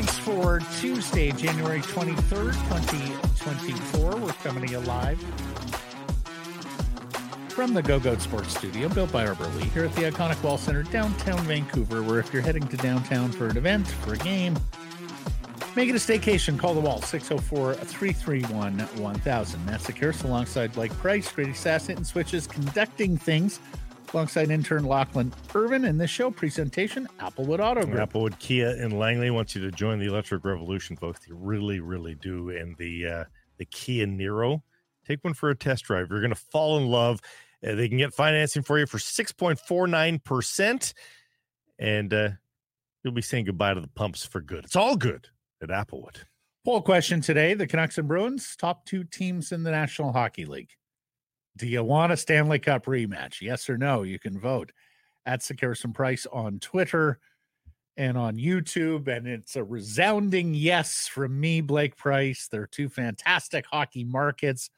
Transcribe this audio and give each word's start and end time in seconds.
Price 0.00 0.18
for 0.20 0.60
Tuesday, 0.80 1.30
January 1.32 1.80
23rd, 1.80 2.54
2024. 2.70 4.16
We're 4.16 4.32
coming 4.32 4.66
to 4.66 4.72
you 4.72 4.78
live 4.80 5.20
from 7.50 7.74
the 7.74 7.82
Go 7.82 8.00
Goat 8.00 8.22
Sports 8.22 8.56
Studio, 8.56 8.88
built 8.88 9.12
by 9.12 9.26
Arbor 9.26 9.46
Lee, 9.48 9.64
here 9.64 9.84
at 9.84 9.94
the 9.96 10.02
iconic 10.02 10.42
Wall 10.42 10.56
Center, 10.56 10.84
downtown 10.84 11.38
Vancouver, 11.40 12.02
where 12.02 12.18
if 12.18 12.32
you're 12.32 12.40
heading 12.40 12.66
to 12.68 12.78
downtown 12.78 13.30
for 13.30 13.48
an 13.48 13.58
event, 13.58 13.88
for 13.88 14.14
a 14.14 14.16
game, 14.16 14.58
make 15.76 15.90
it 15.90 15.92
a 15.92 15.98
staycation, 15.98 16.58
call 16.58 16.72
the 16.72 16.80
wall, 16.80 17.02
604 17.02 17.74
331 17.74 18.78
1000. 18.78 19.66
Matt 19.66 19.80
Sekeres 19.80 20.24
alongside 20.24 20.72
Blake 20.72 20.92
Price, 20.92 21.30
Grady 21.30 21.52
Sassett, 21.52 21.98
and 21.98 22.06
Switches 22.06 22.46
conducting 22.46 23.18
things 23.18 23.60
alongside 24.14 24.50
intern 24.50 24.84
Lachlan 24.84 25.32
Irvin. 25.54 25.84
In 25.84 25.98
this 25.98 26.10
show 26.10 26.30
presentation, 26.30 27.08
Applewood 27.18 27.60
Auto 27.60 27.84
Group. 27.84 28.10
Applewood 28.10 28.38
Kia 28.38 28.70
and 28.70 28.98
Langley 28.98 29.30
wants 29.30 29.54
you 29.54 29.62
to 29.62 29.70
join 29.70 29.98
the 29.98 30.06
electric 30.06 30.44
revolution, 30.44 30.96
folks. 30.96 31.20
They 31.20 31.32
really, 31.32 31.80
really 31.80 32.14
do. 32.14 32.50
And 32.50 32.76
the 32.76 33.06
uh, 33.06 33.24
the 33.58 33.64
Kia 33.66 34.06
Niro, 34.06 34.62
take 35.06 35.22
one 35.22 35.34
for 35.34 35.50
a 35.50 35.56
test 35.56 35.84
drive. 35.84 36.08
You're 36.10 36.20
going 36.20 36.30
to 36.30 36.36
fall 36.36 36.78
in 36.78 36.86
love. 36.86 37.20
Uh, 37.66 37.74
they 37.74 37.88
can 37.88 37.98
get 37.98 38.14
financing 38.14 38.62
for 38.62 38.78
you 38.78 38.86
for 38.86 38.98
6.49%. 38.98 40.94
And 41.78 42.14
uh, 42.14 42.30
you'll 43.02 43.12
be 43.12 43.22
saying 43.22 43.44
goodbye 43.44 43.74
to 43.74 43.80
the 43.80 43.88
pumps 43.88 44.24
for 44.24 44.40
good. 44.40 44.64
It's 44.64 44.76
all 44.76 44.96
good 44.96 45.28
at 45.62 45.68
Applewood. 45.68 46.16
Poll 46.64 46.82
question 46.82 47.20
today 47.20 47.54
the 47.54 47.66
Canucks 47.66 47.98
and 47.98 48.06
Bruins, 48.08 48.54
top 48.56 48.84
two 48.84 49.04
teams 49.04 49.52
in 49.52 49.62
the 49.62 49.70
National 49.70 50.12
Hockey 50.12 50.44
League. 50.44 50.70
Do 51.56 51.66
you 51.66 51.82
want 51.82 52.12
a 52.12 52.16
Stanley 52.16 52.58
Cup 52.58 52.86
rematch? 52.86 53.40
Yes 53.40 53.68
or 53.68 53.76
no? 53.76 54.02
You 54.02 54.18
can 54.18 54.38
vote 54.38 54.72
at 55.26 55.40
Sekeres 55.40 55.92
Price 55.94 56.26
on 56.32 56.58
Twitter 56.58 57.18
and 57.96 58.16
on 58.16 58.36
YouTube. 58.36 59.08
And 59.08 59.26
it's 59.26 59.56
a 59.56 59.64
resounding 59.64 60.54
yes 60.54 61.06
from 61.06 61.38
me, 61.38 61.60
Blake 61.60 61.96
Price. 61.96 62.48
They're 62.50 62.66
two 62.66 62.88
fantastic 62.88 63.66
hockey 63.70 64.04
markets. 64.04 64.70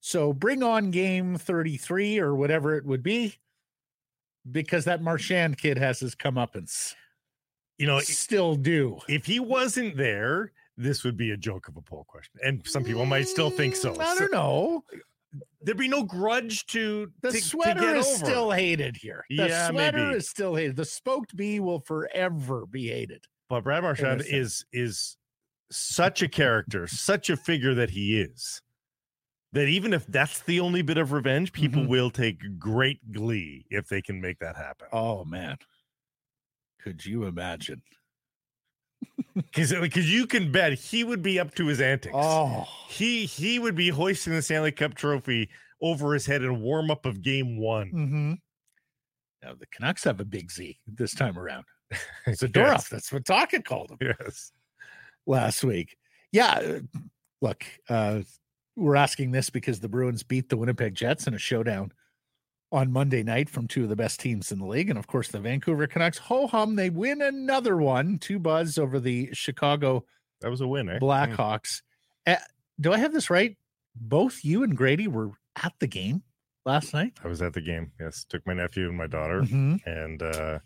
So 0.00 0.32
bring 0.32 0.62
on 0.62 0.90
game 0.90 1.38
33 1.38 2.18
or 2.18 2.34
whatever 2.34 2.76
it 2.76 2.84
would 2.84 3.02
be, 3.02 3.36
because 4.50 4.84
that 4.84 5.00
Marchand 5.00 5.58
kid 5.58 5.78
has 5.78 6.00
his 6.00 6.14
comeuppance. 6.14 6.94
You 7.78 7.86
know, 7.86 8.00
still 8.00 8.56
do. 8.56 8.98
If 9.08 9.24
he 9.24 9.40
wasn't 9.40 9.96
there, 9.96 10.52
this 10.76 11.04
would 11.04 11.16
be 11.16 11.30
a 11.30 11.36
joke 11.36 11.68
of 11.68 11.76
a 11.76 11.82
poll 11.82 12.04
question. 12.08 12.40
And 12.44 12.66
some 12.66 12.84
people 12.84 13.06
might 13.06 13.28
still 13.28 13.50
think 13.50 13.76
so. 13.76 13.94
Mm, 13.94 14.00
I 14.00 14.14
don't 14.18 14.32
know. 14.32 14.84
There'd 15.62 15.78
be 15.78 15.88
no 15.88 16.02
grudge 16.02 16.66
to 16.66 17.10
The 17.22 17.30
to, 17.30 17.38
to 17.38 17.42
sweater 17.44 17.80
get 17.80 17.96
is 17.96 18.06
over. 18.06 18.16
still 18.26 18.50
hated 18.50 18.96
here. 18.96 19.24
The 19.30 19.36
Yeah, 19.48 19.70
sweater 19.70 19.98
maybe. 20.06 20.16
is 20.18 20.28
still 20.28 20.54
hated. 20.56 20.76
The 20.76 20.84
smoked 20.84 21.34
bee 21.36 21.60
will 21.60 21.80
forever 21.80 22.66
be 22.66 22.88
hated. 22.88 23.24
But 23.48 23.62
Brad 23.64 23.82
Marchand 23.82 24.22
is 24.26 24.64
is 24.72 25.16
such 25.70 26.20
a 26.22 26.28
character, 26.28 26.86
such 26.86 27.30
a 27.30 27.36
figure 27.36 27.74
that 27.74 27.90
he 27.90 28.20
is. 28.20 28.60
That 29.52 29.68
even 29.68 29.92
if 29.92 30.06
that's 30.06 30.40
the 30.42 30.60
only 30.60 30.82
bit 30.82 30.96
of 30.98 31.12
revenge, 31.12 31.52
people 31.52 31.82
Mhm. 31.82 31.88
will 31.88 32.10
take 32.10 32.58
great 32.58 33.12
glee 33.12 33.66
if 33.70 33.88
they 33.88 34.00
can 34.02 34.20
make 34.20 34.38
that 34.40 34.56
happen. 34.56 34.88
Oh 34.92 35.24
man. 35.24 35.56
Could 36.80 37.04
you 37.06 37.24
imagine? 37.24 37.82
Because 39.34 39.72
because 39.72 40.12
you 40.12 40.26
can 40.26 40.52
bet 40.52 40.74
he 40.74 41.04
would 41.04 41.22
be 41.22 41.40
up 41.40 41.54
to 41.54 41.66
his 41.66 41.80
antics. 41.80 42.14
Oh, 42.16 42.66
He 42.88 43.24
he 43.26 43.58
would 43.58 43.74
be 43.74 43.88
hoisting 43.88 44.34
the 44.34 44.42
Stanley 44.42 44.72
Cup 44.72 44.94
trophy 44.94 45.48
over 45.80 46.12
his 46.14 46.26
head 46.26 46.42
in 46.42 46.60
warm 46.60 46.90
up 46.90 47.06
of 47.06 47.22
game 47.22 47.56
one. 47.58 47.86
mm-hmm. 47.90 48.32
Now 49.42 49.54
the 49.58 49.66
Canucks 49.66 50.04
have 50.04 50.20
a 50.20 50.24
big 50.24 50.50
Z 50.50 50.78
this 50.86 51.14
time 51.14 51.38
around. 51.38 51.64
Zadorov, 52.28 52.54
Yes. 52.56 52.88
that's 52.88 53.12
what 53.12 53.24
Tocchet 53.24 53.64
called 53.64 53.90
him 53.90 53.98
Yes. 54.20 54.52
last 55.26 55.64
week. 55.64 55.96
Yeah, 56.30 56.52
uh, 56.52 56.98
look, 57.40 57.64
uh, 57.88 58.20
we're 58.76 58.96
asking 58.96 59.32
this 59.32 59.50
because 59.50 59.80
the 59.80 59.88
Bruins 59.88 60.22
beat 60.22 60.48
the 60.48 60.56
Winnipeg 60.56 60.94
Jets 60.94 61.26
in 61.26 61.34
a 61.34 61.38
showdown 61.38 61.92
on 62.72 62.90
Monday 62.90 63.22
night 63.22 63.48
from 63.50 63.68
two 63.68 63.82
of 63.84 63.88
the 63.90 63.96
best 63.96 64.18
teams 64.18 64.50
in 64.50 64.58
the 64.58 64.66
league. 64.66 64.88
And 64.90 64.98
of 64.98 65.06
course, 65.06 65.28
the 65.28 65.38
Vancouver 65.40 65.86
Canucks, 65.86 66.18
ho 66.18 66.46
hum, 66.46 66.76
they 66.76 66.90
win 66.90 67.20
another 67.22 67.76
one, 67.76 68.18
two 68.18 68.38
buzz 68.38 68.78
over 68.78 68.98
the 68.98 69.28
Chicago 69.32 70.04
That 70.40 70.50
was 70.50 70.60
a 70.60 70.66
win, 70.66 70.88
eh? 70.88 70.98
Blackhawks. 70.98 71.82
Uh, 72.26 72.36
do 72.80 72.92
I 72.92 72.98
have 72.98 73.12
this 73.12 73.30
right? 73.30 73.56
Both 73.94 74.44
you 74.44 74.62
and 74.62 74.76
Grady 74.76 75.06
were 75.06 75.32
at 75.62 75.74
the 75.78 75.86
game 75.86 76.22
last 76.64 76.94
night. 76.94 77.12
I 77.22 77.28
was 77.28 77.42
at 77.42 77.52
the 77.52 77.60
game. 77.60 77.92
Yes. 78.00 78.24
Took 78.28 78.46
my 78.46 78.54
nephew 78.54 78.88
and 78.88 78.96
my 78.96 79.06
daughter. 79.06 79.42
Mhm. 79.42 79.80
and 79.86 80.22
uh 80.22 80.58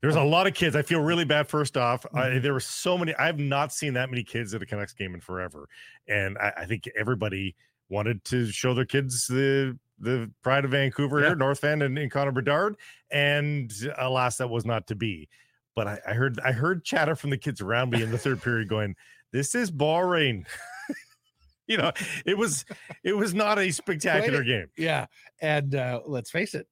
there's 0.00 0.16
a 0.16 0.22
lot 0.24 0.48
of 0.48 0.54
kids. 0.54 0.74
I 0.74 0.82
feel 0.82 1.00
really 1.00 1.24
bad. 1.24 1.46
First 1.46 1.76
off, 1.76 2.04
I, 2.12 2.22
Mhm. 2.30 2.42
there 2.42 2.52
were 2.52 2.58
so 2.58 2.98
many. 2.98 3.14
I 3.14 3.26
have 3.26 3.38
not 3.38 3.72
seen 3.72 3.92
that 3.94 4.10
many 4.10 4.24
kids 4.24 4.52
at 4.52 4.60
a 4.60 4.66
Canucks 4.66 4.92
game 4.94 5.14
in 5.14 5.20
forever, 5.20 5.68
and 6.08 6.36
I, 6.38 6.52
I 6.56 6.64
think 6.66 6.88
everybody 6.98 7.54
wanted 7.88 8.24
to 8.24 8.50
show 8.50 8.74
their 8.74 8.84
kids 8.84 9.28
the 9.28 9.78
the 10.02 10.30
pride 10.42 10.64
of 10.66 10.72
Vancouver 10.72 11.20
Yeah. 11.20 11.28
here, 11.28 11.36
North 11.36 11.60
Van, 11.60 11.80
and, 11.80 11.96
and 11.98 12.10
Connor 12.10 12.32
Bedard. 12.32 12.76
And 13.10 13.72
alas, 13.96 14.36
that 14.36 14.50
was 14.50 14.66
not 14.66 14.86
to 14.88 14.94
be. 14.94 15.28
But 15.74 15.86
I, 15.88 15.98
I 16.08 16.12
heard 16.12 16.38
I 16.44 16.52
heard 16.52 16.84
chatter 16.84 17.16
from 17.16 17.30
the 17.30 17.38
kids 17.38 17.62
around 17.62 17.90
me 17.90 18.02
in 18.02 18.10
the 18.10 18.18
third 18.18 18.42
period, 18.42 18.68
going, 18.68 18.94
"This 19.32 19.54
is 19.54 19.70
boring." 19.70 20.44
you 21.66 21.78
know, 21.78 21.92
it 22.26 22.36
was 22.36 22.64
it 23.04 23.14
was 23.16 23.32
not 23.32 23.58
a 23.58 23.70
spectacular 23.70 24.44
game. 24.44 24.66
Yeah. 24.76 25.06
And 25.40 25.74
uh, 25.74 26.00
let's 26.06 26.30
face 26.30 26.54
it, 26.54 26.66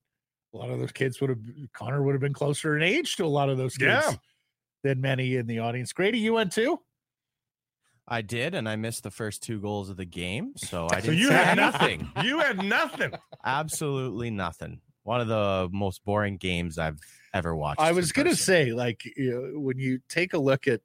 a 0.53 0.57
lot 0.59 0.69
of 0.71 0.79
those 0.79 0.93
kids 0.93 1.21
would 1.21 1.31
have, 1.31 1.39
Connor 1.73 2.03
would 2.03 2.13
have 2.13 2.21
been 2.21 2.35
closer 2.35 2.77
in 2.77 2.83
age 2.83 3.17
to 3.17 3.25
a 3.25 3.27
lot 3.27 3.49
of 3.49 3.57
those 3.57 3.77
kids 3.77 4.05
Yeah. 4.07 4.15
than 4.83 5.01
many 5.01 5.37
in 5.37 5.47
the 5.47 5.61
audience. 5.61 5.93
Grady, 5.93 6.19
you 6.19 6.35
went 6.35 6.53
too? 6.53 6.79
I 8.11 8.23
did, 8.23 8.55
and 8.55 8.69
I 8.69 8.75
missed 8.77 9.05
the 9.05 9.11
first 9.11 9.43
two 9.43 9.61
goals 9.61 9.89
of 9.89 9.97
the 9.97 10.05
game, 10.05 10.53
so 10.57 10.89
I 10.91 11.01
So 11.01 11.13
didn't 11.13 11.19
you 11.19 11.29
see 11.29 11.33
had 11.35 11.59
anything. 11.59 12.11
nothing. 12.13 12.13
You 12.27 12.41
had 12.41 12.63
nothing. 12.65 13.13
Absolutely 13.45 14.31
nothing. 14.31 14.81
One 15.05 15.21
of 15.21 15.29
the 15.29 15.69
most 15.73 16.05
boring 16.05 16.37
games 16.37 16.77
I've 16.77 16.99
ever 17.33 17.55
watched. 17.55 17.81
I 17.81 17.93
was 17.93 18.11
going 18.13 18.27
to 18.27 18.33
person. 18.33 18.45
say, 18.45 18.73
like, 18.73 19.03
you 19.17 19.31
know, 19.55 19.61
when 19.61 19.79
you 19.79 20.01
take 20.09 20.35
a 20.35 20.39
look 20.39 20.67
at 20.67 20.81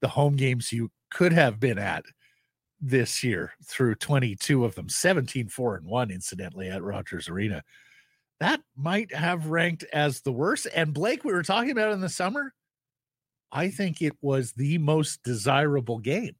the 0.00 0.08
home 0.08 0.36
games 0.36 0.72
you 0.72 0.90
could 1.10 1.32
have 1.32 1.58
been 1.60 1.78
at 1.78 2.04
this 2.80 3.22
year 3.24 3.52
through 3.64 3.94
22 3.94 4.64
of 4.64 4.74
them, 4.74 4.88
17, 4.88 5.48
4 5.48 5.76
and 5.76 5.86
1, 5.86 6.10
incidentally, 6.10 6.68
at 6.68 6.82
Rogers 6.82 7.28
Arena, 7.28 7.62
that 8.40 8.60
might 8.76 9.14
have 9.14 9.46
ranked 9.46 9.84
as 9.92 10.20
the 10.20 10.32
worst. 10.32 10.66
And 10.74 10.92
Blake, 10.92 11.24
we 11.24 11.32
were 11.32 11.42
talking 11.44 11.70
about 11.70 11.92
in 11.92 12.00
the 12.00 12.08
summer. 12.08 12.52
I 13.52 13.70
think 13.70 14.02
it 14.02 14.12
was 14.20 14.52
the 14.52 14.78
most 14.78 15.22
desirable 15.22 15.98
game 15.98 16.34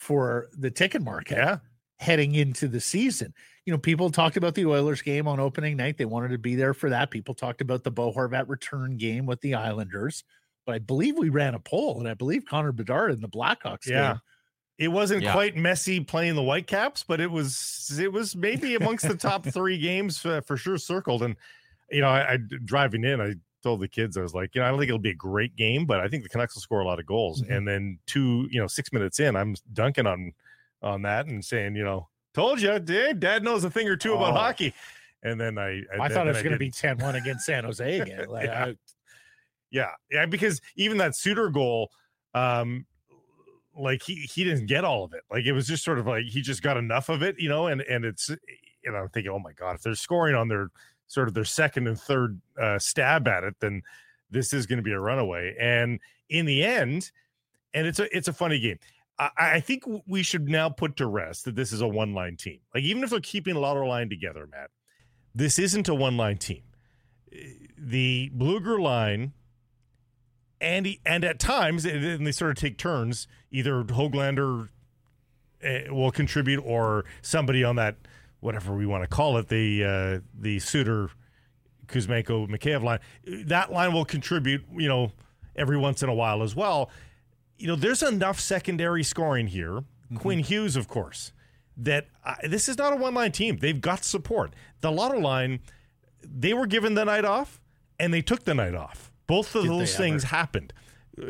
for 0.00 0.48
the 0.58 0.70
ticket 0.70 1.02
market 1.02 1.36
Yeah. 1.36 1.58
heading 1.98 2.34
into 2.34 2.66
the 2.66 2.80
season. 2.80 3.32
You 3.66 3.72
know, 3.72 3.78
people 3.78 4.10
talked 4.10 4.36
about 4.38 4.54
the 4.54 4.66
Oilers 4.66 5.02
game 5.02 5.28
on 5.28 5.38
opening 5.38 5.76
night. 5.76 5.98
They 5.98 6.06
wanted 6.06 6.30
to 6.30 6.38
be 6.38 6.56
there 6.56 6.74
for 6.74 6.90
that. 6.90 7.10
People 7.10 7.34
talked 7.34 7.60
about 7.60 7.84
the 7.84 7.90
Bo 7.90 8.12
Horvat 8.12 8.48
return 8.48 8.96
game 8.96 9.26
with 9.26 9.40
the 9.42 9.54
Islanders. 9.54 10.24
But 10.66 10.74
I 10.74 10.78
believe 10.78 11.16
we 11.18 11.28
ran 11.28 11.54
a 11.54 11.60
poll, 11.60 12.00
and 12.00 12.08
I 12.08 12.14
believe 12.14 12.44
Connor 12.46 12.72
Bedard 12.72 13.12
in 13.12 13.20
the 13.20 13.28
Blackhawks 13.28 13.86
Yeah. 13.86 14.12
game. 14.14 14.20
It 14.78 14.88
wasn't 14.88 15.22
Yeah. 15.22 15.32
quite 15.32 15.56
Messi 15.56 16.06
playing 16.06 16.34
the 16.36 16.42
Whitecaps, 16.42 17.04
but 17.04 17.20
it 17.20 17.30
was 17.30 17.98
it 18.00 18.10
was 18.10 18.34
maybe 18.34 18.74
amongst 18.76 19.06
the 19.06 19.14
top 19.16 19.44
three 19.46 19.76
games 19.76 20.24
uh, 20.24 20.40
for 20.40 20.56
sure 20.56 20.78
circled. 20.78 21.22
And 21.22 21.36
you 21.90 22.00
know, 22.00 22.08
I, 22.08 22.32
I 22.32 22.36
driving 22.64 23.04
in, 23.04 23.20
I 23.20 23.34
told 23.62 23.80
the 23.80 23.88
kids 23.88 24.16
I 24.16 24.22
was 24.22 24.34
like, 24.34 24.54
you 24.54 24.60
know, 24.60 24.66
I 24.66 24.70
don't 24.70 24.78
think 24.78 24.88
it'll 24.88 24.98
be 24.98 25.10
a 25.10 25.14
great 25.14 25.54
game, 25.56 25.84
but 25.86 26.00
I 26.00 26.08
think 26.08 26.22
the 26.22 26.28
Canucks 26.28 26.54
will 26.54 26.62
score 26.62 26.80
a 26.80 26.86
lot 26.86 26.98
of 26.98 27.06
goals. 27.06 27.42
Mhm. 27.42 27.56
And 27.56 27.68
then 27.68 27.98
two, 28.06 28.48
you 28.50 28.60
know, 28.60 28.66
six 28.66 28.92
minutes 28.92 29.20
in, 29.20 29.36
I'm 29.36 29.54
dunking 29.72 30.06
on 30.06 30.32
on 30.82 31.02
that 31.02 31.26
and 31.26 31.44
saying, 31.44 31.76
you 31.76 31.84
know, 31.84 32.08
told 32.32 32.60
you, 32.60 32.78
Dad 32.78 33.42
knows 33.44 33.64
a 33.64 33.70
thing 33.70 33.86
or 33.88 33.96
two 33.96 34.14
about 34.14 34.30
Oh. 34.32 34.36
hockey. 34.36 34.72
And 35.22 35.38
then 35.38 35.58
I 35.58 35.82
I, 36.00 36.08
thought 36.08 36.26
it 36.26 36.32
was 36.32 36.42
going 36.42 36.52
to 36.52 36.58
be 36.58 36.66
didn't. 36.70 36.98
10 36.98 36.98
1 36.98 37.14
against 37.16 37.44
San 37.44 37.64
Jose 37.66 37.98
again. 38.00 38.28
Like, 38.28 38.46
Yeah. 38.46 38.64
I- 38.66 38.76
Yeah, 39.70 39.90
yeah, 40.10 40.26
because 40.26 40.60
even 40.76 40.96
that 40.98 41.14
Suter 41.14 41.48
goal, 41.50 41.90
um, 42.34 42.86
like 43.76 44.02
he 44.02 44.14
he 44.16 44.42
didn't 44.42 44.66
get 44.66 44.84
all 44.84 45.04
of 45.04 45.12
it. 45.12 45.22
Like 45.30 45.44
it 45.44 45.52
was 45.52 45.66
just 45.68 45.84
sort 45.84 45.98
of 45.98 46.06
like 46.06 46.24
he 46.24 46.40
just 46.42 46.62
got 46.62 46.76
enough 46.76 47.08
of 47.08 47.22
it, 47.22 47.38
you 47.38 47.48
know. 47.48 47.66
And 47.68 47.80
and 47.82 48.04
it's 48.04 48.28
you 48.82 48.90
know 48.90 48.96
I'm 48.98 49.08
thinking, 49.10 49.30
oh 49.30 49.38
my 49.38 49.52
god, 49.52 49.76
if 49.76 49.82
they're 49.82 49.94
scoring 49.94 50.34
on 50.34 50.48
their 50.48 50.70
sort 51.10 51.26
of 51.26 51.34
their 51.34 51.44
second 51.44 51.88
and 51.88 51.98
third 51.98 52.40
uh, 52.56 52.78
stab 52.78 53.26
at 53.26 53.42
it, 53.42 53.56
then 53.58 53.82
this 54.30 54.52
is 54.52 54.66
going 54.66 54.76
to 54.76 54.82
be 54.82 54.92
a 54.92 55.00
runaway. 55.00 55.56
And 55.60 55.98
in 56.28 56.46
the 56.46 56.62
end, 56.64 57.10
and 57.74 57.86
it's 57.86 57.98
a 57.98 58.16
it's 58.16 58.28
a 58.28 58.32
funny 58.32 58.60
game. 58.60 58.78
I, 59.18 59.30
I 59.36 59.60
think 59.60 59.82
we 60.06 60.22
should 60.22 60.48
now 60.48 60.68
put 60.68 60.96
to 60.96 61.06
rest 61.06 61.44
that 61.46 61.56
this 61.56 61.72
is 61.72 61.80
a 61.80 61.88
one 61.88 62.14
line 62.14 62.36
team. 62.36 62.60
Like 62.72 62.84
even 62.84 63.02
if 63.02 63.10
they're 63.10 63.20
keeping 63.20 63.56
a 63.56 63.58
lot 63.60 63.76
of 63.76 63.86
line 63.86 64.08
together, 64.08 64.48
Matt, 64.48 64.70
this 65.34 65.58
isn't 65.58 65.88
a 65.88 65.94
one 65.94 66.16
line 66.16 66.38
team. 66.38 66.62
The 67.76 68.30
Blueger 68.36 68.80
line 68.80 69.32
and 70.60 70.86
he, 70.86 71.00
and 71.04 71.24
at 71.24 71.40
times 71.40 71.84
and 71.84 72.24
they 72.24 72.32
sort 72.32 72.52
of 72.52 72.56
take 72.56 72.78
turns 72.78 73.26
either 73.50 73.82
Höglander 73.82 74.68
uh, 75.64 75.92
will 75.92 76.12
contribute 76.12 76.60
or 76.64 77.04
somebody 77.20 77.64
on 77.64 77.76
that 77.76 77.96
whatever 78.40 78.74
we 78.74 78.86
want 78.86 79.02
to 79.02 79.08
call 79.08 79.36
it 79.38 79.48
the 79.48 79.84
uh, 79.84 80.20
the 80.38 80.58
Suter 80.58 81.10
Kuzmenko 81.86 82.48
Mikheyev 82.48 82.82
line 82.82 83.00
that 83.46 83.72
line 83.72 83.92
will 83.92 84.04
contribute 84.04 84.64
you 84.76 84.88
know 84.88 85.12
every 85.56 85.76
once 85.76 86.02
in 86.02 86.08
a 86.08 86.14
while 86.14 86.42
as 86.42 86.54
well 86.54 86.90
you 87.60 87.66
know, 87.66 87.76
there's 87.76 88.02
enough 88.02 88.40
secondary 88.40 89.04
scoring 89.04 89.48
here. 89.48 89.84
Quinn 90.14 90.40
Hughes, 90.40 90.76
of 90.76 90.88
course, 90.88 91.32
that 91.76 92.08
uh, 92.24 92.34
this 92.48 92.68
is 92.68 92.78
not 92.78 92.94
a 92.94 92.96
one 92.96 93.14
line 93.14 93.32
team. 93.32 93.58
They've 93.58 93.80
got 93.80 94.02
support. 94.02 94.54
The 94.80 94.90
Lotto 94.90 95.20
line, 95.20 95.60
they 96.24 96.54
were 96.54 96.66
given 96.66 96.94
the 96.94 97.04
night 97.04 97.24
off 97.24 97.60
and 97.98 98.12
they 98.12 98.22
took 98.22 98.44
the 98.44 98.54
night 98.54 98.74
off. 98.74 99.12
Both 99.26 99.54
of 99.54 99.64
Did 99.64 99.72
those 99.72 99.94
things 99.94 100.24
ever? 100.24 100.36
happened. 100.36 100.72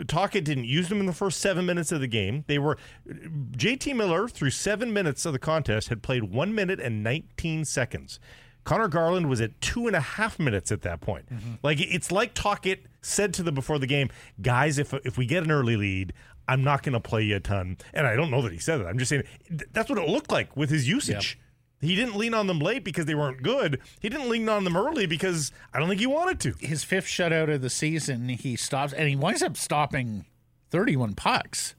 Tocchet 0.07 0.45
didn't 0.45 0.65
use 0.65 0.89
them 0.89 1.01
in 1.01 1.07
the 1.07 1.13
first 1.13 1.41
seven 1.41 1.67
minutes 1.67 1.93
of 1.93 2.01
the 2.01 2.07
game. 2.07 2.45
They 2.47 2.59
were 2.59 2.79
JT 3.09 3.95
Miller 3.97 4.29
through 4.29 4.51
seven 4.51 4.93
minutes 4.93 5.25
of 5.27 5.33
the 5.33 5.39
contest 5.39 5.89
had 5.89 6.03
played 6.03 6.25
one 6.25 6.55
minute 6.55 6.81
and 6.81 7.03
19 7.03 7.65
seconds. 7.65 8.21
Conor 8.65 8.89
Garland 8.89 9.29
was 9.29 9.41
at 9.41 9.59
two 9.61 9.87
and 9.87 9.97
a 9.97 10.01
half 10.01 10.39
minutes 10.39 10.71
at 10.71 10.83
that 10.83 11.01
point. 11.01 11.27
Mm-hmm. 11.33 11.55
Like 11.63 11.81
it's 11.81 12.13
like 12.13 12.35
Tocchet 12.35 12.85
said 13.03 13.33
to 13.35 13.43
them 13.43 13.55
before 13.55 13.79
the 13.79 13.87
game, 13.87 14.11
guys, 14.43 14.79
if 14.79 14.93
if 15.05 15.17
we 15.17 15.27
get 15.27 15.45
an 15.45 15.51
early 15.51 15.77
lead, 15.77 16.13
I'm 16.47 16.63
not 16.63 16.83
going 16.83 16.93
to 16.93 17.01
play 17.01 17.23
you 17.23 17.37
a 17.37 17.41
ton. 17.41 17.79
And 17.95 18.07
I 18.07 18.17
don't 18.17 18.31
know 18.31 18.43
that 18.43 18.53
he 18.53 18.59
said 18.59 18.79
that. 18.79 18.87
I'm 18.87 18.99
just 18.99 19.09
saying 19.09 19.25
that's 19.73 19.89
what 19.89 19.99
it 19.99 20.09
looked 20.09 20.31
like 20.31 20.57
with 20.57 20.69
his 20.71 20.89
usage. 20.89 21.39
He 21.81 21.97
didn't 21.97 22.17
lean 22.17 22.35
on 22.35 22.47
them 22.47 22.59
late 22.59 22.85
because 22.85 23.07
they 23.07 23.15
weren't 23.15 23.43
good. 23.43 23.81
He 24.01 24.11
didn't 24.11 24.29
lean 24.29 24.49
on 24.49 24.65
them 24.65 24.77
early 24.77 25.07
because 25.07 25.51
I 25.73 25.79
don't 25.79 25.89
think 25.89 26.01
he 26.01 26.07
wanted 26.07 26.39
to. 26.41 26.55
His 26.61 26.85
fifth 26.85 27.07
shutout 27.07 27.53
of 27.53 27.63
the 27.63 27.71
season, 27.71 28.29
he 28.29 28.57
stops 28.57 28.93
and 28.93 29.09
he 29.09 29.17
winds 29.17 29.43
up 29.43 29.57
stopping 29.57 30.27
31 30.71 31.15
pucks. 31.15 31.75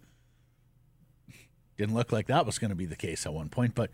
Didn't 1.77 1.93
look 1.93 2.11
like 2.11 2.27
that 2.27 2.45
was 2.45 2.57
going 2.57 2.69
to 2.69 2.75
be 2.75 2.85
the 2.85 2.95
case 2.95 3.25
at 3.25 3.33
one 3.33 3.49
point, 3.49 3.75
but 3.75 3.91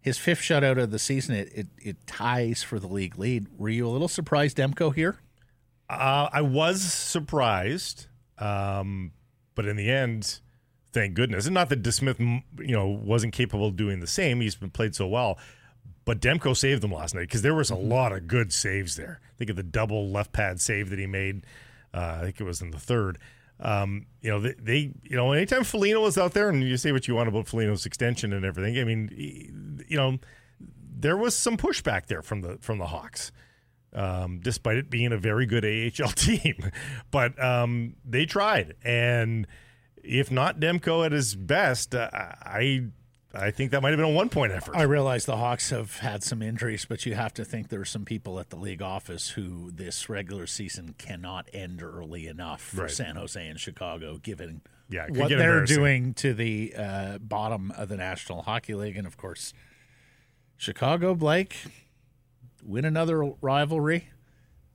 his 0.00 0.18
fifth 0.18 0.40
shutout 0.40 0.80
of 0.80 0.92
the 0.92 0.98
season, 0.98 1.34
it, 1.34 1.50
it, 1.54 1.66
it 1.82 2.06
ties 2.06 2.62
for 2.62 2.78
the 2.78 2.88
league 2.88 3.18
lead. 3.18 3.46
Were 3.58 3.68
you 3.68 3.86
a 3.86 3.90
little 3.90 4.08
surprised, 4.08 4.56
Demko, 4.56 4.94
here? 4.94 5.18
Uh, 5.88 6.28
I 6.32 6.42
was 6.42 6.80
surprised, 6.80 8.06
um, 8.38 9.12
but 9.56 9.66
in 9.66 9.76
the 9.76 9.90
end, 9.90 10.40
thank 10.92 11.14
goodness. 11.14 11.46
And 11.46 11.54
not 11.54 11.68
that 11.68 11.82
DeSmith, 11.82 12.18
you 12.58 12.74
know, 12.74 12.86
wasn't 12.86 13.32
capable 13.32 13.66
of 13.66 13.76
doing 13.76 14.00
the 14.00 14.06
same. 14.06 14.40
He's 14.40 14.54
been 14.54 14.70
played 14.70 14.94
so 14.94 15.06
well. 15.06 15.38
But 16.04 16.20
Demko 16.20 16.56
saved 16.56 16.82
them 16.82 16.92
last 16.92 17.14
night 17.14 17.22
because 17.22 17.42
there 17.42 17.54
was 17.54 17.70
a 17.70 17.76
lot 17.76 18.12
of 18.12 18.26
good 18.26 18.52
saves 18.52 18.96
there. 18.96 19.20
Think 19.38 19.50
of 19.50 19.56
the 19.56 19.62
double 19.62 20.08
left 20.10 20.32
pad 20.32 20.60
save 20.60 20.90
that 20.90 20.98
he 20.98 21.06
made. 21.06 21.44
Uh, 21.92 22.16
I 22.18 22.22
think 22.22 22.40
it 22.40 22.44
was 22.44 22.62
in 22.62 22.70
the 22.70 22.78
third. 22.78 23.18
Um, 23.60 24.06
you 24.22 24.30
know, 24.30 24.40
they, 24.40 24.54
they, 24.58 24.92
you 25.02 25.16
know, 25.16 25.32
anytime 25.32 25.64
Foligno 25.64 26.00
was 26.00 26.16
out 26.16 26.32
there, 26.32 26.48
and 26.48 26.62
you 26.62 26.76
say 26.78 26.92
what 26.92 27.06
you 27.06 27.14
want 27.14 27.28
about 27.28 27.46
Foligno's 27.46 27.84
extension 27.84 28.32
and 28.32 28.44
everything. 28.44 28.78
I 28.78 28.84
mean, 28.84 29.84
you 29.86 29.96
know, 29.96 30.18
there 30.58 31.16
was 31.16 31.36
some 31.36 31.56
pushback 31.56 32.06
there 32.06 32.22
from 32.22 32.40
the 32.40 32.56
from 32.60 32.78
the 32.78 32.86
Hawks 32.86 33.30
um, 33.92 34.40
despite 34.42 34.76
it 34.76 34.90
being 34.90 35.12
a 35.12 35.18
very 35.18 35.46
good 35.46 35.64
AHL 35.64 36.08
team. 36.14 36.70
but 37.10 37.42
um, 37.42 37.94
they 38.04 38.26
tried, 38.26 38.74
and 38.82 39.46
if 40.18 40.30
not 40.30 40.58
Demko 40.58 41.06
at 41.06 41.12
his 41.12 41.34
best, 41.34 41.94
uh, 41.94 42.08
I 42.12 42.84
I 43.32 43.52
think 43.52 43.70
that 43.70 43.80
might 43.80 43.90
have 43.90 43.98
been 43.98 44.06
a 44.06 44.10
one 44.10 44.28
point 44.28 44.52
effort. 44.52 44.74
I 44.74 44.82
realize 44.82 45.24
the 45.24 45.36
Hawks 45.36 45.70
have 45.70 45.98
had 45.98 46.24
some 46.24 46.42
injuries, 46.42 46.84
but 46.84 47.06
you 47.06 47.14
have 47.14 47.32
to 47.34 47.44
think 47.44 47.68
there 47.68 47.80
are 47.80 47.84
some 47.84 48.04
people 48.04 48.40
at 48.40 48.50
the 48.50 48.56
league 48.56 48.82
office 48.82 49.30
who 49.30 49.70
this 49.70 50.08
regular 50.08 50.46
season 50.48 50.94
cannot 50.98 51.48
end 51.52 51.80
early 51.82 52.26
enough 52.26 52.60
for 52.60 52.82
Right. 52.82 52.90
San 52.90 53.14
Jose 53.14 53.46
and 53.46 53.58
Chicago, 53.60 54.18
given 54.18 54.62
Yeah, 54.88 55.06
what 55.10 55.28
they're 55.28 55.64
doing 55.64 56.12
to 56.14 56.34
the 56.34 56.74
uh, 56.76 57.18
bottom 57.18 57.70
of 57.76 57.88
the 57.88 57.96
National 57.96 58.42
Hockey 58.42 58.74
League. 58.74 58.96
And 58.96 59.06
of 59.06 59.16
course, 59.16 59.52
Chicago, 60.56 61.14
Blake, 61.14 61.56
win 62.64 62.84
another 62.84 63.22
rivalry. 63.40 64.08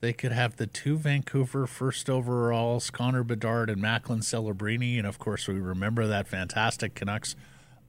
They 0.06 0.14
could 0.14 0.34
have 0.34 0.58
the 0.58 0.68
two 0.68 1.00
Vancouver 1.00 1.66
first 1.66 2.12
overalls, 2.12 2.92
Connor 2.92 3.24
Bedard 3.24 3.72
and 3.72 3.82
Macklin 3.82 4.20
Celebrini. 4.20 5.00
And 5.00 5.08
of 5.08 5.18
course, 5.18 5.48
we 5.48 5.56
remember 5.56 6.06
that 6.06 6.28
fantastic 6.28 6.94
Canucks 6.94 7.36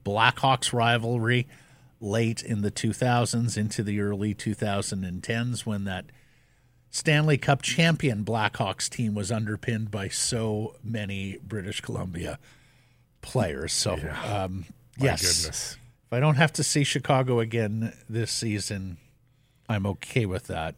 Blackhawks 0.03 0.73
rivalry 0.73 1.47
late 2.01 2.41
in 2.41 2.61
the 2.63 2.71
2000s 2.71 3.55
into 3.55 3.83
the 3.83 3.99
early 3.99 4.33
2010s 4.33 5.63
when 5.63 5.83
that 5.83 6.05
Stanley 6.89 7.37
Cup 7.37 7.61
champion 7.61 8.25
Blackhawks 8.25 8.89
team 8.89 9.13
was 9.13 9.31
underpinned 9.31 9.91
by 9.91 10.07
so 10.07 10.75
many 10.83 11.37
British 11.43 11.81
Columbia 11.81 12.39
players. 13.21 13.73
So, 13.73 13.93
um, 14.25 14.65
My 14.97 15.05
yes, 15.05 15.21
goodness. 15.21 15.77
if 16.07 16.13
I 16.13 16.19
don't 16.19 16.37
have 16.37 16.53
to 16.53 16.63
see 16.63 16.83
Chicago 16.83 17.39
again 17.39 17.93
this 18.09 18.31
season, 18.31 18.97
I'm 19.69 19.85
okay 19.85 20.25
with 20.25 20.47
that. 20.47 20.73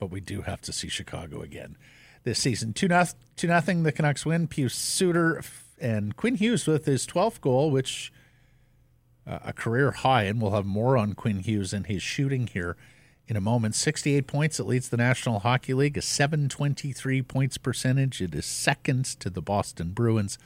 But 0.00 0.10
we 0.10 0.20
do 0.20 0.42
have 0.42 0.60
to 0.62 0.72
see 0.72 0.88
Chicago 0.88 1.40
again 1.42 1.76
this 2.24 2.40
season. 2.40 2.72
Two 2.72 2.88
nothing. 2.88 3.20
Two 3.36 3.46
nothing. 3.46 3.84
The 3.84 3.92
Canucks 3.92 4.26
win. 4.26 4.48
Pius 4.48 4.74
Suter 4.74 5.42
and 5.80 6.16
Quinn 6.16 6.34
Hughes 6.34 6.66
with 6.66 6.86
his 6.86 7.06
12th 7.06 7.40
goal, 7.40 7.70
which 7.70 8.12
uh, 9.26 9.38
a 9.44 9.52
career 9.52 9.92
high, 9.92 10.24
and 10.24 10.42
we'll 10.42 10.50
have 10.50 10.66
more 10.66 10.96
on 10.96 11.12
Quinn 11.12 11.38
Hughes 11.38 11.72
and 11.72 11.86
his 11.86 12.02
shooting 12.02 12.48
here 12.48 12.76
in 13.28 13.36
a 13.36 13.40
moment. 13.40 13.76
68 13.76 14.26
points. 14.26 14.58
It 14.58 14.66
leads 14.66 14.88
the 14.88 14.96
National 14.96 15.38
Hockey 15.38 15.74
League, 15.74 15.96
a 15.96 16.02
723 16.02 17.22
points 17.22 17.58
percentage. 17.58 18.20
It 18.20 18.34
is 18.34 18.46
second 18.46 19.04
to 19.20 19.30
the 19.30 19.42
Boston 19.42 19.92
Bruins, 19.92 20.38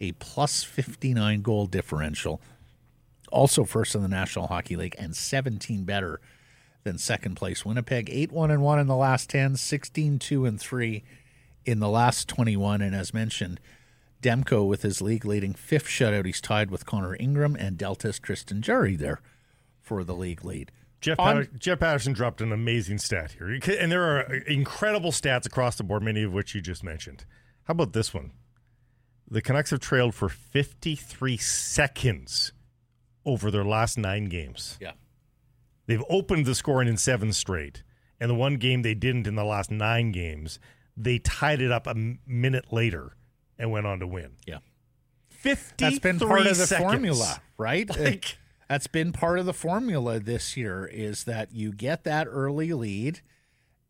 a 0.00 0.12
plus 0.12 0.62
59 0.62 1.42
goal 1.42 1.66
differential 1.66 2.40
also 3.30 3.64
first 3.64 3.94
in 3.94 4.02
the 4.02 4.08
National 4.08 4.48
Hockey 4.48 4.76
League 4.76 4.96
and 4.98 5.14
17 5.14 5.84
better 5.84 6.20
than 6.84 6.98
second 6.98 7.34
place 7.34 7.64
Winnipeg. 7.64 8.08
8 8.10 8.32
1 8.32 8.50
and 8.50 8.62
1 8.62 8.78
in 8.78 8.86
the 8.86 8.96
last 8.96 9.30
10, 9.30 9.56
16 9.56 10.18
2 10.18 10.46
and 10.46 10.60
3 10.60 11.02
in 11.64 11.78
the 11.80 11.88
last 11.88 12.28
21. 12.28 12.80
And 12.80 12.94
as 12.94 13.12
mentioned, 13.14 13.60
Demko 14.22 14.66
with 14.66 14.82
his 14.82 15.00
league 15.00 15.24
leading 15.24 15.54
fifth 15.54 15.86
shutout. 15.86 16.26
He's 16.26 16.40
tied 16.40 16.70
with 16.70 16.86
Connor 16.86 17.16
Ingram 17.18 17.56
and 17.56 17.76
Delta's 17.78 18.18
Tristan 18.18 18.62
Jarry 18.62 18.96
there 18.96 19.20
for 19.80 20.04
the 20.04 20.14
league 20.14 20.44
lead. 20.44 20.72
Jeff, 21.00 21.18
On- 21.18 21.36
Patter- 21.44 21.50
Jeff 21.58 21.80
Paterson 21.80 22.12
dropped 22.12 22.40
an 22.42 22.52
amazing 22.52 22.98
stat 22.98 23.32
here. 23.32 23.48
And 23.78 23.90
there 23.90 24.04
are 24.04 24.34
incredible 24.46 25.12
stats 25.12 25.46
across 25.46 25.76
the 25.76 25.84
board, 25.84 26.02
many 26.02 26.22
of 26.22 26.32
which 26.32 26.54
you 26.54 26.60
just 26.60 26.84
mentioned. 26.84 27.24
How 27.64 27.72
about 27.72 27.92
this 27.94 28.12
one? 28.12 28.32
The 29.30 29.40
Canucks 29.40 29.70
have 29.70 29.80
trailed 29.80 30.14
for 30.14 30.28
53 30.28 31.36
seconds 31.38 32.52
over 33.24 33.50
their 33.50 33.64
last 33.64 33.96
nine 33.96 34.24
games. 34.26 34.76
Yeah. 34.80 34.92
They've 35.90 36.04
opened 36.08 36.46
the 36.46 36.54
scoring 36.54 36.86
in 36.86 36.96
seven 36.96 37.32
straight. 37.32 37.82
And 38.20 38.30
the 38.30 38.34
one 38.36 38.58
game 38.58 38.82
they 38.82 38.94
didn't 38.94 39.26
in 39.26 39.34
the 39.34 39.42
last 39.44 39.72
nine 39.72 40.12
games, 40.12 40.60
they 40.96 41.18
tied 41.18 41.60
it 41.60 41.72
up 41.72 41.88
a 41.88 41.94
minute 42.24 42.72
later 42.72 43.16
and 43.58 43.72
went 43.72 43.86
on 43.86 43.98
to 43.98 44.06
win. 44.06 44.36
Yeah. 44.46 44.58
53 45.30 45.74
That's 45.78 45.98
been 45.98 46.18
part 46.20 46.46
of 46.46 46.56
the 46.58 46.66
seconds. 46.66 46.90
formula, 46.92 47.42
right? 47.58 47.90
Like- 47.98 48.36
That's 48.68 48.86
been 48.86 49.10
part 49.12 49.40
of 49.40 49.46
the 49.46 49.52
formula 49.52 50.20
this 50.20 50.56
year 50.56 50.86
is 50.86 51.24
that 51.24 51.52
you 51.52 51.72
get 51.72 52.04
that 52.04 52.28
early 52.30 52.72
lead 52.72 53.20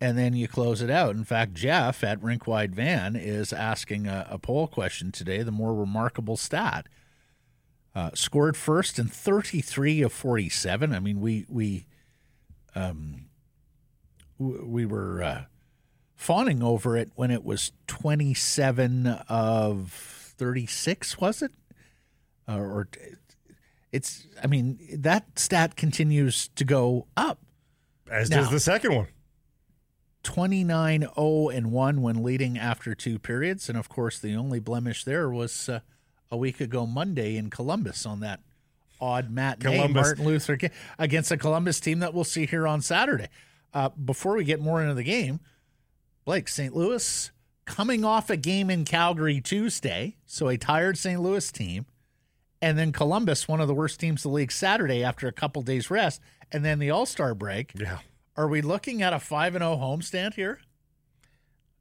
and 0.01 0.17
then 0.17 0.33
you 0.35 0.49
close 0.49 0.81
it 0.81 0.89
out. 0.89 1.15
In 1.15 1.25
fact, 1.25 1.53
Jeff 1.53 2.03
at 2.03 2.23
Rink 2.23 2.47
Wide 2.47 2.75
Van 2.75 3.15
is 3.15 3.53
asking 3.53 4.07
a, 4.07 4.27
a 4.31 4.39
poll 4.39 4.67
question 4.69 5.13
today, 5.13 5.43
the 5.43 5.53
more 5.53 5.75
remarkable 5.75 6.39
stat. 6.39 6.87
Uh, 7.95 8.11
scored 8.15 8.57
first 8.57 8.99
in 8.99 9.09
33 9.09 10.01
of 10.01 10.15
47. 10.15 10.95
I 10.95 11.01
mean, 11.01 11.21
we 11.21 11.45
we 11.51 11.85
um 12.75 13.27
we 14.39 14.87
were 14.87 15.23
uh, 15.23 15.45
fawning 16.17 16.63
over 16.63 16.97
it 16.97 17.11
when 17.15 17.31
it 17.31 17.45
was 17.45 17.73
27 17.89 19.07
of 19.07 19.93
36, 19.93 21.19
was 21.19 21.43
it? 21.43 21.53
Uh, 22.49 22.57
or 22.57 22.89
it's 23.93 24.27
I 24.43 24.47
mean, 24.47 24.79
that 24.99 25.39
stat 25.39 25.77
continues 25.77 26.49
to 26.57 26.65
go 26.65 27.07
up. 27.17 27.41
As 28.11 28.31
Now- 28.31 28.39
does 28.39 28.51
the 28.51 28.61
second 28.61 28.95
one. 28.95 29.07
29 30.23 31.01
0 31.15 31.49
and 31.49 31.73
1 31.73 32.03
when 32.03 32.23
leading 32.23 32.59
after 32.59 32.95
two 32.95 33.19
periods. 33.19 33.69
And 33.69 33.79
of 33.79 33.89
course, 33.89 34.19
the 34.19 34.35
only 34.35 34.61
blemish 34.61 35.05
there 35.05 35.31
was 35.31 35.69
uh, 35.69 35.81
a 36.31 36.37
week 36.37 36.61
ago 36.61 36.87
Monday 36.87 37.37
in 37.37 37.49
Columbus 37.51 38.05
on 38.05 38.21
that 38.21 38.41
odd 39.01 39.31
matinee 39.31 39.77
Columbus. 39.77 40.07
Martin 40.07 40.25
Luther 40.25 40.57
King 40.57 40.71
against 40.99 41.31
a 41.31 41.37
Columbus 41.37 41.81
team 41.81 42.01
that 42.01 42.15
we'll 42.15 42.25
see 42.25 42.47
here 42.47 42.67
on 42.67 42.81
Saturday. 42.81 43.29
Uh, 43.73 43.89
before 43.91 44.37
we 44.37 44.45
get 44.45 44.61
more 44.61 44.83
into 44.83 44.95
the 44.95 45.03
game, 45.05 45.41
Blake, 46.25 46.49
St. 46.49 46.75
Louis 46.75 47.31
coming 47.65 48.05
off 48.05 48.31
a 48.31 48.37
game 48.37 48.69
in 48.69 48.85
Calgary 48.85 49.41
Tuesday, 49.41 50.17
so 50.27 50.49
a 50.49 50.57
tired 50.57 50.99
St. 50.99 51.21
Louis 51.21 51.51
team, 51.53 51.87
and 52.61 52.77
then 52.77 52.93
Columbus, 52.93 53.47
one 53.47 53.61
of 53.61 53.69
the 53.69 53.75
worst 53.75 54.01
teams 54.01 54.25
in 54.25 54.31
the 54.31 54.35
league, 54.35 54.53
Saturday 54.53 55.05
after 55.05 55.29
a 55.29 55.33
couple 55.33 55.63
days 55.63 55.91
rest, 55.91 56.21
and 56.53 56.65
then 56.65 56.79
the 56.79 56.91
All 56.91 57.07
Star 57.07 57.35
break. 57.35 57.73
Yeah. 57.79 57.99
Are 58.37 58.49
we 58.49 58.61
looking 58.61 59.03
at 59.03 59.13
a 59.13 59.19
5 59.19 59.55
and 59.55 59.63
0 59.63 59.77
homestand 59.77 60.35
here? 60.35 60.61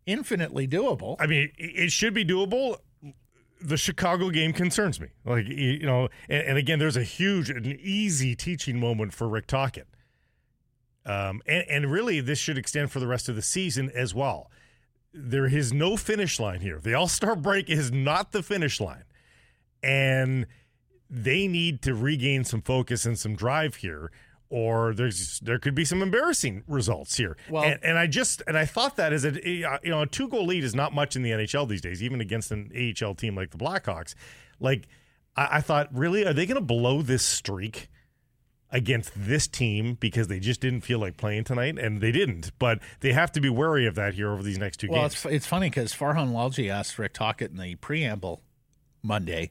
Infinitely 0.05 0.67
doable. 0.67 1.15
I 1.19 1.27
mean, 1.27 1.51
it 1.57 1.83
it 1.83 1.91
should 1.91 2.13
be 2.13 2.25
doable. 2.25 2.77
The 3.61 3.77
Chicago 3.77 4.29
game 4.29 4.53
concerns 4.53 4.99
me. 5.01 5.09
Like 5.25 5.45
you 5.47 5.85
know, 5.85 6.09
and, 6.29 6.43
and 6.47 6.57
again, 6.57 6.79
there's 6.79 6.97
a 6.97 7.03
huge, 7.03 7.49
an 7.49 7.65
easy 7.81 8.35
teaching 8.35 8.79
moment 8.79 9.13
for 9.13 9.27
Rick 9.27 9.47
Tocchet. 9.47 9.87
Um, 11.05 11.41
and, 11.47 11.65
and 11.69 11.91
really, 11.91 12.21
this 12.21 12.39
should 12.39 12.57
extend 12.57 12.91
for 12.91 12.99
the 12.99 13.07
rest 13.07 13.29
of 13.29 13.35
the 13.35 13.41
season 13.41 13.91
as 13.95 14.13
well. 14.13 14.49
there 15.13 15.45
is 15.45 15.73
no 15.73 15.97
finish 15.97 16.39
line 16.39 16.61
here. 16.61 16.79
The 16.79 16.93
All 16.93 17.07
Star 17.07 17.35
break 17.35 17.69
is 17.69 17.91
not 17.91 18.31
the 18.31 18.43
finish 18.43 18.79
line, 18.79 19.05
and 19.81 20.45
they 21.09 21.47
need 21.47 21.81
to 21.83 21.95
regain 21.95 22.43
some 22.43 22.61
focus 22.61 23.05
and 23.05 23.17
some 23.17 23.35
drive 23.35 23.75
here. 23.75 24.11
Or 24.51 24.93
there's 24.95 25.39
there 25.41 25.59
could 25.59 25.75
be 25.75 25.85
some 25.85 26.01
embarrassing 26.01 26.63
results 26.67 27.15
here. 27.17 27.37
Well- 27.49 27.63
and, 27.63 27.79
and 27.83 27.97
I 27.99 28.07
just 28.07 28.41
and 28.47 28.57
I 28.57 28.65
thought 28.65 28.95
that 28.95 29.13
as 29.13 29.23
a 29.23 29.31
you 29.47 29.67
know 29.85 30.01
a 30.01 30.07
two 30.07 30.27
goal 30.27 30.45
lead 30.47 30.63
is 30.63 30.73
not 30.73 30.93
much 30.93 31.15
in 31.15 31.21
the 31.21 31.29
NHL 31.31 31.67
these 31.67 31.81
days, 31.81 32.01
even 32.01 32.19
against 32.19 32.51
an 32.51 32.71
AHL 32.75 33.13
team 33.15 33.35
like 33.35 33.51
the 33.51 33.57
Blackhawks. 33.57 34.15
Like 34.59 34.87
I, 35.35 35.57
I 35.57 35.61
thought, 35.61 35.87
really, 35.95 36.25
are 36.25 36.33
they 36.33 36.45
going 36.47 36.55
to 36.55 36.61
blow 36.61 37.01
this 37.01 37.23
streak? 37.23 37.89
against 38.71 39.11
this 39.15 39.47
team 39.47 39.97
because 39.99 40.27
they 40.27 40.39
just 40.39 40.61
didn't 40.61 40.81
feel 40.81 40.99
like 40.99 41.17
playing 41.17 41.43
tonight, 41.43 41.79
and 41.79 42.01
they 42.01 42.11
didn't. 42.11 42.51
But 42.59 42.77
they 42.99 43.13
have 43.13 43.31
to 43.31 43.41
be 43.41 43.49
wary 43.49 43.87
of 43.87 43.95
that 43.95 44.13
here 44.13 44.29
over 44.31 44.43
these 44.43 44.59
next 44.59 44.77
two 44.77 44.89
Well, 44.91 45.01
games. 45.01 45.13
it's 45.13 45.25
it's 45.25 45.47
funny 45.47 45.71
because 45.71 45.91
Farhan 45.91 46.33
Lalji 46.33 46.69
asked 46.69 46.99
Rick 46.99 47.13
Tocchet 47.13 47.49
in 47.49 47.57
the 47.57 47.73
preamble 47.77 48.43
Monday, 49.01 49.49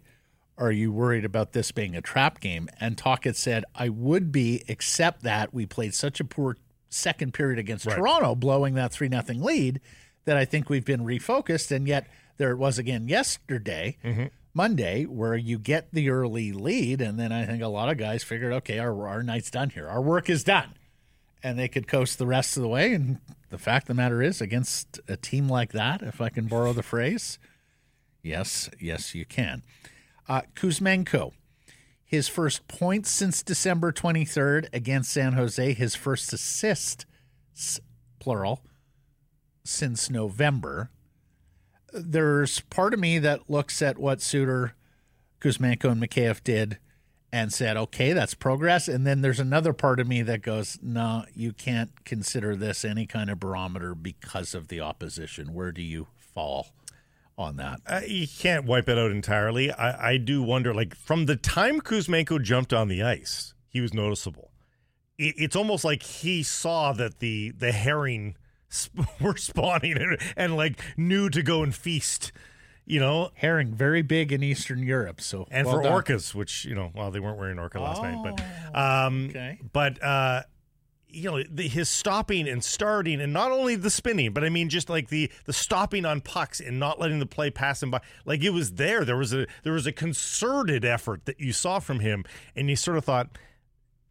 "Are 0.59 0.73
you 0.73 0.93
worried 0.93 1.25
about 1.25 1.53
this 1.53 1.73
being 1.73 1.97
a 1.97 2.03
trap 2.03 2.41
game?" 2.41 2.69
And 2.81 2.99
Tocchet 2.99 3.37
said, 3.37 3.65
"I 3.75 3.89
would 3.89 4.31
be, 4.31 4.63
except 4.69 5.23
that 5.23 5.55
we 5.55 5.65
played 5.65 5.95
such 5.95 6.21
a 6.21 6.25
poor 6.25 6.57
second 6.91 7.33
period 7.33 7.59
against 7.59 7.87
Right. 7.87 7.97
Toronto, 7.97 8.35
blowing 8.35 8.75
that 8.75 8.93
three 8.93 9.09
nothing 9.09 9.43
lead, 9.43 9.81
that 10.25 10.37
I 10.37 10.45
think 10.45 10.69
we've 10.69 10.85
been 10.85 11.01
refocused. 11.01 11.71
And 11.71 11.89
yet 11.89 12.07
there 12.37 12.51
it 12.51 12.57
was 12.57 12.79
again 12.79 13.09
yesterday." 13.09 13.97
Mm-hmm. 14.05 14.27
Monday, 14.55 15.05
where 15.05 15.37
you 15.37 15.57
get 15.57 15.89
the 15.93 16.11
early 16.11 16.51
lead, 16.51 17.01
and 17.01 17.17
then 17.17 17.31
I 17.31 17.47
think 17.47 17.63
a 17.63 17.69
lot 17.69 17.91
of 17.91 17.97
guys 17.97 18.25
figured, 18.25 18.53
okay, 18.55 18.81
our, 18.81 19.07
our 19.07 19.23
night's 19.23 19.53
done 19.53 19.71
here. 19.71 19.87
Our 19.87 20.03
work 20.03 20.29
is 20.29 20.43
done 20.43 20.75
and 21.43 21.59
they 21.59 21.69
could 21.69 21.87
coast 21.87 22.19
the 22.19 22.27
rest 22.27 22.57
of 22.57 22.63
the 22.63 22.69
way. 22.69 22.93
And 22.93 23.19
the 23.51 23.59
fact 23.59 23.85
of 23.85 23.89
the 23.89 23.95
matter 23.95 24.23
is, 24.23 24.41
against 24.41 25.01
a 25.09 25.17
team 25.17 25.49
like 25.49 25.73
that, 25.73 26.03
if 26.03 26.21
I 26.21 26.29
can 26.29 26.47
borrow 26.47 26.73
the 26.73 26.83
phrase, 26.83 27.39
yes, 28.23 28.69
yes, 28.81 29.15
you 29.15 29.25
can. 29.25 29.63
Uh, 30.29 30.43
Kuzmenko, 30.55 31.33
his 32.05 32.29
first 32.29 32.69
point 32.69 33.07
since 33.07 33.43
December 33.43 33.93
23rd 33.93 34.69
against 34.73 35.11
San 35.11 35.33
Jose, 35.33 35.73
his 35.73 35.95
first 35.95 36.33
assist, 36.33 37.07
plural, 38.19 38.63
since 39.65 40.11
November. 40.11 40.91
There's 41.93 42.61
part 42.61 42.93
of 42.93 43.01
me 43.01 43.19
that 43.19 43.49
looks 43.49 43.81
at 43.81 43.99
what 43.99 44.21
Suter, 44.21 44.75
Kuzmenko, 45.41 45.93
and 45.93 46.03
Mikheyev 46.03 46.45
did 46.45 46.79
and 47.33 47.53
said, 47.53 47.77
okay, 47.77 48.13
that's 48.13 48.35
progress. 48.35 48.89
And 48.89 49.07
then 49.07 49.21
there's 49.21 49.41
another 49.41 49.73
part 49.73 50.01
of 50.01 50.09
me 50.09 50.23
that 50.23 50.43
goes, 50.43 50.79
no, 50.83 51.25
you 51.35 51.53
can't 51.53 52.05
consider 52.05 52.57
this 52.57 52.85
any 52.85 53.07
kind 53.07 53.31
of 53.31 53.41
barometer 53.41 53.95
because 53.95 54.55
of 54.55 54.69
the 54.69 54.81
opposition. 54.81 55.53
Where 55.53 55.73
do 55.73 55.83
you 55.83 56.07
fall 56.17 56.69
on 57.39 57.57
that? 57.57 57.81
Uh, 57.87 58.01
you 58.07 58.27
can't 58.27 58.65
wipe 58.67 58.89
it 58.89 58.99
out 58.99 59.11
entirely. 59.11 59.71
I, 59.73 60.11
I 60.11 60.17
do 60.19 60.43
wonder, 60.43 60.75
like 60.75 60.95
from 60.95 61.27
the 61.27 61.37
time 61.37 61.81
Kuzmenko 61.81 62.43
jumped 62.43 62.73
on 62.73 62.89
the 62.89 63.03
ice, 63.03 63.55
he 63.69 63.81
was 63.81 63.95
noticeable. 63.95 64.51
It, 65.17 65.35
it's 65.39 65.57
almost 65.57 65.85
like 65.85 66.03
he 66.03 66.43
saw 66.43 66.93
that 66.93 67.21
the 67.21 67.51
the 67.57 67.73
herring 67.73 68.37
sp- 68.69 69.07
were 69.21 69.37
spawning 69.37 69.97
and, 69.97 70.19
and 70.37 70.57
like 70.57 70.81
knew 70.97 71.31
to 71.31 71.43
go 71.43 71.63
and 71.63 71.75
feast. 71.75 72.33
You 72.91 73.01
know, 73.01 73.29
Herring, 73.35 73.75
very 73.75 74.01
big 74.01 74.33
in 74.33 74.43
Eastern 74.43 74.83
Europe. 74.83 75.21
So 75.21 75.47
and 75.51 75.67
well 75.67 75.77
for 75.77 75.83
done. 75.83 75.93
orcas, 75.93 76.35
which 76.35 76.65
you 76.65 76.75
know, 76.75 76.91
well, 76.95 77.11
they 77.11 77.21
weren't 77.21 77.37
wearing 77.39 77.59
orca 77.59 77.79
last 77.79 78.03
night, 78.03 78.17
but 78.25 78.43
Oh, 78.75 79.07
um, 79.07 79.27
okay. 79.29 79.59
but 79.75 80.03
uh, 80.03 80.43
you 81.11 81.31
know, 81.31 81.43
the, 81.43 81.67
his 81.69 81.89
stopping 81.89 82.49
and 82.49 82.63
starting, 82.63 83.21
and 83.21 83.33
not 83.33 83.51
only 83.51 83.77
the 83.77 83.91
spinning, 83.91 84.33
but 84.33 84.45
I 84.45 84.49
mean, 84.49 84.69
just 84.69 84.91
like 84.91 85.09
the 85.09 85.31
the 85.45 85.53
stopping 85.53 86.05
on 86.05 86.21
pucks 86.21 86.61
and 86.61 86.79
not 86.79 87.01
letting 87.01 87.19
the 87.19 87.27
play 87.27 87.51
pass 87.51 87.83
him 87.83 87.91
by, 87.91 88.01
like 88.25 88.43
it 88.43 88.51
was 88.51 88.73
there. 88.73 89.05
There 89.05 89.17
was 89.17 89.33
a 89.33 89.47
there 89.63 89.73
was 89.73 89.87
a 89.87 89.93
concerted 89.93 90.85
effort 90.85 91.25
that 91.25 91.41
you 91.41 91.53
saw 91.53 91.79
from 91.79 92.01
him, 92.01 92.25
and 92.55 92.69
you 92.69 92.77
sort 92.77 92.99
of 92.99 93.05
thought. 93.05 93.29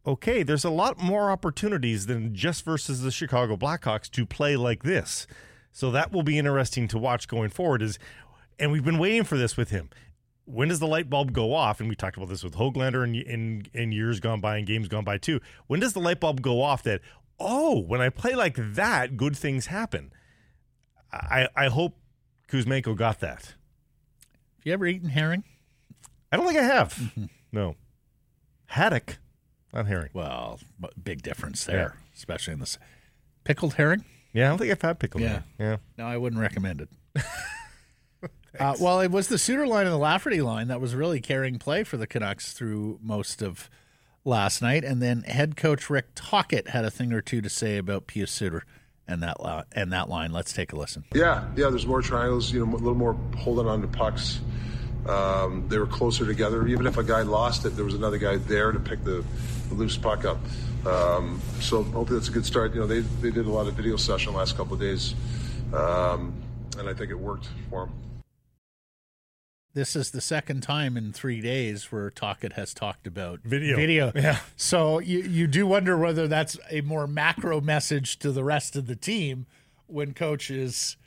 Okay, 0.05 0.41
there's 0.41 0.63
a 0.63 0.69
lot 0.69 0.97
more 0.97 1.31
opportunities 1.31 2.05
than 2.05 2.33
just 2.33 2.63
versus 2.63 3.01
the 3.01 3.11
Chicago 3.11 3.57
Blackhawks 3.57 4.09
to 4.11 4.25
play 4.25 4.55
like 4.55 4.83
this. 4.83 5.27
So 5.73 5.91
that 5.91 6.13
will 6.13 6.23
be 6.23 6.37
interesting 6.37 6.87
to 6.87 6.97
watch 6.97 7.27
going 7.27 7.49
forward. 7.49 7.81
Is 7.81 7.99
and 8.57 8.71
we've 8.71 8.85
been 8.85 8.99
waiting 8.99 9.25
for 9.25 9.37
this 9.37 9.57
with 9.57 9.69
him. 9.69 9.89
When 10.47 10.69
does 10.69 10.79
the 10.79 10.87
light 10.87 11.09
bulb 11.09 11.33
go 11.33 11.53
off? 11.53 11.81
And 11.81 11.89
we 11.89 11.95
talked 11.95 12.15
about 12.15 12.29
this 12.29 12.43
with 12.43 12.55
Höglander 12.55 13.03
in, 13.03 13.15
in 13.15 13.65
in 13.73 13.91
years 13.91 14.21
gone 14.21 14.39
by 14.39 14.57
and 14.57 14.65
games 14.65 14.87
gone 14.87 15.03
by 15.03 15.17
too. 15.17 15.41
When 15.67 15.81
does 15.81 15.93
the 15.93 15.99
light 15.99 16.21
bulb 16.21 16.41
go 16.41 16.61
off 16.61 16.83
that 16.83 17.01
oh, 17.39 17.79
when 17.81 18.01
I 18.01 18.09
play 18.09 18.33
like 18.33 18.55
that, 18.57 19.17
good 19.17 19.35
things 19.35 19.67
happen? 19.67 20.13
I 21.11 21.49
I 21.55 21.67
hope 21.67 21.97
Kuzmenko 22.49 22.95
got 22.95 23.19
that. 23.19 23.55
Have 24.57 24.65
you 24.65 24.73
ever 24.73 24.85
eaten 24.85 25.09
herring? 25.09 25.43
I 26.31 26.37
don't 26.37 26.47
think 26.47 26.59
I 26.59 26.63
have. 26.63 26.93
Mm-hmm. 26.93 27.25
No, 27.51 27.75
haddock, 28.67 29.17
not 29.73 29.87
herring. 29.87 30.09
Well, 30.13 30.59
big 31.01 31.21
difference 31.23 31.65
there, 31.65 31.97
especially 32.15 32.53
in 32.53 32.59
this 32.59 32.77
pickled 33.43 33.73
herring. 33.73 34.05
Yeah, 34.33 34.45
I 34.45 34.49
don't 34.49 34.57
think 34.59 34.71
I've 34.71 34.81
had 34.81 34.99
pickled. 34.99 35.23
Yeah. 35.23 35.41
herring. 35.57 35.71
yeah. 35.71 35.77
No, 35.97 36.05
I 36.05 36.17
wouldn't 36.17 36.41
recommend 36.41 36.81
it. 36.81 36.89
uh, 38.59 38.75
well, 38.79 39.01
it 39.01 39.11
was 39.11 39.27
the 39.27 39.37
Suter 39.37 39.67
line 39.67 39.85
and 39.85 39.93
the 39.93 39.99
Lafferty 39.99 40.41
line 40.41 40.67
that 40.67 40.81
was 40.81 40.95
really 40.95 41.21
carrying 41.21 41.59
play 41.59 41.83
for 41.83 41.97
the 41.97 42.07
Canucks 42.07 42.53
through 42.53 42.99
most 43.01 43.41
of 43.41 43.69
last 44.25 44.61
night, 44.61 44.83
and 44.83 45.01
then 45.01 45.23
head 45.23 45.55
coach 45.55 45.89
Rick 45.89 46.07
Tocchet 46.15 46.69
had 46.69 46.85
a 46.85 46.91
thing 46.91 47.13
or 47.13 47.21
two 47.21 47.41
to 47.41 47.49
say 47.49 47.77
about 47.77 48.07
Pius 48.07 48.31
Suter 48.31 48.63
and 49.07 49.23
that 49.23 49.43
li- 49.43 49.63
and 49.71 49.93
that 49.93 50.09
line. 50.09 50.31
Let's 50.31 50.53
take 50.53 50.73
a 50.73 50.75
listen. 50.75 51.05
Yeah, 51.13 51.45
yeah. 51.55 51.69
There's 51.69 51.87
more 51.87 52.01
triangles. 52.01 52.51
You 52.51 52.65
know, 52.65 52.73
a 52.73 52.75
little 52.75 52.95
more 52.95 53.13
holding 53.37 53.67
on 53.67 53.81
to 53.81 53.87
pucks. 53.87 54.39
Um, 55.07 55.67
they 55.69 55.77
were 55.77 55.87
closer 55.87 56.25
together. 56.25 56.67
Even 56.67 56.85
if 56.85 56.97
a 56.97 57.03
guy 57.03 57.21
lost 57.21 57.65
it, 57.65 57.69
there 57.69 57.85
was 57.85 57.93
another 57.93 58.17
guy 58.17 58.35
there 58.35 58.71
to 58.71 58.79
pick 58.79 59.03
the, 59.05 59.23
the 59.69 59.75
loose 59.75 59.95
puck 59.97 60.25
up. 60.25 60.37
Um, 60.85 61.41
so 61.61 61.83
hopefully 61.83 62.19
that's 62.19 62.29
a 62.29 62.33
good 62.33 62.45
start. 62.45 62.73
You 62.73 62.81
know, 62.81 62.87
they 62.87 62.99
they 62.99 63.31
did 63.31 63.45
a 63.45 63.49
lot 63.51 63.67
of 63.67 63.73
video 63.75 63.95
session 63.95 64.33
the 64.33 64.39
last 64.39 64.57
couple 64.57 64.73
of 64.73 64.79
days, 64.79 65.15
um, 65.73 66.33
and 66.77 66.89
I 66.89 66.93
think 66.93 67.11
it 67.11 67.19
worked 67.19 67.47
for 67.69 67.85
them. 67.85 67.93
This 69.77 69.95
is 69.95 70.09
the 70.09 70.21
second 70.21 70.61
time 70.61 70.97
in 70.97 71.13
three 71.13 71.39
days 71.39 71.91
where 71.91 72.09
Tocchet 72.09 72.53
has 72.53 72.73
talked 72.73 73.05
about 73.05 73.41
Video. 73.43 73.75
Video. 73.75 74.11
Yeah. 74.15 74.39
So 74.55 74.97
you, 74.97 75.19
you 75.19 75.45
do 75.45 75.67
wonder 75.67 75.95
whether 75.95 76.27
that's 76.27 76.57
a 76.71 76.81
more 76.81 77.05
macro 77.05 77.61
message 77.61 78.17
to 78.19 78.31
the 78.31 78.43
rest 78.43 78.75
of 78.75 78.87
the 78.87 78.95
team 78.95 79.45
when 79.85 80.15
coach 80.15 80.49
is 80.49 80.97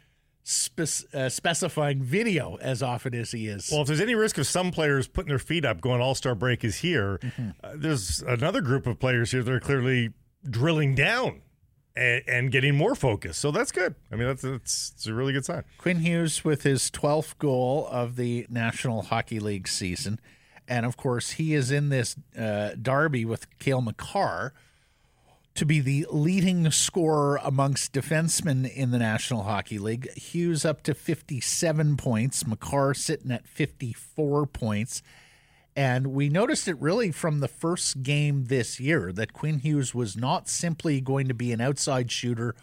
spec- 0.44 1.12
uh, 1.12 1.28
specifying 1.28 2.00
video 2.00 2.58
as 2.60 2.80
often 2.80 3.12
as 3.12 3.32
he 3.32 3.48
is. 3.48 3.70
Well, 3.72 3.80
if 3.80 3.88
there's 3.88 4.00
any 4.00 4.14
risk 4.14 4.38
of 4.38 4.46
some 4.46 4.70
players 4.70 5.08
putting 5.08 5.30
their 5.30 5.40
feet 5.40 5.64
up, 5.64 5.80
going 5.80 6.00
All 6.00 6.14
Star 6.14 6.36
break 6.36 6.62
is 6.62 6.76
here, 6.76 7.18
uh, 7.64 7.72
there's 7.74 8.22
another 8.22 8.60
group 8.60 8.86
of 8.86 9.00
players 9.00 9.32
here 9.32 9.42
that 9.42 9.52
are 9.52 9.58
clearly 9.58 10.10
drilling 10.48 10.94
down 10.94 11.42
and, 11.96 12.22
and 12.26 12.52
getting 12.52 12.76
more 12.76 12.94
focus. 12.94 13.36
So 13.36 13.50
that's 13.50 13.72
good. 13.72 13.94
I 14.10 14.16
mean, 14.16 14.26
that's 14.26 14.44
it's, 14.44 14.92
it's 14.94 15.06
a 15.06 15.14
really 15.14 15.32
good 15.32 15.44
sign. 15.44 15.64
Quinn 15.78 16.00
Hughes 16.00 16.44
with 16.44 16.62
his 16.62 16.90
12th 16.90 17.38
goal 17.38 17.88
of 17.90 18.16
the 18.16 18.46
National 18.48 19.02
Hockey 19.02 19.40
League 19.40 19.68
season. 19.68 20.20
And 20.68 20.86
of 20.86 20.96
course, 20.96 21.32
he 21.32 21.54
is 21.54 21.70
in 21.70 21.88
this 21.88 22.16
uh, 22.38 22.70
derby 22.80 23.24
with 23.24 23.58
Cale 23.58 23.80
Makar 23.80 24.54
to 25.56 25.66
be 25.66 25.80
the 25.80 26.06
leading 26.10 26.70
scorer 26.70 27.40
amongst 27.42 27.92
defensemen 27.92 28.72
in 28.72 28.92
the 28.92 28.98
National 28.98 29.42
Hockey 29.42 29.78
League. 29.78 30.10
Hughes 30.16 30.64
up 30.64 30.82
to 30.84 30.94
57 30.94 31.96
points, 31.96 32.44
McCarr 32.44 32.96
sitting 32.96 33.32
at 33.32 33.48
54 33.48 34.46
points. 34.46 35.02
And 35.76 36.08
we 36.08 36.28
noticed 36.28 36.66
it 36.68 36.80
really 36.80 37.12
from 37.12 37.40
the 37.40 37.48
first 37.48 38.02
game 38.02 38.46
this 38.46 38.80
year 38.80 39.12
that 39.12 39.32
Quinn 39.32 39.60
Hughes 39.60 39.94
was 39.94 40.16
not 40.16 40.48
simply 40.48 41.00
going 41.00 41.28
to 41.28 41.34
be 41.34 41.52
an 41.52 41.60
outside 41.60 42.10
shooter 42.10 42.54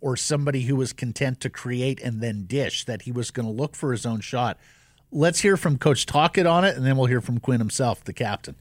or 0.00 0.16
somebody 0.16 0.62
who 0.62 0.76
was 0.76 0.92
content 0.92 1.40
to 1.40 1.50
create 1.50 2.00
and 2.02 2.20
then 2.20 2.44
dish, 2.46 2.84
that 2.84 3.02
he 3.02 3.12
was 3.12 3.30
going 3.30 3.46
to 3.46 3.52
look 3.52 3.74
for 3.74 3.92
his 3.92 4.04
own 4.04 4.20
shot. 4.20 4.58
Let's 5.10 5.40
hear 5.40 5.56
from 5.56 5.78
Coach 5.78 6.06
Tocchet 6.06 6.46
on 6.46 6.64
it, 6.64 6.76
and 6.76 6.84
then 6.84 6.96
we'll 6.96 7.06
hear 7.06 7.20
from 7.20 7.38
Quinn 7.38 7.60
himself, 7.60 8.04
the 8.04 8.12
captain. 8.12 8.56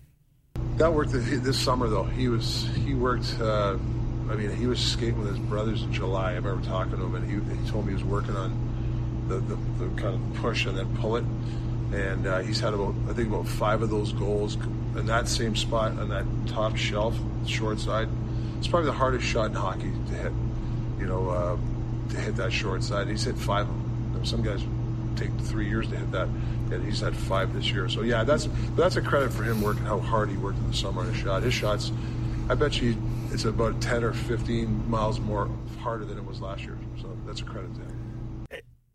That 0.77 0.93
worked 0.93 1.11
this 1.11 1.59
summer 1.59 1.87
though. 1.89 2.03
He 2.03 2.27
was 2.27 2.67
he 2.85 2.93
worked. 2.93 3.35
Uh, 3.39 3.77
I 4.29 4.35
mean, 4.35 4.55
he 4.55 4.67
was 4.67 4.79
skating 4.79 5.19
with 5.19 5.29
his 5.29 5.39
brothers 5.39 5.83
in 5.83 5.91
July. 5.91 6.31
I 6.31 6.35
remember 6.35 6.65
talking 6.65 6.97
to 6.97 7.03
him, 7.03 7.15
and 7.15 7.29
he, 7.29 7.61
he 7.61 7.69
told 7.69 7.85
me 7.85 7.91
he 7.91 7.95
was 7.95 8.03
working 8.05 8.35
on 8.35 9.25
the, 9.27 9.39
the, 9.39 9.55
the 9.83 10.01
kind 10.01 10.15
of 10.15 10.41
push 10.41 10.65
and 10.65 10.77
then 10.77 10.95
pull 10.97 11.17
it. 11.17 11.25
And 11.93 12.25
uh, 12.25 12.39
he's 12.39 12.59
had 12.59 12.73
about 12.73 12.95
I 13.07 13.13
think 13.13 13.29
about 13.29 13.47
five 13.47 13.81
of 13.81 13.89
those 13.89 14.13
goals 14.13 14.55
in 14.55 15.05
that 15.05 15.27
same 15.27 15.55
spot 15.55 15.91
on 15.99 16.09
that 16.09 16.25
top 16.47 16.75
shelf, 16.75 17.15
short 17.45 17.79
side. 17.79 18.09
It's 18.57 18.67
probably 18.67 18.87
the 18.87 18.97
hardest 18.97 19.25
shot 19.25 19.47
in 19.47 19.53
hockey 19.53 19.91
to 20.07 20.13
hit. 20.13 20.31
You 20.99 21.05
know, 21.05 21.29
uh, 21.29 21.57
to 22.13 22.19
hit 22.19 22.35
that 22.37 22.51
short 22.51 22.83
side. 22.83 23.07
He's 23.07 23.23
hit 23.23 23.37
five 23.37 23.67
of 23.69 24.13
them. 24.13 24.25
Some 24.25 24.41
guys 24.41 24.63
take 25.15 25.31
three 25.41 25.67
years 25.67 25.87
to 25.89 25.97
hit 25.97 26.11
that, 26.11 26.27
and 26.71 26.83
he's 26.83 27.01
had 27.01 27.15
five 27.15 27.53
this 27.53 27.69
year. 27.71 27.89
So 27.89 28.01
yeah, 28.01 28.23
that's 28.23 28.47
that's 28.75 28.95
a 28.95 29.01
credit 29.01 29.31
for 29.33 29.43
him 29.43 29.61
working 29.61 29.83
how 29.83 29.99
hard 29.99 30.29
he 30.29 30.37
worked 30.37 30.57
in 30.59 30.67
the 30.67 30.73
summer 30.75 31.01
on 31.01 31.07
his 31.07 31.17
shot. 31.17 31.43
His 31.43 31.53
shots, 31.53 31.91
I 32.49 32.55
bet 32.55 32.81
you, 32.81 32.95
it's 33.31 33.45
about 33.45 33.81
ten 33.81 34.03
or 34.03 34.13
fifteen 34.13 34.89
miles 34.89 35.19
more 35.19 35.49
harder 35.79 36.05
than 36.05 36.17
it 36.17 36.25
was 36.25 36.39
last 36.41 36.63
year. 36.63 36.77
So 37.01 37.15
that's 37.25 37.41
a 37.41 37.45
credit 37.45 37.73
to 37.75 37.81
him. 37.81 37.92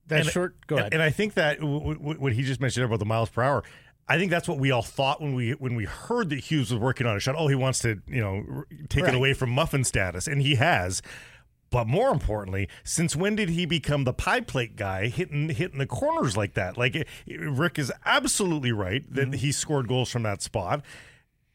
That 0.08 0.20
And- 0.20 0.28
short. 0.30 0.66
Go 0.66 0.76
ahead. 0.78 0.92
And 0.94 1.02
I 1.02 1.10
think 1.10 1.34
that 1.34 1.60
w- 1.60 1.94
w- 1.94 2.18
what 2.20 2.32
he 2.32 2.42
just 2.42 2.60
mentioned 2.60 2.84
about 2.84 2.98
the 2.98 3.04
miles 3.04 3.28
per 3.30 3.42
hour, 3.42 3.62
I 4.08 4.16
think 4.18 4.30
that's 4.30 4.48
what 4.48 4.58
we 4.58 4.70
all 4.70 4.82
thought 4.82 5.20
when 5.20 5.34
we 5.34 5.52
when 5.52 5.74
we 5.74 5.84
heard 5.84 6.30
that 6.30 6.38
Hughes 6.40 6.70
was 6.72 6.80
working 6.80 7.06
on 7.06 7.16
a 7.16 7.20
shot. 7.20 7.34
Oh, 7.38 7.48
he 7.48 7.54
wants 7.54 7.78
to 7.80 8.00
you 8.08 8.20
know 8.20 8.44
r- 8.50 8.66
take 8.88 9.04
Right. 9.04 9.12
it 9.14 9.16
away 9.16 9.34
from 9.34 9.50
muffin 9.50 9.84
status, 9.84 10.26
and 10.26 10.40
he 10.42 10.54
has. 10.56 11.02
But 11.70 11.86
more 11.86 12.08
importantly, 12.10 12.66
since 12.82 13.14
when 13.14 13.36
did 13.36 13.50
he 13.50 13.66
become 13.66 14.04
the 14.04 14.14
pie 14.14 14.40
plate 14.40 14.74
guy 14.76 15.08
hitting 15.08 15.50
hitting 15.50 15.78
the 15.78 15.86
corners 15.86 16.34
like 16.34 16.54
that? 16.54 16.78
Like 16.78 17.06
Rick 17.28 17.78
is 17.78 17.92
absolutely 18.06 18.72
right 18.72 19.04
that 19.12 19.34
he 19.34 19.52
scored 19.52 19.86
goals 19.88 20.10
from 20.10 20.22
that 20.22 20.40
spot, 20.40 20.82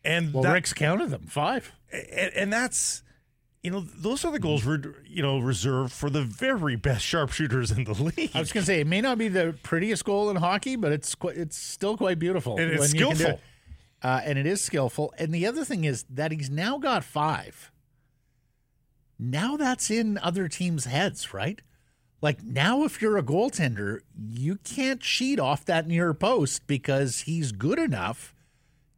and 0.05 0.27
Mm-hmm. 0.27 0.33
well, 0.35 0.43
that, 0.43 0.53
Rick's 0.53 0.73
counted 0.73 1.09
them 1.09 1.25
five. 1.25 1.71
and, 1.91 2.31
and 2.35 2.53
that's 2.53 3.01
you 3.63 3.71
know 3.71 3.79
those 3.79 4.25
are 4.25 4.31
the 4.31 4.39
goals 4.39 4.65
re- 4.65 4.79
you 5.07 5.23
know 5.23 5.39
reserved 5.39 5.93
for 5.93 6.09
the 6.09 6.21
very 6.21 6.75
best 6.75 7.05
sharpshooters 7.05 7.71
in 7.71 7.85
the 7.85 7.93
league. 8.17 8.31
I 8.33 8.39
was 8.39 8.51
going 8.51 8.63
to 8.63 8.67
say 8.67 8.81
it 8.81 8.87
may 8.87 9.01
not 9.01 9.17
be 9.17 9.29
the 9.29 9.55
prettiest 9.63 10.03
goal 10.03 10.29
in 10.29 10.35
hockey, 10.35 10.75
but 10.75 10.91
it's 10.91 11.15
qu- 11.15 11.29
it's 11.29 11.57
still 11.57 11.95
quite 11.95 12.19
beautiful. 12.19 12.57
And 12.57 12.71
it's 12.71 12.79
when 12.79 12.95
you 12.95 13.07
can 13.07 13.09
do 13.09 13.15
skillful. 13.15 13.35
it. 13.35 13.41
Uh, 14.05 14.21
and 14.25 14.37
it 14.37 14.45
is 14.45 14.61
skillful. 14.61 15.13
And 15.17 15.33
the 15.33 15.47
other 15.47 15.63
thing 15.63 15.85
is 15.85 16.03
that 16.09 16.33
he's 16.33 16.49
now 16.49 16.77
got 16.77 17.05
five. 17.05 17.71
Now 19.17 19.55
that's 19.55 19.89
in 19.89 20.17
other 20.17 20.49
teams' 20.49 20.83
heads, 20.83 21.33
right? 21.33 21.61
Like 22.21 22.43
now, 22.43 22.83
if 22.83 23.01
you're 23.01 23.17
a 23.17 23.23
goaltender, 23.23 23.99
you 24.17 24.57
can't 24.57 24.99
cheat 24.99 25.39
off 25.39 25.63
that 25.65 25.87
near 25.87 26.13
post 26.13 26.67
because 26.67 27.21
he's 27.21 27.53
good 27.53 27.79
enough 27.79 28.32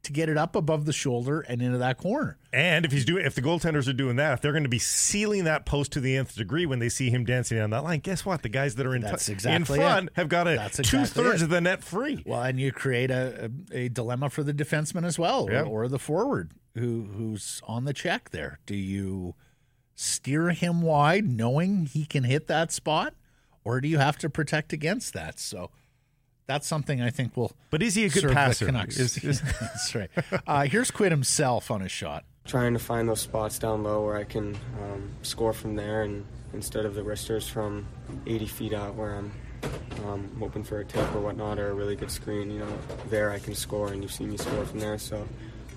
to 0.05 0.11
get 0.13 0.29
it 0.29 0.37
up 0.37 0.55
above 0.55 0.85
the 0.85 0.93
shoulder 0.93 1.41
and 1.41 1.61
into 1.61 1.77
that 1.77 1.97
corner. 1.97 2.37
And 2.51 2.85
if 2.85 2.91
he's 2.91 3.05
doing, 3.05 3.25
if 3.25 3.35
the 3.35 3.41
goaltenders 3.41 3.87
are 3.87 3.93
doing 3.93 4.15
that, 4.15 4.33
if 4.33 4.41
they're 4.41 4.51
going 4.53 4.63
to 4.63 4.69
be 4.69 4.79
sealing 4.79 5.43
that 5.43 5.65
post 5.65 5.91
to 5.93 5.99
the 5.99 6.15
nth 6.17 6.35
degree 6.35 6.65
when 6.65 6.79
they 6.79 6.89
see 6.89 7.09
him 7.09 7.25
dancing 7.25 7.57
down 7.57 7.69
that 7.71 7.83
line, 7.83 7.99
guess 7.99 8.25
what? 8.25 8.41
The 8.41 8.49
guys 8.49 8.75
that 8.75 8.85
are 8.85 8.95
in, 8.95 9.01
That's 9.01 9.27
in 9.27 9.33
exactly 9.35 9.77
front 9.77 10.07
it. 10.07 10.13
have 10.15 10.29
got 10.29 10.47
a 10.47 10.55
That's 10.55 10.77
two 10.77 11.05
thirds 11.05 11.41
of 11.41 11.49
the 11.49 11.61
net 11.61 11.83
free. 11.83 12.23
Well, 12.25 12.41
and 12.41 12.59
you 12.59 12.71
create 12.71 13.11
a, 13.11 13.51
a, 13.71 13.77
a 13.85 13.89
dilemma 13.89 14.29
for 14.29 14.41
the 14.43 14.53
defenseman 14.53 15.05
as 15.05 15.19
well, 15.19 15.47
Yeah. 15.51 15.61
or, 15.63 15.85
or 15.85 15.87
the 15.87 15.99
forward 15.99 16.51
who 16.75 17.03
who's 17.17 17.61
on 17.67 17.85
the 17.85 17.93
check 17.93 18.31
there. 18.31 18.59
Do 18.65 18.75
you 18.75 19.35
steer 19.95 20.49
him 20.49 20.81
wide, 20.81 21.25
knowing 21.25 21.85
he 21.85 22.05
can 22.05 22.23
hit 22.25 22.47
that 22.47 22.71
spot, 22.71 23.13
or 23.63 23.79
do 23.81 23.87
you 23.87 23.97
have 23.97 24.17
to 24.19 24.29
protect 24.29 24.73
against 24.73 25.13
that? 25.13 25.39
So 25.39 25.71
that's 26.47 26.67
something 26.67 27.01
I 27.01 27.09
think 27.09 27.35
will. 27.35 27.51
But 27.71 27.81
is 27.83 27.95
he 27.95 28.05
a 28.05 28.09
good 28.09 28.21
serve 28.21 28.29
the 28.31 28.35
passer? 28.35 28.65
Canucks. 28.67 28.97
Is- 28.99 29.17
is- 29.23 29.41
that's 29.59 29.95
right. 29.95 30.09
Uh, 30.47 30.63
here's 30.65 30.91
Quid 30.91 31.11
himself 31.11 31.71
on 31.71 31.81
his 31.81 31.91
shot. 31.91 32.23
trying 32.45 32.73
to 32.73 32.79
find 32.79 33.09
those 33.09 33.21
spots 33.21 33.57
down 33.59 33.83
low 33.83 34.05
where 34.05 34.15
I 34.17 34.23
can 34.23 34.55
um, 34.83 35.09
score 35.23 35.53
from 35.53 35.75
there, 35.75 36.03
and 36.03 36.25
instead 36.53 36.85
of 36.85 36.93
the 36.95 37.03
wristers 37.03 37.47
from 37.47 37.87
80 38.27 38.45
feet 38.47 38.73
out 38.73 38.95
where 38.95 39.15
I'm 39.15 39.31
um, 40.05 40.29
hoping 40.39 40.63
for 40.63 40.79
a 40.79 40.85
tip 40.85 41.13
or 41.15 41.21
whatnot 41.21 41.57
or 41.59 41.69
a 41.71 41.73
really 41.73 41.95
good 41.95 42.11
screen, 42.11 42.51
you 42.51 42.59
know, 42.59 42.77
there 43.09 43.31
I 43.31 43.39
can 43.39 43.55
score, 43.55 43.91
and 43.91 44.03
you 44.03 44.07
see 44.09 44.25
me 44.25 44.37
score 44.37 44.65
from 44.65 44.79
there. 44.79 44.97
So 44.99 45.27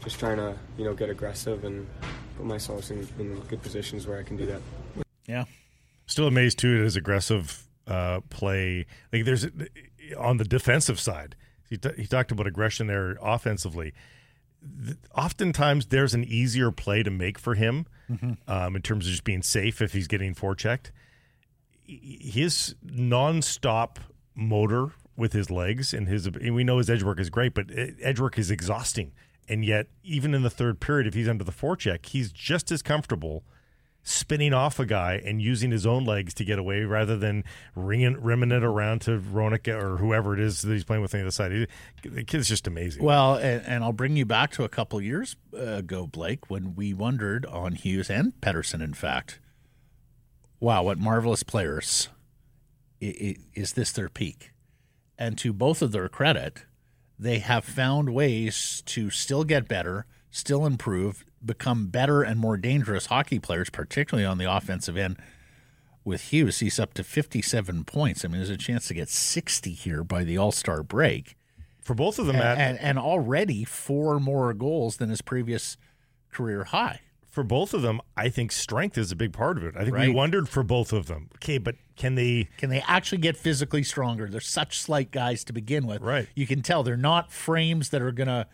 just 0.05 0.19
trying 0.19 0.37
to 0.37 0.55
you 0.77 0.85
know 0.85 0.95
get 0.95 1.09
aggressive 1.11 1.65
and 1.65 1.87
put 2.37 2.45
myself 2.47 2.91
in, 2.91 3.09
in 3.19 3.41
good 3.49 3.63
positions 3.63 4.07
where 4.07 4.19
I 4.19 4.23
can 4.23 4.37
do 4.37 4.47
that. 4.47 4.61
Yeah. 5.27 5.45
Still 6.07 6.27
amazed 6.27 6.59
too 6.59 6.77
at 6.79 6.85
his 6.85 6.97
aggressive 6.97 7.67
uh, 7.87 8.21
play. 8.31 8.87
Like 9.13 9.25
there's 9.25 9.47
on 10.17 10.37
the 10.37 10.45
defensive 10.45 10.99
side, 11.01 11.35
he, 11.69 11.77
t- 11.77 11.91
he 11.97 12.07
talked 12.07 12.31
about 12.33 12.47
aggression 12.47 12.87
there 12.87 13.17
offensively. 13.23 13.93
Th- 14.85 14.97
Oftentimes, 15.17 15.87
there's 15.87 16.15
an 16.15 16.25
easier 16.25 16.71
play 16.71 17.03
to 17.03 17.11
make 17.11 17.39
for 17.39 17.55
him 17.55 17.87
um, 18.49 18.75
in 18.77 18.83
terms 18.83 19.07
of 19.07 19.11
just 19.13 19.25
being 19.25 19.43
safe 19.43 19.83
if 19.83 19.93
he's 19.93 20.09
getting 20.09 20.35
forechecked. 20.35 20.91
His 21.87 22.75
nonstop 22.85 23.97
motor 24.35 24.93
with 25.17 25.33
his 25.33 25.51
legs 25.51 25.93
and 25.93 26.07
his 26.07 26.27
and 26.27 26.55
we 26.55 26.63
know 26.65 26.79
his 26.79 26.89
edge 26.91 27.03
work 27.03 27.19
is 27.19 27.29
great, 27.31 27.55
but 27.55 27.67
edge 28.03 28.21
work 28.21 28.39
is 28.39 28.51
exhausting. 28.51 29.13
And 29.49 29.65
yet, 29.65 29.87
even 30.05 30.35
in 30.35 30.43
the 30.43 30.51
third 30.51 30.81
period, 30.81 31.07
if 31.07 31.15
he's 31.15 31.29
under 31.29 31.45
the 31.45 31.53
forecheck, 31.53 32.05
he's 32.07 32.31
just 32.33 32.71
as 32.71 32.83
comfortable 32.83 33.45
spinning 34.09 34.55
off 34.55 34.79
a 34.79 34.87
guy 34.87 35.21
and 35.23 35.43
using 35.43 35.71
his 35.71 35.85
own 35.85 36.05
legs 36.05 36.33
to 36.33 36.45
get 36.45 36.59
away 36.59 36.81
rather 36.81 37.17
than 37.17 37.45
ringing, 37.75 38.19
rimming 38.21 38.51
it 38.51 38.65
around 38.65 39.03
to 39.03 39.19
Ronica 39.21 39.81
or 39.81 39.99
whoever 39.99 40.33
it 40.33 40.41
is 40.41 40.63
that 40.63 40.73
he's 40.73 40.85
playing 40.85 41.03
with 41.03 41.15
on 41.15 41.21
the 41.21 41.25
other 41.25 41.31
side. 41.31 41.53
He, 41.53 41.67
the 42.09 42.25
kid's 42.25 42.49
just 42.49 42.67
amazing. 42.67 43.05
Well, 43.05 43.35
and, 43.35 43.63
and 43.67 43.85
I'll 43.85 43.93
bring 43.93 44.17
you 44.17 44.25
back 44.25 44.51
to 44.53 44.65
a 44.65 44.69
couple 44.69 45.01
years 45.03 45.37
ago, 45.53 46.07
Blake, 46.07 46.49
when 46.49 46.75
we 46.75 46.95
wondered 46.95 47.45
on 47.47 47.73
Hughes 47.73 48.09
and 48.09 48.33
Pettersson, 48.41 48.83
in 48.83 48.95
fact, 48.95 49.41
wow, 50.59 50.83
what 50.85 50.99
marvelous 50.99 51.43
players. 51.43 52.09
Is 53.01 53.75
this 53.75 53.93
their 53.93 54.09
peak? 54.09 54.53
And 55.19 55.37
to 55.39 55.53
both 55.53 55.83
of 55.83 55.93
their 55.93 56.09
credit, 56.09 56.65
they 57.19 57.41
have 57.41 57.65
found 57.65 58.15
ways 58.15 58.83
to 58.87 59.11
still 59.11 59.45
get 59.45 59.69
better, 59.69 60.07
still 60.31 60.65
improve, 60.65 61.25
become 61.45 61.87
better 61.89 62.23
and 62.23 62.39
more 62.39 62.57
dangerous 62.57 63.07
hockey 63.07 63.39
players, 63.39 63.71
particularly 63.71 64.27
on 64.27 64.39
the 64.39 64.51
offensive 64.51 64.97
end. 64.97 65.17
With 66.05 66.33
Hughes, 66.33 66.61
he's 66.61 66.81
up 66.81 66.95
to 66.95 67.05
57 67.05 67.85
points. 67.85 68.25
I 68.25 68.29
mean, 68.29 68.39
there's 68.39 68.49
a 68.51 68.57
chance 68.57 68.89
to 68.89 68.95
get 68.95 69.09
60 69.11 69.73
here 69.73 70.03
by 70.03 70.25
the 70.25 70.39
All 70.39 70.53
Star 70.53 70.83
break 70.83 71.37
For 71.81 71.95
both 71.95 72.19
of 72.19 72.27
them, 72.27 72.37
and, 72.37 72.59
and, 72.59 72.79
and 72.79 72.99
already 72.99 73.65
four 73.65 74.19
more 74.19 74.55
goals 74.55 74.97
than 74.97 75.11
his 75.11 75.21
previous 75.21 75.77
career 76.33 76.65
high. 76.65 77.01
for 77.29 77.43
both 77.43 77.75
of 77.75 77.83
them, 77.83 78.01
I 78.17 78.31
think 78.31 78.53
strength 78.53 78.97
is 78.97 79.13
a 79.13 79.17
big 79.17 79.33
part 79.35 79.59
of 79.59 79.65
it. 79.65 79.75
I 79.77 79.85
think 79.85 79.97
we 79.97 80.09
wondered 80.09 80.49
for 80.49 80.63
both 80.63 80.93
of 80.95 81.07
them. 81.07 81.29
Okay, 81.37 81.59
but 81.59 81.75
can 81.97 82.15
they? 82.15 82.49
Can 82.57 82.71
they 82.71 82.81
actually 82.87 83.19
get 83.19 83.37
physically 83.37 83.83
stronger? 83.83 84.29
They're 84.29 84.41
such 84.41 84.79
slight 84.79 85.11
guys 85.11 85.45
to 85.45 85.53
begin 85.53 85.87
with. 85.87 86.01
Right. 86.01 86.27
You 86.35 86.47
can 86.47 86.63
tell 86.63 86.83
they're 86.83 86.97
not 86.97 87.31
frames 87.33 87.91
that 87.91 88.01
are 88.01 88.13
going 88.13 88.29
to 88.29 88.47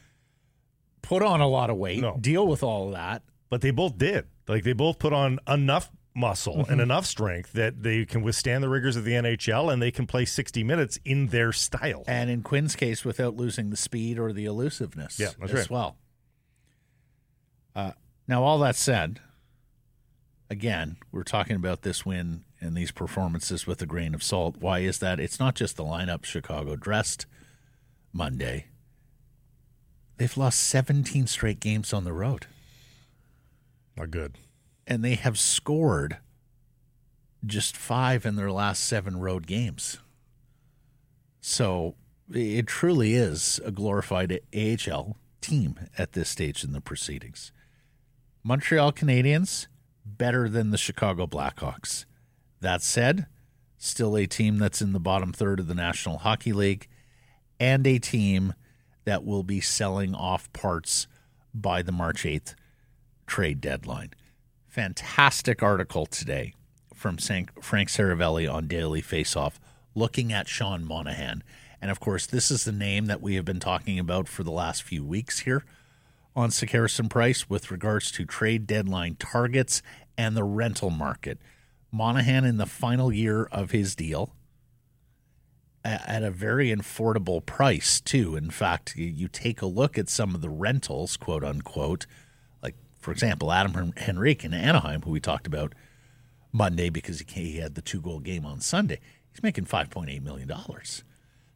put 1.05 1.23
on 1.23 1.41
a 1.41 1.47
lot 1.49 1.71
of 1.71 1.77
weight, 1.77 2.01
No. 2.01 2.17
deal 2.21 2.47
with 2.47 2.63
all 2.63 2.89
of 2.89 2.93
that. 2.95 3.23
But 3.51 3.61
they 3.61 3.71
both 3.71 3.97
did. 3.99 4.25
Like 4.49 4.65
they 4.65 4.73
both 4.73 4.99
put 4.99 5.13
on 5.13 5.39
enough 5.47 5.91
muscle 6.17 6.59
Mm-hmm. 6.59 6.73
and 6.73 6.81
enough 6.81 7.07
strength 7.07 7.53
that 7.55 7.83
they 7.83 8.05
can 8.05 8.23
withstand 8.23 8.63
the 8.63 8.69
rigors 8.69 8.97
of 8.97 9.05
the 9.05 9.13
NHL 9.13 9.73
and 9.73 9.83
they 9.83 9.91
can 9.91 10.07
play 10.07 10.25
60 10.25 10.63
minutes 10.65 10.99
in 11.05 11.27
their 11.29 11.53
style. 11.53 12.05
And 12.07 12.31
in 12.31 12.43
Quinn's 12.43 12.77
case, 12.77 13.05
without 13.05 13.37
losing 13.37 13.71
the 13.71 13.77
speed 13.77 14.19
or 14.19 14.33
the 14.33 14.45
elusiveness 14.47 15.19
Yeah, 15.19 15.31
that's 15.39 15.53
as 15.53 15.59
right. 15.61 15.71
well. 15.71 15.97
Uh, 17.75 17.93
now, 18.29 18.43
all 18.45 18.59
that 18.61 18.77
said, 18.77 19.19
again, 20.49 20.97
we're 21.11 21.25
talking 21.25 21.57
about 21.57 21.83
this 21.83 22.07
win 22.07 22.45
and 22.61 22.77
these 22.77 22.93
performances 22.93 23.67
with 23.67 23.83
a 23.83 23.87
grain 23.87 24.15
of 24.15 24.23
salt. 24.23 24.57
Why 24.59 24.79
is 24.81 24.99
that? 25.01 25.19
It's 25.21 25.39
not 25.41 25.55
just 25.57 25.77
the 25.77 25.85
lineup 25.85 26.25
Chicago 26.25 26.77
dressed 26.77 27.27
Monday. 28.13 28.67
They've 30.17 30.37
lost 30.37 30.61
17 30.61 31.27
straight 31.27 31.61
games 31.61 31.93
on 31.93 32.05
the 32.05 32.13
road, 32.13 32.47
Not 33.97 34.11
good. 34.11 34.39
and 34.87 35.05
they 35.05 35.15
have 35.17 35.39
scored 35.39 36.19
just 37.45 37.77
five 37.77 38.25
in 38.25 38.37
their 38.37 38.51
last 38.53 38.85
seven 38.85 39.19
road 39.19 39.47
games. 39.47 39.99
So 41.41 41.97
it 42.33 42.67
truly 42.67 43.15
is 43.15 43.61
a 43.65 43.71
glorified 43.71 44.41
AHL 44.55 45.17
team 45.41 45.79
at 45.99 46.13
this 46.13 46.31
stage 46.31 46.65
in 46.65 46.73
the 46.73 46.81
proceedings. 46.81 47.53
Montreal 48.43 48.93
Canadiens 48.93 49.67
better 50.07 50.49
than 50.49 50.71
the 50.71 50.79
Chicago 50.79 51.27
Blackhawks. 51.27 52.05
That 52.61 52.83
said, 52.83 53.27
still 53.77 54.17
a 54.17 54.27
team 54.27 54.59
that's 54.59 54.81
in 54.81 54.93
the 54.93 55.01
bottom 55.01 55.33
third 55.33 55.61
of 55.61 55.67
the 55.67 55.75
National 55.75 56.19
Hockey 56.19 56.53
League 56.53 56.89
and 57.61 57.87
a 57.87 57.99
team 57.99 58.55
that 59.05 59.25
will 59.25 59.43
be 59.43 59.61
selling 59.61 60.15
off 60.15 60.53
parts 60.53 61.07
by 61.55 61.83
the 61.83 61.93
March 61.93 62.25
8th 62.25 62.55
trade 63.27 63.61
deadline. 63.61 64.11
Fantastic 64.67 65.63
article 65.63 66.07
today 66.07 66.55
from 66.95 67.17
Frank 67.17 67.89
Seravalli 67.89 68.53
on 68.53 68.67
Daily 68.67 69.03
Faceoff 69.03 69.55
looking 69.95 70.33
at 70.33 70.49
Sean 70.49 70.85
Monahan. 70.85 71.43
And 71.81 71.91
of 71.91 72.01
course, 72.01 72.27
this 72.27 72.51
is 72.51 72.65
the 72.65 72.73
name 72.73 73.07
that 73.07 73.21
we 73.21 73.35
have 73.35 73.45
been 73.45 73.61
talking 73.61 73.99
about 73.99 74.27
for 74.27 74.43
the 74.43 74.51
last 74.51 74.83
few 74.83 75.05
weeks 75.05 75.41
here 75.41 75.65
on 76.35 76.51
Sekeres 76.51 76.99
and 76.99 77.11
Price 77.11 77.49
with 77.49 77.71
regards 77.71 78.11
to 78.13 78.25
trade 78.25 78.67
deadline 78.67 79.17
targets 79.17 79.83
and 80.17 80.37
the 80.37 80.45
rental 80.45 80.91
market. 80.91 81.39
Monahan 81.93 82.45
in 82.45 82.57
the 82.57 82.67
final 82.67 83.13
year 83.13 83.45
of 83.53 83.71
his 83.71 83.95
deal 83.95 84.35
at 85.85 86.23
a 86.23 86.31
very 86.31 86.75
affordable 86.75 87.45
price, 87.45 88.01
too. 88.01 88.37
In 88.37 88.51
fact, 88.51 88.97
you- 88.97 89.29
take 89.29 89.61
a 89.61 89.67
look 89.67 89.99
at 89.99 90.09
some 90.09 90.35
of 90.35 90.41
the 90.41 90.49
rentals, 90.49 91.17
quote 91.17 91.45
unquote, 91.45 92.07
like, 92.63 92.75
for 92.99 93.13
example, 93.13 93.53
Adam 93.53 93.93
Henrique 93.97 94.45
in 94.45 94.55
Anaheim, 94.55 95.03
who 95.03 95.11
we 95.11 95.21
talked 95.21 95.47
about 95.47 95.75
Monday 96.53 96.89
because 96.89 97.21
he, 97.21 97.59
had 97.59 97.75
the 97.75 97.83
two 97.83 98.01
goal 98.01 98.21
game 98.21 98.47
on 98.47 98.61
Sunday. 98.61 99.01
He's 99.31 99.43
making 99.43 99.67
$5.8 99.67 100.23
million. 100.23 100.51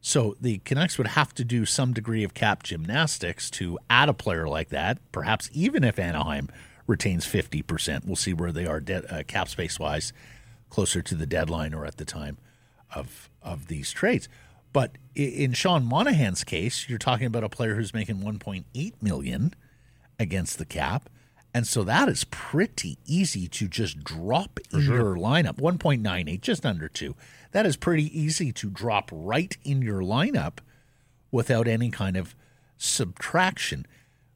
So 0.01 0.35
the 0.39 0.59
Canucks 0.59 0.97
would 0.97 1.07
have 1.07 1.33
to 1.35 1.43
do 1.43 1.65
some 1.65 1.93
degree 1.93 2.23
of 2.23 2.33
cap 2.33 2.63
gymnastics 2.63 3.49
to 3.51 3.79
add 3.89 4.09
a 4.09 4.13
player 4.13 4.47
like 4.47 4.69
that, 4.69 4.99
perhaps 5.11 5.49
even 5.53 5.83
if 5.83 5.97
Anaheim 5.97 6.49
retains 6.85 7.25
50%. 7.25 8.05
We'll 8.05 8.15
see 8.15 8.33
where 8.33 8.51
they 8.51 8.65
are 8.65 8.79
de- 8.79 9.13
uh, 9.13 9.23
cap 9.23 9.47
space 9.47 9.79
wise 9.79 10.11
closer 10.69 11.01
to 11.01 11.15
the 11.15 11.25
deadline 11.25 11.73
or 11.73 11.85
at 11.85 11.97
the 11.97 12.05
time 12.05 12.37
of 12.93 13.29
of 13.41 13.67
these 13.67 13.91
trades. 13.91 14.27
But 14.71 14.91
in 15.15 15.53
Sean 15.53 15.85
Monahan's 15.85 16.43
case, 16.43 16.87
you're 16.87 16.99
talking 16.99 17.27
about 17.27 17.43
a 17.43 17.49
player 17.49 17.75
who's 17.75 17.93
making 17.93 18.17
1.8 18.17 18.93
million 19.01 19.53
against 20.19 20.57
the 20.57 20.65
cap. 20.65 21.09
And 21.53 21.65
so 21.65 21.83
that 21.83 22.07
is 22.07 22.25
pretty 22.25 22.99
easy 23.07 23.47
to 23.47 23.67
just 23.67 24.03
drop 24.03 24.59
in 24.71 24.81
your 24.81 25.15
lineup. 25.15 25.55
1.98, 25.57 26.41
just 26.41 26.65
under 26.65 26.87
two. 26.87 27.15
That 27.51 27.65
is 27.65 27.75
pretty 27.75 28.17
easy 28.17 28.51
to 28.51 28.69
drop 28.69 29.09
right 29.11 29.57
in 29.63 29.81
your 29.81 30.01
lineup 30.01 30.59
without 31.31 31.67
any 31.67 31.89
kind 31.89 32.15
of 32.15 32.35
subtraction. 32.77 33.87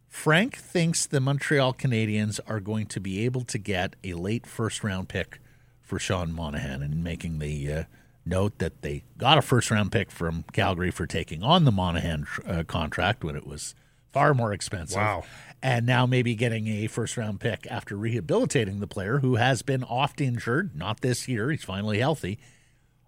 Frank 0.10 0.56
thinks 0.58 1.06
the 1.06 1.20
Montreal 1.20 1.74
Canadiens 1.74 2.40
are 2.48 2.60
going 2.60 2.88
to 2.88 3.00
be 3.00 3.26
able 3.26 3.42
to 3.42 3.60
get 3.60 3.96
a 4.04 4.14
late 4.14 4.48
first 4.48 4.84
round 4.84 5.10
pick 5.10 5.40
for 5.82 6.00
Sean 6.00 6.34
Monahan 6.34 6.82
and 6.82 7.04
making 7.04 7.38
the 7.38 7.72
uh, 7.72 7.84
note 8.26 8.60
that 8.60 8.82
they 8.82 9.04
got 9.18 9.38
a 9.38 9.42
first 9.42 9.72
round 9.72 9.92
pick 9.92 10.12
from 10.12 10.44
Calgary 10.54 10.92
for 10.92 11.06
taking 11.06 11.44
on 11.44 11.66
the 11.66 11.72
Monahan 11.72 12.26
uh, 12.46 12.64
contract 12.64 13.24
when 13.24 13.36
it 13.36 13.46
was 13.46 13.76
far 14.12 14.34
more 14.34 14.54
expensive. 14.54 14.98
Wow. 14.98 15.24
And 15.62 15.86
now 15.86 16.06
maybe 16.06 16.36
getting 16.36 16.68
a 16.68 16.88
first 16.88 17.18
round 17.18 17.40
pick 17.40 17.66
after 17.70 17.96
rehabilitating 17.96 18.80
the 18.80 18.88
player 18.88 19.20
who 19.20 19.36
has 19.36 19.62
been 19.62 19.84
oft 19.84 20.22
injured, 20.22 20.76
not 20.76 21.02
this 21.02 21.28
year, 21.28 21.50
he's 21.52 21.64
finally 21.64 22.00
healthy, 22.00 22.38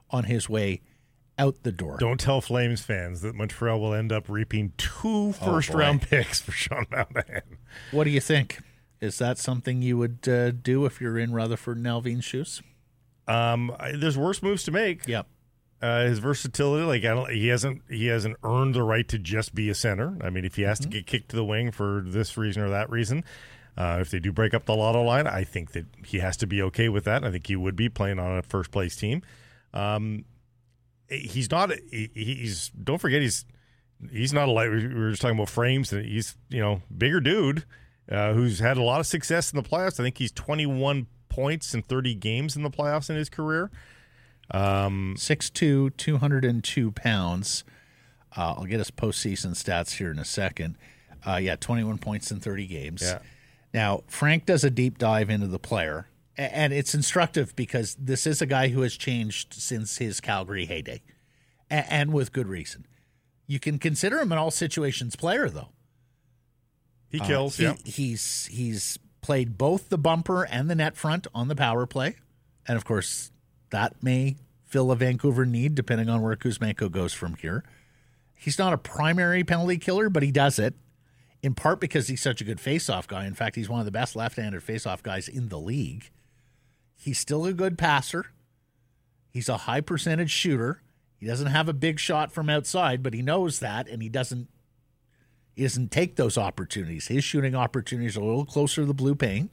on 0.09 0.25
his 0.25 0.49
way 0.49 0.81
out 1.37 1.63
the 1.63 1.71
door. 1.71 1.97
Don't 1.99 2.19
tell 2.19 2.39
Flames 2.41 2.81
fans 2.81 3.21
that 3.21 3.35
Montreal 3.35 3.79
will 3.79 3.93
end 3.93 4.11
up 4.11 4.29
reaping 4.29 4.71
two 4.77 5.33
first 5.33 5.71
boy. 5.71 5.79
round 5.79 6.01
picks 6.01 6.39
for 6.39 6.51
Sean 6.51 6.85
Monahan. 6.89 7.57
What 7.91 8.05
do 8.05 8.09
you 8.09 8.21
think? 8.21 8.59
Is 9.01 9.17
that 9.17 9.37
something 9.37 9.81
you 9.81 9.97
would 9.97 10.27
uh, 10.27 10.51
do 10.51 10.85
if 10.85 11.01
you're 11.01 11.19
in 11.19 11.33
Rutherford 11.33 11.77
and 11.77 12.23
shoes? 12.23 12.61
Um, 13.27 13.75
I- 13.79 13.93
there's 13.93 14.17
worse 14.17 14.41
moves 14.43 14.63
to 14.63 14.71
make. 14.71 15.07
Yep. 15.07 15.27
Uh, 15.81 16.05
his 16.05 16.19
versatility, 16.19 16.85
like 16.85 17.03
I 17.03 17.13
don't, 17.15 17.29
he 17.31 17.47
hasn't 17.47 17.81
he 17.89 18.07
hasn't 18.07 18.37
earned 18.43 18.73
the 18.75 18.81
right 18.81 19.07
to 19.09 19.19
just 19.19 19.53
be 19.53 19.69
a 19.69 19.75
center. 19.75 20.17
I 20.21 20.29
mean, 20.29 20.45
if 20.45 20.55
he 20.55 20.61
has 20.63 20.79
to 20.79 20.87
get 20.87 21.05
kicked 21.05 21.29
to 21.29 21.35
the 21.35 21.43
wing 21.45 21.71
for 21.71 22.01
this 22.05 22.37
reason 22.37 22.63
or 22.63 22.69
that 22.69 22.89
reason, 22.89 23.23
uh, 23.77 23.97
if 23.99 24.09
they 24.09 24.19
do 24.19 24.31
break 24.31 24.53
up 24.53 24.65
the 24.65 24.73
lotto 24.75 25.03
line, 25.03 25.27
I 25.27 25.43
think 25.43 25.73
that 25.73 25.85
he 26.05 26.19
has 26.19 26.37
to 26.37 26.47
be 26.47 26.61
okay 26.63 26.87
with 26.89 27.03
that. 27.03 27.23
I 27.25 27.29
think 27.31 27.45
he 27.47 27.55
would 27.57 27.75
be 27.75 27.89
playing 27.89 28.19
on 28.19 28.37
a 28.37 28.41
first 28.41 28.71
place 28.71 28.95
team. 28.95 29.21
Um, 29.73 30.23
he's 31.09 31.51
not. 31.51 31.71
He, 31.91 32.09
he's 32.13 32.69
don't 32.69 32.99
forget 32.99 33.21
he's 33.21 33.45
he's 34.11 34.33
not 34.33 34.47
a 34.47 34.51
light. 34.51 34.71
We 34.71 34.87
were 34.87 35.09
just 35.11 35.21
talking 35.21 35.37
about 35.37 35.49
frames, 35.49 35.91
and 35.91 36.05
he's 36.05 36.35
you 36.49 36.61
know 36.61 36.81
bigger 36.97 37.19
dude 37.19 37.65
uh, 38.09 38.33
who's 38.33 38.59
had 38.59 38.77
a 38.77 38.81
lot 38.83 39.01
of 39.01 39.07
success 39.07 39.51
in 39.51 39.61
the 39.61 39.67
playoffs. 39.69 39.99
I 39.99 40.03
think 40.03 40.17
he's 40.17 40.31
21 40.31 41.07
points 41.35 41.73
in 41.73 41.81
30 41.81 42.15
games 42.15 42.55
in 42.55 42.63
the 42.63 42.69
playoffs 42.69 43.09
in 43.09 43.15
his 43.15 43.29
career. 43.29 43.69
Um, 44.51 45.15
6'2", 45.17 45.95
202 45.97 46.91
pounds. 46.91 47.63
Uh, 48.37 48.55
I'll 48.57 48.65
get 48.65 48.79
his 48.79 48.91
postseason 48.91 49.51
stats 49.51 49.97
here 49.97 50.11
in 50.11 50.19
a 50.19 50.25
second. 50.25 50.77
Uh, 51.25 51.37
yeah, 51.37 51.55
21 51.55 51.97
points 51.97 52.31
in 52.31 52.39
30 52.39 52.67
games. 52.67 53.01
Yeah. 53.01 53.19
Now, 53.73 54.03
Frank 54.07 54.45
does 54.45 54.63
a 54.63 54.69
deep 54.69 54.97
dive 54.97 55.29
into 55.29 55.47
the 55.47 55.59
player, 55.59 56.07
and 56.37 56.71
it's 56.71 56.93
instructive 56.95 57.55
because 57.55 57.95
this 57.99 58.25
is 58.27 58.41
a 58.41 58.45
guy 58.45 58.69
who 58.69 58.81
has 58.81 58.95
changed 58.95 59.53
since 59.53 59.97
his 59.97 60.21
Calgary 60.21 60.65
heyday, 60.65 61.01
and 61.69 62.13
with 62.13 62.31
good 62.31 62.47
reason. 62.47 62.85
You 63.47 63.59
can 63.59 63.79
consider 63.79 64.19
him 64.19 64.31
an 64.31 64.37
all 64.37 64.51
situations 64.51 65.15
player, 65.15 65.49
though. 65.49 65.69
he 67.09 67.19
Uh, 67.19 67.27
kills. 67.27 67.57
he- 67.57 67.63
yeah. 67.63 67.75
He's 67.85 68.45
he's 68.47 68.99
played 69.25 69.57
both 69.57 69.89
the 69.89 69.97
bumper 69.97 70.43
and 70.43 70.69
the 70.69 70.75
net 70.75 70.95
front 70.95 71.25
on 71.33 71.47
the 71.47 71.55
power 71.55 71.87
play, 71.87 72.15
and 72.67 72.77
of 72.77 72.85
course 72.85 73.31
that 73.71 74.03
may 74.03 74.35
fill 74.63 74.91
a 74.91 74.95
Vancouver 74.95 75.47
need 75.47 75.73
depending 75.73 76.07
on 76.09 76.21
where 76.21 76.35
Kuzmenko 76.35 76.91
goes 76.91 77.11
from 77.11 77.33
here. 77.33 77.63
He's 78.35 78.59
not 78.59 78.71
a 78.71 78.77
primary 78.77 79.43
penalty 79.43 79.79
killer, 79.79 80.11
but 80.11 80.21
he 80.21 80.31
does 80.31 80.59
it 80.59 80.75
in 81.41 81.55
part 81.55 81.79
because 81.79 82.07
he's 82.07 82.21
such 82.21 82.39
a 82.39 82.43
good 82.43 82.59
faceoff 82.59 83.07
guy. 83.07 83.25
In 83.25 83.33
fact, 83.33 83.55
he's 83.55 83.67
one 83.67 83.79
of 83.79 83.85
the 83.85 83.91
best 83.91 84.15
left-handed 84.15 84.61
faceoff 84.61 85.01
guys 85.01 85.27
in 85.27 85.49
the 85.49 85.59
league. 85.59 86.11
He's 86.95 87.17
still 87.17 87.45
a 87.45 87.53
good 87.53 87.79
passer. 87.79 88.27
He's 89.31 89.49
a 89.49 89.57
high 89.57 89.81
percentage 89.81 90.29
shooter. 90.29 90.83
He 91.17 91.25
doesn't 91.25 91.47
have 91.47 91.67
a 91.67 91.73
big 91.73 91.99
shot 91.99 92.31
from 92.31 92.47
outside, 92.47 93.01
but 93.01 93.15
he 93.15 93.23
knows 93.23 93.57
that, 93.57 93.87
and 93.87 94.03
he 94.03 94.09
doesn't 94.09 94.49
he 95.55 95.63
doesn't 95.63 95.89
take 95.89 96.17
those 96.17 96.37
opportunities. 96.37 97.07
His 97.07 97.23
shooting 97.23 97.55
opportunities 97.55 98.17
are 98.17 98.21
a 98.21 98.25
little 98.25 98.45
closer 98.45 98.81
to 98.81 98.85
the 98.85 98.93
blue 98.93 99.15
paint. 99.15 99.51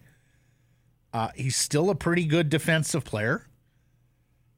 Uh, 1.12 1.28
he's 1.36 1.56
still 1.56 1.90
a 1.90 1.94
pretty 1.94 2.24
good 2.24 2.48
defensive 2.48 3.04
player. 3.04 3.46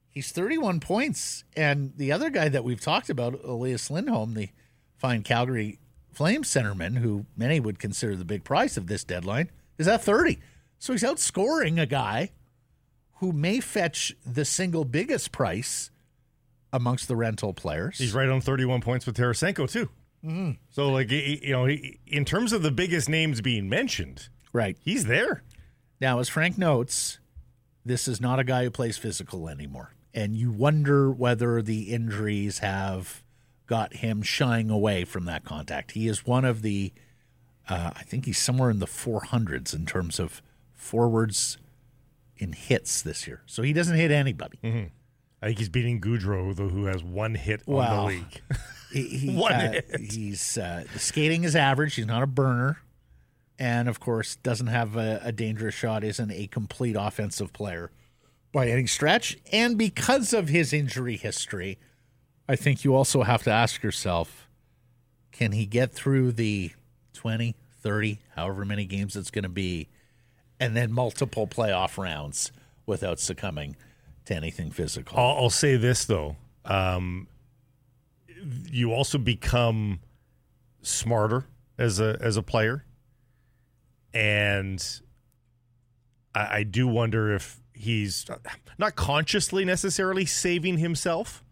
He's 0.09 0.31
31 0.31 0.79
points. 0.79 1.43
And 1.55 1.93
the 1.97 2.11
other 2.11 2.31
guy 2.31 2.49
that 2.49 2.63
we've 2.63 2.81
talked 2.81 3.09
about, 3.11 3.43
Elias 3.43 3.91
Lindholm, 3.91 4.33
the 4.33 4.49
fine 4.97 5.21
Calgary 5.21 5.77
Flames 6.11 6.49
centerman, 6.49 6.97
who 6.97 7.25
many 7.37 7.59
would 7.59 7.77
consider 7.77 8.15
the 8.15 8.25
big 8.25 8.43
price 8.43 8.75
of 8.75 8.87
this 8.87 9.03
deadline, 9.03 9.51
is 9.77 9.87
at 9.87 10.03
30. 10.03 10.39
So 10.79 10.93
he's 10.93 11.03
outscoring 11.03 11.79
a 11.79 11.85
guy 11.85 12.31
who 13.17 13.33
may 13.33 13.59
fetch 13.59 14.15
the 14.25 14.45
single 14.45 14.85
biggest 14.85 15.31
price 15.31 15.91
amongst 16.73 17.07
the 17.07 17.15
rental 17.15 17.53
players. 17.53 17.97
He's 17.97 18.13
right 18.13 18.29
on 18.29 18.41
31 18.41 18.81
points 18.81 19.05
with 19.05 19.15
Tarasenko 19.15 19.69
too. 19.69 19.89
Mm-hmm. 20.25 20.51
So 20.69 20.89
like 20.89 21.11
you 21.11 21.51
know, 21.51 21.67
in 21.67 22.25
terms 22.25 22.51
of 22.53 22.63
the 22.63 22.71
biggest 22.71 23.07
names 23.09 23.41
being 23.41 23.69
mentioned, 23.69 24.29
right. 24.53 24.77
he's 24.81 25.05
there. 25.05 25.43
Now, 26.01 26.19
as 26.19 26.29
Frank 26.29 26.57
notes, 26.57 27.19
this 27.85 28.07
is 28.07 28.19
not 28.19 28.39
a 28.39 28.43
guy 28.43 28.63
who 28.63 28.71
plays 28.71 28.97
physical 28.97 29.47
anymore. 29.47 29.93
And 30.13 30.35
you 30.35 30.51
wonder 30.51 31.11
whether 31.11 31.61
the 31.61 31.93
injuries 31.93 32.59
have 32.59 33.23
got 33.67 33.97
him 33.97 34.21
shying 34.21 34.69
away 34.69 35.05
from 35.05 35.25
that 35.25 35.43
contact. 35.43 35.91
He 35.91 36.07
is 36.07 36.25
one 36.25 36.45
of 36.45 36.61
the, 36.61 36.93
uh, 37.67 37.91
I 37.95 38.03
think 38.03 38.25
he's 38.25 38.37
somewhere 38.37 38.69
in 38.69 38.79
the 38.79 38.85
400s 38.85 39.73
in 39.73 39.85
terms 39.85 40.19
of 40.19 40.41
forwards 40.73 41.57
in 42.37 42.53
hits 42.53 43.01
this 43.01 43.27
year. 43.27 43.41
So 43.45 43.61
he 43.61 43.73
doesn't 43.73 43.97
hit 43.97 44.11
anybody. 44.11 44.59
I 45.45 45.49
think 45.49 45.59
he's 45.59 45.69
beating 45.69 46.01
Gaudreau, 46.01 46.55
though, 46.55 46.69
who 46.69 46.85
has 46.85 47.03
one 47.03 47.35
hit 47.35 47.61
on 47.67 47.95
the 47.95 48.03
league. 48.03 48.41
He, 48.91 49.03
he, 49.17 49.35
One 49.35 49.53
uh, 49.53 49.71
hit. 49.73 49.95
He's 49.99 50.57
uh, 50.57 50.85
skating 50.95 51.43
is 51.43 51.55
average. 51.55 51.93
He's 51.93 52.07
not 52.07 52.23
a 52.23 52.27
burner, 52.27 52.81
and 53.59 53.87
of 53.87 53.99
course 53.99 54.37
doesn't 54.37 54.65
have 54.65 54.95
a, 54.95 55.21
a 55.23 55.31
dangerous 55.31 55.75
shot. 55.75 56.03
Isn't 56.03 56.31
a 56.31 56.47
complete 56.47 56.95
offensive 56.97 57.53
player 57.53 57.91
by 58.53 58.69
any 58.69 58.87
stretch. 58.87 59.37
And 59.51 59.77
because 59.77 60.33
of 60.33 60.49
his 60.49 60.73
injury 60.73 61.15
history, 61.15 61.77
I 62.49 62.55
think 62.55 62.83
you 62.83 62.95
also 62.95 63.21
have 63.21 63.43
to 63.43 63.51
ask 63.51 63.83
yourself, 63.83 64.47
can 65.31 65.51
he 65.51 65.67
get 65.67 65.91
through 65.93 66.31
the 66.31 66.71
20, 67.13 67.55
30, 67.83 68.19
however 68.35 68.65
many 68.65 68.85
games 68.85 69.15
it's 69.15 69.29
going 69.29 69.43
to 69.43 69.49
be, 69.49 69.89
and 70.59 70.75
then 70.75 70.91
multiple 70.91 71.45
playoff 71.45 71.99
rounds 71.99 72.51
without 72.87 73.19
succumbing 73.19 73.75
to 74.25 74.35
anything 74.35 74.71
physical? 74.71 75.17
I'll, 75.17 75.43
I'll 75.43 75.49
say 75.49 75.75
this 75.75 76.05
though, 76.05 76.35
um, 76.65 77.27
you 78.71 78.93
also 78.93 79.17
become 79.17 79.99
smarter 80.81 81.45
as 81.77 81.99
a 81.99 82.17
as 82.21 82.37
a 82.37 82.43
player, 82.43 82.85
and 84.13 84.83
I, 86.33 86.57
I 86.57 86.63
do 86.63 86.87
wonder 86.87 87.33
if 87.33 87.61
he's 87.73 88.25
not 88.77 88.95
consciously 88.95 89.65
necessarily 89.65 90.25
saving 90.25 90.77
himself 90.77 91.43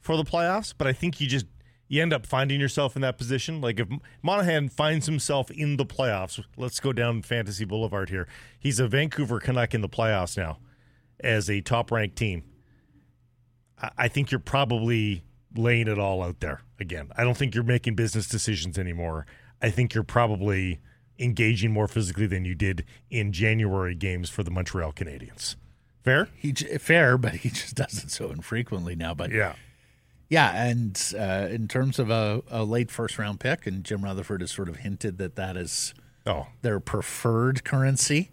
for 0.00 0.16
the 0.16 0.24
playoffs, 0.24 0.74
but 0.76 0.86
I 0.86 0.92
think 0.92 1.20
you 1.20 1.26
just 1.26 1.46
you 1.88 2.00
end 2.00 2.12
up 2.12 2.26
finding 2.26 2.60
yourself 2.60 2.96
in 2.96 3.02
that 3.02 3.18
position. 3.18 3.60
Like 3.60 3.80
if 3.80 3.88
Monahan 4.22 4.68
finds 4.68 5.06
himself 5.06 5.50
in 5.50 5.76
the 5.76 5.86
playoffs, 5.86 6.42
let's 6.56 6.80
go 6.80 6.92
down 6.92 7.22
Fantasy 7.22 7.64
Boulevard 7.64 8.08
here. 8.08 8.28
He's 8.58 8.80
a 8.80 8.88
Vancouver 8.88 9.40
Canuck 9.40 9.74
in 9.74 9.80
the 9.80 9.88
playoffs 9.88 10.36
now 10.36 10.58
as 11.22 11.48
a 11.50 11.60
top 11.60 11.90
ranked 11.90 12.16
team. 12.16 12.42
I- 13.80 13.90
I 13.98 14.08
think 14.08 14.30
you're 14.30 14.40
probably 14.40 15.24
laying 15.54 15.88
it 15.88 15.98
all 15.98 16.22
out 16.22 16.40
there 16.40 16.62
again. 16.78 17.08
I 17.16 17.24
don't 17.24 17.36
think 17.36 17.54
you're 17.54 17.64
making 17.64 17.94
business 17.94 18.26
decisions 18.28 18.78
anymore. 18.78 19.26
I 19.60 19.70
think 19.70 19.94
you're 19.94 20.04
probably 20.04 20.80
engaging 21.18 21.70
more 21.72 21.88
physically 21.88 22.26
than 22.26 22.44
you 22.44 22.54
did 22.54 22.84
in 23.10 23.32
January 23.32 23.94
games 23.94 24.30
for 24.30 24.42
the 24.42 24.50
Montreal 24.50 24.92
Canadiens. 24.92 25.56
Fair? 26.02 26.28
He 26.34 26.52
j- 26.52 26.78
fair, 26.78 27.18
but 27.18 27.34
he 27.34 27.50
just 27.50 27.74
does 27.74 28.02
it 28.02 28.10
so 28.10 28.30
infrequently 28.30 28.94
now. 28.96 29.14
But 29.14 29.30
Yeah. 29.32 29.54
Yeah, 30.30 30.52
and 30.64 31.12
uh, 31.18 31.48
in 31.50 31.66
terms 31.66 31.98
of 31.98 32.08
a, 32.08 32.42
a 32.48 32.62
late 32.62 32.88
first 32.90 33.18
round 33.18 33.40
pick, 33.40 33.66
and 33.66 33.82
Jim 33.82 34.02
Rutherford 34.04 34.40
has 34.42 34.52
sort 34.52 34.68
of 34.68 34.76
hinted 34.76 35.18
that 35.18 35.34
that 35.34 35.56
is 35.56 35.92
Oh, 36.24 36.46
their 36.62 36.78
preferred 36.78 37.64
currency. 37.64 38.30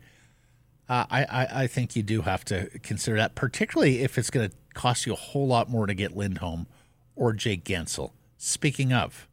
Uh, 0.90 1.06
I, 1.10 1.24
I 1.24 1.48
I 1.64 1.68
think 1.68 1.96
you 1.96 2.04
do 2.04 2.22
have 2.22 2.46
to 2.46 2.70
consider 2.80 3.18
that, 3.18 3.36
particularly 3.36 4.02
if 4.04 4.18
it's 4.18 4.30
going 4.30 4.50
to 4.50 4.56
cost 4.74 5.06
you 5.06 5.14
a 5.14 5.18
whole 5.18 5.48
lot 5.48 5.70
more 5.70 5.86
to 5.86 5.94
get 5.94 6.16
Lindholm 6.16 6.68
or 7.16 7.34
Jake 7.34 7.64
Guentzel. 7.66 8.12
Speaking 8.38 8.94
of, 8.94 9.28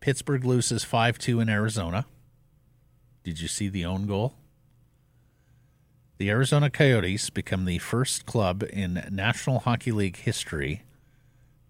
Pittsburgh 0.00 0.44
loses 0.44 0.84
five 0.84 1.18
two 1.18 1.40
in 1.40 1.48
Arizona. 1.48 2.06
Did 3.24 3.40
you 3.40 3.48
see 3.48 3.68
the 3.68 3.84
own 3.84 4.06
goal? 4.06 4.34
The 6.18 6.30
Arizona 6.30 6.70
Coyotes 6.70 7.28
become 7.28 7.64
the 7.64 7.78
first 7.78 8.24
club 8.24 8.62
in 8.62 9.06
National 9.10 9.60
Hockey 9.60 9.92
League 9.92 10.16
history 10.16 10.82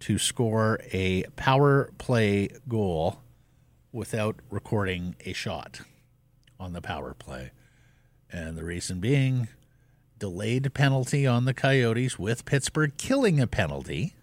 to 0.00 0.18
score 0.18 0.78
a 0.92 1.24
power 1.34 1.90
play 1.98 2.50
goal 2.68 3.20
without 3.90 4.36
recording 4.50 5.16
a 5.24 5.32
shot 5.32 5.80
on 6.60 6.74
the 6.74 6.82
power 6.82 7.14
play. 7.14 7.50
And 8.36 8.54
the 8.54 8.64
reason 8.64 9.00
being 9.00 9.48
delayed 10.18 10.74
penalty 10.74 11.26
on 11.26 11.46
the 11.46 11.54
Coyotes 11.54 12.18
with 12.18 12.44
Pittsburgh 12.44 12.92
killing 12.98 13.40
a 13.40 13.46
penalty. 13.46 14.14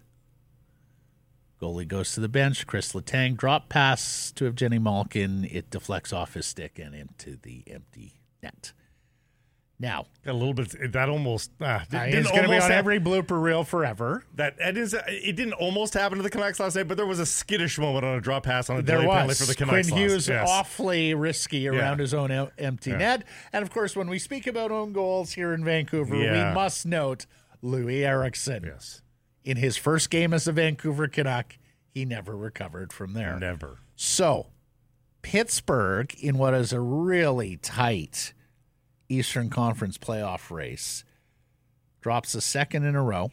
Goalie 1.60 1.88
goes 1.88 2.14
to 2.14 2.20
the 2.20 2.28
bench. 2.28 2.64
Chris 2.64 2.92
Letang 2.92 3.36
drop 3.36 3.68
pass 3.68 4.30
to 4.36 4.48
Evgeny 4.48 4.80
Malkin. 4.80 5.44
It 5.50 5.68
deflects 5.68 6.12
off 6.12 6.34
his 6.34 6.46
stick 6.46 6.78
and 6.78 6.94
into 6.94 7.36
the 7.42 7.64
empty 7.66 8.20
net. 8.40 8.72
Now, 9.80 10.06
a 10.24 10.32
little 10.32 10.54
bit. 10.54 10.92
That 10.92 11.08
almost 11.08 11.50
uh, 11.60 11.80
it's 11.90 12.30
going 12.30 12.44
to 12.44 12.48
be 12.48 12.56
on 12.58 12.70
every 12.70 13.00
blooper 13.00 13.42
reel 13.42 13.64
forever. 13.64 14.24
That 14.36 14.56
that 14.58 14.76
is. 14.76 14.94
It 15.08 15.34
didn't 15.34 15.54
almost 15.54 15.94
happen 15.94 16.16
to 16.18 16.22
the 16.22 16.30
Canucks 16.30 16.60
last 16.60 16.76
night, 16.76 16.86
but 16.86 16.96
there 16.96 17.06
was 17.06 17.18
a 17.18 17.26
skittish 17.26 17.76
moment 17.78 18.04
on 18.04 18.14
a 18.16 18.20
drop 18.20 18.44
pass 18.44 18.70
on 18.70 18.78
a 18.78 18.82
There 18.82 19.06
was 19.06 19.40
for 19.40 19.46
the 19.46 19.54
Canucks. 19.54 19.90
last- 19.90 19.98
Hughes 19.98 20.28
yes. 20.28 20.48
awfully 20.48 21.12
risky 21.14 21.66
around 21.66 21.98
Yeah. 21.98 22.02
his 22.02 22.14
own 22.14 22.30
em- 22.30 22.50
empty 22.56 22.92
net, 22.92 23.24
and 23.52 23.62
of 23.64 23.70
course, 23.72 23.96
when 23.96 24.08
we 24.08 24.18
speak 24.20 24.46
about 24.46 24.70
own 24.70 24.92
goals 24.92 25.32
here 25.32 25.52
in 25.52 25.64
Vancouver, 25.64 26.14
Yeah. 26.16 26.48
we 26.50 26.54
must 26.54 26.86
note 26.86 27.26
Loui 27.62 28.06
Eriksson. 28.06 28.62
Yes, 28.64 29.02
In 29.42 29.56
his 29.56 29.76
first 29.76 30.08
game 30.08 30.32
as 30.32 30.46
a 30.46 30.52
Vancouver 30.52 31.08
Canuck, 31.08 31.58
he 31.90 32.04
never 32.04 32.36
recovered 32.36 32.92
from 32.92 33.12
there. 33.14 33.38
never. 33.40 33.78
So, 33.96 34.46
Pittsburgh, 35.22 36.14
in 36.20 36.38
what 36.38 36.54
is 36.54 36.72
a 36.72 36.80
really 36.80 37.56
tight 37.56 38.34
Eastern 39.08 39.50
Conference 39.50 39.98
playoff 39.98 40.50
race, 40.50 41.04
drops 42.00 42.34
a 42.34 42.40
second 42.40 42.84
in 42.84 42.94
a 42.94 43.02
row, 43.02 43.30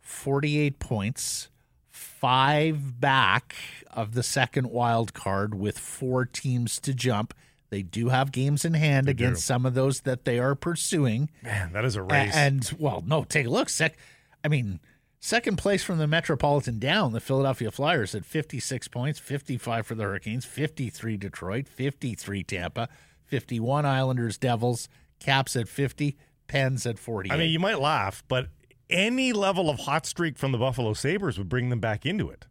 48 0.00 0.78
points, 0.78 1.48
five 1.90 3.00
back 3.00 3.54
of 3.90 4.14
the 4.14 4.22
second 4.22 4.70
wild 4.70 5.14
card 5.14 5.54
with 5.54 5.78
four 5.78 6.24
teams 6.24 6.78
to 6.80 6.94
jump. 6.94 7.34
They 7.70 7.82
do 7.82 8.10
have 8.10 8.30
games 8.30 8.64
in 8.64 8.74
hand 8.74 9.08
against 9.08 9.44
some 9.44 9.66
of 9.66 9.74
those 9.74 10.00
that 10.02 10.24
they 10.24 10.38
are 10.38 10.54
pursuing. 10.54 11.30
Man, 11.42 11.72
that 11.72 11.84
is 11.84 11.96
a 11.96 12.00
A- 12.00 12.04
race. 12.04 12.34
And 12.34 12.70
well, 12.78 13.02
no, 13.06 13.24
take 13.24 13.46
a 13.46 13.50
look. 13.50 13.68
Sec, 13.68 13.96
I 14.44 14.48
mean, 14.48 14.78
second 15.18 15.56
place 15.56 15.82
from 15.82 15.98
the 15.98 16.06
Metropolitan 16.06 16.78
down, 16.78 17.12
the 17.12 17.20
Philadelphia 17.20 17.72
Flyers 17.72 18.14
at 18.14 18.24
56 18.24 18.86
points, 18.88 19.18
55 19.18 19.84
for 19.86 19.94
the 19.96 20.04
Hurricanes, 20.04 20.44
53 20.44 21.16
Detroit, 21.16 21.66
53 21.66 22.44
Tampa, 22.44 22.88
51 23.26 23.84
Islanders, 23.84 24.38
Devils, 24.38 24.88
Caps 25.20 25.56
at 25.56 25.68
50, 25.68 26.16
Pens 26.46 26.86
at 26.86 26.98
40. 26.98 27.30
I 27.30 27.36
mean, 27.36 27.50
you 27.50 27.58
might 27.58 27.80
laugh, 27.80 28.22
but 28.28 28.48
any 28.88 29.32
level 29.32 29.68
of 29.68 29.80
hot 29.80 30.06
streak 30.06 30.38
from 30.38 30.52
the 30.52 30.58
Buffalo 30.58 30.92
Sabres 30.92 31.38
would 31.38 31.48
bring 31.48 31.68
them 31.68 31.80
back 31.80 32.06
into 32.06 32.30
it. 32.30 32.46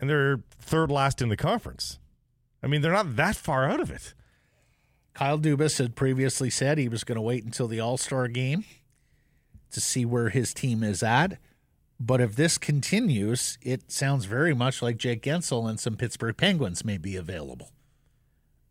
And 0.00 0.08
they're 0.08 0.40
third 0.60 0.90
last 0.90 1.22
in 1.22 1.28
the 1.28 1.36
conference. 1.36 1.98
I 2.62 2.66
mean, 2.66 2.82
they're 2.82 2.92
not 2.92 3.16
that 3.16 3.36
far 3.36 3.68
out 3.68 3.80
of 3.80 3.90
it. 3.90 4.14
Kyle 5.12 5.38
Dubas 5.38 5.78
had 5.78 5.94
previously 5.94 6.50
said 6.50 6.76
he 6.76 6.88
was 6.88 7.04
going 7.04 7.16
to 7.16 7.22
wait 7.22 7.44
until 7.44 7.68
the 7.68 7.80
All 7.80 7.96
Star 7.96 8.26
game 8.28 8.64
to 9.70 9.80
see 9.80 10.04
where 10.04 10.30
his 10.30 10.52
team 10.52 10.82
is 10.82 11.02
at. 11.02 11.38
But 12.00 12.20
if 12.20 12.34
this 12.34 12.58
continues, 12.58 13.56
it 13.62 13.90
sounds 13.90 14.24
very 14.24 14.54
much 14.54 14.82
like 14.82 14.96
Jake 14.96 15.22
Guentzel 15.22 15.68
and 15.68 15.78
some 15.78 15.96
Pittsburgh 15.96 16.36
Penguins 16.36 16.84
may 16.84 16.98
be 16.98 17.16
available 17.16 17.70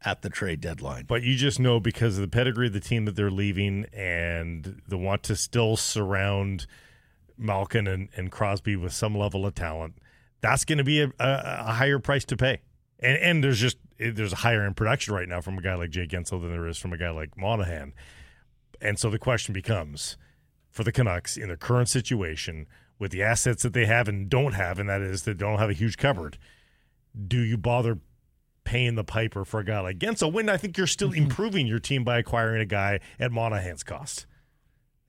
at 0.06 0.22
the 0.22 0.30
trade 0.30 0.62
deadline. 0.62 1.06
But 1.08 1.24
you 1.24 1.36
just 1.36 1.60
know 1.60 1.80
because 1.80 2.18
of 2.18 2.22
the 2.22 2.28
pedigree 2.28 2.68
of 2.68 2.74
the 2.74 2.80
team 2.80 3.06
that 3.06 3.16
they're 3.16 3.32
leaving 3.32 3.86
and 3.94 4.82
the 4.88 4.98
want 4.98 5.24
to 5.24 5.36
still 5.36 5.78
surround 5.78 6.66
Malkin 7.38 7.88
and, 7.88 8.10
and 8.16 8.32
Crosby 8.32 8.76
with 8.76 8.94
some 8.94 9.18
level 9.18 9.46
of 9.46 9.56
talent, 9.56 9.96
that's 10.42 10.66
going 10.66 10.78
to 10.78 10.84
be 10.84 11.02
a, 11.02 11.08
a, 11.20 11.64
a 11.68 11.72
higher 11.74 12.00
price 12.00 12.26
to 12.26 12.38
pay. 12.38 12.62
And, 13.00 13.18
and 13.18 13.44
there's 13.44 13.60
just 13.60 13.78
there's 13.98 14.34
a 14.34 14.38
higher 14.38 14.66
in 14.66 14.74
production 14.74 15.14
right 15.14 15.28
now 15.28 15.40
from 15.40 15.58
a 15.58 15.62
guy 15.62 15.76
like 15.76 15.90
Jake 15.90 16.10
Guentzel 16.10 16.42
than 16.42 16.52
there 16.52 16.68
is 16.68 16.78
from 16.78 16.94
a 16.94 16.98
guy 16.98 17.10
like 17.10 17.38
Monahan. 17.38 17.94
And 18.82 19.00
so 19.00 19.10
the 19.10 19.20
question 19.20 19.54
becomes 19.54 20.18
for 20.70 20.84
the 20.84 20.92
Canucks 20.92 21.38
in 21.38 21.48
their 21.48 21.58
current 21.58 21.88
situation 21.88 22.68
with 23.00 23.12
the 23.12 23.24
assets 23.24 23.64
that 23.64 23.74
they 23.74 23.86
have 23.86 24.08
and 24.08 24.30
don't 24.30 24.54
have, 24.54 24.80
and 24.80 24.90
that 24.90 25.02
is 25.02 25.24
they 25.24 25.34
don't 25.34 25.60
have 25.60 25.70
a 25.70 25.74
huge 25.74 25.98
cupboard. 25.98 26.38
Do 27.28 27.40
you 27.40 27.58
bother 27.58 28.00
paying 28.64 28.96
the 28.96 29.04
piper 29.04 29.44
for 29.46 29.60
a 29.60 29.64
guy 29.66 29.80
like 29.82 30.00
Guentzel 30.00 30.32
when 30.32 30.50
I 30.50 30.58
think 30.58 30.78
you're 30.78 30.88
still 30.88 31.10
mm-hmm. 31.10 31.24
improving 31.24 31.68
your 31.68 31.80
team 31.80 32.04
by 32.04 32.18
acquiring 32.20 32.62
a 32.62 32.66
guy 32.66 33.00
at 33.20 33.32
Monahan's 33.32 33.84
cost? 33.84 34.26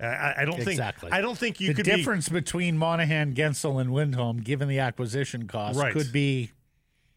I- 0.00 0.34
I, 0.38 0.44
don't 0.44 0.60
Exactly. 0.60 1.08
think 1.10 1.14
I 1.14 1.20
don't 1.20 1.38
think 1.38 1.60
you 1.60 1.68
the 1.68 1.74
could 1.74 1.84
difference 1.84 2.28
between 2.28 2.76
Monahan, 2.76 3.32
Guentzel, 3.34 3.80
and 3.80 3.92
Lindholm, 3.94 4.38
given 4.38 4.68
the 4.68 4.80
acquisition 4.80 5.46
cost, 5.46 5.78
Right. 5.78 5.92
could 5.92 6.12
be 6.12 6.50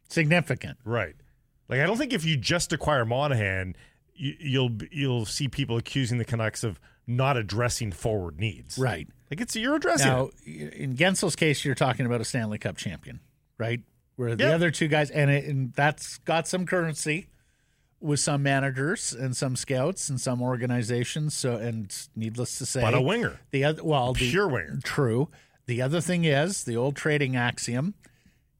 significant. 0.09 0.77
right. 0.85 1.15
Like 1.69 1.81
I 1.81 1.85
don't 1.85 1.97
think 1.97 2.13
if 2.13 2.23
you 2.23 2.37
just 2.37 2.71
acquire 2.71 3.03
Monahan, 3.03 3.75
you, 4.13 4.35
you'll 4.39 4.71
you'll 4.89 5.25
see 5.25 5.49
people 5.49 5.75
accusing 5.75 6.17
the 6.17 6.23
Canucks 6.23 6.63
of 6.63 6.79
not 7.05 7.35
addressing 7.35 7.91
forward 7.91 8.39
needs. 8.39 8.77
Right. 8.77 9.07
Like 9.29 9.41
it's 9.41 9.53
you're 9.55 9.75
addressing 9.75 10.07
Now, 10.07 10.29
it. 10.45 10.73
in 10.73 10.95
Guentzel's 10.95 11.35
case, 11.35 11.65
you're 11.65 11.75
talking 11.75 12.05
about 12.05 12.21
a 12.21 12.25
Stanley 12.25 12.57
Cup 12.57 12.77
champion, 12.77 13.19
right? 13.57 13.81
Where 14.17 14.35
the 14.35 14.43
Yeah. 14.43 14.55
other 14.55 14.69
two 14.71 14.87
guys, 14.89 15.09
and, 15.09 15.31
it, 15.31 15.45
and 15.45 15.71
that's 15.73 16.17
got 16.19 16.47
some 16.47 16.65
currency 16.65 17.27
with 18.01 18.19
some 18.19 18.43
managers 18.43 19.13
and 19.13 19.35
some 19.37 19.55
scouts 19.55 20.09
and 20.09 20.19
some 20.19 20.41
organizations. 20.41 21.33
So, 21.35 21.55
and 21.55 21.91
needless 22.15 22.57
to 22.59 22.65
say, 22.65 22.81
But 22.81 22.93
a 22.93 23.01
winger, 23.01 23.39
the 23.51 23.63
other, 23.63 23.83
well, 23.83 24.13
the, 24.13 24.29
pure 24.29 24.47
winger. 24.47 24.79
True. 24.83 25.29
The 25.67 25.81
other 25.81 26.01
thing 26.01 26.25
is 26.25 26.63
the 26.65 26.75
old 26.77 26.95
trading 26.95 27.35
axiom. 27.35 27.93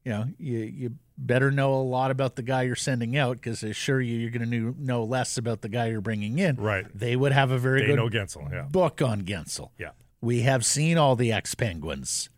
You 0.04 0.12
know, 0.12 0.24
you 0.38 0.58
you 0.60 0.94
better 1.20 1.50
know 1.50 1.74
a 1.74 1.82
lot 1.82 2.10
about 2.12 2.36
the 2.36 2.42
guy 2.42 2.62
you're 2.62 2.76
sending 2.76 3.16
out 3.16 3.36
because 3.38 3.62
I 3.64 3.68
assure 3.68 4.00
you, 4.00 4.16
you're 4.18 4.30
going 4.30 4.48
to 4.50 4.74
know 4.78 5.02
less 5.04 5.36
about 5.36 5.60
the 5.62 5.68
guy 5.68 5.86
you're 5.88 6.00
bringing 6.00 6.38
in. 6.38 6.54
Right. 6.56 6.86
They 6.96 7.16
would 7.16 7.32
have 7.32 7.50
a 7.50 7.58
very 7.58 7.80
They 7.80 7.86
good 7.88 7.96
know 7.96 8.08
Guentzel. 8.08 8.50
Yeah. 8.52 8.62
book 8.70 9.02
on 9.02 9.22
Guentzel. 9.22 9.70
Yeah. 9.78 9.90
We 10.20 10.42
have 10.42 10.64
seen 10.64 10.96
all 10.96 11.16
the 11.16 11.32
ex 11.32 11.54
Penguins 11.56 12.28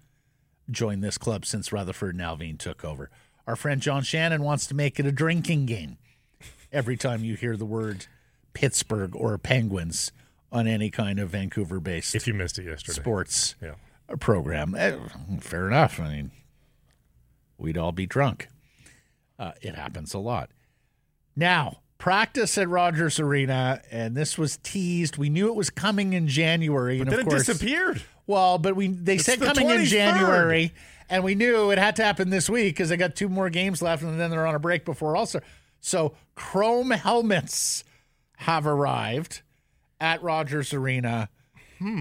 join 0.73 1.01
this 1.01 1.19
club 1.19 1.45
since 1.47 1.73
Rutherford 1.73 2.15
and 2.15 2.23
Allvin 2.23 2.59
took 2.59 2.85
over. 2.85 3.11
Our 3.47 3.57
friend 3.57 3.81
John 3.81 4.03
Shannon 4.03 4.43
wants 4.43 4.67
to 4.67 4.75
make 4.75 5.01
it 5.01 5.07
a 5.07 5.13
drinking 5.13 5.67
game 5.67 5.99
every 6.73 6.97
time 6.97 7.25
you 7.25 7.35
hear 7.37 7.57
the 7.57 7.65
word 7.65 8.07
Pittsburgh 8.53 9.15
or 9.17 9.37
Penguins 9.39 10.13
on 10.53 10.67
any 10.67 10.91
kind 10.91 11.19
of 11.19 11.31
Vancouver 11.31 11.81
based 11.81 12.15
If 12.15 12.27
you 12.27 12.35
missed 12.35 12.59
it 12.59 12.65
yesterday. 12.67 13.01
sports 13.01 13.55
Yeah. 13.63 13.75
program. 14.19 14.75
Eh, 14.77 14.97
fair 15.41 15.67
enough. 15.69 15.99
I 16.01 16.09
mean, 16.17 16.31
we'd 17.59 17.79
all 17.79 17.93
be 17.93 18.07
drunk. 18.07 18.49
Uh, 19.39 19.53
it 19.63 19.75
happens 19.75 20.13
a 20.15 20.19
lot. 20.19 20.51
Now, 21.37 21.79
practice 21.99 22.59
at 22.59 22.69
Rogers 22.69 23.19
Arena, 23.21 23.81
and 23.91 24.17
this 24.17 24.37
was 24.37 24.59
teased. 24.63 25.17
We 25.17 25.31
knew 25.31 25.49
it 25.49 25.55
was 25.55 25.71
coming 25.71 26.13
in 26.13 26.29
January, 26.29 27.01
and 27.01 27.11
Then 27.11 27.21
of 27.21 27.27
it 27.27 27.31
course, 27.31 27.47
disappeared. 27.47 28.03
Well, 28.31 28.59
but 28.59 28.77
we 28.77 28.89
they 28.89 29.19
said 29.19 29.41
the 29.41 29.47
coming 29.47 29.69
in 29.69 29.85
January, 29.85 30.73
and 31.11 31.25
we 31.25 31.35
knew 31.35 31.71
it 31.71 31.79
had 31.79 31.97
to 31.97 32.05
happen 32.05 32.31
this 32.31 32.49
week 32.49 32.75
because 32.75 32.89
they 32.89 32.97
got 32.97 33.15
two 33.17 33.29
more 33.29 33.51
games 33.51 33.83
left, 33.83 34.03
and 34.03 34.19
then 34.19 34.31
they're 34.31 34.47
on 34.47 34.55
a 34.55 34.61
break 34.61 34.85
before 34.85 35.17
Ulster. 35.17 35.43
So 35.81 36.15
chrome 36.35 36.91
helmets 36.93 37.85
have 38.39 38.67
arrived 38.67 39.43
at 40.01 40.23
Rogers 40.23 40.73
Arena 40.73 41.29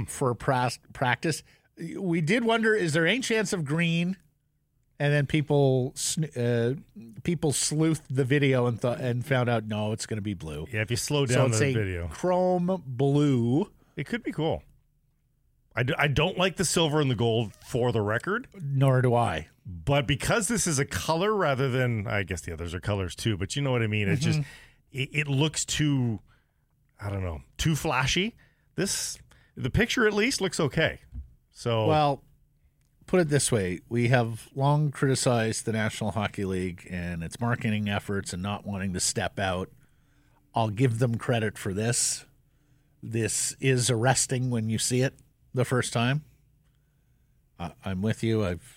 for 0.07 0.35
pras- 0.35 0.79
practice. 0.93 1.43
We 1.97 2.21
did 2.21 2.43
wonder: 2.43 2.75
is 2.75 2.93
there 2.93 3.07
any 3.07 3.21
chance 3.21 3.51
of 3.53 3.65
green? 3.65 4.15
And 5.01 5.13
then 5.13 5.27
people 5.27 5.93
uh, 6.35 6.73
people 7.23 7.53
sleuthed 7.53 8.01
the 8.09 8.25
video 8.25 8.67
and 8.67 8.79
thought 8.81 8.99
and 8.99 9.25
found 9.25 9.49
out 9.49 9.65
no, 9.65 9.93
it's 9.93 10.05
going 10.05 10.17
to 10.17 10.21
be 10.21 10.33
blue. 10.33 10.67
Yeah, 10.73 10.81
if 10.81 10.91
you 10.91 10.97
slow 10.97 11.25
down 11.25 11.51
it's 11.51 11.59
the 11.59 11.73
video, 11.73 12.07
chrome 12.09 12.83
blue. 12.85 13.71
it 13.95 14.07
could 14.07 14.23
be 14.23 14.33
cool. 14.33 14.61
I, 15.75 15.84
do, 15.84 15.93
I 15.97 16.08
don't 16.08 16.38
like 16.38 16.58
the 16.58 16.65
silver 16.65 16.99
and 16.99 17.10
the 17.10 17.15
gold 17.15 17.53
for 17.65 17.91
the 17.91 18.01
record, 18.01 18.47
Nor 18.62 19.01
do 19.01 19.15
I. 19.15 19.47
but 19.65 20.08
because 20.08 20.47
this 20.47 20.67
is 20.67 20.79
a 20.79 20.86
color 20.86 21.34
rather 21.34 21.69
than 21.69 22.08
I 22.08 22.23
guess 22.23 22.41
the 22.41 22.51
others 22.51 22.73
are 22.73 22.79
colors 22.79 23.15
too, 23.15 23.38
but 23.38 23.55
you 23.55 23.62
know 23.62 23.71
what 23.71 23.82
I 23.82 23.88
mean. 23.88 24.10
It 24.10 24.17
just 24.17 24.39
mm-hmm. 24.39 24.49
it, 24.91 25.10
it 25.13 25.27
looks 25.27 25.65
too 25.65 26.19
I 26.99 27.10
don't 27.10 27.23
know 27.23 27.41
too 27.58 27.75
flashy. 27.75 28.36
This 28.75 29.17
the 29.55 29.69
picture 29.69 30.08
at 30.08 30.13
least 30.13 30.41
looks 30.41 30.60
okay. 30.60 30.99
So 31.51 31.88
Well, 31.88 32.23
put 33.05 33.21
it 33.21 33.29
this 33.29 33.51
way: 33.51 33.79
we 33.89 34.08
have 34.10 34.49
long 34.55 34.91
criticized 34.91 35.65
the 35.65 35.71
National 35.71 36.12
Hockey 36.12 36.45
League 36.45 36.88
and 36.89 37.23
its 37.23 37.39
marketing 37.39 37.89
efforts 37.89 38.34
and 38.34 38.41
not 38.41 38.65
wanting 38.65 38.93
to 38.93 38.99
step 38.99 39.39
out. 39.39 39.69
I'll 40.55 40.71
give 40.71 40.99
them 40.99 41.15
credit 41.15 41.58
for 41.58 41.73
this. 41.73 42.25
This 43.01 43.55
is 43.62 43.89
arresting 43.89 44.49
when 44.49 44.67
you 44.67 44.77
see 44.77 45.01
it 45.01 45.13
the 45.53 45.65
first 45.65 45.93
time. 45.93 46.23
I 47.59 47.71
I'm 47.85 48.01
with 48.01 48.23
you. 48.23 48.45
I've 48.45 48.75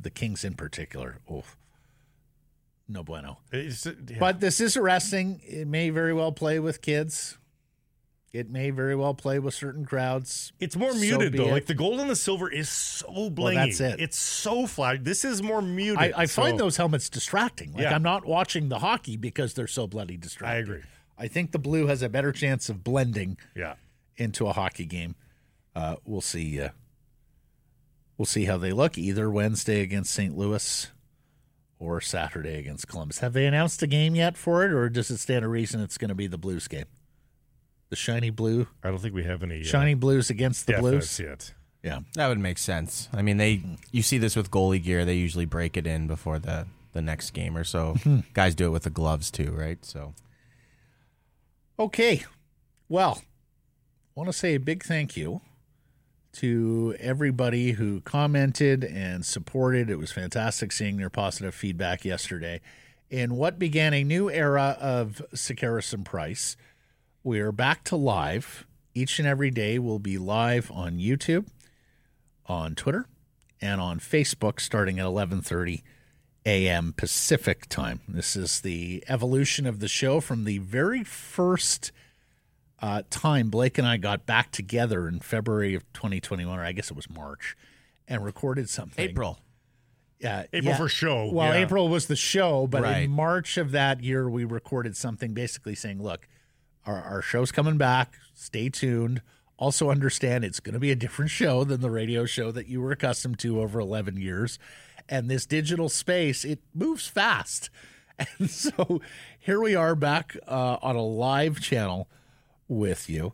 the 0.00 0.10
Kings 0.10 0.44
in 0.44 0.54
particular. 0.54 1.18
Oh, 1.30 1.44
no 2.88 3.02
bueno. 3.02 3.38
yeah. 3.52 3.70
But 4.18 4.40
this 4.40 4.60
is 4.60 4.76
arresting. 4.76 5.40
It 5.44 5.66
may 5.66 5.90
very 5.90 6.12
well 6.14 6.32
play 6.32 6.58
with 6.58 6.80
kids. 6.80 7.36
It 8.32 8.50
may 8.50 8.70
very 8.70 8.94
well 8.94 9.14
play 9.14 9.38
with 9.38 9.54
certain 9.54 9.84
crowds. 9.86 10.52
It's 10.60 10.76
more 10.76 10.92
So 10.92 10.98
muted 10.98 11.32
though. 11.32 11.48
it. 11.48 11.50
Like 11.50 11.66
the 11.66 11.74
gold 11.74 11.98
and 11.98 12.08
the 12.10 12.14
silver 12.16 12.48
is 12.50 12.68
so 12.68 13.30
blingy. 13.30 13.54
that's 13.54 13.80
it. 13.80 14.00
It's 14.00 14.18
so 14.18 14.66
flat. 14.66 15.02
This 15.02 15.24
is 15.24 15.42
more 15.42 15.62
muted. 15.62 15.98
I, 16.14 16.22
I 16.22 16.26
find 16.26 16.58
those 16.60 16.76
helmets 16.76 17.08
distracting. 17.08 17.72
Like 17.72 17.82
Yeah. 17.82 17.94
I'm 17.94 18.02
not 18.02 18.26
watching 18.26 18.68
the 18.68 18.78
hockey 18.80 19.16
because 19.16 19.54
they're 19.54 19.66
so 19.66 19.86
bloody 19.86 20.16
distracting. 20.18 20.56
I 20.56 20.60
agree. 20.60 20.82
I 21.18 21.26
think 21.26 21.52
the 21.52 21.58
blue 21.58 21.86
has 21.86 22.02
a 22.02 22.08
better 22.08 22.30
chance 22.32 22.68
of 22.68 22.84
blending 22.84 23.38
Yeah. 23.56 23.74
into 24.18 24.46
a 24.46 24.52
hockey 24.52 24.84
game. 24.84 25.14
Uh, 25.74 25.96
we'll 26.04 26.20
see. 26.20 26.60
Uh, 26.60 26.70
we'll 28.16 28.26
see 28.26 28.44
how 28.44 28.56
they 28.56 28.72
look 28.72 28.98
either 28.98 29.30
Wednesday 29.30 29.80
against 29.80 30.12
St. 30.12 30.36
Louis 30.36 30.90
or 31.78 32.00
Saturday 32.00 32.58
against 32.58 32.88
Columbus. 32.88 33.20
Have 33.20 33.32
they 33.32 33.46
announced 33.46 33.82
a 33.82 33.86
game 33.86 34.14
yet 34.14 34.36
for 34.36 34.64
it, 34.64 34.72
or 34.72 34.88
does 34.88 35.10
it 35.10 35.18
stand 35.18 35.44
a 35.44 35.48
reason 35.48 35.80
it's 35.80 35.98
going 35.98 36.08
to 36.08 36.14
be 36.14 36.26
the 36.26 36.38
Blues 36.38 36.66
game? 36.68 36.86
The 37.90 37.96
shiny 37.96 38.30
blue, 38.30 38.66
I 38.84 38.90
don't 38.90 38.98
think 38.98 39.14
we 39.14 39.24
have 39.24 39.42
any 39.42 39.62
uh, 39.62 39.64
shiny 39.64 39.94
blues 39.94 40.28
against 40.28 40.66
the 40.66 40.74
Blues. 40.78 41.18
yet. 41.18 41.54
Yeah, 41.82 42.00
That 42.16 42.28
would 42.28 42.38
make 42.40 42.58
sense. 42.58 43.08
I 43.14 43.22
mean, 43.22 43.36
they 43.36 43.62
you 43.92 44.02
see 44.02 44.18
this 44.18 44.34
with 44.36 44.50
goalie 44.50 44.82
gear. 44.82 45.04
They 45.04 45.14
usually 45.14 45.46
break 45.46 45.76
it 45.76 45.86
in 45.86 46.06
before 46.06 46.38
the 46.38 46.66
the 46.92 47.00
next 47.00 47.30
game 47.30 47.56
or 47.56 47.64
so. 47.64 47.96
Guys 48.34 48.54
do 48.56 48.66
it 48.66 48.70
with 48.70 48.82
the 48.82 48.90
gloves 48.90 49.30
too, 49.30 49.52
right? 49.52 49.82
So 49.84 50.12
Okay. 51.78 52.24
Well, 52.88 53.22
I 53.22 54.20
want 54.20 54.28
to 54.28 54.32
say 54.32 54.54
a 54.54 54.60
big 54.60 54.82
thank 54.82 55.16
you 55.16 55.40
to 56.32 56.94
everybody 56.98 57.72
who 57.72 58.00
commented 58.02 58.84
and 58.84 59.24
supported. 59.24 59.90
It 59.90 59.98
was 59.98 60.12
fantastic 60.12 60.72
seeing 60.72 60.96
their 60.96 61.10
positive 61.10 61.54
feedback 61.54 62.04
yesterday. 62.04 62.60
In 63.10 63.36
what 63.36 63.58
began 63.58 63.94
a 63.94 64.04
new 64.04 64.30
era 64.30 64.76
of 64.80 65.22
Sekeres 65.34 65.92
and 65.94 66.04
Price, 66.04 66.56
we 67.22 67.40
are 67.40 67.52
back 67.52 67.84
to 67.84 67.96
live. 67.96 68.66
Each 68.94 69.18
and 69.18 69.26
every 69.26 69.50
day 69.50 69.78
we'll 69.78 69.98
be 69.98 70.18
live 70.18 70.70
on 70.70 70.98
YouTube, 70.98 71.46
on 72.46 72.74
Twitter, 72.74 73.06
and 73.60 73.80
on 73.80 73.98
Facebook 73.98 74.60
starting 74.60 74.98
at 74.98 75.06
11:30 75.06 75.82
a.m. 76.46 76.94
Pacific 76.96 77.68
time. 77.68 78.00
This 78.08 78.36
is 78.36 78.60
the 78.60 79.04
evolution 79.08 79.66
of 79.66 79.80
the 79.80 79.88
show 79.88 80.20
from 80.20 80.44
the 80.44 80.58
very 80.58 81.04
first 81.04 81.92
uh, 82.80 83.02
time 83.10 83.50
Blake 83.50 83.78
and 83.78 83.86
I 83.86 83.96
got 83.96 84.26
back 84.26 84.52
together 84.52 85.08
in 85.08 85.20
February 85.20 85.74
of 85.74 85.90
2021, 85.92 86.58
or 86.58 86.62
I 86.62 86.72
guess 86.72 86.90
it 86.90 86.96
was 86.96 87.10
March, 87.10 87.56
and 88.06 88.24
recorded 88.24 88.68
something. 88.68 89.04
April. 89.04 89.38
Yeah, 90.20 90.44
April 90.52 90.72
yeah. 90.72 90.76
for 90.76 90.88
show. 90.88 91.30
Well, 91.32 91.54
yeah. 91.54 91.60
April 91.60 91.88
was 91.88 92.06
the 92.06 92.16
show, 92.16 92.66
but 92.66 92.82
Right. 92.82 93.04
in 93.04 93.10
March 93.10 93.56
of 93.56 93.70
that 93.72 94.02
year, 94.02 94.28
we 94.28 94.44
recorded 94.44 94.96
something 94.96 95.32
basically 95.32 95.74
saying, 95.74 96.02
look, 96.02 96.26
our, 96.86 97.00
our 97.00 97.22
show's 97.22 97.52
coming 97.52 97.78
back. 97.78 98.14
Stay 98.34 98.68
tuned. 98.68 99.22
Also, 99.58 99.90
understand 99.90 100.44
it's 100.44 100.60
going 100.60 100.74
to 100.74 100.80
be 100.80 100.90
a 100.90 100.96
different 100.96 101.30
show 101.30 101.64
than 101.64 101.80
the 101.80 101.90
radio 101.90 102.24
show 102.24 102.50
that 102.52 102.66
you 102.68 102.80
were 102.80 102.92
accustomed 102.92 103.38
to 103.40 103.60
over 103.60 103.80
11 103.80 104.16
years. 104.16 104.58
And 105.08 105.28
this 105.28 105.46
digital 105.46 105.88
space, 105.88 106.44
it 106.44 106.60
moves 106.74 107.06
fast. 107.06 107.70
And 108.40 108.50
so 108.50 109.00
here 109.38 109.60
we 109.60 109.76
are 109.76 109.94
back 109.94 110.36
uh, 110.48 110.78
on 110.82 110.96
a 110.96 111.02
live 111.02 111.60
channel 111.60 112.08
with 112.68 113.08
you. 113.08 113.32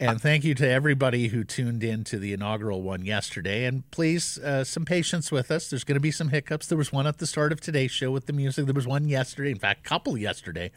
And 0.00 0.20
thank 0.22 0.44
you 0.44 0.54
to 0.54 0.68
everybody 0.68 1.28
who 1.28 1.42
tuned 1.42 1.82
in 1.82 2.04
to 2.04 2.20
the 2.20 2.32
inaugural 2.32 2.82
one 2.82 3.04
yesterday. 3.04 3.64
And 3.64 3.90
please, 3.90 4.38
uh, 4.38 4.62
some 4.62 4.84
patience 4.84 5.32
with 5.32 5.50
us. 5.50 5.68
There's 5.68 5.82
going 5.82 5.96
to 5.96 6.00
be 6.00 6.12
some 6.12 6.28
hiccups. 6.28 6.68
There 6.68 6.78
was 6.78 6.92
one 6.92 7.08
at 7.08 7.18
the 7.18 7.26
start 7.26 7.50
of 7.50 7.60
today's 7.60 7.90
show 7.90 8.12
with 8.12 8.26
the 8.26 8.32
music. 8.32 8.66
There 8.66 8.74
was 8.74 8.86
one 8.86 9.08
yesterday. 9.08 9.50
In 9.50 9.58
fact, 9.58 9.84
a 9.84 9.88
couple 9.88 10.16
yesterday. 10.16 10.70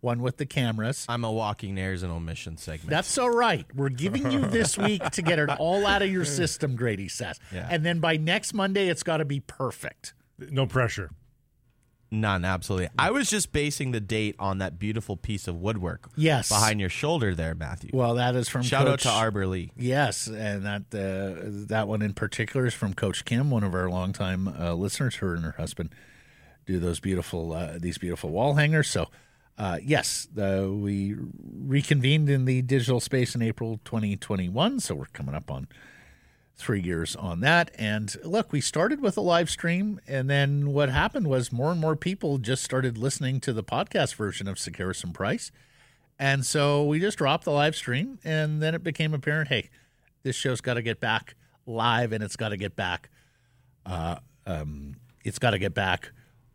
One 0.00 0.20
with 0.20 0.36
the 0.36 0.46
cameras. 0.46 1.06
I'm 1.08 1.24
a 1.24 1.32
walking 1.32 1.78
errors 1.78 2.02
and 2.02 2.12
omission 2.12 2.56
segment. 2.56 2.90
That's 2.90 3.16
all 3.18 3.30
right. 3.30 3.66
We're 3.74 3.88
giving 3.88 4.30
you 4.30 4.40
this 4.46 4.76
week 4.78 5.02
to 5.10 5.22
get 5.22 5.38
it 5.38 5.48
all 5.58 5.86
out 5.86 6.02
of 6.02 6.10
your 6.10 6.24
system, 6.24 6.76
Grady 6.76 7.08
says. 7.08 7.40
Yeah. 7.52 7.66
And 7.70 7.84
then 7.84 7.98
by 7.98 8.16
next 8.16 8.52
Monday, 8.52 8.88
it's 8.88 9.02
got 9.02 9.16
to 9.16 9.24
be 9.24 9.40
perfect. 9.40 10.12
no 10.38 10.66
pressure. 10.66 11.10
None, 12.10 12.44
absolutely. 12.44 12.88
I 12.98 13.10
was 13.10 13.28
just 13.28 13.52
basing 13.52 13.90
the 13.90 14.00
date 14.00 14.34
on 14.38 14.58
that 14.58 14.78
beautiful 14.78 15.16
piece 15.16 15.46
of 15.46 15.56
woodwork 15.56 16.08
Yes. 16.16 16.48
behind 16.48 16.80
your 16.80 16.88
shoulder 16.88 17.34
there, 17.34 17.54
Matthew. 17.54 17.90
Well, 17.92 18.14
that 18.14 18.34
is 18.34 18.48
from 18.48 18.62
Shout 18.62 18.88
out 18.88 19.00
to 19.00 19.10
Arbor 19.10 19.46
Lee. 19.46 19.72
Yes, 19.76 20.26
and 20.26 20.64
that 20.64 20.82
uh, 20.94 21.66
that 21.68 21.86
one 21.86 22.00
in 22.00 22.14
particular 22.14 22.64
is 22.66 22.72
from 22.72 22.94
Coach 22.94 23.24
Kim, 23.26 23.50
one 23.50 23.62
of 23.62 23.74
our 23.74 23.90
longtime 23.90 24.48
uh, 24.48 24.72
listeners. 24.72 25.16
Her 25.16 25.34
and 25.34 25.44
her 25.44 25.54
husband 25.58 25.94
do 26.64 26.78
those 26.78 26.98
beautiful 26.98 27.52
uh, 27.52 27.78
these 27.78 27.98
beautiful 27.98 28.30
wall 28.30 28.54
hangers. 28.54 28.88
So, 28.88 29.08
uh, 29.58 29.78
yes, 29.82 30.28
uh, 30.40 30.66
we 30.70 31.14
reconvened 31.42 32.30
in 32.30 32.46
the 32.46 32.62
digital 32.62 33.00
space 33.00 33.34
in 33.34 33.42
April 33.42 33.80
2021. 33.84 34.80
So 34.80 34.94
we're 34.94 35.06
coming 35.12 35.34
up 35.34 35.50
on 35.50 35.68
three 36.58 36.80
years 36.82 37.14
on 37.16 37.40
that. 37.40 37.70
And 37.78 38.14
look, 38.24 38.52
we 38.52 38.60
started 38.60 39.00
with 39.00 39.16
a 39.16 39.20
live 39.20 39.48
stream, 39.48 40.00
and 40.06 40.28
then 40.28 40.72
what 40.72 40.88
happened 40.90 41.28
was 41.28 41.52
more 41.52 41.70
and 41.70 41.80
more 41.80 41.96
people 41.96 42.38
just 42.38 42.62
started 42.64 42.98
listening 42.98 43.40
to 43.40 43.52
the 43.52 43.62
podcast 43.62 44.16
version 44.16 44.48
of 44.48 44.56
Sekeres 44.56 45.02
and 45.04 45.14
Price. 45.14 45.50
And 46.18 46.44
so 46.44 46.84
we 46.84 46.98
just 46.98 47.16
dropped 47.18 47.44
the 47.44 47.52
live 47.52 47.76
stream, 47.76 48.18
and 48.24 48.60
then 48.60 48.74
it 48.74 48.82
became 48.82 49.14
apparent 49.14 49.48
hey, 49.48 49.70
this 50.24 50.34
show's 50.34 50.60
got 50.60 50.74
to 50.74 50.82
get 50.82 50.98
back 51.00 51.36
live, 51.64 52.12
and 52.12 52.24
it's 52.24 52.34
got 52.36 52.48
to 52.48 52.56
get 52.56 52.74
back. 52.74 53.08
Uh, 53.86 54.16
um, 54.44 54.96
it's 55.24 55.38
got 55.38 55.50
to 55.50 55.58
get 55.58 55.74
back 55.74 56.10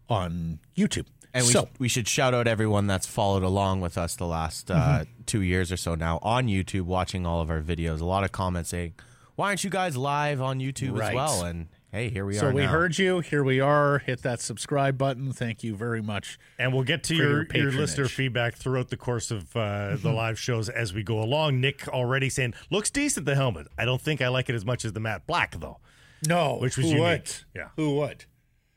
on 0.09 0.59
YouTube. 0.75 1.05
And 1.33 1.45
we, 1.45 1.51
so 1.51 1.69
we 1.79 1.87
should 1.87 2.07
shout 2.07 2.33
out 2.33 2.45
everyone 2.45 2.85
that's 2.87 3.07
followed 3.07 3.41
along 3.41 3.81
with 3.81 3.97
us 3.97 4.15
the 4.15 4.27
last 4.27 4.69
uh, 4.69 4.75
Mm-hmm. 4.75 5.21
two 5.25 5.41
years 5.41 5.71
or 5.71 5.77
so 5.77 5.95
now 5.95 6.19
on 6.21 6.47
YouTube, 6.47 6.81
watching 6.83 7.25
all 7.25 7.39
of 7.41 7.49
our 7.49 7.61
videos. 7.61 8.01
A 8.01 8.05
lot 8.05 8.23
of 8.23 8.31
comments 8.31 8.69
saying, 8.69 8.93
"Why 9.35 9.47
aren't 9.47 9.63
you 9.63 9.69
guys 9.69 9.97
live 9.97 10.41
on 10.41 10.59
YouTube 10.59 10.97
Right. 10.97 11.09
as 11.09 11.15
well?" 11.15 11.43
And 11.45 11.67
hey, 11.91 12.09
here 12.09 12.25
we 12.25 12.33
so 12.33 12.47
are. 12.47 12.51
So 12.51 12.55
we 12.55 12.61
now. 12.63 12.71
heard 12.71 12.97
you. 12.97 13.19
Here 13.19 13.43
we 13.43 13.59
are. 13.59 13.99
Hit 13.99 14.21
that 14.23 14.41
subscribe 14.41 14.97
button. 14.97 15.31
Thank 15.33 15.63
you 15.63 15.75
very 15.75 16.01
much. 16.01 16.39
And 16.57 16.73
we'll 16.73 16.83
get 16.83 17.03
to 17.05 17.15
your, 17.15 17.45
your 17.53 17.63
your, 17.69 17.71
listener 17.71 18.07
feedback 18.07 18.55
throughout 18.55 18.89
the 18.89 18.97
course 18.97 19.31
of 19.31 19.55
uh, 19.55 19.95
the 19.95 20.11
live 20.15 20.39
shows 20.39 20.69
as 20.69 20.93
we 20.93 21.03
go 21.03 21.21
along. 21.21 21.61
Nick 21.61 21.87
already 21.87 22.29
saying, 22.29 22.53
looks 22.69 22.89
decent, 22.89 23.25
the 23.25 23.35
helmet. 23.35 23.67
I 23.77 23.85
don't 23.85 24.01
think 24.01 24.21
I 24.21 24.27
like 24.29 24.49
it 24.49 24.55
as 24.55 24.65
much 24.65 24.85
as 24.85 24.93
the 24.93 24.99
matte 24.99 25.25
black, 25.27 25.59
though. 25.59 25.79
No, 26.27 26.57
Which 26.57 26.77
was 26.77 26.85
who 26.85 26.91
unique. 26.93 27.03
would? 27.03 27.31
Yeah. 27.55 27.67
who 27.75 27.95
would? 27.97 28.25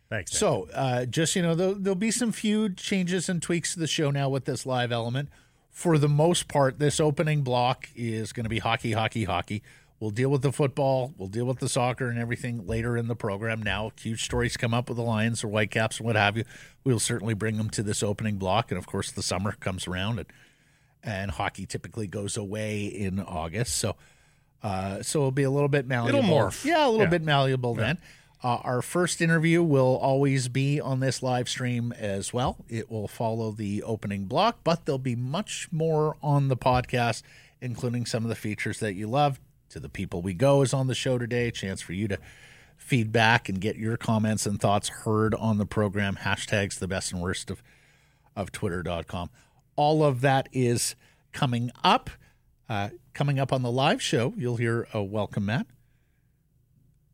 Thanks. 0.09 0.33
Nick. 0.33 0.39
So, 0.39 0.69
uh, 0.75 1.05
just 1.05 1.37
you 1.37 1.43
know, 1.43 1.55
there'll, 1.55 1.75
there'll 1.75 1.95
be 1.97 2.11
some 2.11 2.33
few 2.33 2.69
changes 2.71 3.29
and 3.29 3.41
tweaks 3.43 3.75
to 3.75 3.81
the 3.81 3.87
show 3.87 4.11
now 4.11 4.29
with 4.29 4.45
this 4.45 4.67
live 4.67 4.93
element. 4.93 5.29
For 5.71 5.99
the 5.99 6.09
most 6.09 6.49
part, 6.49 6.79
this 6.79 7.01
opening 7.01 7.43
block 7.43 7.89
is 7.95 8.33
going 8.33 8.45
to 8.45 8.51
be 8.51 8.61
hockey, 8.61 8.93
hockey, 8.93 9.25
hockey. 9.25 9.63
We'll 9.99 10.11
deal 10.11 10.29
with 10.31 10.43
the 10.43 10.53
football, 10.53 11.15
we'll 11.17 11.29
deal 11.29 11.47
with 11.47 11.59
the 11.59 11.71
soccer 11.71 12.09
and 12.09 12.19
everything 12.19 12.67
later 12.67 12.99
in 12.99 13.09
the 13.09 13.17
program. 13.17 13.63
Now, 13.63 13.93
huge 13.99 14.25
stories 14.25 14.57
come 14.59 14.75
up 14.75 14.89
with 14.91 14.97
the 14.99 15.03
Lions 15.03 15.43
or 15.43 15.49
Whitecaps 15.49 16.01
or 16.01 16.05
what 16.05 16.17
have 16.17 16.37
you. 16.37 16.45
We'll 16.85 16.99
certainly 17.01 17.33
bring 17.33 17.57
them 17.57 17.71
to 17.71 17.83
this 17.83 18.03
opening 18.03 18.37
block, 18.37 18.71
and 18.71 18.77
of 18.77 18.87
course, 18.87 19.11
the 19.11 19.23
summer 19.23 19.53
comes 19.53 19.87
around, 19.89 20.19
and 20.19 20.27
and 21.03 21.31
hockey 21.31 21.67
typically 21.67 22.09
goes 22.09 22.37
away 22.37 22.85
in 22.85 23.21
August. 23.21 23.77
So, 23.77 23.95
uh, 24.63 25.03
so 25.03 25.21
it'll 25.21 25.31
be 25.31 25.45
a 25.45 25.51
little 25.51 25.69
bit 25.69 25.87
malleable. 25.87 26.19
It'll 26.19 26.31
morph. 26.31 26.65
Yeah, 26.65 26.85
a 26.87 26.91
little 26.91 27.05
Yeah. 27.05 27.11
bit 27.11 27.23
malleable 27.23 27.75
then. 27.75 27.99
Uh, 28.43 28.57
our 28.65 28.83
first 28.83 29.23
interview 29.23 29.63
will 29.63 29.97
always 30.03 30.49
be 30.49 30.81
on 30.81 30.99
this 31.01 31.23
live 31.23 31.49
stream 31.49 31.93
as 31.93 32.33
well. 32.33 32.57
It 32.69 32.91
will 32.91 33.09
follow 33.09 33.53
the 33.53 33.83
opening 33.85 34.25
block, 34.27 34.59
but 34.65 34.85
there'll 34.85 34.99
be 34.99 35.15
much 35.17 35.69
more 35.71 36.17
on 36.23 36.49
the 36.49 36.57
podcast, 36.57 37.23
including 37.61 38.05
some 38.05 38.25
of 38.25 38.29
the 38.29 38.35
features 38.35 38.81
that 38.81 38.95
you 38.95 39.07
love. 39.07 39.39
To 39.71 39.81
the 39.81 39.89
people 39.89 40.23
we 40.23 40.35
go 40.35 40.63
is 40.63 40.73
on 40.73 40.87
the 40.87 40.95
show 40.95 41.19
today. 41.19 41.51
Chance 41.51 41.81
for 41.81 41.93
you 41.93 42.09
to 42.09 42.19
feedback 42.77 43.49
and 43.49 43.61
get 43.61 43.77
your 43.77 43.97
comments 43.97 44.47
and 44.47 44.61
thoughts 44.61 44.89
heard 44.89 45.35
on 45.35 45.59
the 45.59 45.67
program. 45.67 46.17
Hashtags 46.17 46.79
the 46.79 46.89
best 46.89 47.13
and 47.13 47.21
worst 47.21 47.51
of 47.51 47.63
of 48.37 48.53
twitter.com. 48.53 49.31
All 49.77 50.05
of 50.05 50.21
that 50.21 50.49
is 50.53 50.95
coming 51.33 51.71
up. 51.83 52.11
Uh, 52.69 52.91
coming 53.15 53.39
up 53.39 53.53
on 53.53 53.63
the 53.63 53.71
live 53.71 54.03
show, 54.03 54.35
you'll 54.37 54.57
hear 54.57 54.87
a 54.93 55.03
welcome 55.03 55.47
Matt. 55.47 55.67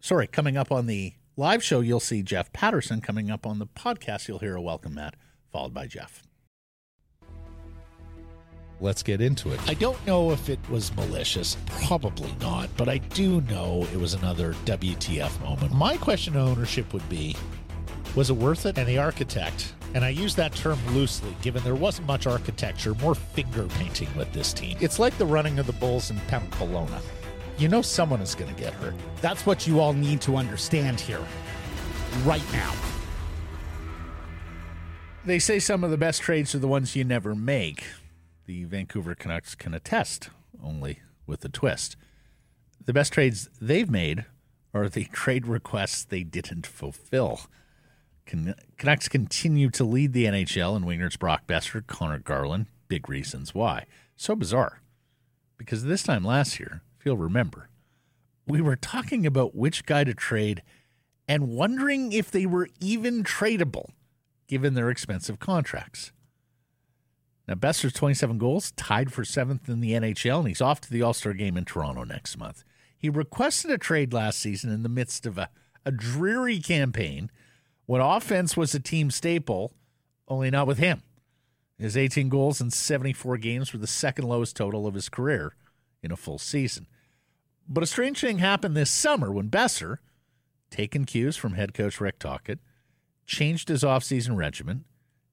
Sorry, 0.01 0.27
coming 0.27 0.57
up 0.57 0.73
on 0.73 0.87
the 0.87 1.15
live 1.37 1.63
show, 1.63 1.81
you'll 1.81 2.01
see 2.01 2.23
Jeff 2.23 2.53
Paterson. 2.53 3.01
Coming 3.01 3.31
up 3.31 3.47
on 3.47 3.59
the 3.59 3.67
podcast, 3.67 4.29
you'll 4.29 4.41
hear 4.41 4.57
a 4.57 4.63
welcome 4.63 4.95
Matt, 4.95 5.15
followed 5.53 5.75
by 5.75 5.87
Jeff. 5.87 6.23
Let's 8.83 9.05
get 9.05 9.21
into 9.21 9.53
it. 9.53 9.61
I 9.69 9.75
don't 9.75 10.05
know 10.09 10.33
if 10.33 10.49
it 10.49 10.59
was 10.69 10.93
malicious. 10.97 11.57
Probably 11.87 12.35
not. 12.41 12.69
But 12.77 12.89
I 12.89 12.99
do 12.99 13.41
know 13.43 13.87
it 13.93 13.97
was 13.97 14.15
another 14.15 14.55
WTF 14.65 15.41
moment. 15.41 15.73
My 15.73 15.97
question 15.97 16.33
to 16.33 16.41
ownership 16.41 16.93
would 16.93 17.09
be 17.09 17.37
was 18.17 18.29
it 18.29 18.37
worth 18.37 18.67
it? 18.67 18.77
And 18.77 18.89
the 18.89 18.99
architect, 18.99 19.73
and 19.95 20.05
I 20.05 20.09
use 20.09 20.35
that 20.35 20.53
term 20.55 20.79
loosely, 20.95 21.35
given 21.43 21.63
there 21.63 21.77
wasn't 21.77 22.09
much 22.09 22.27
architecture, 22.27 22.95
more 22.97 23.15
finger 23.15 23.69
painting 23.69 24.09
with 24.17 24.33
this 24.33 24.53
team. 24.53 24.77
It's 24.81 24.99
like 24.99 25.17
the 25.17 25.27
running 25.27 25.61
of 25.61 25.67
the 25.67 25.73
Bulls 25.75 26.11
in 26.11 26.19
Pamplona. 26.27 27.01
You 27.59 27.69
know 27.69 27.83
someone 27.83 28.21
is 28.21 28.35
going 28.35 28.53
to 28.53 28.61
get 28.61 28.75
hurt. 28.75 28.95
That's 29.21 29.47
what 29.47 29.65
you 29.67 29.79
all 29.79 29.93
need 29.93 30.21
to 30.23 30.37
understand 30.37 31.01
here, 31.01 31.25
right 32.25 32.43
now. 32.53 32.75
They 35.25 35.39
say 35.39 35.61
some 35.61 35.85
of 35.85 35.93
the 35.93 35.97
best 35.97 36.21
trades 36.21 36.53
are 36.55 36.59
the 36.59 36.69
ones 36.69 36.97
you 36.97 37.05
never 37.05 37.35
make. 37.35 37.85
The 38.47 38.65
Vancouver 38.65 39.15
Canucks 39.15 39.55
can 39.55 39.75
attest 39.75 40.31
only 40.63 41.01
with 41.27 41.45
a 41.45 41.49
twist. 41.49 41.97
The 42.85 42.93
best 42.93 43.13
trades 43.13 43.49
they've 43.61 43.91
made 43.91 44.27
are 44.75 44.89
the 44.89 45.05
trade 45.13 45.47
requests 45.47 46.05
they 46.05 46.25
didn't 46.25 46.67
fulfill. 46.67 47.43
Can- 48.27 48.55
Canucks 48.79 49.09
continue 49.09 49.71
to 49.71 49.85
lead 49.85 50.13
the 50.13 50.25
NHL 50.25 50.77
in 50.77 50.85
wingers 50.85 51.19
Brock 51.19 51.47
Boeser, 51.47 51.87
Conor 51.87 52.19
Garland. 52.19 52.67
Big 52.89 53.09
reasons 53.09 53.55
why. 53.55 53.87
So 54.17 54.35
bizarre. 54.35 54.83
Because 55.57 55.85
this 55.85 56.03
time 56.03 56.25
last 56.25 56.59
year, 56.59 56.83
if 56.99 57.07
you'll 57.07 57.17
remember, 57.17 57.69
we 58.47 58.61
were 58.61 58.77
talking 58.77 59.25
about 59.25 59.55
which 59.55 59.87
guy 59.87 60.05
to 60.05 60.15
trade 60.15 60.63
and 61.29 61.49
wondering 61.49 62.13
if 62.13 62.31
they 62.31 62.47
were 62.47 62.69
even 62.81 63.23
tradable 63.23 63.91
given 64.49 64.75
their 64.75 64.91
expensive 64.91 65.39
contracts. 65.39 66.13
Now, 67.53 67.59
Boeser's 67.59 67.93
27 67.93 68.39
goals, 68.39 68.71
tied 68.79 69.13
for 69.13 69.27
seventh 69.27 69.69
in 69.69 69.81
the 69.81 69.93
NHL, 69.93 70.39
and 70.39 70.49
he's 70.49 70.63
off 70.63 70.81
to 70.81 70.91
the 70.91 71.03
All 71.03 71.13
Star 71.13 71.35
game 71.35 71.59
in 71.59 71.67
Toronto 71.67 72.03
next 72.03 72.39
month. 72.39 72.65
He 72.97 73.11
requested 73.11 73.71
a 73.71 73.77
trade 73.77 74.15
last 74.15 74.39
season 74.39 74.73
in 74.73 74.83
the 74.83 74.89
midst 74.89 75.27
of 75.27 75.37
a, 75.37 75.51
a 75.85 75.93
dreary 75.93 76.61
campaign 76.61 77.31
when 77.85 78.01
offense 78.01 78.57
was 78.57 78.75
a 78.75 78.81
team 78.81 79.11
staple, 79.11 79.75
only 80.29 80.49
not 80.49 80.67
with 80.67 80.79
him. 80.79 81.03
His 81.77 81.95
18 81.95 82.31
goals 82.31 82.59
in 82.59 82.71
74 82.71 83.37
games 83.37 83.75
were 83.75 83.79
the 83.79 83.87
second 83.87 84.27
lowest 84.27 84.57
total 84.57 84.87
of 84.87 84.95
his 84.95 85.11
career 85.11 85.55
in 86.03 86.11
a 86.11 86.17
full 86.17 86.39
season. 86.39 86.87
But 87.69 87.83
a 87.83 87.87
strange 87.87 88.23
thing 88.23 88.39
happened 88.39 88.75
this 88.75 88.91
summer 88.91 89.31
when 89.31 89.51
Boeser, 89.51 89.99
taking 90.71 91.05
cues 91.05 91.37
from 91.37 91.53
head 91.53 91.75
coach 91.75 92.01
Rick 92.01 92.19
Tocchet, 92.19 92.61
changed 93.27 93.69
his 93.69 93.83
offseason 93.83 94.39
regimen, 94.39 94.87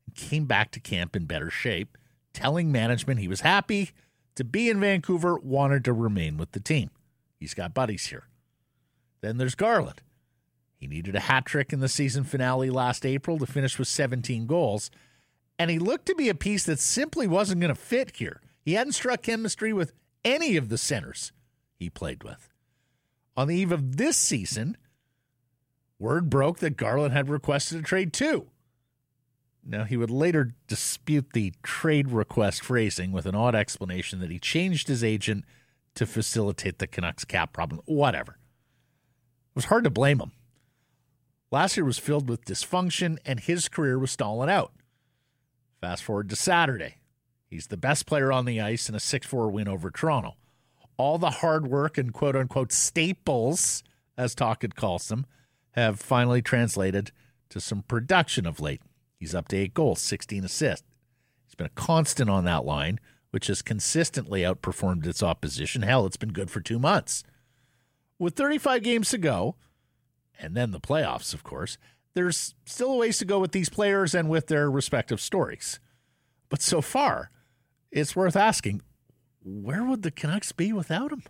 and 0.06 0.16
came 0.16 0.48
back 0.48 0.72
to 0.72 0.82
camp 0.82 1.16
in 1.16 1.24
better 1.24 1.50
shape, 1.50 1.98
telling 2.40 2.72
management 2.72 3.20
he 3.20 3.28
was 3.28 3.42
happy 3.42 3.92
to 4.36 4.46
be 4.46 4.70
in 4.70 4.80
Vancouver, 4.80 5.38
wanted 5.38 5.84
to 5.84 5.92
remain 5.92 6.38
with 6.38 6.54
the 6.54 6.62
team. 6.62 6.90
He's 7.38 7.54
got 7.54 7.74
buddies 7.74 8.06
here. 8.06 8.30
Then 9.20 9.36
there's 9.36 9.56
Garland. 9.56 10.02
He 10.78 10.88
needed 10.88 11.18
a 11.18 11.20
hat 11.20 11.46
trick 11.46 11.74
in 11.74 11.82
the 11.82 11.90
season 11.90 12.24
finale 12.24 12.70
last 12.70 13.06
April 13.06 13.38
to 13.40 13.46
finish 13.46 13.78
with 13.78 13.90
17 13.90 14.48
goals, 14.48 14.90
and 15.58 15.70
he 15.70 15.80
looked 15.80 16.06
to 16.06 16.16
be 16.16 16.30
a 16.30 16.34
piece 16.34 16.64
that 16.64 16.80
simply 16.80 17.28
wasn't 17.28 17.60
going 17.60 17.76
to 17.76 17.76
fit 17.76 18.16
here. 18.16 18.40
He 18.62 18.76
hadn't 18.76 18.94
struck 18.94 19.24
chemistry 19.24 19.74
with 19.74 19.92
any 20.24 20.56
of 20.56 20.70
the 20.70 20.78
centers 20.78 21.34
he 21.76 21.90
played 21.90 22.24
with. 22.24 22.54
On 23.36 23.50
the 23.50 23.58
eve 23.58 23.74
of 23.74 23.98
this 23.98 24.16
season, 24.16 24.78
word 25.98 26.30
broke 26.30 26.60
that 26.60 26.78
Garland 26.78 27.12
had 27.12 27.28
requested 27.28 27.80
a 27.80 27.84
trade 27.84 28.14
too. 28.14 28.48
Now, 29.70 29.84
he 29.84 29.98
would 29.98 30.10
later 30.10 30.56
dispute 30.68 31.34
the 31.34 31.54
trade 31.62 32.10
request 32.10 32.64
phrasing 32.64 33.12
with 33.12 33.28
an 33.28 33.36
odd 33.36 33.54
explanation 33.54 34.20
that 34.20 34.32
he 34.32 34.40
changed 34.40 34.88
his 34.88 35.04
agent 35.04 35.46
to 35.94 36.08
facilitate 36.08 36.80
the 36.80 36.88
Canucks 36.88 37.24
cap 37.24 37.54
problem. 37.54 37.80
Whatever. 37.86 38.32
It 38.32 39.56
was 39.56 39.66
hard 39.66 39.84
to 39.84 39.92
blame 39.92 40.20
him. 40.20 40.32
Last 41.52 41.78
year 41.78 41.86
was 41.86 42.00
filled 42.00 42.30
with 42.30 42.46
dysfunction, 42.46 43.20
and 43.28 43.40
his 43.40 43.70
career 43.70 44.00
was 44.00 44.10
stalling 44.10 44.50
out. 44.50 44.74
Fast 45.82 46.04
forward 46.04 46.30
to 46.30 46.36
Saturday. 46.36 46.96
He's 47.46 47.68
the 47.68 47.78
best 47.78 48.08
player 48.08 48.32
on 48.32 48.46
the 48.46 48.60
ice 48.60 48.90
in 48.90 48.96
a 48.96 49.00
6 49.00 49.28
4 49.28 49.52
win 49.52 49.68
over 49.68 49.92
Toronto. 49.92 50.36
All 50.98 51.20
the 51.20 51.30
hard 51.30 51.68
work 51.68 51.96
and 51.96 52.12
quote 52.12 52.36
unquote 52.36 52.72
staples, 52.72 53.84
as 54.18 54.34
Tocchet 54.34 54.76
calls 54.76 55.10
them, 55.10 55.28
have 55.72 56.00
finally 56.00 56.42
translated 56.42 57.12
to 57.50 57.60
some 57.62 57.84
production 57.84 58.48
of 58.48 58.60
late. 58.60 58.82
He's 59.20 59.36
up 59.36 59.50
to 59.50 59.58
eight 59.58 59.74
goals, 59.74 60.02
16 60.02 60.46
assists. 60.46 60.88
He's 61.46 61.56
been 61.56 61.68
a 61.68 61.70
constant 61.70 62.30
on 62.30 62.46
that 62.46 62.66
line, 62.66 63.00
which 63.32 63.48
has 63.48 63.62
consistently 63.62 64.42
outperformed 64.42 65.06
its 65.06 65.22
opposition. 65.22 65.82
Hell, 65.82 66.06
it's 66.06 66.18
been 66.18 66.32
good 66.32 66.50
for 66.50 66.62
two 66.62 66.80
months. 66.80 67.24
With 68.18 68.36
35 68.36 68.82
games 68.82 69.10
to 69.10 69.18
go, 69.18 69.56
and 70.40 70.56
then 70.56 70.72
the 70.72 70.80
playoffs, 70.80 71.34
of 71.34 71.44
course, 71.44 71.78
there's 72.14 72.56
still 72.66 72.94
a 72.94 72.98
ways 72.98 73.18
to 73.20 73.26
go 73.26 73.40
with 73.40 73.52
these 73.52 73.70
players 73.70 74.16
and 74.16 74.30
with 74.30 74.48
their 74.48 74.72
respective 74.72 75.20
stories. 75.20 75.80
But 76.48 76.62
so 76.62 76.82
far, 76.82 77.30
it's 77.92 78.16
worth 78.16 78.36
asking 78.36 78.82
where 79.44 79.84
would 79.84 80.04
the 80.04 80.12
Canucks 80.12 80.52
be 80.52 80.74
without 80.74 81.12
him? 81.12 81.24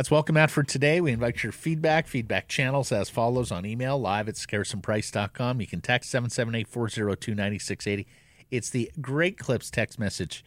That's 0.00 0.10
welcome 0.10 0.38
out 0.38 0.50
for 0.50 0.62
today. 0.62 1.02
We 1.02 1.12
invite 1.12 1.42
your 1.42 1.52
feedback. 1.52 2.08
Feedback 2.08 2.48
channels 2.48 2.90
as 2.90 3.10
follows 3.10 3.52
on 3.52 3.66
email 3.66 3.98
live 3.98 4.30
at 4.30 4.36
sekeresandprice.com. 4.36 5.60
You 5.60 5.66
can 5.66 5.82
text 5.82 6.08
778 6.08 6.68
402 6.68 7.34
9680. 7.34 8.06
It's 8.50 8.70
the 8.70 8.90
Great 8.98 9.36
Clips 9.36 9.70
text 9.70 9.98
message 9.98 10.42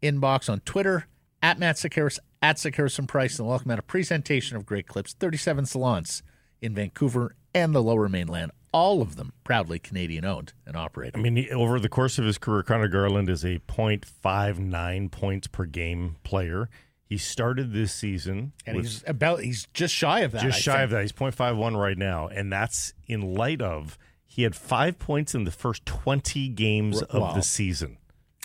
inbox 0.00 0.48
on 0.48 0.60
Twitter 0.60 1.08
at 1.42 1.58
Matt 1.58 1.74
Sekeres, 1.74 2.20
at 2.40 2.58
Sekeres 2.58 3.08
Price, 3.08 3.40
and 3.40 3.48
welcome 3.48 3.72
out 3.72 3.80
a 3.80 3.82
presentation 3.82 4.56
of 4.56 4.64
Great 4.64 4.86
Clips, 4.86 5.14
37 5.14 5.66
salons 5.66 6.22
in 6.62 6.76
Vancouver 6.76 7.34
and 7.52 7.74
the 7.74 7.82
lower 7.82 8.08
mainland. 8.08 8.52
All 8.72 9.02
of 9.02 9.16
them 9.16 9.32
proudly 9.42 9.80
Canadian 9.80 10.24
owned 10.24 10.52
and 10.64 10.76
operated. 10.76 11.16
I 11.16 11.22
mean, 11.28 11.44
over 11.52 11.80
the 11.80 11.88
course 11.88 12.20
of 12.20 12.24
his 12.24 12.38
career, 12.38 12.62
Conor 12.62 12.86
Garland 12.86 13.28
is 13.28 13.44
a 13.44 13.58
.59 13.66 15.10
points 15.10 15.48
per 15.48 15.64
game 15.64 16.18
player. 16.22 16.68
He 17.06 17.18
started 17.18 17.72
this 17.72 17.94
season 17.94 18.52
and 18.66 18.76
with 18.76 18.86
he's 18.86 19.04
about 19.06 19.40
he's 19.40 19.66
just 19.74 19.94
shy 19.94 20.20
of 20.20 20.32
that. 20.32 20.42
just 20.42 20.58
I 20.58 20.60
shy 20.60 20.72
think. 20.72 20.84
of 20.84 20.90
that. 20.90 21.02
He's 21.02 21.12
.51 21.12 21.76
right 21.80 21.98
now, 21.98 22.28
and 22.28 22.52
that's 22.52 22.94
in 23.06 23.34
light 23.34 23.60
of 23.60 23.98
he 24.26 24.42
had 24.42 24.56
five 24.56 24.98
points 24.98 25.34
in 25.34 25.44
the 25.44 25.50
first 25.50 25.86
20 25.86 26.48
games 26.48 27.02
of 27.02 27.34
the 27.34 27.42
season. 27.42 27.98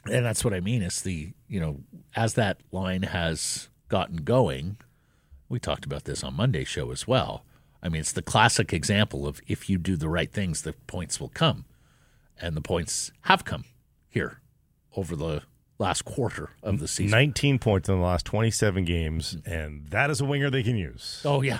and 0.05 0.25
that's 0.25 0.43
what 0.43 0.53
I 0.53 0.59
mean. 0.59 0.81
Is 0.81 1.01
the 1.01 1.31
you 1.47 1.59
know 1.59 1.79
as 2.15 2.33
that 2.35 2.59
line 2.71 3.03
has 3.03 3.69
gotten 3.87 4.17
going, 4.17 4.77
we 5.47 5.59
talked 5.59 5.85
about 5.85 6.03
this 6.03 6.23
on 6.23 6.35
Monday's 6.35 6.67
show 6.67 6.91
as 6.91 7.07
well. 7.07 7.43
I 7.81 7.87
mean, 7.89 8.01
it's 8.01 8.11
the 8.11 8.21
classic 8.21 8.73
example 8.73 9.25
of 9.25 9.39
if 9.47 9.69
you 9.69 9.77
do 9.77 9.95
the 9.95 10.09
right 10.09 10.31
things, 10.31 10.61
the 10.63 10.73
points 10.85 11.19
will 11.19 11.29
come, 11.29 11.63
and 12.39 12.55
the 12.55 12.61
points 12.61 13.11
have 13.21 13.45
come 13.45 13.63
here 14.09 14.41
over 14.97 15.15
the 15.15 15.43
last 15.79 16.05
quarter 16.05 16.51
of 16.61 16.79
the 16.79 16.87
season. 16.87 17.11
19 17.11 17.57
points 17.57 17.89
in 17.89 17.95
the 17.95 18.05
last 18.05 18.25
27 18.25 18.83
games, 18.85 19.37
and 19.45 19.87
that 19.89 20.09
is 20.09 20.21
a 20.21 20.25
winger 20.25 20.49
they 20.49 20.61
can 20.61 20.77
use. 20.77 21.21
Oh 21.25 21.41
yeah. 21.41 21.59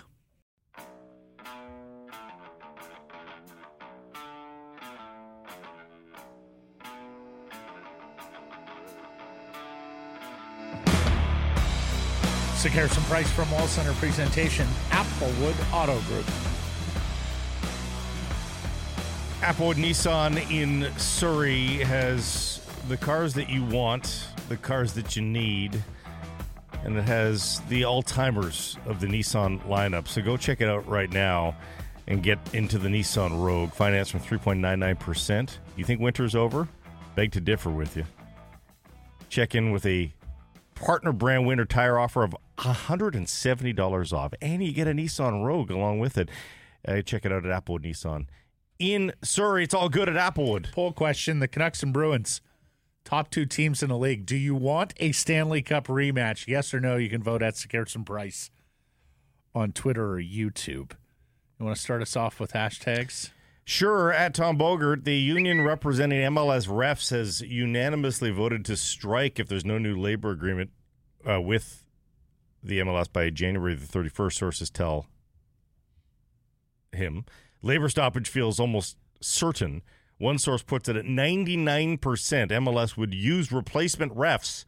Sekeres 12.59 12.97
and 12.97 13.05
Price 13.05 13.31
from 13.31 13.49
Wall 13.51 13.67
Center 13.67 13.93
presentation, 13.93 14.67
Applewood 14.89 15.55
Auto 15.73 15.97
Group. 16.01 16.25
Applewood 19.39 19.75
Nissan 19.75 20.51
in 20.51 20.91
Surrey 20.97 21.77
has 21.77 22.59
the 22.89 22.97
cars 22.97 23.35
that 23.35 23.49
you 23.49 23.63
want, 23.63 24.27
the 24.49 24.57
cars 24.57 24.93
that 24.93 25.15
you 25.15 25.21
need, 25.21 25.81
and 26.83 26.97
it 26.97 27.03
has 27.03 27.61
the 27.69 27.83
all 27.83 28.01
timers 28.01 28.77
of 28.87 28.99
the 28.99 29.05
Nissan 29.05 29.61
lineup. 29.67 30.07
So 30.07 30.23
go 30.23 30.35
check 30.37 30.59
it 30.59 30.67
out 30.67 30.87
right 30.87 31.11
now 31.11 31.55
and 32.07 32.23
get 32.23 32.39
into 32.51 32.79
the 32.79 32.89
Nissan 32.89 33.39
Rogue. 33.39 33.71
Finance 33.73 34.09
from 34.09 34.21
3.99%. 34.21 35.59
You 35.77 35.85
think 35.85 36.01
winter's 36.01 36.33
over? 36.33 36.67
Beg 37.13 37.31
to 37.33 37.39
differ 37.39 37.69
with 37.69 37.95
you. 37.95 38.05
Check 39.29 39.53
in 39.53 39.69
with 39.69 39.85
a 39.85 40.11
partner 40.73 41.11
brand 41.11 41.45
winter 41.45 41.65
tire 41.65 41.99
offer 41.99 42.23
of 42.23 42.35
$170 42.57 44.13
off, 44.13 44.33
and 44.41 44.63
you 44.63 44.73
get 44.73 44.87
a 44.87 44.93
Nissan 44.93 45.45
Rogue 45.45 45.69
along 45.69 45.99
with 45.99 46.17
it. 46.17 46.29
Uh, 46.87 47.03
check 47.03 47.23
it 47.23 47.31
out 47.31 47.45
at 47.45 47.65
Applewood 47.65 47.85
Nissan 47.85 48.25
in 48.79 49.13
Surrey. 49.21 49.65
It's 49.65 49.75
all 49.75 49.89
good 49.89 50.09
at 50.09 50.15
Applewood. 50.15 50.71
Poll 50.71 50.93
question: 50.93 51.39
The 51.39 51.47
Canucks 51.47 51.83
and 51.83 51.93
Bruins, 51.93 52.41
top 53.09 53.31
two 53.31 53.45
teams 53.45 53.81
in 53.81 53.89
the 53.89 53.97
league. 53.97 54.23
Do 54.23 54.37
you 54.37 54.53
want 54.53 54.93
a 54.97 55.11
Stanley 55.11 55.63
Cup 55.63 55.87
rematch? 55.87 56.45
Yes 56.45 56.75
or 56.75 56.79
no? 56.79 56.95
You 56.95 57.09
can 57.09 57.23
vote 57.23 57.41
at 57.41 57.55
Sekeres 57.55 57.95
and 57.95 58.05
Price 58.05 58.51
on 59.55 59.71
Twitter 59.71 60.13
or 60.13 60.21
YouTube. 60.21 60.91
You 61.57 61.65
want 61.65 61.75
to 61.75 61.81
start 61.81 62.03
us 62.03 62.15
off 62.15 62.39
with 62.39 62.53
hashtags? 62.53 63.31
Sure, 63.65 64.11
at 64.11 64.35
Tom 64.35 64.59
Bogert, 64.59 65.05
the 65.05 65.15
union 65.15 65.61
representing 65.61 66.21
MLS 66.33 66.67
refs 66.67 67.09
has 67.09 67.41
unanimously 67.41 68.29
voted 68.29 68.63
to 68.65 68.77
strike 68.77 69.39
if 69.39 69.47
there's 69.47 69.65
no 69.65 69.79
new 69.79 69.95
labor 69.95 70.29
agreement 70.29 70.69
uh, 71.27 71.41
with 71.41 71.83
the 72.63 72.79
MLS 72.79 73.11
by 73.11 73.31
January 73.31 73.73
the 73.73 73.87
31st, 73.87 74.33
sources 74.33 74.69
tell 74.69 75.07
him. 76.91 77.25
Labor 77.63 77.89
stoppage 77.89 78.29
feels 78.29 78.59
almost 78.59 78.97
certain. 79.19 79.81
One 80.19 80.37
source 80.37 80.61
puts 80.61 80.87
it 80.87 80.95
at 80.95 81.05
99% 81.05 81.97
MLS 81.99 82.95
would 82.97 83.13
use 83.13 83.51
replacement 83.51 84.15
refs 84.15 84.65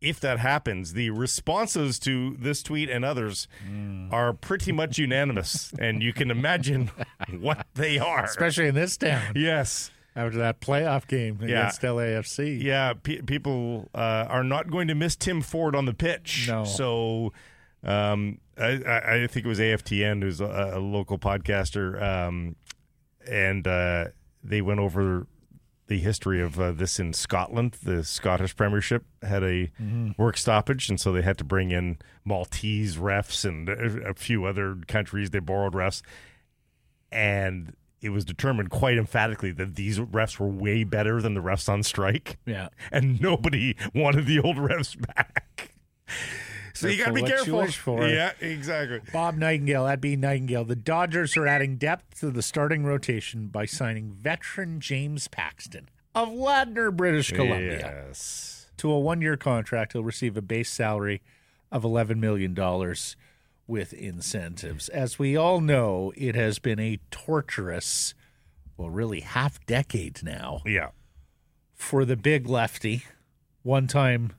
if 0.00 0.18
that 0.20 0.38
happens. 0.40 0.94
The 0.94 1.10
responses 1.10 1.98
to 2.00 2.36
this 2.40 2.62
tweet 2.62 2.90
and 2.90 3.04
others 3.04 3.46
are 4.10 4.32
pretty 4.32 4.72
much 4.72 4.98
unanimous, 4.98 5.72
and 5.78 6.02
you 6.02 6.12
can 6.12 6.30
imagine 6.30 6.90
what 7.38 7.66
they 7.74 7.98
are. 7.98 8.24
Especially 8.24 8.66
in 8.66 8.74
this 8.74 8.96
town. 8.96 9.32
Yes. 9.36 9.90
After 10.16 10.36
that 10.38 10.60
playoff 10.60 11.06
game 11.06 11.38
Yeah. 11.40 11.46
against 11.60 11.80
LAFC. 11.82 12.62
Yeah, 12.62 12.92
pe- 12.94 13.22
people 13.22 13.88
uh, 13.94 14.26
are 14.28 14.44
not 14.44 14.70
going 14.70 14.88
to 14.88 14.94
miss 14.94 15.16
Tim 15.16 15.40
Ford 15.40 15.74
on 15.76 15.84
the 15.86 15.94
pitch. 15.94 16.48
No. 16.48 16.64
So 16.64 17.32
um, 17.82 18.38
I, 18.58 18.82
I 18.86 19.14
I 19.22 19.26
think 19.26 19.46
it 19.46 19.48
was 19.48 19.58
AFTN, 19.58 20.22
who's 20.22 20.40
a, 20.42 20.72
a 20.74 20.80
local 20.80 21.18
podcaster, 21.18 22.02
um, 22.02 22.56
and 23.26 23.66
uh, 23.66 24.06
they 24.42 24.60
went 24.60 24.80
over 24.80 25.26
the 25.88 25.98
history 25.98 26.40
of 26.40 26.58
uh, 26.60 26.72
this 26.72 26.98
in 27.00 27.12
Scotland. 27.12 27.76
The 27.82 28.02
Scottish 28.04 28.56
Premiership 28.56 29.04
had 29.22 29.42
a 29.42 29.70
work 30.16 30.36
stoppage, 30.36 30.88
and 30.88 31.00
so 31.00 31.12
they 31.12 31.22
had 31.22 31.38
to 31.38 31.44
bring 31.44 31.70
in 31.70 31.98
Maltese 32.24 32.96
refs 32.96 33.44
and 33.44 33.68
a, 33.68 34.10
a 34.10 34.14
few 34.14 34.44
other 34.44 34.76
countries. 34.88 35.30
They 35.30 35.40
borrowed 35.40 35.74
refs, 35.74 36.00
and 37.10 37.74
it 38.00 38.10
was 38.10 38.24
determined 38.24 38.70
quite 38.70 38.98
emphatically 38.98 39.52
that 39.52 39.76
these 39.76 39.98
refs 39.98 40.38
were 40.38 40.48
way 40.48 40.82
better 40.84 41.20
than 41.22 41.34
the 41.34 41.40
refs 41.42 41.68
on 41.68 41.82
strike 41.82 42.38
Yeah. 42.46 42.68
and 42.90 43.20
nobody 43.20 43.76
wanted 43.94 44.26
the 44.26 44.40
old 44.40 44.56
refs 44.56 44.96
back. 45.14 45.74
So 46.74 46.88
you 46.88 46.96
got 46.98 47.08
to 47.08 47.12
be 47.12 47.22
careful. 47.22 47.58
wish 47.58 47.76
for. 47.76 48.06
Yeah, 48.06 48.32
exactly. 48.40 49.00
Bob 49.12 49.36
Nightingale, 49.36 49.84
that'd 49.84 50.00
be 50.00 50.16
Nightingale. 50.16 50.64
The 50.64 50.76
Dodgers 50.76 51.36
are 51.36 51.46
adding 51.46 51.76
depth 51.76 52.20
to 52.20 52.30
the 52.30 52.42
starting 52.42 52.84
rotation 52.84 53.48
by 53.48 53.66
signing 53.66 54.10
veteran 54.12 54.80
James 54.80 55.28
Paxton 55.28 55.88
of 56.14 56.28
Ladner, 56.28 56.94
British 56.94 57.30
Columbia. 57.32 58.04
Yes. 58.08 58.70
to 58.78 58.90
a 58.90 58.98
one 58.98 59.20
year 59.20 59.36
contract. 59.36 59.92
He'll 59.92 60.02
receive 60.04 60.36
a 60.36 60.42
base 60.42 60.70
salary 60.70 61.22
of 61.70 61.82
$11 61.84 62.18
million 62.18 62.54
with 63.66 63.92
incentives. 63.94 64.88
As 64.90 65.18
we 65.18 65.36
all 65.36 65.60
know, 65.60 66.12
it 66.16 66.34
has 66.34 66.58
been 66.58 66.78
a 66.80 66.98
torturous, 67.10 68.14
well, 68.76 68.90
really 68.90 69.20
half 69.20 69.64
decade 69.66 70.22
now 70.22 70.60
Yeah. 70.66 70.90
for 71.74 72.04
the 72.04 72.16
big 72.16 72.46
lefty. 72.48 73.04
One 73.62 73.86
time, 73.86 74.32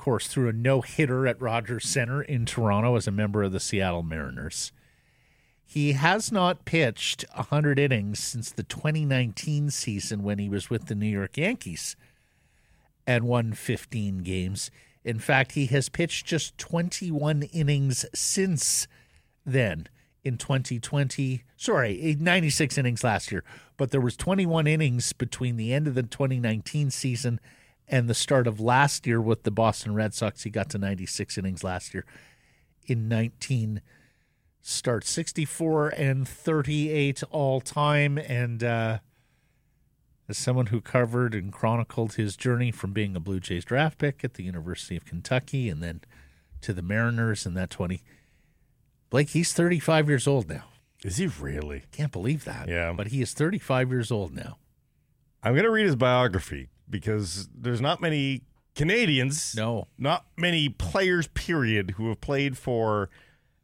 course, 0.00 0.26
threw 0.26 0.48
a 0.48 0.52
no 0.52 0.80
hitter 0.80 1.26
at 1.26 1.40
Rogers 1.40 1.86
Center 1.86 2.22
in 2.22 2.46
Toronto 2.46 2.96
as 2.96 3.06
a 3.06 3.12
member 3.12 3.42
of 3.42 3.52
the 3.52 3.60
Seattle 3.60 4.02
Mariners. 4.02 4.72
He 5.64 5.92
has 5.92 6.32
not 6.32 6.64
pitched 6.64 7.24
100 7.34 7.78
innings 7.78 8.18
since 8.18 8.50
the 8.50 8.62
2019 8.62 9.70
season 9.70 10.22
when 10.22 10.38
he 10.38 10.48
was 10.48 10.70
with 10.70 10.86
the 10.86 10.94
New 10.94 11.06
York 11.06 11.36
Yankees 11.36 11.96
and 13.06 13.24
won 13.24 13.52
15 13.52 14.18
games. 14.18 14.70
In 15.04 15.18
fact, 15.18 15.52
he 15.52 15.66
has 15.66 15.88
pitched 15.88 16.26
just 16.26 16.58
21 16.58 17.42
innings 17.44 18.04
since 18.14 18.88
then 19.44 19.86
in 20.24 20.38
2020. 20.38 21.44
Sorry, 21.56 22.00
eh, 22.02 22.14
96 22.18 22.78
innings 22.78 23.04
last 23.04 23.30
year, 23.30 23.44
but 23.76 23.90
there 23.90 24.00
was 24.00 24.16
21 24.16 24.66
innings 24.66 25.12
between 25.12 25.56
the 25.56 25.72
end 25.72 25.86
of 25.86 25.94
the 25.94 26.02
2019 26.02 26.90
season 26.90 27.38
and 27.90 28.08
the 28.08 28.14
start 28.14 28.46
of 28.46 28.60
last 28.60 29.06
year 29.06 29.20
with 29.20 29.42
the 29.42 29.50
Boston 29.50 29.94
Red 29.94 30.14
Sox. 30.14 30.44
He 30.44 30.50
got 30.50 30.70
to 30.70 30.78
96 30.78 31.36
innings 31.36 31.64
last 31.64 31.92
year 31.92 32.06
in 32.86 33.08
19 33.08 33.82
starts 34.62 35.10
64 35.10 35.88
and 35.90 36.28
38 36.28 37.22
all 37.30 37.60
time 37.60 38.18
and 38.18 38.62
uh 38.62 38.98
as 40.28 40.38
someone 40.38 40.66
who 40.66 40.80
covered 40.80 41.34
and 41.34 41.52
chronicled 41.52 42.14
his 42.14 42.36
journey 42.36 42.70
from 42.70 42.92
being 42.92 43.16
a 43.16 43.20
Blue 43.20 43.40
Jays 43.40 43.64
draft 43.64 43.98
pick 43.98 44.22
at 44.22 44.34
the 44.34 44.44
University 44.44 44.96
of 44.96 45.04
Kentucky 45.04 45.68
and 45.68 45.82
then 45.82 46.02
to 46.60 46.72
the 46.72 46.82
Mariners 46.82 47.46
in 47.46 47.54
that 47.54 47.70
20 47.70 48.02
Blake 49.08 49.30
he's 49.30 49.52
35 49.52 50.08
years 50.08 50.28
old 50.28 50.48
now. 50.48 50.64
Is 51.02 51.16
he 51.16 51.26
really? 51.26 51.84
Can't 51.90 52.12
believe 52.12 52.44
that. 52.44 52.68
Yeah. 52.68 52.92
But 52.92 53.08
he 53.08 53.22
is 53.22 53.32
35 53.32 53.90
years 53.90 54.10
old 54.12 54.32
now. 54.34 54.58
I'm 55.42 55.54
going 55.54 55.64
to 55.64 55.70
read 55.70 55.86
his 55.86 55.96
biography 55.96 56.68
because 56.90 57.48
there's 57.54 57.80
not 57.80 58.00
many 58.00 58.42
Canadians, 58.74 59.54
No. 59.56 59.88
not 59.98 60.26
many 60.36 60.68
players, 60.68 61.26
period, 61.28 61.92
who 61.92 62.08
have 62.08 62.20
played 62.20 62.56
for 62.56 63.10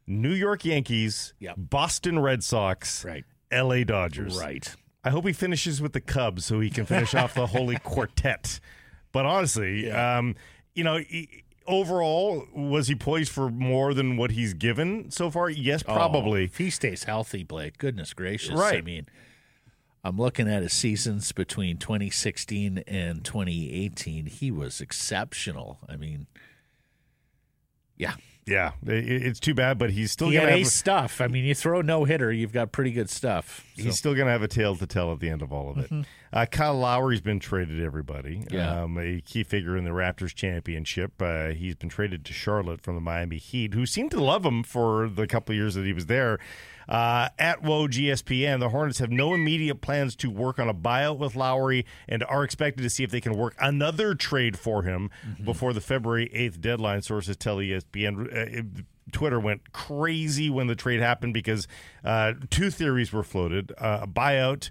New 0.05 0.33
York 0.33 0.63
Yankees, 0.65 1.33
Yep. 1.39 1.55
Boston 1.57 2.19
Red 2.19 2.43
Sox, 2.43 3.03
Right. 3.05 3.23
LA 3.51 3.83
Dodgers. 3.83 4.37
Right. 4.37 4.75
I 5.03 5.09
hope 5.09 5.25
he 5.25 5.33
finishes 5.33 5.81
with 5.81 5.93
the 5.93 6.01
Cubs 6.01 6.45
so 6.45 6.59
he 6.59 6.69
can 6.69 6.85
finish 6.85 7.13
off 7.15 7.33
the 7.33 7.47
holy 7.47 7.77
quartet. 7.83 8.59
But 9.13 9.25
honestly, 9.25 9.89
um, 9.89 10.35
you 10.75 10.83
know, 10.83 10.97
he- 10.97 11.43
overall, 11.65 12.45
was 12.53 12.87
he 12.89 12.95
poised 12.95 13.31
for 13.31 13.49
more 13.49 13.93
than 13.93 14.17
what 14.17 14.31
he's 14.31 14.53
given 14.53 15.09
so 15.11 15.29
far? 15.31 15.49
Yes, 15.49 15.83
probably. 15.83 16.41
Oh, 16.41 16.45
if 16.45 16.57
he 16.57 16.69
stays 16.69 17.05
healthy, 17.05 17.43
Blake, 17.43 17.77
goodness 17.77 18.13
gracious. 18.13 18.55
Right. 18.55 18.77
I 18.79 18.81
mean, 18.81 19.05
I'm 20.03 20.17
looking 20.17 20.47
at 20.47 20.61
his 20.63 20.73
seasons 20.73 21.31
between 21.31 21.77
2016 21.77 22.79
and 22.87 23.25
2018. 23.25 24.25
He 24.27 24.51
was 24.51 24.79
exceptional. 24.79 25.79
I 25.89 25.95
mean, 25.97 26.27
yeah. 27.97 28.13
Yeah, 28.45 28.71
it's 28.85 29.41
too 29.41 29.53
bad, 29.53 29.77
but 29.77 29.89
he's 29.89 30.13
still 30.13 30.29
he 30.29 30.37
gonna 30.37 30.51
have 30.59 30.67
stuff. 30.67 31.19
I 31.19 31.27
mean, 31.27 31.43
you 31.43 31.53
throw 31.53 31.81
no 31.81 32.05
hitter, 32.05 32.31
you've 32.31 32.53
got 32.53 32.71
pretty 32.71 32.91
good 32.91 33.09
stuff. 33.09 33.65
So- 33.75 33.83
He's 33.83 33.97
still 33.97 34.13
going 34.15 34.27
to 34.27 34.31
have 34.31 34.41
a 34.41 34.47
tale 34.47 34.73
to 34.77 34.87
tell 34.87 35.11
at 35.11 35.19
the 35.19 35.29
end 35.29 35.41
of 35.41 35.51
all 35.51 35.69
of 35.71 35.77
it. 35.79 36.05
Uh, 36.31 36.45
Kyle 36.45 36.77
Lowry's 36.79 37.19
been 37.19 37.41
traded, 37.41 37.83
everybody. 37.83 38.45
Yeah. 38.49 38.83
Um, 38.83 38.97
a 38.97 39.19
key 39.19 39.43
figure 39.43 39.75
in 39.75 39.83
the 39.83 39.89
Raptors 39.89 40.33
championship. 40.33 41.21
Uh, 41.21 41.49
he's 41.49 41.75
been 41.75 41.89
traded 41.89 42.23
to 42.23 42.31
Charlotte 42.31 42.79
from 42.79 42.95
the 42.95 43.01
Miami 43.01 43.35
Heat, 43.37 43.73
who 43.73 43.85
seemed 43.85 44.11
to 44.11 44.23
love 44.23 44.45
him 44.45 44.63
for 44.63 45.09
the 45.09 45.27
couple 45.27 45.51
of 45.51 45.57
years 45.57 45.75
that 45.75 45.85
he 45.85 45.91
was 45.91 46.05
there. 46.05 46.39
Uh, 46.87 47.29
at 47.37 47.61
Woj 47.63 47.89
ESPN, 47.93 48.59
the 48.59 48.69
Hornets 48.69 48.99
have 48.99 49.11
no 49.11 49.33
immediate 49.33 49.81
plans 49.81 50.15
to 50.17 50.29
work 50.29 50.59
on 50.59 50.69
a 50.69 50.73
buyout 50.73 51.17
with 51.17 51.35
Lowry 51.35 51.85
and 52.07 52.23
are 52.23 52.43
expected 52.43 52.81
to 52.83 52.89
see 52.89 53.03
if 53.03 53.11
they 53.11 53.21
can 53.21 53.35
work 53.35 53.55
another 53.59 54.15
trade 54.15 54.57
for 54.57 54.83
him 54.83 55.09
before 55.43 55.73
the 55.73 55.81
February 55.81 56.29
8th 56.33 56.61
deadline, 56.61 57.01
sources 57.01 57.35
tell 57.35 57.57
ESPN. 57.57 58.59
Uh, 58.59 58.83
Twitter 59.11 59.39
went 59.39 59.71
crazy 59.71 60.49
when 60.49 60.67
the 60.67 60.75
trade 60.75 60.99
happened 60.99 61.33
because 61.33 61.67
uh, 62.03 62.33
two 62.49 62.69
theories 62.69 63.13
were 63.13 63.23
floated: 63.23 63.71
uh, 63.77 63.99
a 64.03 64.07
buyout, 64.07 64.69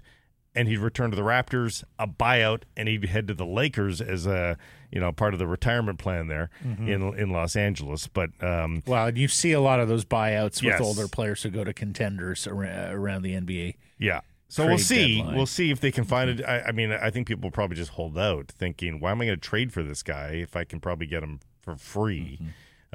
and 0.57 0.67
he'd 0.67 0.79
return 0.79 1.11
to 1.11 1.15
the 1.15 1.21
Raptors; 1.21 1.83
a 1.99 2.07
buyout, 2.07 2.63
and 2.75 2.87
he'd 2.89 3.05
head 3.05 3.27
to 3.27 3.33
the 3.33 3.45
Lakers 3.45 4.01
as 4.01 4.25
a 4.25 4.57
you 4.91 4.99
know 4.99 5.11
part 5.11 5.33
of 5.33 5.39
the 5.39 5.47
retirement 5.47 5.99
plan 5.99 6.27
there 6.27 6.49
in 6.63 7.01
in 7.17 7.29
Los 7.29 7.55
Angeles. 7.55 8.07
But 8.07 8.29
um, 8.43 8.83
well, 8.85 9.07
and 9.07 9.17
you 9.17 9.27
see 9.27 9.51
a 9.53 9.61
lot 9.61 9.79
of 9.79 9.87
those 9.87 10.03
buyouts 10.05 10.55
with 10.55 10.63
Yes. 10.63 10.81
older 10.81 11.07
players 11.07 11.43
who 11.43 11.49
go 11.49 11.63
to 11.63 11.73
contenders 11.73 12.47
ar- 12.47 12.63
around 12.91 13.21
the 13.21 13.33
NBA. 13.33 13.75
yeah. 13.99 14.21
So 14.49 14.65
we'll 14.65 14.77
see. 14.77 15.17
deadline. 15.17 15.35
We'll 15.35 15.45
see 15.45 15.71
if 15.71 15.81
they 15.81 15.91
can 15.91 16.05
find 16.05 16.29
it. 16.29 16.41
I, 16.45 16.61
I 16.67 16.71
mean, 16.71 16.89
I 16.93 17.09
think 17.09 17.27
people 17.27 17.41
will 17.43 17.51
probably 17.51 17.75
just 17.75 17.91
hold 17.91 18.17
out, 18.17 18.47
thinking, 18.47 19.01
"Why 19.01 19.11
am 19.11 19.19
I 19.21 19.25
going 19.25 19.37
to 19.37 19.41
trade 19.45 19.73
for 19.73 19.83
this 19.83 20.01
guy 20.03 20.35
if 20.41 20.55
I 20.55 20.63
can 20.63 20.79
probably 20.79 21.05
get 21.05 21.21
him 21.21 21.41
for 21.61 21.75
free 21.75 22.39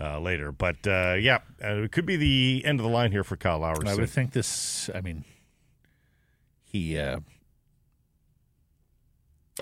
uh, 0.00 0.18
later?" 0.18 0.50
But 0.50 0.86
uh, 0.86 1.16
yeah, 1.20 1.40
uh, 1.62 1.82
it 1.82 1.92
could 1.92 2.06
be 2.06 2.16
the 2.16 2.62
end 2.64 2.80
of 2.80 2.84
the 2.84 2.90
line 2.90 3.12
here 3.12 3.22
for 3.22 3.36
Kyle 3.36 3.58
Lowry. 3.58 3.86
I 3.86 3.94
would 3.94 4.08
think 4.08 4.32
this. 4.32 4.88
I 4.94 5.02
mean, 5.02 5.24
he 6.64 6.96
uh, 6.98 7.20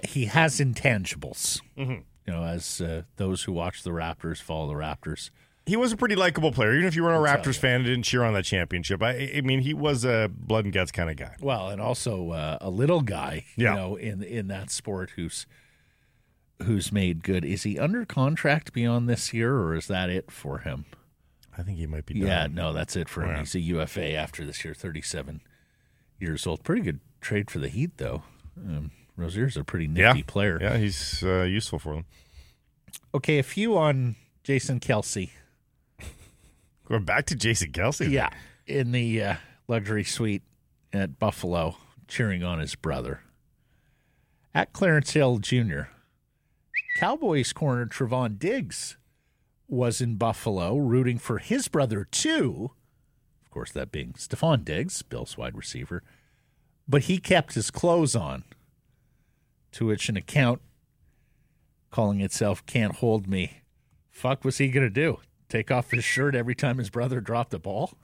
he 0.07 0.27
has 0.27 0.61
intangibles. 0.61 1.61
Mhm. 1.77 2.03
You 2.27 2.33
know, 2.35 2.45
as 2.45 2.81
uh, 2.81 3.03
those 3.17 3.43
who 3.45 3.53
watch 3.53 3.83
the 3.83 3.91
Raptors 3.91 4.41
follow 4.41 4.69
the 4.69 4.75
Raptors. 4.75 5.31
he 5.67 5.77
was 5.77 5.93
a 5.93 5.97
pretty 5.97 6.15
likable 6.17 6.53
player. 6.53 6.75
Even 6.75 6.87
if 6.87 6.95
you 6.97 7.03
weren't 7.05 7.17
a 7.25 7.29
Raptors 7.29 7.57
fan 7.59 7.77
and 7.77 7.85
didn't 7.85 8.03
cheer 8.05 8.23
on 8.25 8.35
that 8.35 8.45
championship, 8.45 9.03
I, 9.03 9.33
I 9.37 9.41
mean, 9.43 9.61
he 9.61 9.73
was 9.75 10.05
a 10.05 10.29
blood 10.33 10.65
and 10.65 10.73
guts 10.75 10.91
kind 10.93 11.11
of 11.11 11.17
guy. 11.17 11.35
Well, 11.41 11.69
and 11.71 11.81
also 11.81 12.31
uh, 12.31 12.59
a 12.61 12.71
little 12.71 13.01
guy, 13.03 13.45
Yeah. 13.57 13.71
you 13.71 13.77
know, 13.77 13.97
in 13.97 14.23
in 14.23 14.49
that 14.49 14.71
sport 14.71 15.11
who's 15.17 15.47
who's 16.65 16.93
made 16.93 17.23
good. 17.23 17.45
Is 17.45 17.63
he 17.63 17.79
under 17.79 18.05
contract 18.05 18.73
beyond 18.73 19.09
this 19.09 19.33
year, 19.33 19.55
or 19.57 19.75
is 19.75 19.87
that 19.87 20.11
it 20.11 20.31
for 20.31 20.59
him? 20.59 20.85
I 21.57 21.63
think 21.63 21.79
he 21.79 21.87
might 21.87 22.07
be. 22.07 22.15
Done. 22.15 22.29
Yeah, 22.29 22.47
no, 22.51 22.73
that's 22.73 22.97
it 22.97 23.09
for 23.09 23.23
him. 23.23 23.31
Yeah. 23.31 23.39
He's 23.41 23.55
a 23.55 23.61
UFA 23.61 24.15
after 24.15 24.45
this 24.45 24.65
year, 24.65 24.75
thirty-seven 24.75 25.41
years 26.19 26.47
old. 26.47 26.63
Pretty 26.63 26.83
good 26.83 27.01
trade 27.21 27.51
for 27.51 27.59
the 27.59 27.69
Heat, 27.69 27.97
though. 27.97 28.23
Um, 28.59 28.91
Rozier's 29.21 29.57
a 29.57 29.65
pretty 29.65 29.87
Yeah. 29.87 30.09
nifty 30.09 30.23
player. 30.23 30.59
yeah, 30.61 30.77
he's 30.77 31.23
uh, 31.23 31.43
useful 31.43 31.79
for 31.79 31.95
them. 31.95 32.05
Okay, 33.15 33.39
a 33.39 33.43
few 33.43 33.77
on 33.77 34.17
Jason 34.45 34.81
Kelce. 34.81 35.31
Going 36.89 37.05
back 37.05 37.27
to 37.27 37.37
Jason 37.37 37.71
Kelce. 37.73 38.11
Yeah, 38.11 38.31
in 38.67 38.93
the 38.93 39.23
uh, 39.23 39.35
luxury 39.69 40.03
suite 40.05 40.43
at 40.93 41.19
Buffalo, 41.19 41.77
cheering 42.09 42.43
on 42.43 42.59
his 42.59 42.75
brother. 42.75 43.21
At 44.53 44.73
Clarence 44.73 45.13
Hill 45.13 45.39
Jr., 45.39 45.83
Cowboys 46.99 47.53
corner 47.53 47.87
Trevon 47.87 48.39
Diggs 48.39 48.97
was 49.69 50.01
in 50.01 50.17
Buffalo 50.17 50.77
rooting 50.77 51.19
for 51.19 51.39
his 51.39 51.69
brother 51.69 52.05
too. 52.11 52.73
Of 53.45 53.51
course, 53.51 53.71
that 53.73 53.93
being 53.93 54.15
Stefon 54.15 54.65
Diggs, 54.65 55.03
Bills 55.03 55.39
wide 55.39 55.57
receiver. 55.57 56.03
But 56.89 57.03
he 57.03 57.19
kept 57.19 57.55
his 57.55 57.71
clothes 57.71 58.17
on, 58.17 58.43
to 59.73 59.87
which 59.87 60.09
an 60.09 60.17
account 60.17 60.61
calling 61.91 62.21
itself 62.21 62.65
Can't 62.67 62.97
Hold 62.97 63.27
Me. 63.29 63.63
Fuck 64.11 64.45
was 64.45 64.59
he 64.59 64.69
going 64.69 64.87
to 64.87 64.91
do? 64.91 65.19
Take 65.49 65.71
off 65.71 65.91
his 65.91 66.05
shirt 66.05 66.35
every 66.35 66.55
time 66.55 66.79
his 66.79 66.91
brother 66.91 67.21
dropped 67.21 67.55
a 67.55 67.59
ball? 67.59 67.95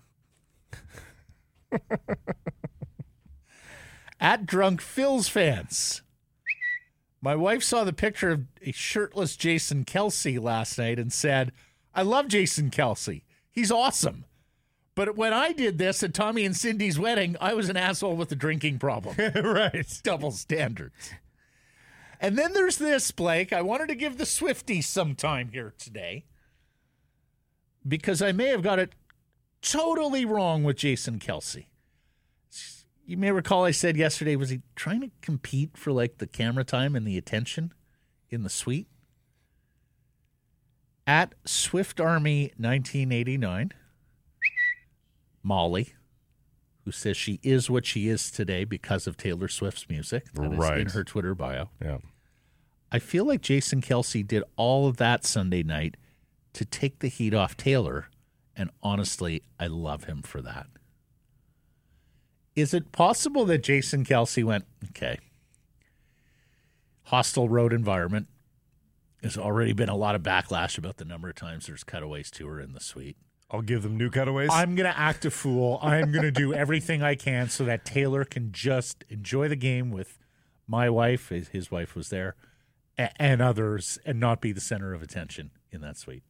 At 4.20 4.46
Drunk 4.46 4.80
Phil's 4.80 5.28
fans. 5.28 6.02
My 7.20 7.34
wife 7.34 7.62
saw 7.62 7.84
the 7.84 7.92
picture 7.92 8.30
of 8.30 8.46
a 8.62 8.72
shirtless 8.72 9.36
Jason 9.36 9.84
Kelce 9.84 10.40
last 10.40 10.78
night 10.78 10.98
and 10.98 11.12
said, 11.12 11.52
I 11.94 12.02
love 12.02 12.28
Jason 12.28 12.70
Kelce. 12.70 13.22
He's 13.50 13.70
awesome. 13.70 14.24
But 14.94 15.16
when 15.16 15.32
I 15.32 15.52
did 15.52 15.78
this 15.78 16.02
at 16.02 16.14
Tommy 16.14 16.44
and 16.44 16.56
Cindy's 16.56 16.98
wedding, 16.98 17.36
I 17.40 17.52
was 17.54 17.68
an 17.68 17.76
asshole 17.76 18.16
with 18.16 18.32
a 18.32 18.36
drinking 18.36 18.78
problem. 18.78 19.16
right. 19.34 20.00
Double 20.02 20.30
standards. 20.30 21.12
And 22.20 22.38
then 22.38 22.52
there's 22.52 22.78
this, 22.78 23.10
Blake. 23.10 23.52
I 23.52 23.62
wanted 23.62 23.88
to 23.88 23.94
give 23.94 24.18
the 24.18 24.24
Swifties 24.24 24.84
some 24.84 25.14
time 25.14 25.50
here 25.52 25.74
today 25.78 26.24
because 27.86 28.22
I 28.22 28.32
may 28.32 28.48
have 28.48 28.62
got 28.62 28.78
it 28.78 28.94
totally 29.62 30.24
wrong 30.24 30.64
with 30.64 30.76
Jason 30.76 31.18
Kelce. 31.18 31.66
You 33.04 33.16
may 33.16 33.30
recall 33.30 33.64
I 33.64 33.70
said 33.70 33.96
yesterday, 33.96 34.34
was 34.34 34.50
he 34.50 34.62
trying 34.74 35.00
to 35.00 35.10
compete 35.20 35.76
for 35.76 35.92
like 35.92 36.18
the 36.18 36.26
camera 36.26 36.64
time 36.64 36.96
and 36.96 37.06
the 37.06 37.18
attention 37.18 37.72
in 38.30 38.42
the 38.42 38.50
suite? 38.50 38.88
At 41.06 41.34
Swift 41.44 42.00
Army 42.00 42.52
1989, 42.56 43.70
Molly, 45.44 45.94
who 46.86 46.92
says 46.92 47.16
she 47.16 47.40
is 47.42 47.68
what 47.68 47.84
she 47.84 48.08
is 48.08 48.30
today 48.30 48.62
because 48.64 49.08
of 49.08 49.16
Taylor 49.16 49.48
Swift's 49.48 49.88
music. 49.88 50.32
That 50.32 50.52
is 50.52 50.70
in 50.70 50.88
her 50.90 51.02
Twitter 51.02 51.34
bio. 51.34 51.68
Yeah. 51.82 51.98
I 52.92 53.00
feel 53.00 53.24
like 53.24 53.40
Jason 53.40 53.82
Kelce 53.82 54.24
did 54.24 54.44
all 54.54 54.86
of 54.86 54.96
that 54.98 55.24
Sunday 55.24 55.64
night 55.64 55.96
to 56.52 56.64
take 56.64 57.00
the 57.00 57.08
heat 57.08 57.34
off 57.34 57.56
Taylor. 57.56 58.06
And 58.54 58.70
honestly, 58.84 59.42
I 59.58 59.66
love 59.66 60.04
him 60.04 60.22
for 60.22 60.40
that. 60.42 60.68
Is 62.54 62.72
it 62.72 62.92
possible 62.92 63.44
that 63.46 63.64
Jason 63.64 64.04
Kelce 64.04 64.44
went, 64.44 64.64
okay, 64.90 65.18
hostile 67.02 67.48
road 67.48 67.72
environment? 67.72 68.28
There's 69.22 69.36
already 69.36 69.72
been 69.72 69.88
a 69.88 69.96
lot 69.96 70.14
of 70.14 70.22
backlash 70.22 70.78
about 70.78 70.98
the 70.98 71.04
number 71.04 71.28
of 71.28 71.34
times 71.34 71.66
there's 71.66 71.82
cutaways 71.82 72.30
to 72.30 72.46
her 72.46 72.60
in 72.60 72.74
the 72.74 72.80
suite. 72.80 73.16
I'll 73.50 73.62
give 73.62 73.82
them 73.82 73.96
new 73.96 74.10
cutaways. 74.10 74.50
I'm 74.52 74.74
going 74.74 74.90
to 74.90 74.98
act 74.98 75.24
a 75.24 75.30
fool. 75.30 75.78
I'm 75.80 76.10
going 76.10 76.24
to 76.24 76.32
do 76.32 76.52
everything 76.52 77.02
I 77.02 77.14
can 77.14 77.48
so 77.48 77.64
that 77.64 77.84
Taylor 77.84 78.24
can 78.24 78.50
just 78.50 79.04
enjoy 79.08 79.48
the 79.48 79.56
game 79.56 79.90
with 79.90 80.18
my 80.66 80.90
wife, 80.90 81.28
his, 81.28 81.48
his 81.48 81.70
wife 81.70 81.94
was 81.94 82.08
there, 82.08 82.34
and 82.98 83.40
others, 83.40 83.98
and 84.04 84.18
not 84.18 84.40
be 84.40 84.50
the 84.52 84.60
center 84.60 84.92
of 84.94 85.02
attention 85.02 85.52
in 85.70 85.80
that 85.82 85.96
suite. 85.96 86.24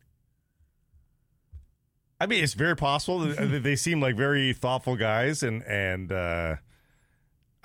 I 2.20 2.26
mean, 2.26 2.42
it's 2.42 2.54
very 2.54 2.76
possible. 2.76 3.20
they 3.20 3.76
seem 3.76 4.00
like 4.00 4.16
very 4.16 4.52
thoughtful 4.52 4.96
guys, 4.96 5.42
and 5.42 5.62
and 5.64 6.10
uh, 6.10 6.56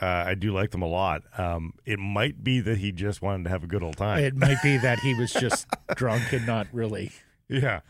uh, 0.02 0.06
I 0.06 0.36
do 0.36 0.52
like 0.52 0.72
them 0.72 0.82
a 0.82 0.88
lot. 0.88 1.22
Um, 1.38 1.74
it 1.86 2.00
might 2.00 2.44
be 2.44 2.60
that 2.60 2.78
he 2.78 2.92
just 2.92 3.22
wanted 3.22 3.46
to 3.46 3.50
have 3.50 3.64
a 3.64 3.68
good 3.68 3.84
old 3.84 3.98
time. 3.98 4.24
It 4.24 4.36
might 4.36 4.62
be 4.62 4.78
that 4.78 5.00
he 5.00 5.14
was 5.14 5.32
just 5.32 5.68
drunk 5.96 6.34
and 6.34 6.46
not 6.46 6.68
really 6.74 7.12
yeah, 7.48 7.82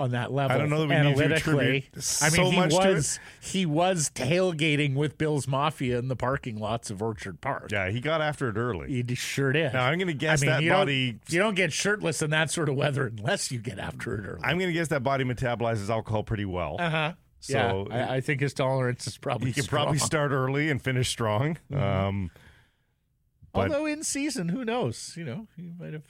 on 0.00 0.12
that 0.12 0.32
level. 0.32 0.54
I 0.56 0.58
don't 0.58 0.70
know 0.70 0.86
that 0.86 0.88
we 0.88 0.94
need 0.94 1.16
to 1.16 1.22
analytically. 1.24 1.88
I 2.22 2.30
mean, 2.30 2.52
he 2.52 2.56
much 2.58 2.72
was 2.72 3.20
he 3.40 3.66
was 3.66 4.10
tailgating 4.10 4.94
with 4.94 5.18
Bill's 5.18 5.46
Mafia 5.46 5.98
in 5.98 6.08
the 6.08 6.16
parking 6.16 6.58
lots 6.58 6.90
of 6.90 7.02
Orchard 7.02 7.40
Park. 7.40 7.70
yeah, 7.70 7.90
he 7.90 8.00
got 8.00 8.20
after 8.20 8.48
it 8.48 8.56
early. 8.56 8.88
He 8.90 9.14
sure 9.14 9.52
did. 9.52 9.72
Now 9.72 9.84
I'm 9.84 9.98
going 9.98 10.08
to 10.08 10.14
guess 10.14 10.42
I 10.42 10.46
mean, 10.46 10.50
that 10.54 10.62
you 10.62 10.70
body. 10.70 11.12
Don't, 11.12 11.32
you 11.32 11.38
don't 11.38 11.54
get 11.54 11.72
shirtless 11.72 12.22
in 12.22 12.30
that 12.30 12.50
sort 12.50 12.68
of 12.68 12.76
weather 12.76 13.06
unless 13.06 13.52
you 13.52 13.58
get 13.58 13.78
after 13.78 14.14
it 14.14 14.26
early. 14.26 14.40
I'm 14.42 14.56
going 14.58 14.68
to 14.70 14.74
guess 14.74 14.88
that 14.88 15.02
body 15.02 15.24
metabolizes 15.24 15.90
alcohol 15.90 16.22
pretty 16.22 16.46
well. 16.46 16.76
Uh 16.78 16.90
huh. 16.90 17.12
So 17.40 17.86
yeah, 17.90 18.10
I, 18.10 18.16
I 18.16 18.20
think 18.20 18.40
his 18.40 18.54
tolerance 18.54 19.06
is 19.06 19.16
probably. 19.18 19.48
he 19.48 19.54
can 19.54 19.64
probably 19.64 19.98
start 19.98 20.30
early 20.32 20.70
and 20.70 20.80
finish 20.80 21.08
strong. 21.08 21.58
Um, 21.74 22.30
but- 23.52 23.70
Although 23.70 23.86
in 23.86 24.02
season, 24.04 24.48
who 24.48 24.64
knows? 24.64 25.14
You 25.16 25.24
know, 25.24 25.46
he 25.56 25.72
might 25.78 25.92
have. 25.92 26.04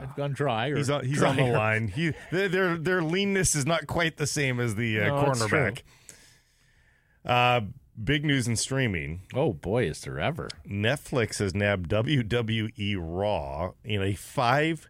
Have 0.00 0.16
gone 0.16 0.32
dry 0.32 0.68
or 0.68 0.76
he's 0.76 0.90
on, 0.90 1.04
he's 1.04 1.22
on 1.22 1.36
the 1.36 1.44
line. 1.44 1.88
He 1.88 2.12
their 2.30 2.76
their, 2.76 3.02
leanness 3.02 3.54
is 3.54 3.66
not 3.66 3.86
quite 3.86 4.16
the 4.16 4.26
same 4.26 4.60
as 4.60 4.74
the 4.74 5.00
uh, 5.00 5.06
No, 5.08 5.14
cornerback. 5.24 5.82
Uh, 7.24 7.62
big 8.02 8.24
news 8.24 8.46
in 8.46 8.56
streaming. 8.56 9.22
Oh 9.34 9.52
boy, 9.52 9.84
is 9.84 10.00
there 10.02 10.18
ever? 10.18 10.48
Netflix 10.68 11.38
has 11.38 11.54
nabbed 11.54 11.90
WWE 11.90 12.96
Raw 12.98 13.72
in 13.84 14.02
a 14.02 14.14
five 14.14 14.88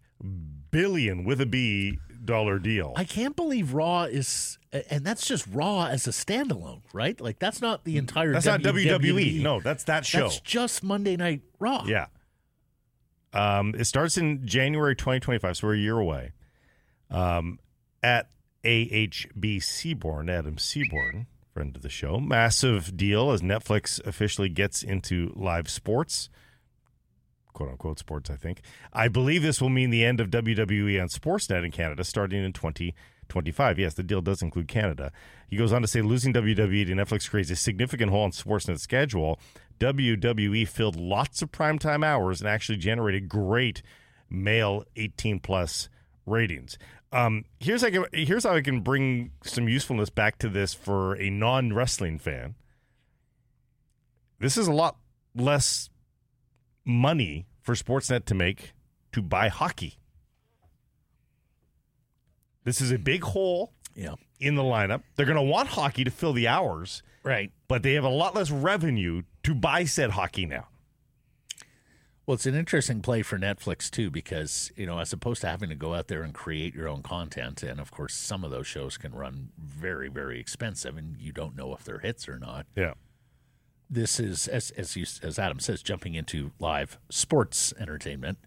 billion 0.70 1.24
with 1.24 1.40
a 1.40 1.46
B 1.46 1.98
dollar 2.24 2.58
deal. 2.58 2.92
I 2.96 3.04
can't 3.04 3.36
believe 3.36 3.74
Raw 3.74 4.04
is, 4.04 4.58
and 4.90 5.04
that's 5.04 5.26
just 5.26 5.46
Raw 5.48 5.86
as 5.86 6.06
a 6.06 6.10
standalone, 6.10 6.82
right? 6.92 7.20
Like 7.20 7.38
that's 7.38 7.60
not 7.60 7.84
the 7.84 7.96
entire. 7.96 8.32
That's 8.32 8.46
not. 8.46 8.62
WWE. 8.62 9.40
No, 9.42 9.60
that's 9.60 9.84
that 9.84 10.06
show. 10.06 10.22
that's 10.22 10.40
just 10.40 10.82
Monday 10.82 11.16
Night 11.16 11.42
Raw. 11.58 11.84
Yeah. 11.86 12.06
Um, 13.34 13.74
it 13.76 13.84
starts 13.84 14.16
in 14.16 14.46
January 14.46 14.94
2025, 14.94 15.56
so 15.56 15.66
we're 15.66 15.74
a 15.74 15.78
year 15.78 15.98
away. 15.98 16.32
Um, 17.10 17.58
at 18.02 18.30
AHB 18.64 19.62
Seaborn, 19.62 20.30
Adam 20.30 20.56
Seaborn, 20.56 21.26
friend 21.52 21.74
of 21.76 21.82
the 21.82 21.88
show, 21.88 22.18
massive 22.20 22.96
deal 22.96 23.32
as 23.32 23.42
Netflix 23.42 24.04
officially 24.06 24.48
gets 24.48 24.82
into 24.82 25.32
live 25.34 25.68
sports, 25.68 26.30
quote 27.52 27.70
unquote 27.70 27.98
sports. 27.98 28.30
I 28.30 28.36
think. 28.36 28.62
I 28.92 29.08
believe 29.08 29.42
this 29.42 29.60
will 29.60 29.68
mean 29.68 29.90
the 29.90 30.04
end 30.04 30.20
of 30.20 30.30
WWE 30.30 31.00
on 31.02 31.08
Sportsnet 31.08 31.64
in 31.64 31.72
Canada, 31.72 32.04
starting 32.04 32.44
in 32.44 32.52
2025. 32.52 32.94
Yes, 33.78 33.94
the 33.94 34.02
deal 34.02 34.20
does 34.20 34.42
include 34.42 34.68
Canada. 34.68 35.12
He 35.48 35.56
goes 35.56 35.72
on 35.72 35.82
to 35.82 35.88
say, 35.88 36.02
losing 36.02 36.32
WWE 36.32 36.86
to 36.86 36.92
Netflix 36.92 37.28
creates 37.28 37.50
a 37.50 37.56
significant 37.56 38.10
hole 38.10 38.24
in 38.24 38.30
Sportsnet's 38.30 38.82
schedule. 38.82 39.38
WWE 39.80 40.66
filled 40.68 40.96
lots 40.96 41.42
of 41.42 41.50
primetime 41.50 42.04
hours 42.04 42.40
and 42.40 42.48
actually 42.48 42.78
generated 42.78 43.28
great 43.28 43.82
male 44.30 44.84
18 44.96 45.40
plus 45.40 45.88
ratings. 46.26 46.78
Um, 47.12 47.44
here's 47.60 47.82
how 47.82 47.90
can, 47.90 48.04
here's 48.12 48.44
how 48.44 48.54
I 48.54 48.60
can 48.60 48.80
bring 48.80 49.30
some 49.44 49.68
usefulness 49.68 50.10
back 50.10 50.38
to 50.38 50.48
this 50.48 50.74
for 50.74 51.14
a 51.14 51.30
non 51.30 51.72
wrestling 51.72 52.18
fan. 52.18 52.56
This 54.40 54.56
is 54.56 54.66
a 54.66 54.72
lot 54.72 54.96
less 55.34 55.90
money 56.84 57.46
for 57.60 57.74
Sportsnet 57.74 58.24
to 58.26 58.34
make 58.34 58.72
to 59.12 59.22
buy 59.22 59.48
hockey. 59.48 59.98
This 62.64 62.80
is 62.80 62.90
a 62.90 62.98
big 62.98 63.22
hole 63.22 63.72
Yeah. 63.94 64.14
in 64.40 64.54
the 64.56 64.62
lineup. 64.62 65.02
They're 65.16 65.26
going 65.26 65.36
to 65.36 65.42
want 65.42 65.68
hockey 65.70 66.04
to 66.04 66.10
fill 66.10 66.32
the 66.32 66.48
hours, 66.48 67.02
Right. 67.22 67.52
but 67.68 67.82
they 67.82 67.92
have 67.94 68.04
a 68.04 68.08
lot 68.08 68.34
less 68.34 68.50
revenue 68.50 69.22
to 69.44 69.54
buy 69.54 69.84
said 69.84 70.10
hockey 70.12 70.46
now. 70.46 70.68
Well, 72.26 72.36
it's 72.36 72.46
an 72.46 72.54
interesting 72.54 73.02
play 73.02 73.20
for 73.20 73.38
Netflix 73.38 73.90
too, 73.90 74.10
because 74.10 74.72
you 74.76 74.86
know, 74.86 74.98
as 74.98 75.12
opposed 75.12 75.42
to 75.42 75.46
having 75.48 75.68
to 75.68 75.74
go 75.74 75.92
out 75.94 76.08
there 76.08 76.22
and 76.22 76.32
create 76.32 76.74
your 76.74 76.88
own 76.88 77.02
content, 77.02 77.62
and 77.62 77.78
of 77.78 77.90
course, 77.90 78.14
some 78.14 78.44
of 78.44 78.50
those 78.50 78.66
shows 78.66 78.96
can 78.96 79.12
run 79.12 79.50
very, 79.58 80.08
very 80.08 80.40
expensive, 80.40 80.96
and 80.96 81.18
you 81.18 81.32
don't 81.32 81.54
know 81.54 81.74
if 81.74 81.84
they're 81.84 81.98
hits 81.98 82.26
or 82.26 82.38
not. 82.38 82.64
Yeah. 82.74 82.94
This 83.90 84.18
is, 84.18 84.48
as 84.48 84.70
as 84.70 84.96
you, 84.96 85.04
as 85.22 85.38
Adam 85.38 85.60
says, 85.60 85.82
jumping 85.82 86.14
into 86.14 86.52
live 86.58 86.98
sports 87.10 87.74
entertainment 87.78 88.38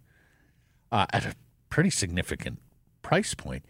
uh, 0.91 1.05
at 1.13 1.23
a 1.27 1.35
pretty 1.69 1.91
significant 1.91 2.59
price 3.03 3.35
point. 3.35 3.63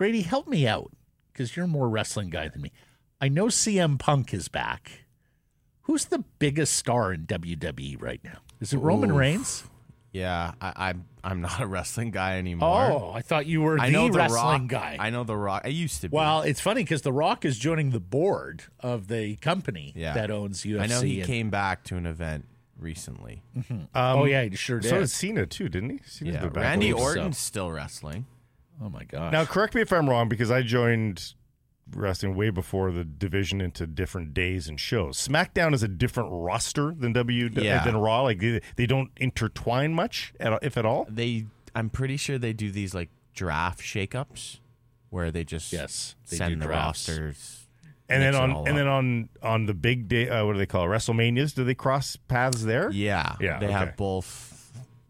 Grady, 0.00 0.22
help 0.22 0.48
me 0.48 0.66
out 0.66 0.90
because 1.30 1.54
you're 1.54 1.66
more 1.66 1.86
wrestling 1.86 2.30
guy 2.30 2.48
than 2.48 2.62
me. 2.62 2.72
I 3.20 3.28
know 3.28 3.48
CM 3.48 3.98
Punk 3.98 4.32
is 4.32 4.48
back. 4.48 5.04
Who's 5.82 6.06
the 6.06 6.24
biggest 6.38 6.74
star 6.74 7.12
in 7.12 7.26
WWE 7.26 8.00
right 8.00 8.18
now? 8.24 8.38
Is 8.60 8.72
it 8.72 8.78
Roman 8.78 9.12
Reigns? 9.12 9.62
Yeah, 10.10 10.52
I, 10.58 10.72
I'm 10.88 11.04
I'm 11.22 11.42
not 11.42 11.60
a 11.60 11.66
wrestling 11.66 12.12
guy 12.12 12.38
anymore. 12.38 12.86
Oh, 12.90 13.12
I 13.14 13.20
thought 13.20 13.44
you 13.44 13.60
were 13.60 13.78
I 13.78 13.88
the 13.88 13.92
know 13.92 14.08
the 14.08 14.16
wrestling 14.20 14.62
Rock 14.62 14.66
guy. 14.68 14.96
I 14.98 15.10
know 15.10 15.22
the 15.22 15.36
Rock. 15.36 15.62
I 15.66 15.68
used 15.68 16.00
to 16.00 16.08
be. 16.08 16.16
well, 16.16 16.40
it's 16.40 16.62
funny 16.62 16.82
because 16.82 17.02
The 17.02 17.12
Rock 17.12 17.44
is 17.44 17.58
joining 17.58 17.90
the 17.90 18.00
board 18.00 18.62
of 18.80 19.08
the 19.08 19.36
company 19.36 19.92
Yeah. 19.94 20.14
that 20.14 20.30
owns 20.30 20.62
UFC. 20.62 20.80
I 20.80 20.86
know 20.86 21.02
he 21.02 21.18
and- 21.20 21.26
came 21.26 21.50
back 21.50 21.84
to 21.84 21.96
an 21.96 22.06
event 22.06 22.46
recently. 22.78 23.42
Mm-hmm. 23.54 23.74
Um, 23.74 23.86
oh 23.94 24.24
yeah, 24.24 24.44
he 24.44 24.56
sure 24.56 24.80
did. 24.80 24.88
So 24.88 25.00
did 25.00 25.10
Cena 25.10 25.44
too, 25.44 25.68
didn't 25.68 25.90
he? 25.90 26.00
Cena's 26.06 26.36
Yeah, 26.36 26.40
been 26.40 26.52
back 26.54 26.62
Randy 26.64 26.88
a 26.88 26.96
little. 26.96 27.06
Orton's 27.10 27.36
still 27.36 27.70
wrestling. 27.70 28.24
Oh 28.82 28.88
my 28.88 29.04
gosh. 29.04 29.32
Now, 29.32 29.44
correct 29.44 29.74
me 29.74 29.80
if 29.82 29.92
I'm 29.92 30.08
wrong, 30.08 30.28
because 30.28 30.50
I 30.50 30.62
joined 30.62 31.34
wrestling 31.92 32.36
way 32.36 32.50
before 32.50 32.92
the 32.92 33.02
division 33.04 33.60
into 33.60 33.86
different 33.86 34.32
days 34.32 34.68
and 34.68 34.78
shows. 34.78 35.16
SmackDown 35.16 35.74
is 35.74 35.82
a 35.82 35.88
different 35.88 36.28
roster 36.32 36.94
than 36.96 37.12
W 37.14 37.50
Yeah. 37.52 37.84
than 37.84 37.96
Raw. 37.96 38.22
Like 38.22 38.38
they, 38.38 38.60
they 38.76 38.86
don't 38.86 39.10
intertwine 39.16 39.92
much, 39.92 40.32
at, 40.38 40.62
if 40.62 40.76
at 40.76 40.86
all. 40.86 41.06
They, 41.10 41.46
I'm 41.74 41.90
pretty 41.90 42.16
sure 42.16 42.38
they 42.38 42.52
do 42.52 42.70
these 42.70 42.94
like 42.94 43.10
draft 43.34 43.80
shakeups, 43.80 44.60
where 45.08 45.30
they 45.32 45.42
just 45.44 45.72
Yes, 45.72 46.14
they 46.28 46.36
send 46.36 46.62
the 46.62 46.66
drafts. 46.66 47.08
rosters. 47.08 47.56
And 48.08 48.22
then 48.22 48.34
on 48.34 48.66
and 48.66 48.76
then 48.76 48.88
on 48.88 49.28
on 49.40 49.66
the 49.66 49.74
big 49.74 50.08
day, 50.08 50.28
uh, 50.28 50.44
what 50.44 50.54
do 50.54 50.58
they 50.58 50.66
call 50.66 50.84
it? 50.84 50.88
WrestleManias? 50.88 51.54
Do 51.54 51.62
they 51.62 51.76
cross 51.76 52.16
paths 52.16 52.64
there? 52.64 52.90
Yeah, 52.90 53.36
Yeah, 53.40 53.60
They 53.60 53.66
okay. 53.66 53.72
have 53.72 53.96
both. 53.96 54.49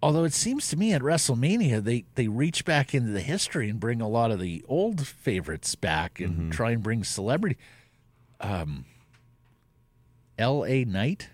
Although 0.03 0.25
it 0.25 0.33
seems 0.33 0.69
to 0.69 0.77
me 0.79 0.93
at 0.95 1.03
WrestleMania 1.03 1.83
they 1.85 2.05
they 2.15 2.27
reach 2.29 2.65
back 2.65 2.95
into 2.95 3.11
the 3.13 3.21
history 3.21 3.69
and 3.69 3.79
bring 3.79 4.01
a 4.01 4.09
lot 4.09 4.31
of 4.31 4.41
the 4.41 4.65
old 4.69 5.07
favorites 5.07 5.75
back 5.75 6.21
and 6.21 6.33
Mm-hmm. 6.33 6.51
try 6.51 6.71
and 6.71 6.83
bring 6.83 7.05
celebrity. 7.05 7.57
Um, 8.41 8.87
L.A. 10.39 10.85
Knight, 10.87 11.29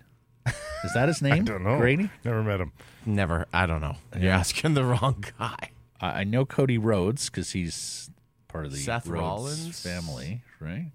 Is 0.83 0.93
that 0.93 1.07
his 1.07 1.21
name? 1.21 1.33
I 1.33 1.39
don't 1.39 1.63
know. 1.63 1.77
Grady? 1.77 2.09
Never 2.25 2.43
met 2.43 2.59
him. 2.59 2.73
Never. 3.05 3.45
I 3.53 3.65
don't 3.65 3.79
know. 3.81 3.95
You're 4.19 4.31
asking 4.33 4.73
the 4.73 4.83
wrong 4.83 5.23
guy. 5.39 5.71
I 6.01 6.07
I 6.19 6.23
know 6.25 6.45
Cody 6.45 6.77
Rhodes 6.77 7.29
because 7.29 7.51
he's 7.51 8.09
part 8.49 8.65
of 8.65 8.71
the 8.71 8.77
Seth 8.77 9.07
Rhodes 9.07 9.21
Rollins? 9.21 9.81
family, 9.81 10.41
right? 10.59 10.91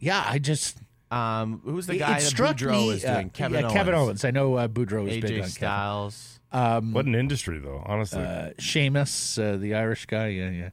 Yeah, 0.00 0.24
I 0.26 0.38
just 0.40 0.78
Um, 1.12 1.60
who's 1.64 1.86
the 1.86 1.96
guy 1.98 2.16
it 2.18 2.20
that 2.20 2.22
struck 2.22 2.56
Boudreaux 2.56 2.72
me, 2.72 2.90
is 2.90 3.04
uh, 3.04 3.14
doing? 3.14 3.30
Kevin 3.30 3.54
yeah, 3.60 3.66
Owens. 3.66 3.72
Kevin 3.74 3.94
Owens. 3.94 4.24
I 4.24 4.30
know 4.32 4.54
uh, 4.56 4.68
Boudreaux 4.68 5.08
is 5.08 5.20
big 5.22 5.24
AJ 5.30 5.42
on 5.44 5.50
Kevin. 5.50 6.39
Styles. 6.50 6.78
Um, 6.82 6.92
What 6.92 7.06
an 7.06 7.14
industry, 7.14 7.58
though. 7.58 7.82
Honestly, 7.86 8.22
uh, 8.22 8.50
Sheamus, 8.58 9.38
uh, 9.38 9.56
the 9.56 9.74
Irish 9.74 10.06
guy. 10.06 10.28
Yeah, 10.28 10.50
yeah. 10.50 10.70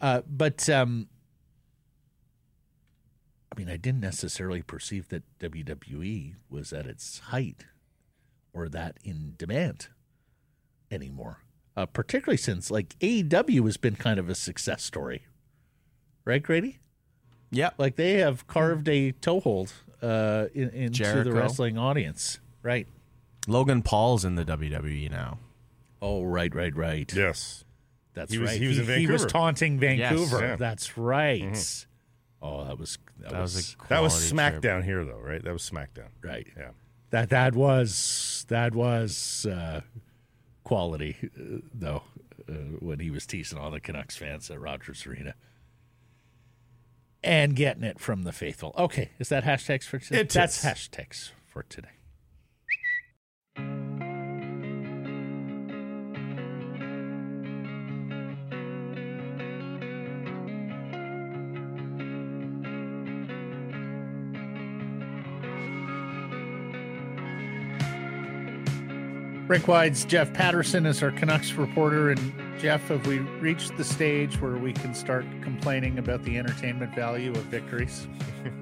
Uh, 0.00 0.22
but 0.28 0.68
um, 0.68 1.08
I 3.52 3.58
mean, 3.58 3.68
I 3.68 3.76
didn't 3.76 4.00
necessarily 4.00 4.62
perceive 4.62 5.08
that 5.08 5.22
WWE 5.38 6.34
was 6.48 6.72
at 6.72 6.86
its 6.86 7.18
height 7.20 7.66
or 8.52 8.68
that 8.68 8.98
in 9.04 9.34
demand 9.36 9.88
anymore. 10.90 11.38
Uh, 11.76 11.86
particularly 11.86 12.36
since 12.36 12.70
like 12.70 12.98
AEW 12.98 13.64
has 13.64 13.76
been 13.76 13.96
kind 13.96 14.18
of 14.18 14.28
a 14.28 14.34
success 14.34 14.82
story, 14.82 15.26
right, 16.24 16.42
Grady? 16.42 16.78
Yeah, 17.50 17.70
Like 17.78 17.96
they 17.96 18.14
have 18.14 18.46
carved 18.46 18.88
a 18.88 19.12
toehold 19.12 19.72
uh, 20.00 20.46
in, 20.54 20.70
into 20.70 21.22
the 21.22 21.32
wrestling 21.32 21.76
audience, 21.78 22.40
right? 22.62 22.86
Logan 23.46 23.82
Paul's 23.82 24.24
in 24.24 24.34
the 24.36 24.44
WWE 24.44 25.10
now. 25.10 25.38
Oh, 26.00 26.22
right, 26.24 26.54
right, 26.54 26.74
right. 26.76 27.12
yes. 27.14 27.64
That's 28.14 28.32
He 28.32 28.38
was- 28.38 28.50
right. 28.50 28.60
he 28.60 28.68
was 28.68 28.78
in 28.78 28.84
He 28.86 29.06
was 29.06 29.22
Vancouver. 29.22 29.28
taunting 29.28 29.78
Vancouver. 29.78 30.40
Yeah. 30.40 30.56
That's 30.56 30.96
right. 30.98 31.86
Oh, 32.42 32.64
that 32.64 32.78
was 32.78 32.98
that, 33.20 33.30
That 33.30 33.40
was, 33.40 33.54
was, 33.54 33.76
a 33.84 33.88
That 33.88 34.00
was 34.02 34.12
quality 34.32 34.60
trip. 34.60 34.62
SmackDown 34.62 34.84
here, 34.84 35.04
though, 35.04 35.18
right? 35.20 35.42
That 35.42 35.52
was 35.52 35.68
SmackDown. 35.68 36.08
right. 36.22 36.46
Yeah. 36.56 36.70
That 37.10 37.28
that 37.30 37.54
was 37.54 38.44
that 38.48 38.74
was 38.74 39.46
uh, 39.46 39.82
quality, 40.64 41.16
uh, 41.38 41.58
though. 41.74 42.02
Uh, 42.48 42.52
when 42.80 42.98
he 42.98 43.10
was 43.10 43.24
teasing 43.26 43.58
all 43.58 43.70
the 43.70 43.78
Canucks 43.80 44.16
fans 44.16 44.50
at 44.50 44.60
Rogers 44.60 45.06
Arena. 45.06 45.34
And 47.24 47.54
getting 47.54 47.84
it 47.84 48.00
from 48.00 48.24
the 48.24 48.32
faithful. 48.32 48.74
Okay, 48.76 49.10
is 49.20 49.28
that 49.28 49.44
hashtags 49.44 49.84
for 49.84 49.98
today? 50.00 50.20
It 50.20 50.30
That's 50.30 50.58
is. 50.58 50.64
hashtags 50.64 51.30
for 51.46 51.62
today. 51.62 51.88
Rinkwide's 69.52 70.06
Jeff 70.06 70.32
Paterson 70.32 70.86
is 70.86 71.02
our 71.02 71.10
Canucks 71.10 71.52
reporter. 71.52 72.08
And 72.08 72.32
Jeff, 72.58 72.88
have 72.88 73.06
we 73.06 73.18
reached 73.18 73.76
the 73.76 73.84
stage 73.84 74.40
where 74.40 74.56
we 74.56 74.72
can 74.72 74.94
start 74.94 75.26
complaining 75.42 75.98
about 75.98 76.22
the 76.22 76.38
entertainment 76.38 76.94
value 76.94 77.32
of 77.32 77.42
victories? 77.44 78.08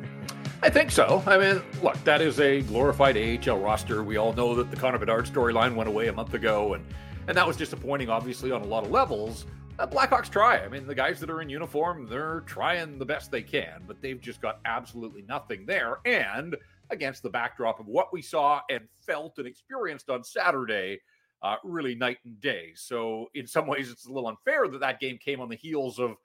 I 0.64 0.68
think 0.68 0.90
so. 0.90 1.22
I 1.28 1.38
mean, 1.38 1.62
look, 1.80 2.02
that 2.02 2.20
is 2.20 2.40
a 2.40 2.62
glorified 2.62 3.16
AHL 3.16 3.60
roster. 3.60 4.02
We 4.02 4.16
all 4.16 4.32
know 4.32 4.52
that 4.56 4.72
the 4.72 4.76
Connor 4.76 4.98
Bedard 4.98 5.26
storyline 5.26 5.76
went 5.76 5.88
away 5.88 6.08
a 6.08 6.12
month 6.12 6.34
ago, 6.34 6.74
and 6.74 6.84
and 7.28 7.36
that 7.36 7.46
was 7.46 7.56
disappointing, 7.56 8.08
obviously, 8.08 8.50
on 8.50 8.62
a 8.62 8.66
lot 8.66 8.84
of 8.84 8.90
levels. 8.90 9.46
Uh, 9.78 9.86
Blackhawks 9.86 10.28
try. 10.28 10.58
I 10.58 10.66
mean, 10.66 10.88
the 10.88 10.94
guys 10.96 11.20
that 11.20 11.30
are 11.30 11.40
in 11.40 11.48
uniform, 11.48 12.08
they're 12.10 12.40
trying 12.46 12.98
the 12.98 13.06
best 13.06 13.30
they 13.30 13.42
can, 13.42 13.84
but 13.86 14.02
they've 14.02 14.20
just 14.20 14.42
got 14.42 14.58
absolutely 14.64 15.22
nothing 15.22 15.66
there. 15.66 15.98
And 16.04 16.56
against 16.90 17.22
the 17.22 17.30
backdrop 17.30 17.80
of 17.80 17.86
what 17.86 18.12
we 18.12 18.22
saw 18.22 18.60
and 18.70 18.84
felt 19.00 19.38
and 19.38 19.46
experienced 19.46 20.10
on 20.10 20.24
Saturday, 20.24 21.00
uh, 21.42 21.56
really 21.64 21.94
night 21.94 22.18
and 22.24 22.40
day. 22.40 22.72
So 22.74 23.26
in 23.34 23.46
some 23.46 23.66
ways, 23.66 23.90
it's 23.90 24.06
a 24.06 24.12
little 24.12 24.28
unfair 24.28 24.68
that 24.68 24.80
that 24.80 25.00
game 25.00 25.18
came 25.18 25.40
on 25.40 25.48
the 25.48 25.56
heels 25.56 25.98
of 25.98 26.16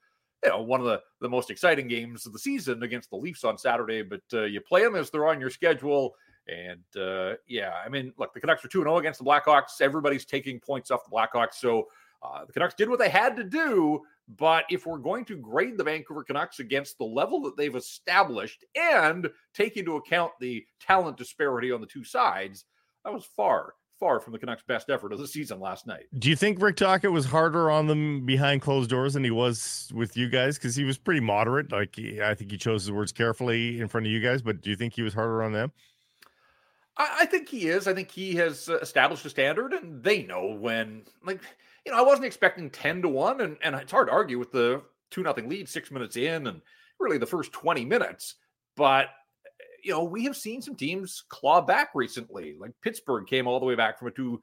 you 0.44 0.50
know 0.50 0.62
one 0.62 0.80
of 0.80 0.86
the 0.86 1.02
the 1.22 1.30
most 1.30 1.50
exciting 1.50 1.88
games 1.88 2.26
of 2.26 2.34
the 2.34 2.40
season 2.40 2.84
against 2.84 3.10
the 3.10 3.16
Leafs 3.16 3.44
on 3.44 3.58
Saturday. 3.58 4.02
But 4.02 4.22
uh, 4.34 4.44
you 4.44 4.62
play 4.62 4.84
them 4.84 4.96
as 4.96 5.10
they're 5.10 5.28
on 5.28 5.40
your 5.40 5.50
schedule, 5.50 6.16
and 6.48 6.84
uh, 7.02 7.36
yeah, 7.48 7.74
I 7.84 7.90
mean, 7.90 8.14
look, 8.18 8.34
the 8.34 8.40
Canucks 8.40 8.66
are 8.66 8.70
2 8.70 8.82
0 8.82 8.98
against 8.98 9.20
the 9.20 9.26
Blackhawks. 9.26 9.82
Everybody's 9.82 10.26
taking 10.26 10.60
points 10.60 10.92
off 10.92 11.06
the 11.06 11.16
Blackhawks, 11.16 11.56
so. 11.56 11.88
Uh, 12.24 12.44
the 12.44 12.54
Canucks 12.54 12.74
did 12.74 12.90
what 12.90 12.98
they 12.98 13.10
had 13.10 13.36
to 13.36 13.44
do, 13.44 14.02
but 14.28 14.66
if 14.70 14.86
we're 14.86 14.98
going 14.98 15.26
to 15.26 15.38
grade 15.38 15.78
the 15.78 15.84
Vancouver 15.84 16.24
Canucks 16.24 16.60
against 16.60 16.98
the 16.98 17.06
level 17.06 17.42
that 17.44 17.56
they've 17.58 17.76
established 17.76 18.66
and 18.76 19.30
take 19.54 19.78
into 19.78 19.96
account 19.98 20.32
the 20.40 20.66
talent 20.80 21.18
disparity 21.18 21.72
on 21.72 21.82
the 21.82 21.88
two 21.88 22.04
sides, 22.04 22.66
that 23.04 23.14
was 23.14 23.26
far, 23.38 23.74
far 24.00 24.20
from 24.20 24.34
the 24.34 24.40
Canucks' 24.40 24.64
best 24.68 24.90
effort 24.90 25.14
of 25.14 25.20
the 25.20 25.28
season 25.28 25.60
last 25.60 25.86
night. 25.86 26.06
Do 26.18 26.30
you 26.30 26.36
think 26.36 26.62
Rick 26.62 26.78
Tocchet 26.78 27.12
was 27.12 27.26
harder 27.26 27.70
on 27.70 27.86
them 27.88 28.26
behind 28.26 28.62
closed 28.62 28.90
doors 28.90 29.14
than 29.14 29.24
he 29.24 29.32
was 29.32 29.92
with 29.94 30.18
you 30.18 30.28
guys? 30.28 30.58
Because 30.58 30.76
he 30.76 30.84
was 30.84 30.98
pretty 30.98 31.22
moderate. 31.22 31.72
Like 31.72 31.96
he- 31.96 32.22
I 32.22 32.34
think 32.34 32.52
he 32.52 32.58
chose 32.58 32.84
his 32.84 32.92
words 32.92 33.12
carefully 33.12 33.80
in 33.80 33.88
front 33.88 34.08
of 34.08 34.12
you 34.12 34.22
guys. 34.22 34.42
But 34.42 34.62
do 34.62 34.72
you 34.72 34.76
think 34.76 34.94
he 34.94 35.04
was 35.04 35.14
harder 35.14 35.44
on 35.44 35.54
them? 35.54 35.72
I, 36.98 37.18
I 37.22 37.26
think 37.26 37.50
he 37.50 37.68
is. 37.68 37.88
I 37.88 37.94
think 37.94 38.10
he 38.10 38.36
has 38.36 38.70
uh, 38.70 38.78
established 38.80 39.26
a 39.26 39.30
standard, 39.30 39.74
and 39.74 40.04
they 40.04 40.24
know 40.24 40.48
when. 40.48 41.04
Like, 41.24 41.42
you 41.86 41.92
know, 41.92 41.98
I 41.98 42.02
wasn't 42.02 42.26
expecting 42.26 42.70
ten 42.70 43.02
to 43.02 43.10
one, 43.10 43.42
and 43.42 43.58
and 43.62 43.76
it's 43.76 43.92
hard 43.92 44.08
to 44.08 44.14
argue 44.14 44.40
with 44.40 44.52
the 44.52 44.82
two 45.12 45.24
nothing 45.24 45.48
lead 45.48 45.70
six 45.70 45.92
minutes 45.92 46.18
in, 46.18 46.48
and 46.48 46.62
really 47.00 47.18
the 47.18 47.26
first 47.26 47.52
twenty 47.52 47.86
minutes. 47.86 48.36
But 48.76 49.10
you 49.84 49.92
know, 49.92 50.04
we 50.04 50.24
have 50.24 50.36
seen 50.36 50.62
some 50.62 50.76
teams 50.76 51.24
claw 51.30 51.62
back 51.62 51.90
recently. 51.94 52.56
Like 52.60 52.72
Pittsburgh 52.82 53.28
came 53.28 53.48
all 53.48 53.60
the 53.60 53.66
way 53.66 53.76
back 53.76 54.00
from 54.00 54.08
a 54.08 54.12
two 54.12 54.42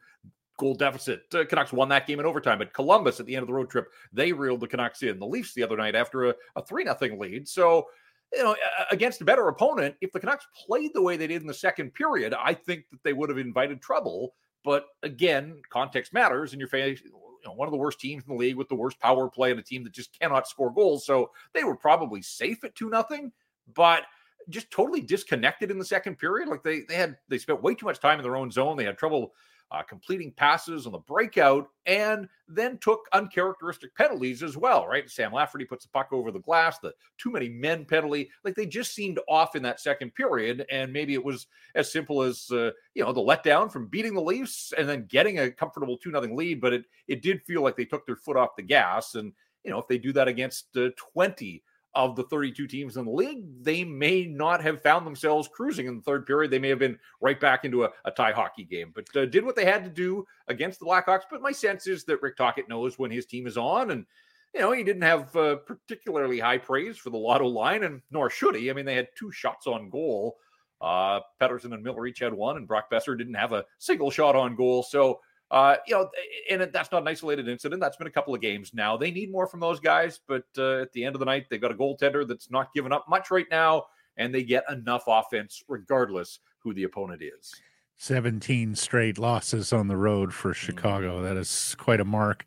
goal 0.59 0.74
deficit. 0.74 1.22
Uh, 1.34 1.45
Canucks 1.45 1.72
won 1.72 1.88
that 1.88 2.07
game 2.07 2.20
in 2.20 2.26
overtime, 2.26 2.59
but 2.59 2.72
Columbus 2.72 3.18
at 3.18 3.26
the 3.26 3.34
end 3.34 3.43
of 3.43 3.49
the 3.49 3.55
road 3.55 3.68
trip 3.68 3.88
they 4.12 4.32
reeled 4.32 4.61
the 4.61 4.68
Canucks 4.68 5.03
in. 5.03 5.18
The 5.18 5.26
Leafs 5.26 5.53
the 5.55 5.64
other 5.64 5.76
night 5.76 5.97
after 5.97 6.30
a, 6.30 6.34
a 6.55 6.64
three 6.64 6.84
nothing 6.84 7.18
lead. 7.18 7.49
So 7.49 7.86
you 8.32 8.43
know, 8.43 8.57
against 8.90 9.20
a 9.20 9.24
better 9.24 9.49
opponent, 9.49 9.95
if 10.01 10.12
the 10.12 10.20
Canucks 10.20 10.47
played 10.66 10.93
the 10.95 11.03
way 11.03 11.16
they 11.16 11.26
did 11.26 11.43
in 11.43 11.49
the 11.49 11.53
second 11.53 11.93
period, 11.93 12.34
I 12.34 12.55
think 12.55 12.84
that 12.90 13.03
they 13.03 13.12
would 13.12 13.28
have 13.28 13.38
invited 13.38 13.82
trouble. 13.82 14.34
But 14.64 14.86
again, 15.03 15.61
context 15.70 16.14
matters, 16.14 16.53
and 16.53 16.61
you're 16.61 16.68
facing 16.68 17.11
you 17.43 17.49
know, 17.49 17.55
one 17.55 17.68
of 17.68 17.72
the 17.72 17.78
worst 17.78 18.01
teams 18.01 18.24
in 18.24 18.32
the 18.32 18.38
league 18.38 18.57
with 18.57 18.68
the 18.68 18.74
worst 18.74 18.99
power 19.01 19.28
play 19.28 19.51
and 19.51 19.61
a 19.61 19.62
team 19.62 19.84
that 19.84 19.93
just 19.93 20.18
cannot 20.18 20.49
score 20.49 20.72
goals. 20.72 21.05
So 21.05 21.30
they 21.53 21.64
were 21.64 21.76
probably 21.76 22.22
safe 22.22 22.62
at 22.64 22.74
two 22.74 22.90
nothing, 22.90 23.32
but 23.74 24.05
just 24.49 24.70
totally 24.70 25.01
disconnected 25.01 25.70
in 25.70 25.78
the 25.78 25.84
second 25.84 26.18
period. 26.18 26.49
Like 26.49 26.62
they 26.62 26.80
they 26.82 26.95
had 26.95 27.16
they 27.28 27.38
spent 27.38 27.62
way 27.62 27.74
too 27.74 27.86
much 27.86 28.01
time 28.01 28.18
in 28.18 28.22
their 28.22 28.36
own 28.36 28.51
zone. 28.51 28.76
They 28.76 28.84
had 28.84 28.99
trouble 28.99 29.34
uh, 29.72 29.82
completing 29.82 30.30
passes 30.32 30.86
on 30.86 30.92
the 30.92 30.98
breakout, 30.98 31.68
and 31.86 32.28
then 32.46 32.78
took 32.78 33.00
uncharacteristic 33.12 33.94
penalties 33.96 34.42
as 34.42 34.56
well. 34.56 34.86
Right, 34.86 35.08
Sam 35.08 35.32
Lafferty 35.32 35.64
puts 35.64 35.84
the 35.84 35.90
puck 35.90 36.08
over 36.12 36.30
the 36.30 36.40
glass. 36.40 36.78
The 36.78 36.92
too 37.18 37.30
many 37.30 37.48
men 37.48 37.86
penalty, 37.86 38.30
like 38.44 38.54
they 38.54 38.66
just 38.66 38.94
seemed 38.94 39.18
off 39.28 39.56
in 39.56 39.62
that 39.62 39.80
second 39.80 40.14
period, 40.14 40.66
and 40.70 40.92
maybe 40.92 41.14
it 41.14 41.24
was 41.24 41.46
as 41.74 41.90
simple 41.90 42.22
as 42.22 42.50
uh, 42.52 42.70
you 42.94 43.02
know 43.02 43.12
the 43.12 43.20
letdown 43.20 43.72
from 43.72 43.86
beating 43.86 44.14
the 44.14 44.20
Leafs 44.20 44.72
and 44.76 44.88
then 44.88 45.06
getting 45.06 45.38
a 45.38 45.50
comfortable 45.50 45.96
two 45.96 46.10
nothing 46.10 46.36
lead. 46.36 46.60
But 46.60 46.74
it 46.74 46.84
it 47.08 47.22
did 47.22 47.42
feel 47.42 47.62
like 47.62 47.76
they 47.76 47.86
took 47.86 48.06
their 48.06 48.16
foot 48.16 48.36
off 48.36 48.56
the 48.56 48.62
gas, 48.62 49.14
and 49.14 49.32
you 49.64 49.70
know 49.70 49.78
if 49.78 49.88
they 49.88 49.98
do 49.98 50.12
that 50.12 50.28
against 50.28 50.76
uh, 50.76 50.90
twenty 50.96 51.62
of 51.95 52.16
the 52.16 52.24
32 52.24 52.66
teams 52.66 52.97
in 52.97 53.05
the 53.05 53.11
league, 53.11 53.45
they 53.62 53.84
may 53.84 54.24
not 54.24 54.62
have 54.62 54.82
found 54.82 55.07
themselves 55.07 55.49
cruising 55.49 55.86
in 55.86 55.97
the 55.97 56.03
third 56.03 56.26
period. 56.26 56.51
They 56.51 56.59
may 56.59 56.70
have 56.70 56.78
been 56.78 56.99
right 57.20 57.38
back 57.38 57.64
into 57.64 57.84
a, 57.84 57.90
a 58.05 58.11
tie 58.11 58.32
hockey 58.32 58.64
game, 58.64 58.93
but 58.95 59.14
uh, 59.16 59.26
did 59.26 59.45
what 59.45 59.57
they 59.57 59.64
had 59.64 59.84
to 59.84 59.90
do 59.90 60.26
against 60.49 60.80
the 60.80 60.86
Blackhawks. 60.86 61.22
But 61.30 61.43
my 61.43 61.53
sense 61.53 61.86
is 61.86 62.05
that 62.05 62.22
Rick 62.22 62.36
Tocchet 62.36 62.68
knows 62.68 62.99
when 62.99 63.11
his 63.11 63.26
team 63.26 63.47
is 63.47 63.59
on, 63.59 63.90
and 63.90 64.07
you 64.55 64.61
know 64.61 64.72
he 64.72 64.82
didn't 64.82 65.03
have 65.03 65.34
uh, 65.36 65.57
particularly 65.57 66.38
high 66.38 66.59
praise 66.59 66.97
for 66.97 67.11
the 67.11 67.18
Lotto 67.18 67.47
line, 67.47 67.84
and 67.84 68.01
nor 68.11 68.30
should 68.30 68.55
he. 68.55 68.70
I 68.70 68.72
mean, 68.72 68.86
they 68.86 68.97
had 68.97 69.09
two 69.16 69.30
shots 69.30 69.66
on 69.66 69.90
goal. 69.90 70.36
Uh, 70.80 71.20
Pettersson 71.40 71.74
and 71.74 71.82
Miller 71.82 72.07
each 72.07 72.20
had 72.20 72.34
one, 72.34 72.57
and 72.57 72.66
Brock 72.66 72.90
Boeser 72.90 73.16
didn't 73.16 73.34
have 73.34 73.53
a 73.53 73.64
single 73.78 74.11
shot 74.11 74.34
on 74.34 74.57
goal. 74.57 74.82
So 74.82 75.20
uh, 75.53 75.76
you 75.86 75.94
know, 75.94 76.09
and 76.50 76.62
that's 76.72 76.90
not 76.90 77.03
an 77.03 77.09
isolated 77.09 77.46
incident. 77.46 77.80
That's 77.80 77.96
been 77.96 78.07
a 78.07 78.11
couple 78.11 78.34
of 78.34 78.40
games 78.40 78.72
now. 78.72 78.96
They 78.96 79.11
need 79.11 79.30
more 79.30 79.46
from 79.46 79.61
those 79.61 79.78
guys, 79.78 80.18
but 80.26 80.44
uh, 80.57 80.80
at 80.80 80.92
the 80.92 81.05
end 81.05 81.14
of 81.14 81.20
the 81.20 81.26
night, 81.26 81.46
they've 81.50 81.61
got 81.61 81.70
a 81.70 81.74
goaltender 81.74 82.26
that's 82.26 82.50
not 82.50 82.72
giving 82.74 82.90
up 82.90 83.05
much 83.09 83.30
right 83.30 83.46
now, 83.50 83.84
and 84.16 84.34
they 84.34 84.42
get 84.42 84.64
enough 84.70 85.05
offense 85.07 85.62
regardless 85.68 86.40
who 86.59 86.72
the 86.72 86.84
opponent 86.84 87.22
is. 87.22 87.55
17 87.98 88.74
straight 88.74 89.18
losses 89.18 89.72
on 89.72 89.88
the 89.88 89.96
road 89.96 90.32
for 90.32 90.55
Chicago. 90.55 91.22
That 91.22 91.36
is 91.36 91.76
quite 91.78 92.00
a 92.00 92.05
mark. 92.05 92.46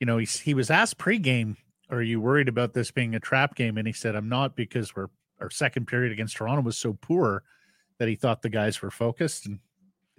You 0.00 0.06
know, 0.06 0.16
he, 0.16 0.24
he 0.24 0.54
was 0.54 0.70
asked 0.70 0.98
pregame, 0.98 1.56
Are 1.90 2.02
you 2.02 2.20
worried 2.20 2.48
about 2.48 2.72
this 2.72 2.90
being 2.90 3.14
a 3.14 3.20
trap 3.20 3.54
game? 3.54 3.76
And 3.76 3.86
he 3.86 3.92
said, 3.92 4.16
I'm 4.16 4.28
not 4.28 4.56
because 4.56 4.96
we're 4.96 5.08
our 5.40 5.50
second 5.50 5.86
period 5.86 6.12
against 6.12 6.36
Toronto 6.36 6.62
was 6.62 6.76
so 6.76 6.96
poor 7.00 7.42
that 7.98 8.08
he 8.08 8.16
thought 8.16 8.42
the 8.42 8.48
guys 8.48 8.80
were 8.80 8.90
focused. 8.90 9.46
And 9.46 9.58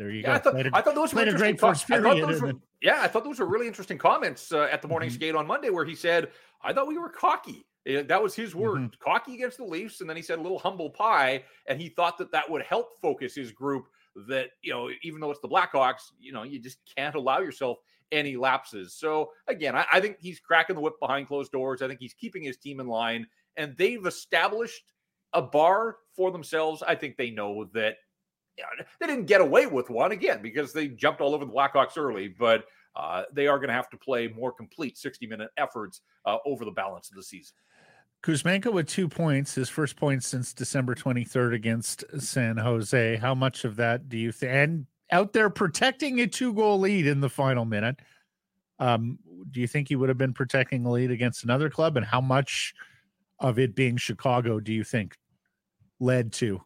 there 0.02 0.10
you 0.10 0.22
Yeah, 0.22 0.28
go. 0.28 0.34
I 0.34 0.38
thought, 0.40 0.54
Played 0.54 0.66
a- 0.68 0.76
I 0.76 0.82
thought 0.82 0.96
those 0.96 1.14
were 1.14 1.22
a 1.22 1.32
great 1.34 1.60
first 1.60 1.84
I 1.92 2.00
period, 2.00 2.28
those 2.28 2.42
were- 2.42 2.54
yeah, 2.82 3.02
I 3.02 3.08
thought 3.08 3.24
those 3.24 3.40
were 3.40 3.46
really 3.46 3.68
interesting 3.68 4.00
comments 4.00 4.52
uh, 4.52 4.64
at 4.72 4.82
the 4.82 4.88
morning 4.88 5.10
Mhm. 5.10 5.14
skate 5.14 5.36
on 5.36 5.46
Monday, 5.46 5.70
where 5.70 5.86
he 5.86 5.94
said, 5.94 6.32
"I 6.64 6.74
thought 6.74 6.88
we 6.88 6.98
were 6.98 7.10
cocky." 7.10 7.66
That 7.86 8.22
was 8.22 8.34
his 8.36 8.56
word, 8.56 8.80
Mm-hmm. 8.82 9.00
cocky 9.04 9.36
against 9.36 9.58
the 9.58 9.64
Leafs, 9.66 10.02
and 10.02 10.10
then 10.10 10.18
he 10.18 10.24
said 10.24 10.40
a 10.40 10.42
little 10.42 10.58
humble 10.60 10.90
pie, 10.90 11.44
and 11.68 11.80
he 11.80 11.90
thought 11.90 12.18
that 12.18 12.32
that 12.32 12.50
would 12.50 12.64
help 12.64 13.00
focus 13.00 13.36
his 13.36 13.52
group 13.52 13.88
that, 14.28 14.52
you 14.62 14.72
know, 14.74 14.90
even 15.04 15.20
though 15.22 15.32
it's 15.32 15.40
the 15.40 15.48
Blackhawks, 15.48 16.12
you 16.20 16.32
know, 16.32 16.44
you 16.44 16.60
just 16.60 16.80
can't 16.98 17.16
allow 17.16 17.40
yourself 17.40 17.80
any 18.12 18.36
lapses. 18.36 18.94
So 18.94 19.32
again, 19.48 19.76
I, 19.76 19.86
I 19.94 20.00
think 20.02 20.18
he's 20.20 20.40
cracking 20.40 20.76
the 20.76 20.82
whip 20.82 21.00
behind 21.00 21.28
closed 21.28 21.52
doors. 21.52 21.82
I 21.82 21.88
think 21.88 22.00
he's 22.00 22.14
keeping 22.14 22.44
his 22.44 22.58
team 22.58 22.80
in 22.80 22.88
line, 22.88 23.26
and 23.58 23.76
they've 23.78 24.06
established 24.06 24.84
a 25.34 25.42
bar 25.42 25.98
for 26.16 26.30
themselves. 26.32 26.84
I 26.84 26.94
think 26.96 27.16
they 27.18 27.32
know 27.32 27.64
that 27.74 27.98
they 29.00 29.08
didn't 29.08 29.26
get 29.26 29.42
away 29.42 29.68
with 29.68 29.90
one 29.90 30.12
again 30.12 30.42
because 30.42 30.74
they 30.74 30.88
jumped 30.88 31.22
all 31.22 31.34
over 31.34 31.46
the 31.46 31.52
Blackhawks 31.52 31.98
early, 31.98 32.28
but 32.28 32.66
uh, 32.96 33.24
they 33.34 33.48
are 33.48 33.58
going 33.58 33.70
to 33.70 33.74
have 33.74 33.90
to 33.90 33.98
play 33.98 34.28
more 34.28 34.52
complete 34.52 34.98
60 34.98 35.28
minute 35.28 35.50
efforts 35.58 36.02
uh, 36.26 36.38
over 36.46 36.66
the 36.66 36.72
balance 36.72 37.10
of 37.10 37.16
the 37.16 37.24
season. 37.24 37.56
Kuzmenko 38.24 38.72
with 38.72 38.88
two 38.88 39.08
points, 39.08 39.56
his 39.56 39.70
first 39.70 39.96
point 39.96 40.24
since 40.24 40.54
December 40.54 40.94
23rd 40.94 41.56
against 41.56 42.04
San 42.20 42.58
Jose. 42.58 43.16
How 43.18 43.34
much 43.34 43.66
of 43.66 43.78
that 43.78 44.10
do 44.10 44.18
you 44.18 44.32
think? 44.32 44.52
And 44.52 44.86
out 45.12 45.34
there 45.34 45.50
protecting 45.50 46.20
a 46.20 46.28
two 46.28 46.54
goal 46.54 46.80
lead 46.80 47.08
in 47.08 47.20
the 47.20 47.30
final 47.30 47.66
minute. 47.66 48.00
Um, 48.78 49.20
do 49.50 49.60
you 49.60 49.68
think 49.68 49.90
he 49.90 49.96
would 49.96 50.10
have 50.10 50.18
been 50.18 50.34
protecting 50.34 50.86
a 50.86 50.92
lead 50.92 51.12
against 51.12 51.44
another 51.44 51.70
club? 51.70 51.98
And 51.98 52.06
how 52.06 52.22
much 52.22 52.74
of 53.40 53.58
it 53.58 53.76
being 53.76 53.98
Chicago 53.98 54.60
do 54.60 54.72
you 54.72 54.84
think 54.84 55.18
led 56.00 56.32
to 56.34 56.62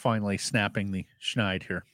finally 0.00 0.38
snapping 0.38 0.90
the 0.90 1.06
schneid 1.22 1.62
here? 1.62 1.84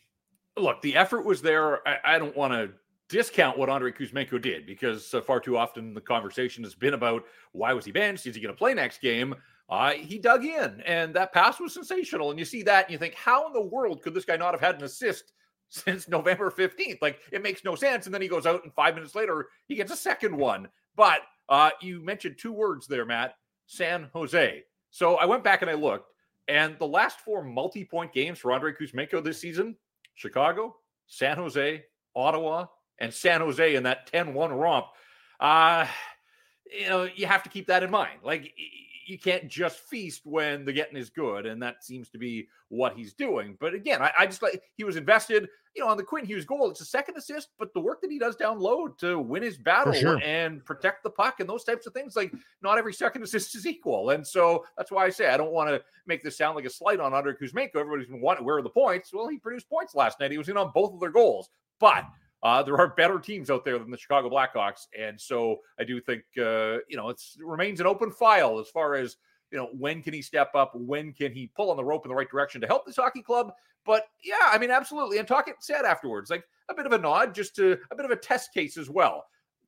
Look, 0.57 0.81
the 0.81 0.97
effort 0.97 1.25
was 1.25 1.43
there. 1.43 1.87
I, 1.87 1.99
I 2.15 2.19
don't 2.19 2.37
want 2.37 2.53
to 2.53 2.71
discount 3.09 3.59
what 3.59 3.69
Andrei 3.69 3.93
Kuzmenko 3.93 4.41
did 4.41 4.67
because 4.67 5.13
uh, 5.15 5.21
far 5.21 5.41
too 5.41 5.57
often 5.57 5.95
the 5.95 6.01
conversation 6.01 6.65
has 6.65 6.75
been 6.75 6.95
about 6.95 7.25
why 7.53 7.73
was 7.73 7.85
he 7.85 7.93
benched? 7.93 8.27
Is 8.27 8.35
he 8.35 8.41
going 8.41 8.55
to 8.55 8.59
play 8.59 8.75
next 8.75 9.01
game? 9.01 9.35
Uh, 9.69 9.93
he 9.93 10.19
dug 10.19 10.45
in, 10.45 10.81
and 10.83 11.13
that 11.15 11.33
pass 11.33 11.59
was 11.59 11.75
sensational. 11.75 12.31
And 12.31 12.39
you 12.39 12.45
see 12.45 12.63
that, 12.63 12.87
and 12.87 12.93
you 12.93 12.99
think, 12.99 13.15
how 13.15 13.47
in 13.49 13.53
the 13.53 13.61
world 13.61 14.03
could 14.03 14.15
this 14.15 14.25
guy 14.25 14.37
not 14.37 14.55
have 14.55 14.61
had 14.61 14.77
an 14.77 14.85
assist 14.85 15.33
since 15.69 16.09
November 16.09 16.51
15th? 16.51 16.99
Like, 17.03 17.19
it 17.33 17.43
makes 17.43 17.65
no 17.65 17.75
sense. 17.75 18.07
And 18.07 18.15
then 18.15 18.23
he 18.23 18.29
goes 18.29 18.47
out, 18.47 18.63
and 18.63 18.73
five 18.75 18.95
minutes 18.95 19.15
later, 19.15 19.49
he 19.67 19.75
gets 19.75 19.93
a 19.93 19.97
second 19.97 20.37
one. 20.37 20.69
But 20.95 21.21
uh, 21.49 21.71
you 21.81 22.01
mentioned 22.01 22.37
two 22.39 22.53
words 22.53 22.87
there, 22.87 23.05
Matt 23.05 23.35
San 23.67 24.09
Jose. 24.13 24.63
So 24.91 25.17
I 25.17 25.27
went 25.27 25.45
back 25.45 25.63
and 25.63 25.71
I 25.71 25.75
looked, 25.75 26.13
and 26.49 26.78
the 26.78 26.86
last 26.86 27.20
four 27.20 27.42
multi 27.42 27.84
point 27.84 28.12
games 28.12 28.38
for 28.38 28.53
Andrei 28.53 28.72
Kuzmenko 28.72 29.22
this 29.22 29.40
season 29.40 29.76
Chicago, 30.14 30.76
San 31.07 31.36
Jose, 31.36 31.84
Ottawa, 32.14 32.66
and 32.99 33.12
San 33.12 33.40
Jose 33.40 33.74
in 33.74 33.82
that 33.84 34.07
10 34.07 34.34
1 34.34 34.53
romp. 34.53 34.86
Uh, 35.38 35.86
you 36.72 36.88
know, 36.88 37.09
you 37.14 37.26
have 37.26 37.42
to 37.42 37.49
keep 37.49 37.66
that 37.68 37.82
in 37.82 37.90
mind. 37.90 38.20
Like, 38.22 38.53
you 39.07 39.19
can't 39.19 39.49
just 39.49 39.79
feast 39.79 40.23
when 40.25 40.65
the 40.65 40.73
getting 40.73 40.97
is 40.97 41.11
good, 41.11 41.47
and 41.47 41.63
that 41.63 41.85
seems 41.85 42.09
to 42.11 42.19
be 42.19 42.49
what 42.69 42.97
he's 42.97 43.15
doing. 43.15 43.57
But 43.61 43.73
again, 43.73 44.03
I, 44.03 44.11
I, 44.19 44.27
just 44.27 44.43
like 44.43 44.61
he 44.77 44.83
was 44.83 44.97
invested, 44.97 45.49
you 45.75 45.83
know, 45.83 45.89
on 45.89 45.97
the 45.97 46.03
Quinn 46.03 46.25
Hughes 46.25 46.45
goal. 46.45 46.69
It's 46.71 46.81
a 46.81 46.85
second 46.87 47.17
assist, 47.17 47.51
but 47.59 47.73
the 47.73 47.81
work 47.81 48.01
that 48.01 48.11
he 48.11 48.19
does 48.19 48.35
down 48.35 48.59
low 48.59 48.89
to 48.89 49.21
win 49.21 49.45
his 49.45 49.57
battle 49.57 49.93
sure. 49.93 50.21
and 50.23 50.65
protect 50.65 51.05
the 51.05 51.11
puck 51.11 51.39
and 51.39 51.49
those 51.49 51.63
types 51.63 51.87
of 51.87 51.95
things, 51.95 52.17
like 52.17 52.33
not 52.63 52.79
every 52.79 52.93
second 52.93 53.23
assist 53.25 53.55
is 53.55 53.67
equal. 53.67 54.11
And 54.11 54.27
so 54.27 54.65
that's 54.77 54.91
why 54.91 55.05
I 55.05 55.11
say 55.11 55.29
I 55.29 55.37
don't 55.37 55.53
want 55.53 55.71
to 55.71 55.81
make 56.07 56.25
this 56.25 56.37
sound 56.37 56.57
like 56.57 56.65
a 56.65 56.71
slight 56.71 56.99
on 56.99 57.15
Andrei 57.15 57.35
Kuzmenko. 57.35 57.77
Everybody's 57.77 58.09
been 58.09 58.21
wanting 58.21 58.45
where 58.45 58.57
are 58.57 58.63
the 58.63 58.71
points? 58.71 59.13
Well, 59.13 59.29
he 59.29 59.39
produced 59.39 59.71
points 59.71 59.95
last 59.95 60.19
night. 60.19 60.33
He 60.33 60.39
was 60.39 60.49
in 60.49 60.57
on 60.57 60.73
both 60.75 60.93
of 60.93 61.01
their 61.01 61.11
goals, 61.11 61.49
but. 61.79 62.05
Uh, 62.43 62.62
there 62.62 62.76
are 62.76 62.95
better 62.95 63.18
teams 63.18 63.51
out 63.51 63.64
there 63.64 63.78
than 63.78 63.91
the 63.91 63.97
Chicago 63.97 64.28
Blackhawks, 64.28 64.87
and 64.99 65.20
so 65.20 65.57
I 65.80 65.84
do 65.84 66.01
think 66.01 66.22
uh, 66.39 66.78
you 66.89 66.97
know 66.97 67.09
it 67.09 67.20
remains 67.39 67.80
an 67.80 67.87
open 67.87 68.11
file 68.11 68.59
as 68.59 68.68
far 68.68 68.95
as 68.95 69.16
you 69.51 69.59
know, 69.59 69.68
when 69.78 70.03
can 70.03 70.12
he 70.12 70.22
step 70.22 70.51
up? 70.55 70.72
When 70.74 71.12
can 71.12 71.32
he 71.32 71.51
pull 71.55 71.70
on 71.70 71.76
the 71.76 71.84
rope 71.84 72.05
in 72.05 72.09
the 72.09 72.14
right 72.14 72.28
direction 72.28 72.61
to 72.61 72.66
help 72.66 72.84
this 72.84 72.97
hockey 72.97 73.22
club? 73.22 73.53
But 73.84 74.05
yeah, 74.22 74.51
I 74.51 74.59
mean, 74.59 74.70
absolutely. 74.70 75.18
And 75.18 75.28
talking 75.28 75.55
said 75.61 75.84
afterwards, 75.84 76.30
like 76.30 76.45
a 76.68 76.74
bit 76.74 76.87
of 76.87 76.93
a 76.93 76.99
nod, 76.99 77.34
just 77.34 77.55
to 77.57 77.78
a 77.91 77.97
bit 77.97 78.05
of 78.05 78.11
a 78.11 78.16
test 78.16 78.53
case 78.53 78.76
as 78.76 78.91
well. 78.91 79.24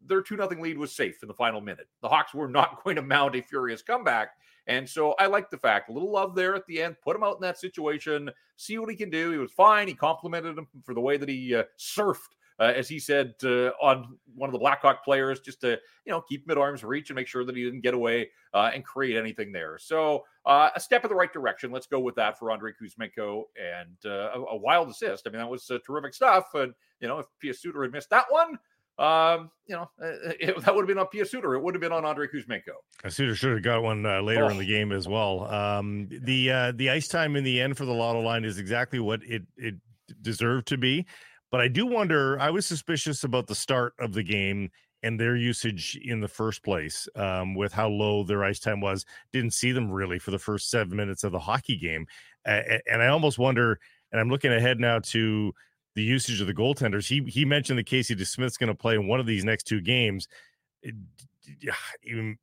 Their 0.07 0.23
2 0.23 0.37
0 0.37 0.49
lead 0.61 0.79
was 0.79 0.95
safe 0.95 1.23
in 1.23 1.29
the 1.29 1.35
final 1.35 1.61
minute. 1.61 1.89
The 2.03 2.09
Hawks 2.09 2.35
were 2.35 2.49
not 2.49 2.83
going 2.85 2.97
to 2.97 3.03
mount 3.03 3.37
a 3.37 3.43
furious 3.43 3.83
comeback. 3.83 4.31
And 4.67 4.89
so 4.89 5.15
I 5.19 5.27
like 5.27 5.51
the 5.51 5.57
fact, 5.57 5.89
a 5.89 5.93
little 5.93 6.13
love 6.13 6.35
there 6.35 6.55
at 6.55 6.67
the 6.67 6.83
end, 6.83 6.97
put 7.03 7.17
him 7.17 7.25
out 7.25 7.37
in 7.37 7.41
that 7.41 7.59
situation, 7.59 8.31
see 8.57 8.79
what 8.79 8.91
he 8.91 8.97
can 8.97 9.09
do. 9.09 9.31
He 9.31 9.39
was 9.39 9.51
fine. 9.51 9.89
He 9.89 9.95
complimented 9.95 10.59
him 10.59 10.69
for 10.85 10.95
the 10.95 11.01
way 11.01 11.17
that 11.17 11.29
he 11.29 11.55
uh, 11.55 11.65
surfed 11.79 12.35
uh, 12.61 12.73
as 12.75 12.89
he 12.89 12.99
said 12.99 13.35
uh, 13.45 13.71
on 13.81 14.17
one 14.35 14.49
of 14.49 14.53
the 14.53 14.59
Blackhawk 14.59 15.05
players, 15.05 15.41
just 15.41 15.61
to 15.61 15.79
you 16.05 16.13
know 16.13 16.21
keep 16.21 16.45
him 16.45 16.51
at 16.51 16.59
arm's 16.59 16.83
reach 16.83 17.11
and 17.11 17.17
make 17.17 17.29
sure 17.29 17.45
that 17.45 17.57
he 17.57 17.65
didn't 17.65 17.83
get 17.83 17.95
away 17.95 18.31
uh, 18.55 18.71
and 18.75 18.85
create 18.85 19.17
anything 19.17 19.53
there. 19.53 19.79
So 19.79 20.25
uh, 20.45 20.71
a 20.75 20.81
step 20.81 21.05
in 21.05 21.09
the 21.09 21.15
right 21.15 21.33
direction. 21.33 21.71
Let's 21.71 21.87
go 21.87 22.01
with 22.01 22.17
that 22.17 22.39
for 22.39 22.51
Andrei 22.51 22.73
Kuzmenko 22.73 23.45
and 23.57 23.97
uh, 24.05 24.31
a, 24.35 24.45
a, 24.51 24.57
wild 24.57 24.89
assist. 24.89 25.27
I 25.27 25.31
mean, 25.31 25.39
that 25.39 25.49
was 25.49 25.71
uh, 25.71 25.79
terrific 25.87 26.15
stuff. 26.15 26.55
And 26.55 26.73
you 27.01 27.09
know, 27.09 27.21
if 27.21 27.27
Pius 27.41 27.61
Suter 27.63 27.83
had 27.83 27.93
missed 27.93 28.11
that 28.11 28.27
one. 28.29 28.59
Um, 28.99 29.53
you 29.69 29.77
know, 29.77 29.89
it, 30.01 30.61
that 30.65 30.75
would 30.75 30.83
have 30.83 30.89
been 30.89 30.99
on 30.99 31.07
Pius 31.13 31.31
Suter. 31.31 31.55
It 31.55 31.63
would 31.63 31.73
have 31.73 31.81
been 31.81 31.93
on 31.93 32.05
Andrei 32.05 32.27
Kuzmenko. 32.27 32.75
Suter 33.09 33.37
should 33.37 33.53
have 33.53 33.63
got 33.63 33.85
one 33.85 34.03
later 34.25 34.47
oh. 34.47 34.49
in 34.49 34.59
the 34.59 34.67
game 34.67 34.91
as 34.91 35.07
well. 35.07 35.45
Um, 35.45 36.09
the 36.11 36.73
the 36.75 36.91
ice 36.91 37.07
time 37.07 37.37
in 37.37 37.45
the 37.45 37.61
end 37.61 37.77
for 37.77 37.85
the 37.85 37.93
Lotto 37.93 38.21
line 38.21 38.45
is 38.45 38.59
exactly 38.59 38.99
what 38.99 39.23
it 39.23 39.43
it 39.57 39.77
deserved 40.23 40.67
to 40.69 40.79
be. 40.79 41.07
But 41.51 41.61
I 41.61 41.69
do 41.69 41.87
wonder, 41.87 42.39
I 42.41 42.51
was 42.51 42.67
suspicious 42.67 43.25
about 43.25 43.47
the 43.47 43.55
start 43.55 43.95
of 43.99 44.13
the 44.13 44.23
game 44.23 44.71
and 45.03 45.19
their 45.19 45.37
usage 45.37 45.99
in 46.03 46.21
the 46.21 46.29
first 46.29 46.63
place 46.63 47.09
um, 47.15 47.55
with 47.55 47.73
how 47.73 47.89
low 47.89 48.25
their 48.25 48.45
ice 48.45 48.59
time 48.59 48.81
was. 48.81 49.05
Didn't 49.33 49.53
see 49.53 49.73
them 49.73 49.91
really 49.91 50.19
for 50.19 50.31
the 50.31 50.39
first 50.39 50.71
seven 50.71 50.97
minutes 50.97 51.25
of 51.25 51.33
the 51.33 51.39
hockey 51.39 51.77
game. 51.77 52.07
Uh, 52.47 52.63
and 52.91 53.03
I 53.03 53.09
almost 53.09 53.39
wonder, 53.39 53.79
and 54.13 54.21
I'm 54.21 54.29
looking 54.29 54.53
ahead 54.53 54.81
now 54.81 54.99
to 54.99 55.53
the 55.95 56.03
usage 56.03 56.41
of 56.41 56.47
the 56.47 56.55
goaltenders. 56.55 57.09
He 57.09 57.29
he 57.31 57.45
mentioned 57.45 57.79
that 57.79 57.87
Casey 57.87 58.15
DeSmith's 58.15 58.57
going 58.57 58.69
to 58.69 58.75
play 58.75 58.95
in 58.95 59.09
one 59.09 59.21
of 59.21 59.27
these 59.27 59.45
next 59.45 59.65
two 59.65 59.81
games. 59.81 60.29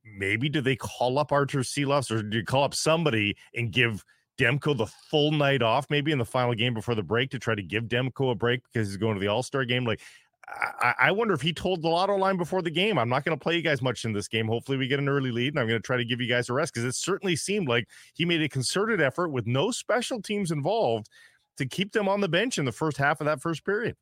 Maybe 0.04 0.50
do 0.50 0.62
they 0.62 0.76
call 0.76 1.20
up 1.20 1.32
Artur 1.32 1.60
Silovs 1.60 2.12
or 2.12 2.24
do 2.24 2.38
you 2.38 2.44
call 2.44 2.64
up 2.64 2.74
somebody 2.74 3.36
and 3.54 3.72
give 3.72 4.04
Demko 4.38 4.78
the 4.78 4.86
full 4.86 5.32
night 5.32 5.62
off, 5.62 5.88
maybe 5.90 6.12
in 6.12 6.18
the 6.18 6.26
final 6.26 6.54
game 6.54 6.74
before 6.74 6.96
the 6.96 7.04
break 7.04 7.32
to 7.32 7.40
try 7.40 7.56
to 7.56 7.64
give 7.64 7.86
Demko 7.86 8.32
a 8.32 8.36
break 8.36 8.62
because 8.72 8.88
he's 8.88 8.98
going 8.98 9.16
to 9.16 9.20
the 9.20 9.28
All 9.28 9.44
Star 9.44 9.66
game. 9.66 9.86
Like, 9.86 10.02
I, 10.48 10.94
I, 11.00 11.12
wonder 11.12 11.34
if 11.34 11.42
he 11.42 11.54
told 11.54 11.82
the 11.82 11.88
lotto 11.88 12.16
line 12.18 12.38
before 12.38 12.62
the 12.62 12.70
game, 12.70 13.00
I'm 13.00 13.10
not 13.10 13.26
going 13.26 13.38
to 13.38 13.42
play 13.42 13.56
you 13.56 13.62
guys 13.62 13.82
much 13.82 14.06
in 14.06 14.14
this 14.14 14.28
game. 14.28 14.48
Hopefully, 14.48 14.78
we 14.78 14.88
get 14.88 15.00
an 15.00 15.10
early 15.10 15.32
lead, 15.32 15.54
and 15.54 15.60
I'm 15.60 15.68
going 15.68 15.82
to 15.82 15.86
try 15.86 15.98
to 15.98 16.06
give 16.06 16.22
you 16.22 16.28
guys 16.28 16.50
a 16.50 16.54
rest 16.54 16.74
because 16.74 16.86
it 16.86 16.96
certainly 16.96 17.36
seemed 17.36 17.68
like 17.68 17.88
he 18.14 18.26
made 18.26 18.42
a 18.42 18.50
concerted 18.50 19.02
effort 19.02 19.30
with 19.30 19.48
no 19.48 19.72
special 19.72 20.22
teams 20.22 20.52
involved 20.52 21.10
to 21.58 21.66
keep 21.66 21.94
them 21.94 22.08
on 22.08 22.22
the 22.22 22.28
bench 22.28 22.58
in 22.58 22.66
the 22.66 22.72
first 22.72 22.98
half 22.98 23.22
of 23.22 23.26
that 23.26 23.42
first 23.42 23.66
period. 23.66 23.96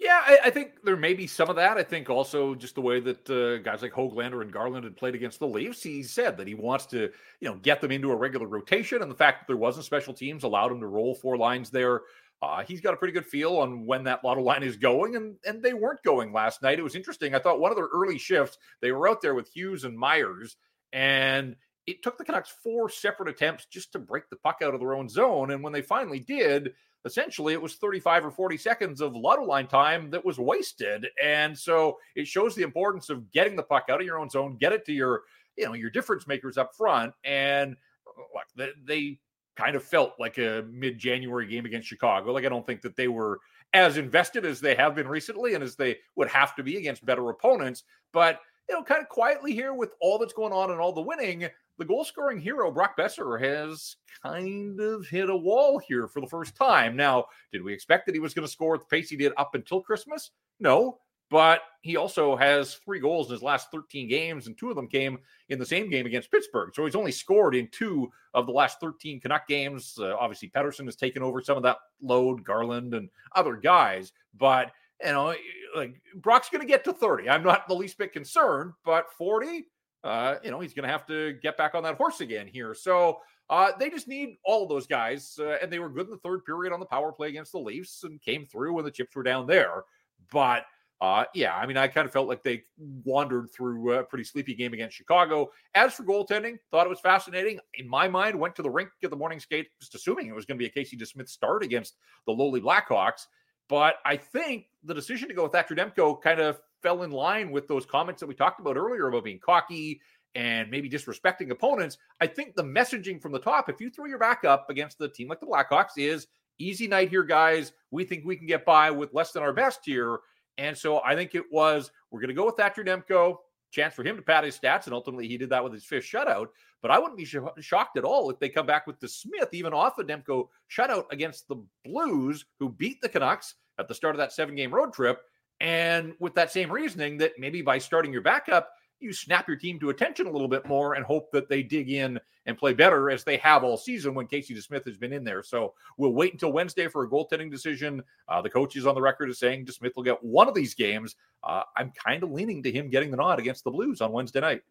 Yeah, 0.00 0.22
I, 0.24 0.38
I, 0.46 0.50
think 0.50 0.82
there 0.82 0.96
may 0.96 1.12
be 1.12 1.26
some 1.26 1.50
of 1.50 1.56
that. 1.56 1.76
I 1.76 1.82
think 1.82 2.08
also 2.08 2.54
just 2.54 2.74
the 2.74 2.80
way 2.80 3.00
that 3.00 3.28
uh, 3.28 3.58
guys 3.58 3.82
like 3.82 3.92
Höglander 3.92 4.40
and 4.40 4.50
Garland 4.50 4.84
had 4.84 4.96
played 4.96 5.14
against 5.14 5.38
the 5.38 5.46
Leafs. 5.46 5.82
He 5.82 6.02
said 6.02 6.38
that 6.38 6.48
he 6.48 6.54
wants 6.54 6.86
to, 6.86 7.10
you 7.40 7.48
know, 7.48 7.56
get 7.56 7.82
them 7.82 7.90
into 7.90 8.10
a 8.10 8.16
regular 8.16 8.46
rotation, 8.46 9.02
and 9.02 9.10
the 9.10 9.14
fact 9.16 9.40
that 9.40 9.46
there 9.46 9.58
wasn't 9.58 9.84
special 9.84 10.14
teams 10.14 10.42
allowed 10.42 10.72
him 10.72 10.80
to 10.80 10.86
roll 10.86 11.14
four 11.14 11.36
lines 11.36 11.68
there. 11.68 12.00
Uh, 12.40 12.62
he's 12.62 12.80
got 12.80 12.94
a 12.94 12.96
pretty 12.96 13.12
good 13.12 13.26
feel 13.26 13.58
on 13.58 13.84
when 13.84 14.02
that 14.04 14.24
lotto 14.24 14.40
line 14.40 14.62
is 14.62 14.78
going, 14.78 15.16
and 15.16 15.36
and 15.46 15.62
they 15.62 15.74
weren't 15.74 16.02
going 16.02 16.32
last 16.32 16.62
night. 16.62 16.78
It 16.78 16.82
was 16.82 16.96
interesting. 16.96 17.34
I 17.34 17.38
thought 17.38 17.60
one 17.60 17.70
of 17.70 17.76
their 17.76 17.90
early 17.92 18.16
shifts, 18.16 18.56
they 18.80 18.92
were 18.92 19.06
out 19.06 19.20
there 19.20 19.34
with 19.34 19.54
Hughes 19.54 19.84
and 19.84 19.98
Myers, 19.98 20.56
and 20.94 21.56
it 21.86 22.02
took 22.02 22.16
the 22.16 22.24
Canucks 22.24 22.54
four 22.62 22.88
separate 22.88 23.28
attempts 23.28 23.66
just 23.66 23.92
to 23.92 23.98
break 23.98 24.30
the 24.30 24.36
puck 24.36 24.60
out 24.62 24.72
of 24.72 24.80
their 24.80 24.94
own 24.94 25.10
zone. 25.10 25.50
And 25.50 25.62
when 25.62 25.74
they 25.74 25.82
finally 25.82 26.20
did, 26.20 26.72
essentially 27.04 27.52
it 27.52 27.62
was 27.62 27.74
35 27.74 28.26
or 28.26 28.30
40 28.30 28.56
seconds 28.56 29.00
of 29.00 29.16
lotto 29.16 29.44
line 29.44 29.66
time 29.66 30.10
that 30.10 30.24
was 30.24 30.38
wasted. 30.38 31.06
And 31.22 31.56
so 31.56 31.98
it 32.14 32.26
shows 32.26 32.54
the 32.54 32.62
importance 32.62 33.08
of 33.10 33.30
getting 33.32 33.56
the 33.56 33.62
puck 33.62 33.86
out 33.88 34.00
of 34.00 34.06
your 34.06 34.18
own 34.18 34.28
zone, 34.28 34.56
get 34.58 34.72
it 34.72 34.84
to 34.86 34.92
your, 34.92 35.22
you 35.56 35.64
know, 35.64 35.74
your 35.74 35.90
difference 35.90 36.26
makers 36.26 36.58
up 36.58 36.74
front. 36.76 37.12
And 37.24 37.76
uh, 38.06 38.22
look, 38.34 38.46
they, 38.56 38.70
they 38.86 39.18
kind 39.56 39.76
of 39.76 39.82
felt 39.82 40.14
like 40.18 40.38
a 40.38 40.64
mid-January 40.70 41.46
game 41.46 41.66
against 41.66 41.88
Chicago. 41.88 42.32
Like 42.32 42.44
I 42.44 42.48
don't 42.48 42.66
think 42.66 42.82
that 42.82 42.96
they 42.96 43.08
were 43.08 43.40
as 43.72 43.96
invested 43.96 44.44
as 44.44 44.60
they 44.60 44.74
have 44.74 44.94
been 44.94 45.08
recently 45.08 45.54
and 45.54 45.62
as 45.62 45.76
they 45.76 45.98
would 46.16 46.28
have 46.28 46.54
to 46.56 46.62
be 46.62 46.76
against 46.76 47.06
better 47.06 47.30
opponents. 47.30 47.84
But 48.12 48.40
you 48.68 48.76
know, 48.76 48.84
kind 48.84 49.02
of 49.02 49.08
quietly 49.08 49.52
here 49.52 49.74
with 49.74 49.94
all 50.00 50.18
that's 50.18 50.32
going 50.32 50.52
on 50.52 50.70
and 50.70 50.80
all 50.80 50.92
the 50.92 51.00
winning, 51.00 51.48
the 51.80 51.86
goal 51.86 52.04
scoring 52.04 52.38
hero, 52.38 52.70
Brock 52.70 52.96
Boeser, 52.96 53.40
has 53.40 53.96
kind 54.22 54.78
of 54.78 55.06
hit 55.06 55.30
a 55.30 55.36
wall 55.36 55.78
here 55.78 56.06
for 56.06 56.20
the 56.20 56.26
first 56.26 56.54
time. 56.54 56.94
Now, 56.94 57.24
did 57.52 57.64
we 57.64 57.72
expect 57.72 58.04
that 58.06 58.14
he 58.14 58.20
was 58.20 58.34
going 58.34 58.46
to 58.46 58.52
score 58.52 58.74
at 58.74 58.82
the 58.82 58.86
pace 58.86 59.08
he 59.08 59.16
did 59.16 59.32
up 59.38 59.54
until 59.54 59.80
Christmas? 59.80 60.30
No, 60.60 60.98
but 61.30 61.62
he 61.80 61.96
also 61.96 62.36
has 62.36 62.74
three 62.74 63.00
goals 63.00 63.28
in 63.28 63.32
his 63.32 63.42
last 63.42 63.70
13 63.72 64.08
games, 64.08 64.46
and 64.46 64.58
two 64.58 64.68
of 64.68 64.76
them 64.76 64.88
came 64.88 65.18
in 65.48 65.58
the 65.58 65.64
same 65.64 65.88
game 65.88 66.04
against 66.04 66.30
Pittsburgh. 66.30 66.70
So 66.74 66.84
he's 66.84 66.94
only 66.94 67.12
scored 67.12 67.54
in 67.54 67.66
two 67.68 68.12
of 68.34 68.44
the 68.44 68.52
last 68.52 68.78
13 68.78 69.18
Canuck 69.18 69.48
games. 69.48 69.96
Uh, 69.98 70.14
obviously, 70.16 70.50
Pettersson 70.50 70.84
has 70.84 70.96
taken 70.96 71.22
over 71.22 71.40
some 71.40 71.56
of 71.56 71.62
that 71.62 71.78
load, 72.02 72.44
Garland 72.44 72.92
and 72.92 73.08
other 73.34 73.56
guys, 73.56 74.12
but 74.36 74.70
you 75.02 75.12
know, 75.12 75.34
like 75.74 75.98
Brock's 76.16 76.50
going 76.50 76.60
to 76.60 76.68
get 76.68 76.84
to 76.84 76.92
30. 76.92 77.30
I'm 77.30 77.42
not 77.42 77.66
the 77.66 77.74
least 77.74 77.96
bit 77.96 78.12
concerned, 78.12 78.72
but 78.84 79.10
40, 79.16 79.64
uh, 80.04 80.36
you 80.42 80.50
know, 80.50 80.60
he's 80.60 80.74
going 80.74 80.86
to 80.86 80.92
have 80.92 81.06
to 81.06 81.34
get 81.42 81.56
back 81.56 81.74
on 81.74 81.82
that 81.82 81.96
horse 81.96 82.20
again 82.20 82.46
here. 82.46 82.74
So 82.74 83.20
Uh, 83.50 83.72
they 83.80 83.90
just 83.90 84.06
need 84.06 84.38
all 84.44 84.64
those 84.64 84.86
guys, 84.86 85.36
uh, 85.40 85.58
and 85.60 85.72
they 85.72 85.80
were 85.80 85.90
good 85.90 86.06
in 86.06 86.12
the 86.12 86.18
third 86.18 86.44
period 86.44 86.72
on 86.72 86.78
the 86.78 86.86
power 86.86 87.10
play 87.10 87.28
against 87.28 87.50
the 87.50 87.58
Leafs 87.58 88.04
and 88.04 88.22
came 88.22 88.46
through 88.46 88.72
when 88.72 88.84
the 88.84 88.90
chips 88.92 89.16
were 89.16 89.24
down 89.24 89.44
there. 89.44 89.82
But 90.30 90.66
uh, 91.00 91.24
yeah, 91.34 91.56
I 91.56 91.66
mean, 91.66 91.76
I 91.76 91.88
kind 91.88 92.06
of 92.06 92.12
felt 92.12 92.28
like 92.28 92.44
they 92.44 92.62
wandered 92.78 93.48
through 93.52 93.94
a 93.94 94.04
pretty 94.04 94.22
sleepy 94.22 94.54
game 94.54 94.72
against 94.72 94.96
Chicago. 94.96 95.50
As 95.74 95.94
for 95.94 96.04
goaltending, 96.04 96.58
thought 96.70 96.86
it 96.86 96.90
was 96.90 97.00
fascinating. 97.00 97.58
In 97.74 97.88
my 97.88 98.06
mind, 98.06 98.38
went 98.38 98.54
to 98.54 98.62
the 98.62 98.70
rink 98.70 98.90
at 99.02 99.10
the 99.10 99.16
morning 99.16 99.40
skate, 99.40 99.66
just 99.80 99.96
assuming 99.96 100.28
it 100.28 100.34
was 100.34 100.44
going 100.44 100.56
to 100.56 100.62
be 100.62 100.68
a 100.68 100.72
Casey 100.72 100.96
DeSmith 100.96 101.28
start 101.28 101.64
against 101.64 101.96
the 102.26 102.32
lowly 102.32 102.60
Blackhawks. 102.60 103.26
But 103.68 103.96
I 104.04 104.16
think 104.16 104.66
the 104.84 104.94
decision 104.94 105.26
to 105.26 105.34
go 105.34 105.42
with 105.42 105.52
Thatcher 105.52 105.74
Demko 105.74 106.22
kind 106.22 106.38
of 106.38 106.60
fell 106.82 107.02
in 107.02 107.10
line 107.10 107.50
with 107.50 107.68
those 107.68 107.86
comments 107.86 108.20
that 108.20 108.26
we 108.26 108.34
talked 108.34 108.60
about 108.60 108.76
earlier 108.76 109.08
about 109.08 109.24
being 109.24 109.40
cocky 109.40 110.00
and 110.34 110.70
maybe 110.70 110.88
disrespecting 110.88 111.50
opponents. 111.50 111.98
I 112.20 112.26
think 112.26 112.54
the 112.54 112.62
messaging 112.62 113.20
from 113.20 113.32
the 113.32 113.38
top, 113.38 113.68
if 113.68 113.80
you 113.80 113.90
throw 113.90 114.06
your 114.06 114.18
back 114.18 114.44
up 114.44 114.70
against 114.70 114.98
the 114.98 115.08
team 115.08 115.28
like 115.28 115.40
the 115.40 115.46
Blackhawks, 115.46 115.96
is 115.96 116.26
easy 116.58 116.86
night 116.86 117.10
here, 117.10 117.24
guys. 117.24 117.72
We 117.90 118.04
think 118.04 118.24
we 118.24 118.36
can 118.36 118.46
get 118.46 118.64
by 118.64 118.90
with 118.90 119.12
less 119.12 119.32
than 119.32 119.42
our 119.42 119.52
best 119.52 119.80
here. 119.84 120.20
And 120.58 120.76
so 120.76 121.00
I 121.04 121.14
think 121.14 121.34
it 121.34 121.44
was 121.50 121.90
we're 122.10 122.20
going 122.20 122.28
to 122.28 122.34
go 122.34 122.46
with 122.46 122.56
Thatcher 122.56 122.84
Demko. 122.84 123.36
Chance 123.72 123.94
for 123.94 124.02
him 124.02 124.16
to 124.16 124.22
pad 124.22 124.42
his 124.42 124.58
stats, 124.58 124.86
and 124.86 124.94
ultimately 124.94 125.28
he 125.28 125.38
did 125.38 125.50
that 125.50 125.62
with 125.62 125.72
his 125.72 125.84
fifth 125.84 126.04
shutout. 126.04 126.48
But 126.82 126.90
I 126.90 126.98
wouldn't 126.98 127.16
be 127.16 127.24
sh- 127.24 127.36
shocked 127.60 127.96
at 127.96 128.04
all 128.04 128.28
if 128.28 128.40
they 128.40 128.48
come 128.48 128.66
back 128.66 128.84
with 128.84 128.98
DeSmith, 128.98 129.52
even 129.52 129.72
off 129.72 129.98
a 129.98 130.04
Demko 130.04 130.48
shutout 130.68 131.04
against 131.12 131.46
the 131.46 131.56
Blues, 131.84 132.44
who 132.58 132.68
beat 132.68 133.00
the 133.00 133.08
Canucks 133.08 133.54
at 133.78 133.86
the 133.86 133.94
start 133.94 134.16
of 134.16 134.18
that 134.18 134.32
seven 134.32 134.56
game 134.56 134.74
road 134.74 134.92
trip. 134.92 135.20
And 135.60 136.14
with 136.18 136.34
that 136.34 136.50
same 136.50 136.70
reasoning, 136.70 137.18
that 137.18 137.32
maybe 137.38 137.62
by 137.62 137.78
starting 137.78 138.12
your 138.12 138.22
backup, 138.22 138.70
you 139.00 139.12
snap 139.12 139.48
your 139.48 139.56
team 139.56 139.78
to 139.80 139.90
attention 139.90 140.26
a 140.26 140.30
little 140.30 140.48
bit 140.48 140.66
more 140.66 140.94
and 140.94 141.04
hope 141.04 141.30
that 141.32 141.48
they 141.48 141.62
dig 141.62 141.90
in 141.90 142.20
and 142.46 142.56
play 142.56 142.72
better 142.72 143.10
as 143.10 143.24
they 143.24 143.36
have 143.38 143.64
all 143.64 143.76
season 143.76 144.14
when 144.14 144.26
Casey 144.26 144.54
DeSmith 144.54 144.84
has 144.84 144.96
been 144.96 145.12
in 145.12 145.24
there. 145.24 145.42
So 145.42 145.74
we'll 145.96 146.12
wait 146.12 146.32
until 146.32 146.52
Wednesday 146.52 146.88
for 146.88 147.04
a 147.04 147.08
goaltending 147.08 147.50
decision. 147.50 148.02
Uh, 148.28 148.42
the 148.42 148.50
coach 148.50 148.76
is 148.76 148.86
on 148.86 148.94
the 148.94 149.00
record 149.00 149.30
as 149.30 149.38
saying 149.38 149.66
DeSmith 149.66 149.96
will 149.96 150.02
get 150.02 150.22
one 150.22 150.48
of 150.48 150.54
these 150.54 150.74
games. 150.74 151.16
Uh, 151.42 151.62
I'm 151.76 151.92
kind 151.92 152.22
of 152.22 152.30
leaning 152.30 152.62
to 152.62 152.72
him 152.72 152.90
getting 152.90 153.10
the 153.10 153.16
nod 153.16 153.38
against 153.38 153.64
the 153.64 153.70
Blues 153.70 154.00
on 154.00 154.12
Wednesday 154.12 154.40
night. 154.40 154.62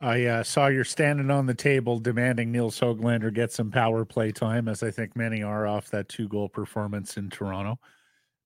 I 0.00 0.26
uh, 0.26 0.42
saw 0.44 0.68
you're 0.68 0.84
standing 0.84 1.28
on 1.30 1.46
the 1.46 1.54
table 1.54 1.98
demanding 1.98 2.52
Nils 2.52 2.78
Höglander 2.78 3.34
get 3.34 3.50
some 3.52 3.70
power 3.70 4.04
play 4.04 4.30
time, 4.30 4.68
as 4.68 4.84
I 4.84 4.92
think 4.92 5.16
many 5.16 5.42
are 5.42 5.66
off 5.66 5.90
that 5.90 6.08
two 6.08 6.28
goal 6.28 6.48
performance 6.48 7.16
in 7.16 7.30
Toronto. 7.30 7.80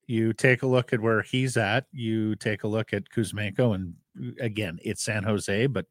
You 0.07 0.33
take 0.33 0.63
a 0.63 0.67
look 0.67 0.93
at 0.93 1.01
where 1.01 1.23
he's 1.23 1.57
at. 1.57 1.87
You 1.93 2.35
take 2.37 2.65
a 2.65 2.69
look 2.69 2.93
at 2.93 3.11
Kuzmenko, 3.11 3.75
and 3.75 3.95
uh, 4.21 4.33
again, 4.41 4.79
it's 4.83 5.05
San 5.05 5.23
Jose, 5.25 5.67
but 5.69 5.87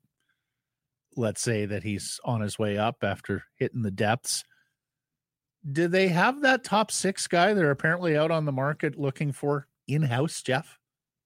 let's 1.16 1.42
say 1.42 1.66
that 1.66 1.84
he's 1.84 2.20
on 2.24 2.42
his 2.42 2.58
way 2.58 2.78
up 2.78 3.04
after 3.04 3.44
hitting 3.56 3.82
the 3.82 3.92
depths. 3.92 4.44
Do 5.70 5.88
they 5.88 6.08
have 6.08 6.42
that 6.42 6.64
top 6.64 6.92
six 6.92 7.28
guy 7.28 7.54
they're 7.54 7.72
apparently 7.72 8.18
out 8.18 8.32
on 8.32 8.46
the 8.46 8.52
market 8.52 8.98
looking 8.98 9.32
for 9.32 9.68
in 9.88 10.04
house, 10.04 10.42
Jeff? 10.42 10.80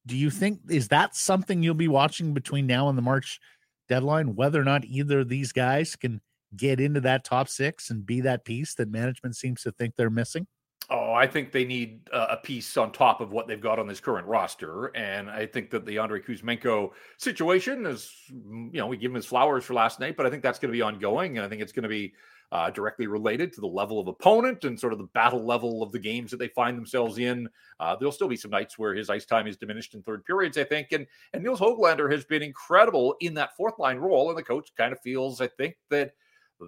Do 0.05 0.15
you 0.15 0.29
think 0.29 0.59
is 0.69 0.89
that 0.89 1.15
something 1.15 1.63
you'll 1.63 1.73
be 1.73 1.87
watching 1.87 2.33
between 2.33 2.67
now 2.67 2.89
and 2.89 2.97
the 2.97 3.01
March 3.01 3.39
deadline? 3.87 4.35
Whether 4.35 4.61
or 4.61 4.65
not 4.65 4.85
either 4.85 5.21
of 5.21 5.29
these 5.29 5.51
guys 5.51 5.95
can 5.95 6.21
get 6.55 6.79
into 6.79 7.01
that 7.01 7.23
top 7.23 7.49
six 7.49 7.89
and 7.89 8.05
be 8.05 8.21
that 8.21 8.45
piece 8.45 8.75
that 8.75 8.89
management 8.89 9.35
seems 9.35 9.63
to 9.63 9.71
think 9.71 9.95
they're 9.95 10.09
missing? 10.09 10.47
Oh, 10.87 11.13
I 11.13 11.25
think 11.25 11.51
they 11.51 11.65
need 11.65 12.01
uh, 12.13 12.27
a 12.29 12.37
piece 12.37 12.77
on 12.77 12.91
top 12.91 13.19
of 13.19 13.31
what 13.31 13.47
they've 13.47 13.59
got 13.59 13.79
on 13.79 13.87
this 13.87 13.99
current 13.99 14.27
roster, 14.27 14.95
and 14.95 15.31
I 15.31 15.47
think 15.47 15.71
that 15.71 15.83
the 15.83 15.97
Andrei 15.97 16.21
Kuzmenko 16.21 16.91
situation 17.17 17.87
is, 17.87 18.11
you 18.29 18.69
know, 18.73 18.85
we 18.85 18.95
give 18.95 19.09
him 19.09 19.15
his 19.15 19.25
flowers 19.25 19.63
for 19.63 19.73
last 19.73 19.99
night, 19.99 20.15
but 20.15 20.27
I 20.27 20.29
think 20.29 20.43
that's 20.43 20.59
going 20.59 20.71
to 20.71 20.77
be 20.77 20.83
ongoing, 20.83 21.37
and 21.37 21.45
I 21.45 21.49
think 21.49 21.63
it's 21.63 21.71
going 21.71 21.83
to 21.83 21.89
be 21.89 22.13
uh, 22.51 22.69
directly 22.69 23.07
related 23.07 23.51
to 23.53 23.61
the 23.61 23.67
level 23.67 23.99
of 23.99 24.07
opponent 24.07 24.63
and 24.63 24.79
sort 24.79 24.93
of 24.93 24.99
the 24.99 25.07
battle 25.15 25.43
level 25.43 25.81
of 25.81 25.91
the 25.91 25.97
games 25.97 26.29
that 26.29 26.37
they 26.37 26.49
find 26.49 26.77
themselves 26.77 27.17
in. 27.17 27.49
Uh, 27.79 27.95
there'll 27.95 28.11
still 28.11 28.27
be 28.27 28.37
some 28.37 28.51
nights 28.51 28.77
where 28.77 28.93
his 28.93 29.09
ice 29.09 29.25
time 29.25 29.47
is 29.47 29.57
diminished 29.57 29.95
in 29.95 30.03
third 30.03 30.23
periods, 30.23 30.55
I 30.55 30.65
think, 30.65 30.91
and 30.91 31.07
and 31.33 31.43
Nils 31.43 31.59
Höglander 31.59 32.11
has 32.11 32.25
been 32.25 32.43
incredible 32.43 33.15
in 33.21 33.33
that 33.33 33.55
fourth 33.57 33.79
line 33.79 33.97
role, 33.97 34.29
and 34.29 34.37
the 34.37 34.43
coach 34.43 34.71
kind 34.77 34.93
of 34.93 34.99
feels, 35.01 35.41
I 35.41 35.47
think, 35.47 35.77
that 35.89 36.13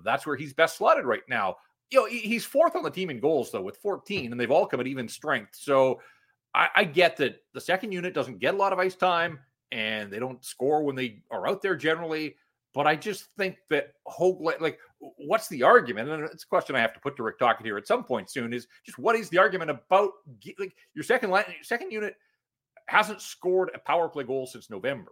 that's 0.03 0.25
where 0.25 0.35
he's 0.35 0.53
best 0.53 0.77
slotted 0.77 1.05
right 1.05 1.21
now 1.29 1.55
you 1.91 1.99
know, 1.99 2.05
he's 2.05 2.45
fourth 2.45 2.75
on 2.75 2.83
the 2.83 2.91
team 2.91 3.09
in 3.09 3.19
goals 3.19 3.51
though 3.51 3.61
with 3.61 3.77
14, 3.77 4.31
and 4.31 4.39
they've 4.39 4.51
all 4.51 4.67
come 4.67 4.79
at 4.79 4.87
even 4.87 5.07
strength. 5.07 5.51
So 5.53 6.01
I, 6.53 6.69
I, 6.75 6.83
get 6.83 7.17
that 7.17 7.41
the 7.53 7.61
second 7.61 7.91
unit 7.91 8.13
doesn't 8.13 8.39
get 8.39 8.53
a 8.53 8.57
lot 8.57 8.73
of 8.73 8.79
ice 8.79 8.95
time, 8.95 9.39
and 9.71 10.11
they 10.11 10.19
don't 10.19 10.43
score 10.43 10.83
when 10.83 10.95
they 10.95 11.21
are 11.31 11.47
out 11.47 11.61
there 11.61 11.75
generally. 11.75 12.35
But 12.73 12.87
I 12.87 12.95
just 12.95 13.29
think 13.37 13.57
that 13.69 13.93
Höglander, 14.07 14.61
like, 14.61 14.79
what's 14.99 15.47
the 15.47 15.63
argument? 15.63 16.09
And 16.09 16.23
it's 16.25 16.43
a 16.43 16.47
question 16.47 16.75
I 16.75 16.81
have 16.81 16.93
to 16.93 16.99
put 16.99 17.15
to 17.17 17.23
Rick 17.23 17.39
Tocchet 17.39 17.65
here 17.65 17.77
at 17.77 17.87
some 17.87 18.03
point 18.03 18.29
soon. 18.29 18.53
Is 18.53 18.67
just 18.85 18.99
what 18.99 19.15
is 19.15 19.29
the 19.29 19.37
argument 19.37 19.71
about 19.71 20.11
like 20.59 20.75
your 20.93 21.03
second 21.03 21.31
line, 21.31 21.45
second 21.63 21.91
unit 21.91 22.15
hasn't 22.87 23.21
scored 23.21 23.71
a 23.73 23.79
power 23.79 24.09
play 24.09 24.23
goal 24.23 24.45
since 24.45 24.69
November. 24.69 25.11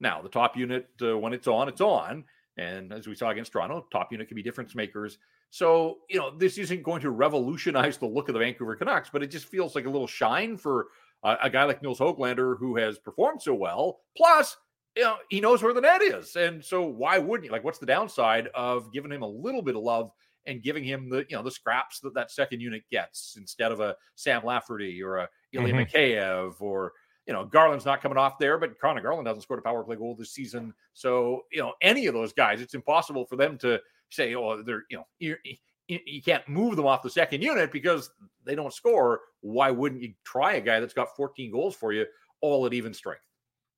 Now 0.00 0.20
the 0.22 0.28
top 0.28 0.56
unit, 0.56 0.88
uh, 1.02 1.16
when 1.18 1.32
it's 1.32 1.48
on, 1.48 1.68
it's 1.68 1.80
on. 1.80 2.24
And 2.56 2.92
as 2.92 3.06
we 3.06 3.14
saw 3.14 3.30
against 3.30 3.52
Toronto, 3.52 3.86
top 3.92 4.12
unit 4.12 4.28
can 4.28 4.34
be 4.34 4.42
difference 4.42 4.74
makers. 4.74 5.18
So, 5.50 5.98
you 6.10 6.18
know, 6.18 6.36
this 6.36 6.58
isn't 6.58 6.82
going 6.82 7.00
to 7.02 7.10
revolutionize 7.10 7.96
the 7.96 8.06
look 8.06 8.28
of 8.28 8.34
the 8.34 8.40
Vancouver 8.40 8.76
Canucks, 8.76 9.10
but 9.10 9.22
it 9.22 9.30
just 9.30 9.46
feels 9.46 9.74
like 9.74 9.86
a 9.86 9.90
little 9.90 10.06
shine 10.06 10.56
for 10.56 10.88
a, 11.22 11.36
a 11.44 11.50
guy 11.50 11.64
like 11.64 11.82
Nils 11.82 11.98
Höglander 11.98 12.58
who 12.58 12.76
has 12.76 12.98
performed 12.98 13.40
so 13.40 13.54
well. 13.54 14.00
Plus, 14.16 14.56
you 14.96 15.04
know, 15.04 15.16
he 15.30 15.40
knows 15.40 15.62
where 15.62 15.72
the 15.72 15.80
net 15.80 16.02
is. 16.02 16.36
And 16.36 16.62
so 16.62 16.82
why 16.82 17.18
wouldn't 17.18 17.46
you? 17.46 17.52
Like, 17.52 17.64
what's 17.64 17.78
the 17.78 17.86
downside 17.86 18.48
of 18.54 18.92
giving 18.92 19.12
him 19.12 19.22
a 19.22 19.28
little 19.28 19.62
bit 19.62 19.76
of 19.76 19.82
love 19.82 20.10
and 20.46 20.62
giving 20.62 20.84
him 20.84 21.08
the, 21.08 21.24
you 21.28 21.36
know, 21.36 21.42
the 21.42 21.50
scraps 21.50 22.00
that 22.00 22.14
that 22.14 22.30
second 22.30 22.60
unit 22.60 22.82
gets 22.90 23.36
instead 23.38 23.72
of 23.72 23.80
a 23.80 23.96
Sam 24.16 24.42
Lafferty 24.44 25.02
or 25.02 25.18
a 25.18 25.28
Ilya 25.52 25.74
mm-hmm. 25.74 25.96
Mikheyev 25.96 26.60
or, 26.60 26.92
you 27.26 27.32
know, 27.32 27.44
Garland's 27.44 27.84
not 27.84 28.00
coming 28.00 28.18
off 28.18 28.38
there, 28.38 28.58
but 28.58 28.78
Conor 28.78 29.02
Garland 29.02 29.26
hasn't 29.26 29.42
scored 29.42 29.60
a 29.60 29.62
power 29.62 29.84
play 29.84 29.96
goal 29.96 30.14
this 30.14 30.32
season. 30.32 30.72
So, 30.94 31.42
you 31.52 31.60
know, 31.60 31.74
any 31.82 32.06
of 32.06 32.14
those 32.14 32.32
guys, 32.32 32.60
it's 32.60 32.74
impossible 32.74 33.26
for 33.26 33.36
them 33.36 33.58
to 33.58 33.80
say, 34.10 34.34
oh, 34.34 34.62
they're, 34.62 34.84
you 34.90 34.98
know, 34.98 35.06
you, 35.18 35.36
you 35.88 36.22
can't 36.22 36.46
move 36.48 36.76
them 36.76 36.86
off 36.86 37.02
the 37.02 37.10
second 37.10 37.42
unit 37.42 37.72
because 37.72 38.10
they 38.44 38.54
don't 38.54 38.72
score. 38.72 39.20
Why 39.40 39.70
wouldn't 39.70 40.02
you 40.02 40.12
try 40.24 40.54
a 40.54 40.60
guy 40.60 40.80
that's 40.80 40.94
got 40.94 41.16
14 41.16 41.50
goals 41.50 41.74
for 41.74 41.92
you 41.92 42.06
all 42.40 42.66
at 42.66 42.74
even 42.74 42.92
strength? 42.92 43.22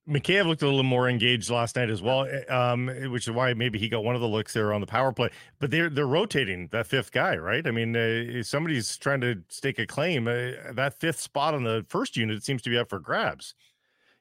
Mikheyev 0.08 0.46
looked 0.46 0.62
a 0.62 0.66
little 0.66 0.82
more 0.82 1.08
engaged 1.08 1.50
last 1.50 1.76
night 1.76 1.90
as 1.90 2.02
well, 2.02 2.24
eh, 2.24 2.44
um, 2.46 2.88
which 3.12 3.28
is 3.28 3.34
why 3.34 3.54
maybe 3.54 3.78
he 3.78 3.88
got 3.88 4.02
one 4.02 4.14
of 4.14 4.20
the 4.20 4.26
looks 4.26 4.52
there 4.52 4.72
on 4.72 4.80
the 4.80 4.86
power 4.86 5.12
play. 5.12 5.30
But 5.60 5.70
they're 5.70 5.90
they're 5.90 6.06
rotating 6.06 6.68
that 6.72 6.86
fifth 6.86 7.12
guy, 7.12 7.36
right? 7.36 7.64
I 7.64 7.70
mean, 7.70 7.94
uh, 7.94 8.42
somebody's 8.42 8.96
trying 8.96 9.20
to 9.20 9.36
stake 9.48 9.78
a 9.78 9.86
claim. 9.86 10.26
Uh, 10.26 10.72
that 10.72 10.98
fifth 10.98 11.20
spot 11.20 11.54
on 11.54 11.62
the 11.62 11.84
first 11.88 12.16
unit 12.16 12.42
seems 12.42 12.62
to 12.62 12.70
be 12.70 12.78
up 12.78 12.88
for 12.88 12.98
grabs. 12.98 13.54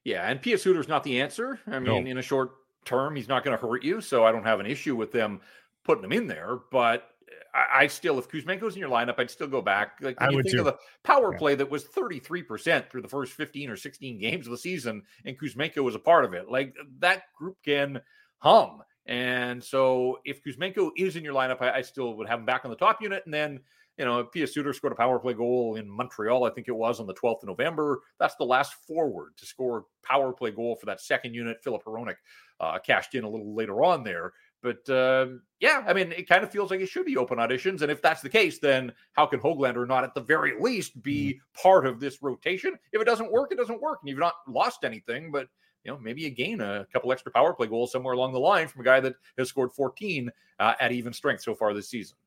Yeah, 0.04 0.30
and 0.30 0.42
Pius 0.42 0.62
Suter's 0.64 0.88
not 0.88 1.04
the 1.04 1.22
answer. 1.22 1.60
I 1.66 1.80
mean, 1.80 2.04
no. 2.04 2.12
in 2.12 2.18
a 2.18 2.22
short 2.22 2.52
term, 2.86 3.16
he's 3.16 3.28
not 3.28 3.44
going 3.44 3.58
to 3.58 3.66
hurt 3.66 3.84
you, 3.84 4.02
so 4.02 4.26
I 4.26 4.32
don't 4.32 4.46
have 4.46 4.60
an 4.60 4.66
issue 4.66 4.96
with 4.96 5.12
them 5.12 5.42
putting 5.90 6.04
him 6.04 6.12
in 6.12 6.28
there. 6.28 6.60
But 6.72 7.10
I, 7.54 7.84
I 7.84 7.88
still, 7.88 8.20
if 8.20 8.30
Kuzmenko's 8.30 8.76
in 8.76 8.80
your 8.80 8.92
lineup, 8.92 9.16
I'd 9.18 9.32
still 9.32 9.48
go 9.48 9.60
back. 9.60 9.94
Like 10.02 10.22
I 10.22 10.30
you 10.30 10.44
think 10.44 10.54
too. 10.54 10.60
of 10.60 10.66
the 10.66 10.78
power 11.04 11.36
play 11.36 11.56
that 11.56 11.70
was 11.70 11.86
33% 11.86 12.90
through 12.92 13.02
the 13.02 13.08
first 13.08 13.34
15 13.34 13.72
or 13.72 13.76
16 13.76 14.20
games 14.20 14.46
of 14.46 14.52
the 14.52 14.58
season, 14.58 15.02
and 15.26 15.40
Kuzmenko 15.40 15.84
was 15.84 15.96
a 15.96 16.00
part 16.00 16.26
of 16.26 16.36
it. 16.36 16.48
Like 16.48 16.76
that 17.00 17.24
group 17.36 17.58
can 17.66 18.02
hum. 18.38 18.84
And 19.08 19.64
so 19.64 20.20
if 20.26 20.44
Kuzmenko 20.44 20.92
is 20.96 21.16
in 21.16 21.24
your 21.24 21.34
lineup, 21.34 21.60
I, 21.60 21.72
I 21.72 21.82
still 21.82 22.14
would 22.16 22.30
have 22.30 22.40
him 22.40 22.46
back 22.46 22.66
on 22.66 22.70
the 22.70 22.78
top 22.78 23.02
unit. 23.02 23.24
And 23.26 23.34
then, 23.34 23.60
you 23.98 24.06
know, 24.06 24.24
Pius 24.24 24.54
Suter 24.54 24.72
scored 24.72 24.94
a 24.94 24.96
power 24.96 25.18
play 25.18 25.34
goal 25.34 25.76
in 25.76 25.90
Montreal, 25.90 26.44
I 26.44 26.52
think 26.52 26.68
it 26.68 26.76
was 26.76 27.00
on 27.00 27.08
the 27.08 27.16
12th 27.16 27.42
of 27.42 27.48
November. 27.48 28.02
That's 28.20 28.36
the 28.36 28.46
last 28.46 28.76
forward 28.88 29.32
to 29.38 29.48
score 29.48 29.80
a 29.80 30.08
power 30.08 30.32
play 30.32 30.52
goal 30.52 30.76
for 30.76 30.86
that 30.86 31.02
second 31.02 31.34
unit. 31.34 31.58
Filip 31.64 31.84
Hronek 31.84 32.18
uh, 32.60 32.78
cashed 32.78 33.16
in 33.16 33.24
a 33.24 33.30
little 33.30 33.56
later 33.56 33.84
on 33.84 34.04
there. 34.04 34.34
But 34.62 34.90
um, 34.90 35.42
yeah, 35.60 35.84
I 35.88 35.94
mean, 35.94 36.12
it 36.12 36.28
kind 36.28 36.44
of 36.44 36.52
feels 36.52 36.72
like 36.72 36.82
it 36.82 36.90
should 36.90 37.06
be 37.06 37.18
open 37.18 37.38
auditions. 37.38 37.82
And 37.82 37.92
if 37.92 38.02
that's 38.02 38.22
the 38.22 38.30
case, 38.30 38.60
then 38.60 38.92
how 39.14 39.26
can 39.26 39.40
Höglander 39.40 39.88
not 39.88 40.04
at 40.04 40.14
the 40.14 40.22
very 40.22 40.60
least 40.60 41.02
be 41.02 41.34
mm-hmm. 41.34 41.62
part 41.62 41.86
of 41.86 42.00
this 42.00 42.22
rotation? 42.22 42.78
If 42.92 43.02
it 43.02 43.06
doesn't 43.06 43.32
work, 43.32 43.52
it 43.52 43.58
doesn't 43.58 43.82
work. 43.82 44.00
And 44.02 44.10
you've 44.10 44.20
not 44.20 44.36
lost 44.48 44.84
anything, 44.84 45.32
but 45.32 45.48
you 45.84 45.92
know, 45.92 45.98
maybe 45.98 46.22
you 46.22 46.30
gain 46.30 46.60
a 46.60 46.86
couple 46.92 47.12
extra 47.12 47.32
power 47.32 47.54
play 47.54 47.68
goals 47.68 47.92
somewhere 47.92 48.14
along 48.14 48.34
the 48.34 48.40
line 48.40 48.68
from 48.68 48.82
a 48.82 48.84
guy 48.84 49.00
that 49.00 49.16
has 49.38 49.48
scored 49.48 49.72
14 49.72 50.30
uh, 50.60 50.74
at 50.80 50.92
even 50.92 51.14
strength 51.14 51.42
so 51.42 51.56
far 51.56 51.74
this 51.74 51.90
season. 51.90 52.18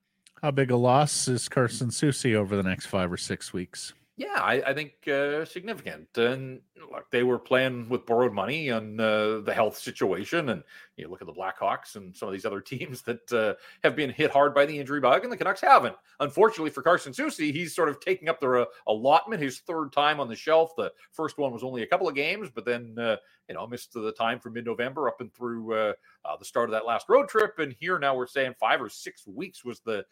How 0.42 0.50
big 0.50 0.70
a 0.70 0.76
loss 0.76 1.28
is 1.28 1.48
Carson 1.48 1.90
Soucy 1.90 2.34
over 2.34 2.56
the 2.56 2.62
next 2.62 2.86
five 2.86 3.12
or 3.12 3.16
six 3.16 3.52
weeks? 3.52 3.92
Yeah, 4.18 4.34
I, 4.36 4.62
I 4.66 4.74
think 4.74 5.08
uh, 5.08 5.46
significant. 5.46 6.06
And 6.18 6.60
look, 6.90 7.10
they 7.10 7.22
were 7.22 7.38
playing 7.38 7.88
with 7.88 8.04
borrowed 8.04 8.34
money 8.34 8.70
on 8.70 9.00
uh, 9.00 9.40
the 9.40 9.54
health 9.54 9.78
situation. 9.78 10.50
And 10.50 10.62
you 10.96 11.08
look 11.08 11.22
at 11.22 11.26
the 11.26 11.32
Blackhawks 11.32 11.96
and 11.96 12.14
some 12.14 12.28
of 12.28 12.32
these 12.32 12.44
other 12.44 12.60
teams 12.60 13.00
that 13.02 13.32
uh, 13.32 13.54
have 13.82 13.96
been 13.96 14.10
hit 14.10 14.30
hard 14.30 14.54
by 14.54 14.66
the 14.66 14.78
injury 14.78 15.00
bug, 15.00 15.24
and 15.24 15.32
the 15.32 15.36
Canucks 15.36 15.62
haven't. 15.62 15.96
Unfortunately 16.20 16.68
for 16.68 16.82
Carson 16.82 17.14
Soucy, 17.14 17.52
he's 17.52 17.74
sort 17.74 17.88
of 17.88 18.00
taking 18.00 18.28
up 18.28 18.38
their 18.38 18.58
uh, 18.58 18.64
allotment, 18.86 19.40
his 19.42 19.60
third 19.60 19.92
time 19.92 20.20
on 20.20 20.28
the 20.28 20.36
shelf. 20.36 20.76
The 20.76 20.92
first 21.10 21.38
one 21.38 21.52
was 21.52 21.64
only 21.64 21.82
a 21.82 21.86
couple 21.86 22.06
of 22.06 22.14
games, 22.14 22.50
but 22.54 22.66
then, 22.66 22.94
uh, 22.98 23.16
you 23.48 23.54
know, 23.54 23.66
missed 23.66 23.94
the 23.94 24.12
time 24.12 24.38
from 24.38 24.52
mid 24.52 24.66
November 24.66 25.08
up 25.08 25.22
and 25.22 25.32
through 25.32 25.72
uh, 25.72 25.92
the 26.38 26.44
start 26.44 26.68
of 26.68 26.72
that 26.72 26.84
last 26.84 27.08
road 27.08 27.30
trip. 27.30 27.58
And 27.58 27.74
here 27.80 27.98
now 27.98 28.14
we're 28.14 28.26
saying 28.26 28.56
five 28.60 28.82
or 28.82 28.90
six 28.90 29.26
weeks 29.26 29.64
was 29.64 29.80
the 29.80 30.04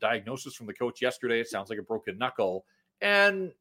diagnosis 0.00 0.54
from 0.54 0.66
the 0.66 0.74
coach 0.74 1.02
yesterday. 1.02 1.40
It 1.40 1.48
sounds 1.48 1.68
like 1.68 1.78
a 1.78 1.82
broken 1.82 2.16
knuckle. 2.16 2.64
And 3.00 3.52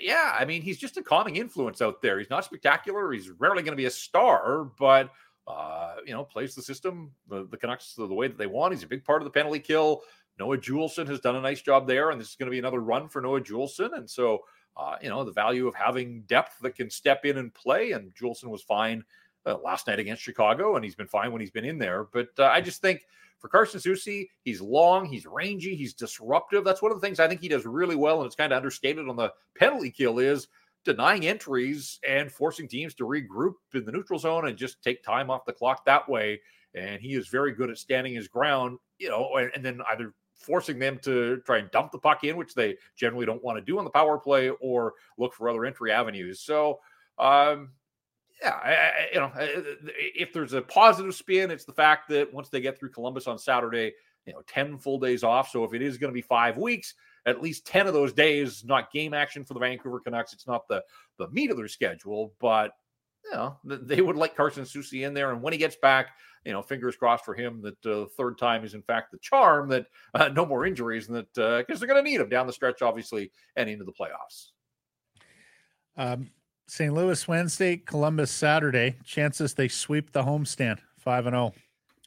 yeah, 0.00 0.36
I 0.38 0.44
mean, 0.44 0.62
he's 0.62 0.78
just 0.78 0.96
a 0.96 1.02
calming 1.02 1.36
influence 1.36 1.80
out 1.80 2.02
there. 2.02 2.18
He's 2.18 2.30
not 2.30 2.44
spectacular. 2.44 3.12
He's 3.12 3.30
rarely 3.30 3.62
going 3.62 3.72
to 3.72 3.76
be 3.76 3.86
a 3.86 3.90
star, 3.90 4.64
but 4.78 5.10
uh, 5.46 5.96
you 6.04 6.12
know, 6.12 6.24
plays 6.24 6.54
the 6.54 6.62
system, 6.62 7.12
the, 7.28 7.46
the 7.50 7.56
Canucks 7.56 7.94
the, 7.94 8.06
the 8.06 8.14
way 8.14 8.28
that 8.28 8.38
they 8.38 8.46
want. 8.46 8.74
He's 8.74 8.82
a 8.82 8.88
big 8.88 9.04
part 9.04 9.22
of 9.22 9.24
the 9.24 9.30
penalty 9.30 9.60
kill. 9.60 10.02
Noah 10.38 10.58
Juulsen 10.58 11.06
has 11.08 11.20
done 11.20 11.36
a 11.36 11.40
nice 11.40 11.62
job 11.62 11.86
there, 11.86 12.10
and 12.10 12.20
this 12.20 12.30
is 12.30 12.36
going 12.36 12.46
to 12.46 12.50
be 12.50 12.58
another 12.58 12.80
run 12.80 13.08
for 13.08 13.22
Noah 13.22 13.40
Juulsen. 13.40 13.96
And 13.96 14.08
so, 14.10 14.40
uh, 14.76 14.96
you 15.00 15.08
know, 15.08 15.24
the 15.24 15.32
value 15.32 15.66
of 15.66 15.74
having 15.74 16.22
depth 16.22 16.58
that 16.60 16.74
can 16.74 16.90
step 16.90 17.24
in 17.24 17.38
and 17.38 17.54
play. 17.54 17.92
And 17.92 18.14
Juulsen 18.14 18.48
was 18.48 18.62
fine 18.62 19.04
uh, 19.46 19.56
last 19.64 19.86
night 19.86 19.98
against 19.98 20.22
Chicago, 20.22 20.76
and 20.76 20.84
he's 20.84 20.94
been 20.94 21.06
fine 21.06 21.32
when 21.32 21.40
he's 21.40 21.50
been 21.50 21.64
in 21.64 21.78
there. 21.78 22.04
But 22.04 22.28
uh, 22.38 22.46
I 22.46 22.60
just 22.60 22.82
think 22.82 23.06
for 23.38 23.48
Carson 23.48 23.80
Soucy, 23.80 24.28
he's 24.42 24.60
long, 24.60 25.06
he's 25.06 25.26
rangy, 25.26 25.74
he's 25.74 25.94
disruptive. 25.94 26.64
That's 26.64 26.82
one 26.82 26.92
of 26.92 27.00
the 27.00 27.06
things 27.06 27.20
I 27.20 27.28
think 27.28 27.40
he 27.40 27.48
does 27.48 27.66
really 27.66 27.96
well, 27.96 28.18
and 28.18 28.26
it's 28.26 28.36
kind 28.36 28.52
of 28.52 28.56
understated 28.56 29.08
on 29.08 29.16
the 29.16 29.32
penalty 29.56 29.90
kill 29.90 30.18
is 30.18 30.48
denying 30.84 31.26
entries 31.26 31.98
and 32.08 32.30
forcing 32.30 32.68
teams 32.68 32.94
to 32.94 33.04
regroup 33.04 33.54
in 33.74 33.84
the 33.84 33.92
neutral 33.92 34.18
zone 34.18 34.48
and 34.48 34.56
just 34.56 34.82
take 34.82 35.02
time 35.02 35.30
off 35.30 35.44
the 35.44 35.52
clock 35.52 35.84
that 35.84 36.08
way. 36.08 36.40
And 36.74 37.00
he 37.00 37.14
is 37.14 37.28
very 37.28 37.52
good 37.52 37.70
at 37.70 37.78
standing 37.78 38.14
his 38.14 38.28
ground, 38.28 38.78
you 38.98 39.08
know, 39.08 39.36
and, 39.36 39.50
and 39.54 39.64
then 39.64 39.80
either 39.90 40.14
forcing 40.34 40.78
them 40.78 40.98
to 41.02 41.38
try 41.38 41.58
and 41.58 41.70
dump 41.70 41.90
the 41.90 41.98
puck 41.98 42.22
in, 42.24 42.36
which 42.36 42.54
they 42.54 42.76
generally 42.94 43.26
don't 43.26 43.42
want 43.42 43.58
to 43.58 43.64
do 43.64 43.78
on 43.78 43.84
the 43.84 43.90
power 43.90 44.18
play, 44.18 44.50
or 44.60 44.94
look 45.18 45.34
for 45.34 45.48
other 45.48 45.64
entry 45.64 45.90
avenues. 45.90 46.40
So, 46.40 46.78
um, 47.18 47.70
yeah, 48.42 48.54
I, 48.62 48.70
I, 48.70 48.92
you 49.12 49.20
know, 49.20 49.32
if 49.36 50.32
there's 50.32 50.52
a 50.52 50.62
positive 50.62 51.14
spin, 51.14 51.50
it's 51.50 51.64
the 51.64 51.72
fact 51.72 52.08
that 52.10 52.32
once 52.32 52.48
they 52.48 52.60
get 52.60 52.78
through 52.78 52.90
Columbus 52.90 53.26
on 53.26 53.38
Saturday, 53.38 53.92
you 54.26 54.32
know, 54.32 54.42
10 54.46 54.78
full 54.78 54.98
days 54.98 55.22
off. 55.22 55.50
So 55.50 55.64
if 55.64 55.72
it 55.72 55.82
is 55.82 55.98
going 55.98 56.12
to 56.12 56.14
be 56.14 56.22
five 56.22 56.56
weeks, 56.56 56.94
at 57.24 57.42
least 57.42 57.66
10 57.66 57.86
of 57.86 57.94
those 57.94 58.12
days, 58.12 58.64
not 58.64 58.92
game 58.92 59.14
action 59.14 59.44
for 59.44 59.54
the 59.54 59.60
Vancouver 59.60 60.00
Canucks. 60.00 60.32
It's 60.32 60.46
not 60.46 60.68
the, 60.68 60.82
the 61.18 61.28
meat 61.28 61.50
of 61.50 61.56
their 61.56 61.68
schedule, 61.68 62.34
but, 62.40 62.72
you 63.24 63.32
know, 63.32 63.56
they 63.64 64.00
would 64.00 64.16
like 64.16 64.36
Carson 64.36 64.64
Soucy 64.64 65.06
in 65.06 65.14
there. 65.14 65.32
And 65.32 65.42
when 65.42 65.52
he 65.52 65.58
gets 65.58 65.76
back, 65.76 66.10
you 66.44 66.52
know, 66.52 66.62
fingers 66.62 66.94
crossed 66.94 67.24
for 67.24 67.34
him 67.34 67.60
that 67.62 67.80
the 67.82 68.02
uh, 68.02 68.06
third 68.16 68.38
time 68.38 68.64
is 68.64 68.74
in 68.74 68.82
fact 68.82 69.10
the 69.10 69.18
charm, 69.18 69.68
that 69.68 69.86
uh, 70.14 70.28
no 70.28 70.46
more 70.46 70.64
injuries, 70.64 71.08
and 71.08 71.16
that 71.16 71.34
because 71.34 71.76
uh, 71.76 71.78
they're 71.78 71.88
going 71.88 72.04
to 72.04 72.08
need 72.08 72.20
him 72.20 72.28
down 72.28 72.46
the 72.46 72.52
stretch, 72.52 72.82
obviously, 72.82 73.32
and 73.56 73.68
into 73.68 73.84
the 73.84 73.92
playoffs. 73.92 74.50
Um, 75.96 76.30
St. 76.66 76.92
Louis 76.92 77.28
Wednesday, 77.28 77.76
Columbus 77.76 78.30
Saturday. 78.30 78.96
Chances 79.04 79.54
they 79.54 79.68
sweep 79.68 80.12
the 80.12 80.22
homestand 80.22 80.78
5 80.98 81.26
and 81.26 81.34
0. 81.34 81.52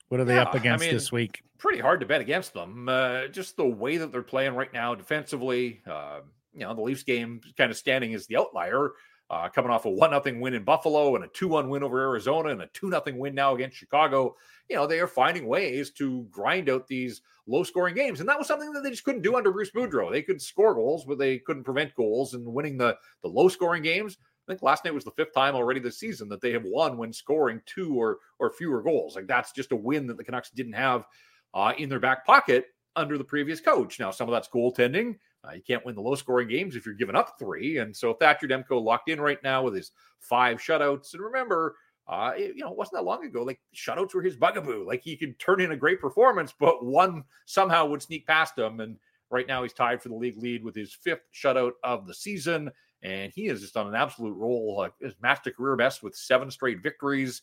What 0.09 0.19
are 0.19 0.25
they 0.25 0.35
yeah, 0.35 0.43
up 0.43 0.55
against 0.55 0.83
I 0.83 0.87
mean, 0.87 0.95
this 0.95 1.11
week? 1.11 1.43
Pretty 1.57 1.79
hard 1.79 1.99
to 2.01 2.05
bet 2.05 2.21
against 2.21 2.53
them. 2.53 2.89
Uh, 2.89 3.27
just 3.27 3.55
the 3.55 3.65
way 3.65 3.97
that 3.97 4.11
they're 4.11 4.21
playing 4.21 4.55
right 4.55 4.71
now 4.73 4.95
defensively. 4.95 5.81
Uh, 5.87 6.21
you 6.53 6.61
know, 6.61 6.73
the 6.73 6.81
Leafs 6.81 7.03
game 7.03 7.41
kind 7.57 7.71
of 7.71 7.77
standing 7.77 8.13
as 8.13 8.27
the 8.27 8.37
outlier, 8.37 8.91
uh, 9.29 9.47
coming 9.47 9.71
off 9.71 9.85
a 9.85 9.89
1 9.89 10.11
nothing 10.11 10.41
win 10.41 10.55
in 10.55 10.63
Buffalo 10.63 11.15
and 11.15 11.23
a 11.23 11.27
2 11.29 11.47
1 11.47 11.69
win 11.69 11.83
over 11.83 11.99
Arizona 12.01 12.49
and 12.49 12.61
a 12.61 12.67
2 12.73 12.89
nothing 12.89 13.17
win 13.17 13.35
now 13.35 13.55
against 13.55 13.77
Chicago. 13.77 14.35
You 14.67 14.75
know, 14.75 14.87
they 14.87 14.99
are 14.99 15.07
finding 15.07 15.47
ways 15.47 15.91
to 15.91 16.27
grind 16.31 16.69
out 16.69 16.87
these 16.87 17.21
low 17.47 17.63
scoring 17.63 17.95
games. 17.95 18.19
And 18.19 18.29
that 18.29 18.37
was 18.37 18.47
something 18.47 18.71
that 18.73 18.83
they 18.83 18.89
just 18.91 19.03
couldn't 19.03 19.21
do 19.21 19.35
under 19.35 19.51
Bruce 19.51 19.71
Boudreau. 19.71 20.11
They 20.11 20.21
could 20.21 20.41
score 20.41 20.75
goals, 20.75 21.05
but 21.05 21.17
they 21.17 21.39
couldn't 21.39 21.63
prevent 21.63 21.95
goals. 21.95 22.33
And 22.33 22.45
winning 22.45 22.77
the, 22.77 22.97
the 23.21 23.29
low 23.29 23.47
scoring 23.47 23.83
games 23.83 24.17
I 24.49 24.53
think 24.53 24.63
last 24.63 24.83
night 24.83 24.95
was 24.95 25.03
the 25.03 25.11
fifth 25.11 25.33
time 25.33 25.53
already 25.55 25.79
this 25.79 25.99
season 25.99 26.27
that 26.29 26.41
they 26.41 26.51
have 26.53 26.63
won 26.65 26.97
when 26.97 27.13
scoring 27.13 27.61
two 27.67 27.93
or 27.93 28.17
or 28.39 28.49
fewer 28.49 28.81
goals. 28.81 29.15
Like 29.15 29.27
that's 29.27 29.51
just 29.51 29.71
a 29.71 29.75
win 29.75 30.07
that 30.07 30.17
the 30.17 30.23
Canucks 30.23 30.49
didn't 30.49 30.73
have 30.73 31.05
uh, 31.53 31.73
in 31.77 31.87
their 31.87 31.99
back 31.99 32.25
pocket 32.25 32.65
under 32.95 33.17
the 33.17 33.23
previous 33.23 33.61
coach. 33.61 33.99
Now 33.99 34.09
some 34.09 34.27
of 34.27 34.33
that's 34.33 34.49
goaltending. 34.49 35.17
Uh, 35.47 35.51
you 35.53 35.61
can't 35.61 35.85
win 35.85 35.93
the 35.93 36.01
low 36.01 36.15
scoring 36.15 36.47
games 36.47 36.75
if 36.75 36.83
you're 36.83 36.95
giving 36.95 37.15
up 37.15 37.37
three. 37.37 37.77
And 37.77 37.95
so 37.95 38.13
Thatcher 38.13 38.47
Demko 38.47 38.83
locked 38.83 39.09
in 39.09 39.21
right 39.21 39.41
now 39.43 39.63
with 39.63 39.75
his 39.75 39.91
five 40.19 40.57
shutouts. 40.57 41.13
And 41.13 41.21
remember, 41.21 41.75
uh, 42.07 42.33
it, 42.35 42.55
you 42.55 42.63
know, 42.63 42.71
it 42.71 42.77
wasn't 42.77 42.95
that 42.95 43.05
long 43.05 43.23
ago. 43.23 43.43
Like 43.43 43.59
shutouts 43.75 44.15
were 44.15 44.23
his 44.23 44.35
bugaboo. 44.35 44.83
Like 44.85 45.03
he 45.03 45.15
could 45.15 45.37
turn 45.37 45.61
in 45.61 45.71
a 45.73 45.77
great 45.77 46.01
performance, 46.01 46.55
but 46.59 46.83
one 46.83 47.23
somehow 47.45 47.85
would 47.85 48.01
sneak 48.01 48.25
past 48.25 48.57
him. 48.57 48.79
And 48.79 48.97
right 49.29 49.47
now 49.47 49.61
he's 49.61 49.73
tied 49.73 50.01
for 50.01 50.09
the 50.09 50.15
league 50.15 50.41
lead 50.41 50.63
with 50.63 50.75
his 50.75 50.91
fifth 50.93 51.29
shutout 51.33 51.73
of 51.83 52.07
the 52.07 52.15
season 52.15 52.71
and 53.01 53.31
he 53.33 53.47
is 53.47 53.61
just 53.61 53.77
on 53.77 53.87
an 53.87 53.95
absolute 53.95 54.33
roll. 54.33 54.77
Like 54.77 54.93
his 54.99 55.13
master 55.21 55.51
career 55.51 55.75
best 55.75 56.03
with 56.03 56.15
seven 56.15 56.51
straight 56.51 56.83
victories. 56.83 57.41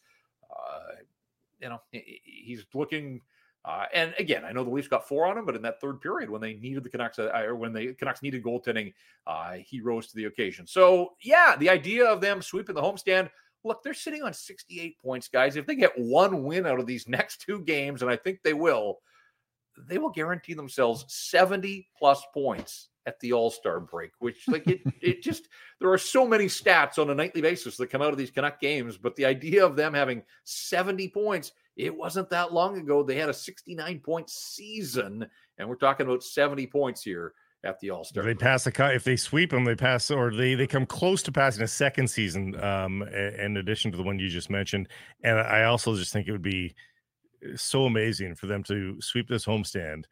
Uh, 0.50 0.96
you 1.60 1.68
know, 1.68 1.80
he's 1.90 2.64
looking. 2.74 3.22
Uh, 3.64 3.86
and 3.92 4.14
again, 4.18 4.44
I 4.44 4.52
know 4.52 4.62
the 4.62 4.70
Leafs 4.70 4.86
got 4.86 5.08
four 5.08 5.26
on 5.26 5.36
him, 5.36 5.44
but 5.44 5.56
in 5.56 5.62
that 5.62 5.80
third 5.80 6.00
period, 6.00 6.30
when 6.30 6.40
they 6.40 6.54
needed 6.54 6.84
the 6.84 6.88
Canucks, 6.88 7.18
uh, 7.18 7.32
or 7.34 7.56
when 7.56 7.72
the 7.72 7.94
Canucks 7.94 8.22
needed 8.22 8.44
goaltending, 8.44 8.94
uh, 9.26 9.54
he 9.54 9.80
rose 9.80 10.06
to 10.06 10.16
the 10.16 10.26
occasion. 10.26 10.68
So, 10.68 11.14
yeah, 11.20 11.56
the 11.58 11.68
idea 11.68 12.06
of 12.06 12.20
them 12.20 12.42
sweeping 12.42 12.76
the 12.76 12.82
homestand. 12.82 13.28
Look, 13.64 13.82
they're 13.82 13.94
sitting 13.94 14.22
on 14.22 14.32
68 14.32 15.02
points, 15.02 15.26
guys. 15.26 15.56
If 15.56 15.66
they 15.66 15.74
get 15.74 15.98
one 15.98 16.44
win 16.44 16.64
out 16.64 16.78
of 16.78 16.86
these 16.86 17.08
next 17.08 17.40
two 17.40 17.60
games, 17.62 18.02
and 18.02 18.10
I 18.10 18.14
think 18.14 18.38
they 18.44 18.54
will, 18.54 19.00
they 19.76 19.98
will 19.98 20.10
guarantee 20.10 20.54
themselves 20.54 21.04
70 21.08 21.88
plus 21.98 22.22
points 22.32 22.90
at 23.06 23.18
the 23.20 23.32
All 23.32 23.50
Star 23.50 23.80
break, 23.80 24.10
which 24.18 24.46
like 24.48 24.66
it 24.66 24.80
it 25.00 25.22
just 25.22 25.48
there 25.80 25.90
are 25.90 25.98
so 25.98 26.26
many 26.26 26.46
stats 26.46 26.98
on 26.98 27.10
a 27.10 27.14
nightly 27.14 27.40
basis 27.40 27.76
that 27.76 27.90
come 27.90 28.02
out 28.02 28.12
of 28.12 28.18
these 28.18 28.30
Canuck 28.30 28.60
games, 28.60 28.96
but 28.96 29.16
the 29.16 29.24
idea 29.24 29.64
of 29.64 29.76
them 29.76 29.94
having 29.94 30.22
70 30.44 31.08
points, 31.08 31.52
it 31.76 31.94
wasn't 31.94 32.30
that 32.30 32.52
long 32.52 32.78
ago. 32.78 33.02
They 33.02 33.16
had 33.16 33.28
a 33.28 33.34
69 33.34 34.00
point 34.00 34.28
season, 34.28 35.26
and 35.58 35.68
we're 35.68 35.76
talking 35.76 36.06
about 36.06 36.22
70 36.22 36.66
points 36.66 37.02
here 37.02 37.34
at 37.64 37.78
the 37.80 37.90
All 37.90 38.04
Star. 38.04 38.24
They 38.24 38.34
pass 38.34 38.64
the 38.64 38.72
cut 38.72 38.94
if 38.94 39.04
they 39.04 39.16
sweep 39.16 39.50
them, 39.50 39.64
they 39.64 39.76
pass 39.76 40.10
or 40.10 40.32
they 40.32 40.54
they 40.54 40.66
come 40.66 40.86
close 40.86 41.22
to 41.22 41.32
passing 41.32 41.62
a 41.62 41.68
second 41.68 42.08
season. 42.08 42.62
Um, 42.62 43.02
in 43.02 43.56
addition 43.56 43.90
to 43.92 43.96
the 43.96 44.02
one 44.02 44.18
you 44.18 44.28
just 44.28 44.50
mentioned, 44.50 44.88
and 45.22 45.38
I 45.38 45.64
also 45.64 45.94
just 45.94 46.12
think 46.12 46.28
it 46.28 46.32
would 46.32 46.42
be 46.42 46.74
so 47.54 47.84
amazing 47.84 48.34
for 48.34 48.46
them 48.46 48.62
to 48.64 49.00
sweep 49.00 49.28
this 49.28 49.44
homestand 49.44 50.04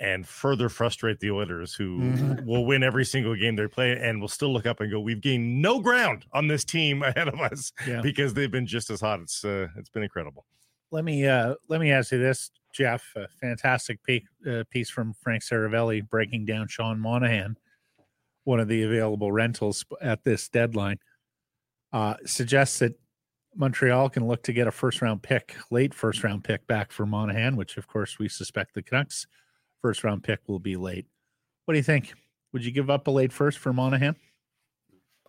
and 0.00 0.26
further 0.26 0.68
frustrate 0.68 1.18
the 1.20 1.30
Oilers, 1.30 1.74
who 1.74 1.98
mm-hmm. 1.98 2.46
will 2.46 2.64
win 2.64 2.82
every 2.82 3.04
single 3.04 3.34
game 3.34 3.56
they 3.56 3.66
play 3.66 3.92
and 3.92 4.20
will 4.20 4.28
still 4.28 4.52
look 4.52 4.66
up 4.66 4.80
and 4.80 4.90
go, 4.90 5.00
"We've 5.00 5.20
gained 5.20 5.60
no 5.60 5.80
ground 5.80 6.24
on 6.32 6.46
this 6.46 6.64
team 6.64 7.02
ahead 7.04 7.28
of 7.28 7.40
us 7.40 7.72
yeah. 7.86 8.00
because 8.00 8.34
they've 8.34 8.50
been 8.50 8.66
just 8.66 8.90
as 8.90 9.00
hot." 9.00 9.20
It's 9.20 9.44
uh, 9.44 9.68
it's 9.76 9.90
been 9.90 10.02
incredible. 10.02 10.46
Let 10.90 11.04
me 11.04 11.26
uh, 11.26 11.54
let 11.68 11.80
me 11.80 11.90
ask 11.90 12.12
you 12.12 12.18
this, 12.18 12.50
Jeff. 12.72 13.04
A 13.16 13.28
fantastic 13.40 14.02
piece, 14.04 14.24
uh, 14.48 14.64
piece 14.70 14.90
from 14.90 15.14
Frank 15.14 15.42
Seravalli 15.42 16.08
breaking 16.08 16.46
down 16.46 16.68
Sean 16.68 16.98
Monahan, 17.00 17.56
one 18.44 18.60
of 18.60 18.68
the 18.68 18.84
available 18.84 19.32
rentals 19.32 19.84
at 20.00 20.24
this 20.24 20.48
deadline. 20.48 20.98
Uh, 21.90 22.14
suggests 22.26 22.80
that 22.80 22.92
Montreal 23.56 24.10
can 24.10 24.28
look 24.28 24.42
to 24.42 24.52
get 24.52 24.66
a 24.66 24.70
first 24.70 25.02
round 25.02 25.22
pick, 25.22 25.56
late 25.70 25.92
first 25.92 26.22
round 26.22 26.44
pick 26.44 26.66
back 26.66 26.92
for 26.92 27.04
Monahan, 27.04 27.56
which 27.56 27.76
of 27.76 27.88
course 27.88 28.18
we 28.18 28.28
suspect 28.28 28.74
the 28.74 28.82
Canucks 28.82 29.26
first 29.82 30.04
round 30.04 30.22
pick 30.22 30.40
will 30.46 30.58
be 30.58 30.76
late. 30.76 31.06
What 31.64 31.74
do 31.74 31.78
you 31.78 31.84
think? 31.84 32.14
Would 32.52 32.64
you 32.64 32.70
give 32.70 32.90
up 32.90 33.06
a 33.06 33.10
late 33.10 33.32
first 33.32 33.58
for 33.58 33.72
Monahan? 33.72 34.16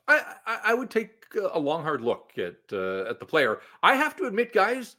I, 0.08 0.22
I, 0.46 0.60
I 0.66 0.74
would 0.74 0.90
take 0.90 1.26
a 1.52 1.60
long 1.60 1.84
hard 1.84 2.02
look 2.02 2.32
at 2.38 2.58
uh, 2.72 3.10
at 3.10 3.20
the 3.20 3.26
player. 3.26 3.60
I 3.84 3.96
have 3.96 4.16
to 4.18 4.26
admit, 4.26 4.54
guys, 4.54 4.96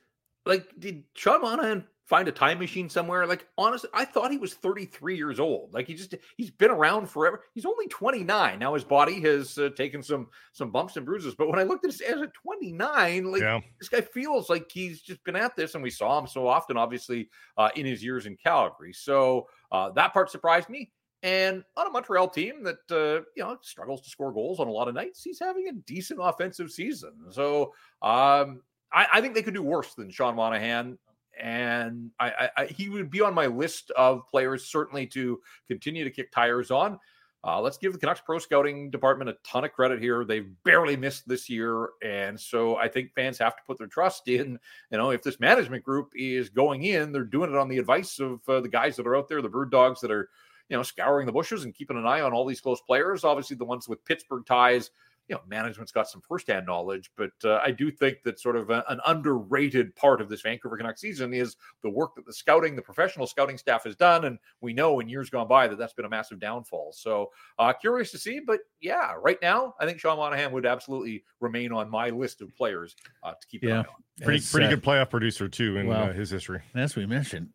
like 0.47 0.69
did 0.79 1.03
Sean 1.15 1.43
Monahan 1.43 1.85
find 2.11 2.27
a 2.27 2.33
time 2.33 2.59
machine 2.59 2.89
somewhere. 2.89 3.25
Like 3.25 3.47
honestly, 3.57 3.89
I 3.95 4.05
thought 4.05 4.33
he 4.33 4.37
was 4.37 4.55
33 4.55 5.17
years 5.17 5.39
old. 5.39 5.73
Like 5.73 5.87
he 5.87 5.95
just 5.95 6.17
he's 6.37 6.51
been 6.51 6.73
around 6.73 7.09
forever. 7.09 7.45
He's 7.55 7.65
only 7.65 7.87
29 7.87 8.59
now. 8.59 8.75
His 8.75 8.83
body 8.83 9.21
has 9.21 9.57
uh, 9.57 9.71
taken 9.77 10.03
some 10.03 10.27
some 10.53 10.73
bumps 10.73 10.97
and 10.97 11.07
bruises. 11.07 11.37
But 11.37 11.49
when 11.49 11.61
I 11.61 11.63
looked 11.63 11.85
at 11.85 11.93
his 11.93 12.01
as 12.01 12.21
a 12.21 12.27
29, 12.27 13.31
like 13.31 13.41
yeah. 13.41 13.61
this 13.79 13.89
guy 13.89 14.01
feels 14.01 14.51
like 14.51 14.71
he's 14.71 15.01
just 15.01 15.23
been 15.23 15.37
at 15.37 15.55
this, 15.55 15.75
and 15.75 15.83
we 15.83 15.91
saw 15.91 16.19
him 16.19 16.27
so 16.27 16.49
often, 16.49 16.77
obviously 16.77 17.31
uh, 17.57 17.71
in 17.77 17.87
his 17.87 18.03
years 18.03 18.27
in 18.27 18.37
Calgary. 18.37 18.93
So 18.93 19.47
uh, 19.71 19.91
that 19.91 20.13
part 20.13 20.31
surprised 20.31 20.69
me. 20.69 20.91
And 21.23 21.63
on 21.77 21.87
a 21.87 21.91
Montreal 21.91 22.29
team 22.29 22.65
that 22.65 22.79
uh, 22.91 23.23
you 23.37 23.45
know 23.45 23.57
struggles 23.63 24.01
to 24.03 24.11
score 24.11 24.33
goals 24.33 24.59
on 24.59 24.67
a 24.67 24.73
lot 24.73 24.89
of 24.89 24.95
nights, 24.95 25.23
he's 25.23 25.39
having 25.39 25.69
a 25.69 25.73
decent 25.73 26.19
offensive 26.21 26.73
season. 26.73 27.13
So 27.31 27.75
um, 28.03 28.63
I, 28.93 29.07
I, 29.13 29.21
think 29.21 29.35
they 29.35 29.43
could 29.43 29.55
do 29.55 29.63
worse 29.63 29.93
than 29.95 30.11
Sean 30.11 30.35
Monahan 30.35 30.99
and 31.41 32.11
I, 32.21 32.51
I, 32.57 32.65
he 32.67 32.89
would 32.89 33.11
be 33.11 33.21
on 33.21 33.35
my 33.35 33.47
list 33.47 33.91
of 33.93 34.29
players 34.29 34.67
certainly 34.67 35.07
to 35.09 35.41
continue 35.67 36.05
to 36.05 36.11
kick 36.11 36.31
tires 36.33 36.71
on. 36.71 36.99
Uh, 37.43 37.59
let's 37.59 37.79
give 37.79 37.95
the 37.95 37.99
Canucks 37.99 38.21
pro 38.21 38.39
scouting 38.39 38.91
department 38.91 39.31
a 39.31 39.37
ton 39.45 39.65
of 39.65 39.73
credit 39.73 39.99
here. 39.99 40.25
They've 40.25 40.51
barely 40.63 40.95
missed 40.95 41.27
this 41.27 41.49
year, 41.49 41.89
and 42.05 42.39
so 42.39 42.77
I 42.77 42.87
think 42.89 43.15
fans 43.15 43.39
have 43.39 43.57
to 43.57 43.63
put 43.67 43.79
their 43.79 43.87
trust 43.87 44.29
in. 44.29 44.59
You 44.91 44.99
know, 44.99 45.11
if 45.11 45.23
this 45.23 45.41
management 45.41 45.83
group 45.83 46.13
is 46.15 46.51
going 46.51 46.85
in, 46.85 47.13
they're 47.13 47.25
doing 47.25 47.51
it 47.51 47.57
on 47.57 47.69
the 47.69 47.79
advice 47.79 48.19
of 48.21 48.47
uh, 48.47 48.61
the 48.61 48.69
guys 48.69 48.97
that 48.97 49.07
are 49.07 49.17
out 49.17 49.29
there, 49.29 49.41
the 49.41 49.49
bird 49.49 49.71
dogs 49.71 50.03
that 50.03 50.11
are, 50.11 50.29
you 50.69 50.77
know, 50.77 50.83
scouring 50.83 51.25
the 51.25 51.33
bushes 51.33 51.65
and 51.65 51.75
keeping 51.75 51.97
an 51.97 52.07
eye 52.07 52.21
on 52.21 52.35
all 52.35 52.45
these 52.45 52.61
close 52.61 52.83
players. 52.83 53.25
Obviously, 53.25 53.57
the 53.57 53.65
ones 53.65 53.89
with 53.89 54.05
Pittsburgh 54.05 54.45
ties 54.45 54.91
you 55.31 55.37
know, 55.37 55.43
management's 55.47 55.93
got 55.93 56.09
some 56.09 56.21
firsthand 56.21 56.67
knowledge, 56.67 57.13
but 57.17 57.31
uh, 57.45 57.61
I 57.65 57.71
do 57.71 57.89
think 57.93 58.25
that 58.25 58.41
sort 58.41 58.57
of 58.57 58.71
a, 58.71 58.85
an 58.89 58.99
underrated 59.07 59.95
part 59.95 60.21
of 60.21 60.29
this 60.29 60.41
Vancouver 60.41 60.77
Canucks 60.77 61.01
season 61.01 61.33
is 61.33 61.55
the 61.85 61.89
work 61.89 62.17
that 62.17 62.27
the 62.27 62.33
scouting, 62.33 62.75
the 62.75 62.83
professional 62.83 63.29
scouting 63.29 63.57
staff 63.57 63.85
has 63.85 63.95
done. 63.95 64.25
And 64.25 64.41
we 64.61 64.73
know 64.73 64.99
in 64.99 65.09
years 65.09 65.31
gone 65.31 65.47
by 65.47 65.69
that 65.69 65.79
that's 65.79 65.93
been 65.93 66.05
a 66.05 66.09
massive 66.09 66.41
downfall. 66.41 66.93
So 66.93 67.31
uh, 67.61 67.73
curious 67.73 68.11
to 68.11 68.19
see, 68.19 68.41
but 68.45 68.59
yeah, 68.81 69.15
right 69.23 69.39
now, 69.41 69.75
I 69.79 69.87
think 69.87 70.01
Sean 70.01 70.17
Monahan 70.17 70.51
would 70.51 70.67
absolutely 70.67 71.23
remain 71.39 71.71
on 71.71 71.89
my 71.89 72.11
list 72.11 72.41
of 72.41 72.55
players 72.57 72.97
uh, 73.23 73.31
to 73.31 73.47
keep 73.47 73.63
yeah. 73.63 73.79
on. 73.79 73.85
Pretty, 74.21 74.45
pretty 74.51 74.67
uh, 74.67 74.71
good 74.71 74.83
playoff 74.83 75.11
producer, 75.11 75.49
too, 75.49 75.77
in 75.77 75.87
well, 75.87 76.11
uh, 76.11 76.13
his 76.13 76.31
history. 76.31 76.63
As 76.75 76.97
we 76.97 77.07
mentioned, 77.07 77.51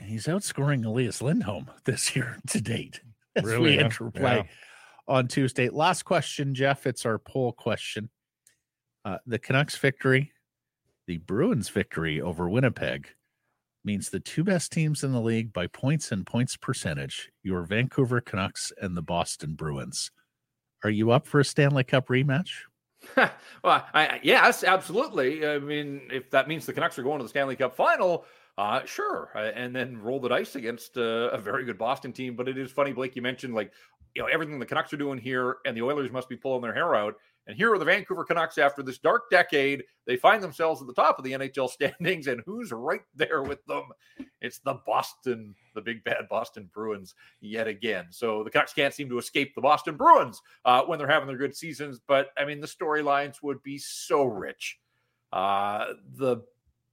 he's 0.00 0.26
outscoring 0.26 0.84
Elias 0.84 1.22
Lindholm 1.22 1.70
this 1.84 2.16
year 2.16 2.38
to 2.48 2.60
date. 2.60 3.00
As 3.36 3.44
Really, 3.44 3.70
we 3.70 3.76
yeah? 3.76 3.84
enter 3.84 4.10
play 4.10 4.36
Yeah. 4.38 4.42
On 5.10 5.26
Tuesday. 5.28 5.68
Last 5.68 6.04
question, 6.04 6.54
Jeff. 6.54 6.86
It's 6.86 7.04
our 7.04 7.18
poll 7.18 7.52
question. 7.52 8.08
Uh, 9.04 9.18
the 9.26 9.38
Canucks 9.38 9.76
victory, 9.76 10.32
the 11.06 11.18
Bruins 11.18 11.68
victory 11.68 12.20
over 12.20 12.48
Winnipeg 12.48 13.08
means 13.84 14.10
the 14.10 14.20
two 14.20 14.44
best 14.44 14.72
teams 14.72 15.02
in 15.02 15.12
the 15.12 15.20
league 15.20 15.52
by 15.52 15.66
points 15.66 16.12
and 16.12 16.26
points 16.26 16.56
percentage, 16.56 17.30
your 17.42 17.62
Vancouver 17.62 18.20
Canucks 18.20 18.72
and 18.80 18.96
the 18.96 19.02
Boston 19.02 19.54
Bruins. 19.54 20.10
Are 20.84 20.90
you 20.90 21.10
up 21.10 21.26
for 21.26 21.40
a 21.40 21.44
Stanley 21.44 21.84
Cup 21.84 22.08
rematch? 22.08 22.50
well, 23.16 23.32
I, 23.64 24.20
yes, 24.22 24.62
absolutely. 24.62 25.46
I 25.46 25.58
mean, 25.58 26.02
if 26.12 26.30
that 26.30 26.46
means 26.46 26.66
the 26.66 26.72
Canucks 26.72 26.98
are 26.98 27.02
going 27.02 27.18
to 27.18 27.24
the 27.24 27.30
Stanley 27.30 27.56
Cup 27.56 27.74
final, 27.74 28.26
uh, 28.58 28.84
sure, 28.84 29.30
uh, 29.34 29.38
and 29.38 29.74
then 29.74 30.00
roll 30.00 30.20
the 30.20 30.28
dice 30.28 30.54
against 30.54 30.98
uh, 30.98 31.30
a 31.30 31.38
very 31.38 31.64
good 31.64 31.78
Boston 31.78 32.12
team. 32.12 32.36
But 32.36 32.48
it 32.48 32.58
is 32.58 32.70
funny, 32.70 32.92
Blake. 32.92 33.16
You 33.16 33.22
mentioned 33.22 33.54
like 33.54 33.72
you 34.14 34.22
know 34.22 34.28
everything 34.28 34.58
the 34.58 34.66
Canucks 34.66 34.92
are 34.92 34.98
doing 34.98 35.18
here, 35.18 35.56
and 35.64 35.76
the 35.76 35.82
Oilers 35.82 36.10
must 36.10 36.28
be 36.28 36.36
pulling 36.36 36.62
their 36.62 36.74
hair 36.74 36.94
out. 36.94 37.14
And 37.46 37.56
here 37.56 37.72
are 37.72 37.78
the 37.78 37.84
Vancouver 37.84 38.24
Canucks 38.24 38.58
after 38.58 38.82
this 38.82 38.98
dark 38.98 39.30
decade. 39.30 39.82
They 40.06 40.16
find 40.16 40.42
themselves 40.42 40.80
at 40.80 40.86
the 40.86 40.94
top 40.94 41.18
of 41.18 41.24
the 41.24 41.32
NHL 41.32 41.68
standings, 41.70 42.26
and 42.26 42.42
who's 42.46 42.70
right 42.70 43.00
there 43.14 43.42
with 43.42 43.64
them? 43.66 43.84
It's 44.40 44.58
the 44.58 44.74
Boston, 44.86 45.54
the 45.74 45.80
big 45.80 46.04
bad 46.04 46.28
Boston 46.28 46.70
Bruins 46.72 47.14
yet 47.40 47.66
again. 47.66 48.06
So 48.10 48.44
the 48.44 48.50
Canucks 48.50 48.72
can't 48.72 48.94
seem 48.94 49.08
to 49.08 49.18
escape 49.18 49.54
the 49.54 49.60
Boston 49.60 49.96
Bruins 49.96 50.40
uh, 50.64 50.82
when 50.82 50.98
they're 50.98 51.08
having 51.08 51.28
their 51.28 51.36
good 51.36 51.56
seasons. 51.56 52.00
But 52.06 52.28
I 52.38 52.44
mean, 52.44 52.60
the 52.60 52.66
storylines 52.66 53.42
would 53.42 53.62
be 53.62 53.78
so 53.78 54.24
rich. 54.24 54.78
Uh, 55.32 55.86
the 56.16 56.38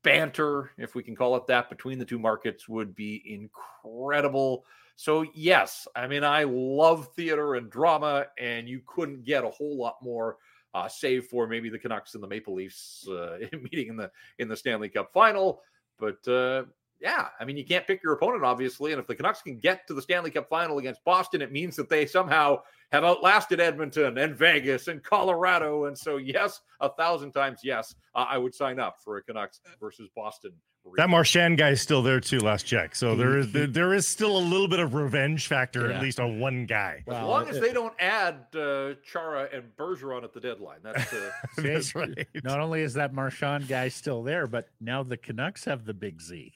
banter, 0.03 0.71
if 0.77 0.95
we 0.95 1.03
can 1.03 1.15
call 1.15 1.35
it 1.35 1.47
that, 1.47 1.69
between 1.69 1.99
the 1.99 2.05
two 2.05 2.19
markets 2.19 2.67
would 2.69 2.95
be 2.95 3.21
incredible. 3.25 4.65
So, 4.97 5.23
yes, 5.35 5.87
I 5.95 6.07
mean, 6.07 6.23
I 6.23 6.43
love 6.43 7.13
theater 7.15 7.53
and 7.53 7.69
drama, 7.69 8.25
and 8.39 8.67
you 8.67 8.81
couldn't 8.87 9.23
get 9.23 9.43
a 9.43 9.49
whole 9.49 9.77
lot 9.77 9.97
more. 10.01 10.37
Uh, 10.73 10.87
save 10.87 11.25
for 11.25 11.47
maybe 11.47 11.69
the 11.69 11.79
Canucks 11.79 12.13
and 12.13 12.23
the 12.23 12.27
Maple 12.27 12.55
Leafs 12.55 13.07
uh, 13.07 13.37
meeting 13.61 13.87
in 13.87 13.95
the 13.95 14.11
in 14.39 14.47
the 14.47 14.57
Stanley 14.57 14.89
Cup 14.89 15.13
final, 15.13 15.61
but 15.97 16.27
uh, 16.27 16.63
yeah, 16.99 17.27
I 17.39 17.45
mean, 17.45 17.57
you 17.57 17.65
can't 17.65 17.85
pick 17.85 18.01
your 18.03 18.13
opponent, 18.13 18.43
obviously. 18.43 18.91
And 18.91 18.99
if 18.99 19.07
the 19.07 19.15
Canucks 19.15 19.41
can 19.41 19.59
get 19.59 19.85
to 19.87 19.93
the 19.93 20.01
Stanley 20.01 20.31
Cup 20.31 20.49
final 20.49 20.77
against 20.79 21.03
Boston, 21.03 21.41
it 21.41 21.51
means 21.51 21.75
that 21.75 21.89
they 21.89 22.05
somehow 22.05 22.61
have 22.91 23.03
outlasted 23.03 23.59
Edmonton 23.59 24.17
and 24.17 24.35
Vegas 24.35 24.87
and 24.87 25.03
Colorado. 25.03 25.85
And 25.85 25.97
so, 25.97 26.17
yes, 26.17 26.61
a 26.79 26.89
thousand 26.89 27.31
times 27.33 27.59
yes, 27.63 27.93
uh, 28.15 28.25
I 28.29 28.37
would 28.37 28.55
sign 28.55 28.79
up 28.79 28.97
for 29.03 29.17
a 29.17 29.23
Canucks 29.23 29.59
versus 29.79 30.09
Boston. 30.15 30.51
That. 30.95 31.09
Marchand 31.09 31.57
guy 31.57 31.71
is 31.71 31.81
still 31.81 32.01
there 32.01 32.21
too. 32.21 32.39
Last 32.39 32.63
check, 32.63 32.95
so 32.95 33.13
there 33.13 33.33
He- 33.33 33.39
is 33.41 33.51
there, 33.51 33.67
there 33.67 33.93
is 33.93 34.07
still 34.07 34.37
a 34.37 34.39
little 34.39 34.69
bit 34.69 34.79
of 34.79 34.93
revenge 34.93 35.47
factor 35.47 35.89
Yeah. 35.89 35.97
at 35.97 36.01
least 36.01 36.17
on 36.17 36.39
one 36.39 36.65
guy. 36.65 36.99
As 36.99 37.07
Well, 37.07 37.27
long 37.27 37.49
as 37.49 37.59
they 37.59 37.73
don't 37.73 37.93
add 37.99 38.45
uh, 38.55 38.93
Chara 39.03 39.49
and 39.51 39.63
Bergeron 39.77 40.23
at 40.23 40.31
the 40.33 40.39
deadline, 40.39 40.79
that's 40.83 41.11
uh, 41.11 41.29
That's 41.57 41.93
right. 41.93 42.25
Not 42.41 42.61
only 42.61 42.83
is 42.83 42.93
that 42.93 43.13
Marchand 43.13 43.67
guy 43.67 43.89
still 43.89 44.23
there, 44.23 44.47
but 44.47 44.69
now 44.79 45.03
the 45.03 45.17
Canucks 45.17 45.65
have 45.65 45.83
the 45.83 45.93
big 45.93 46.21
Z. 46.21 46.53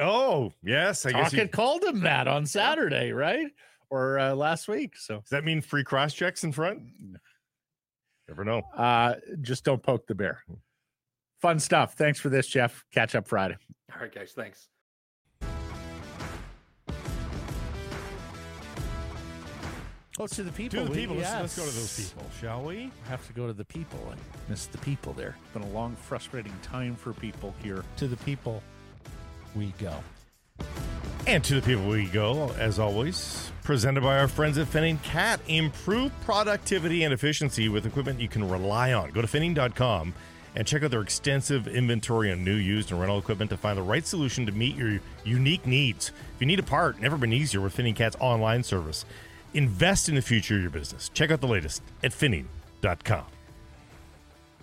Oh 0.00 0.52
yes, 0.62 1.04
I 1.06 1.12
guess. 1.12 1.32
You, 1.32 1.38
Tocchet 1.40 1.52
called 1.52 1.84
him 1.84 2.00
that 2.00 2.26
on 2.26 2.46
Saturday, 2.46 3.12
right? 3.12 3.48
Or 3.90 4.18
uh, 4.18 4.34
last 4.34 4.66
week. 4.68 4.96
So 4.96 5.20
does 5.20 5.30
that 5.30 5.44
mean 5.44 5.60
free 5.60 5.84
cross 5.84 6.14
checks 6.14 6.42
in 6.44 6.52
front? 6.52 6.80
Never 8.28 8.44
know. 8.44 8.62
uh, 8.76 9.14
just 9.42 9.64
don't 9.64 9.82
poke 9.82 10.06
the 10.06 10.14
bear. 10.14 10.42
Fun 11.42 11.58
stuff. 11.58 11.94
Thanks 11.94 12.20
for 12.20 12.28
this, 12.28 12.46
Jeff. 12.46 12.84
Catch 12.92 13.14
up 13.14 13.26
Friday. 13.26 13.56
all 13.94 14.00
right, 14.00 14.14
guys. 14.14 14.32
Thanks. 14.32 14.68
Oh, 20.18 20.26
to 20.26 20.42
the 20.42 20.52
people. 20.52 20.80
To 20.80 20.84
the 20.84 20.90
We- 20.90 20.96
people. 20.98 21.16
Let's, 21.16 21.32
let's 21.32 21.56
go 21.56 21.62
to 21.62 21.68
yes. 21.70 21.76
those 21.96 22.10
people, 22.10 22.30
shall 22.40 22.62
we? 22.62 22.90
have 23.08 23.26
to 23.26 23.32
go 23.32 23.46
to 23.46 23.52
the 23.52 23.64
people. 23.64 23.98
I 24.12 24.16
miss 24.50 24.66
the 24.66 24.78
people 24.78 25.12
there. 25.14 25.36
It's 25.44 25.52
Been 25.54 25.62
a 25.62 25.70
long, 25.72 25.96
frustrating 25.96 26.52
time 26.62 26.94
for 26.94 27.12
people 27.14 27.54
here. 27.62 27.84
To 27.96 28.06
the 28.06 28.18
people 28.18 28.62
we 29.54 29.72
go. 29.78 29.94
And 31.26 31.44
to 31.44 31.54
the 31.54 31.62
people 31.62 31.86
we 31.88 32.06
go, 32.06 32.50
as 32.58 32.78
always, 32.78 33.52
presented 33.62 34.02
by 34.02 34.18
our 34.18 34.28
friends 34.28 34.58
at 34.58 34.66
Finning 34.66 35.02
Cat. 35.02 35.40
Improve 35.48 36.12
productivity 36.24 37.04
and 37.04 37.12
efficiency 37.12 37.68
with 37.68 37.86
equipment 37.86 38.20
you 38.20 38.28
can 38.28 38.48
rely 38.48 38.92
on. 38.92 39.10
Go 39.10 39.20
to 39.20 39.28
finning.com 39.28 40.14
and 40.56 40.66
check 40.66 40.82
out 40.82 40.90
their 40.90 41.02
extensive 41.02 41.68
inventory 41.68 42.32
on 42.32 42.44
new, 42.44 42.54
used, 42.54 42.90
and 42.90 42.98
rental 42.98 43.18
equipment 43.18 43.50
to 43.50 43.56
find 43.56 43.78
the 43.78 43.82
right 43.82 44.06
solution 44.06 44.46
to 44.46 44.52
meet 44.52 44.76
your 44.76 44.98
unique 45.24 45.66
needs. 45.66 46.08
If 46.08 46.40
you 46.40 46.46
need 46.46 46.58
a 46.58 46.64
part, 46.64 47.00
never 47.00 47.16
been 47.16 47.32
easier 47.32 47.60
with 47.60 47.76
Finning 47.76 47.94
Cat's 47.94 48.16
online 48.18 48.62
service. 48.62 49.04
Invest 49.54 50.08
in 50.08 50.14
the 50.14 50.22
future 50.22 50.56
of 50.56 50.62
your 50.62 50.70
business. 50.70 51.08
Check 51.10 51.30
out 51.30 51.40
the 51.40 51.46
latest 51.46 51.82
at 52.02 52.12
finning.com. 52.12 53.24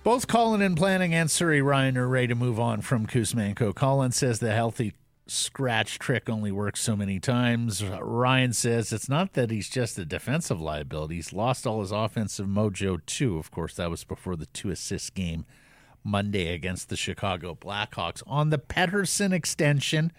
Both 0.08 0.28
Colin 0.28 0.62
and 0.62 0.78
Planning 0.78 1.14
and 1.14 1.30
Surrey 1.30 1.62
Ryan 1.62 1.98
are 1.98 2.08
ready 2.08 2.28
to 2.28 2.36
move 2.36 2.62
on 2.62 2.80
from 2.80 3.08
Kuzmenko. 3.08 3.76
Colin 3.76 4.14
says 4.14 4.40
the 4.40 4.54
healthy 4.54 4.94
scratch 5.26 6.00
trick 6.00 6.30
only 6.30 6.50
works 6.50 6.80
so 6.80 6.96
many 6.96 7.20
times. 7.20 7.84
Ryan 7.84 8.54
says 8.54 8.94
it's 8.94 9.10
not 9.10 9.34
that 9.34 9.52
he's 9.52 9.68
just 9.68 10.00
a 10.00 10.06
defensive 10.06 10.62
liability. 10.62 11.16
He's 11.16 11.34
lost 11.34 11.68
all 11.68 11.82
his 11.82 11.92
offensive 11.92 12.48
mojo, 12.48 13.06
too. 13.06 13.38
Of 13.38 13.52
course, 13.52 13.74
that 13.74 13.90
was 13.90 14.06
before 14.06 14.38
the 14.38 14.46
two 14.46 14.70
assist 14.70 15.14
game 15.14 15.46
Monday 16.06 16.54
against 16.54 16.88
the 16.88 16.96
Chicago 16.96 17.54
Blackhawks. 17.54 18.24
On 18.26 18.50
the 18.50 18.60
Pettersson 18.60 19.34
extension, 19.34 20.14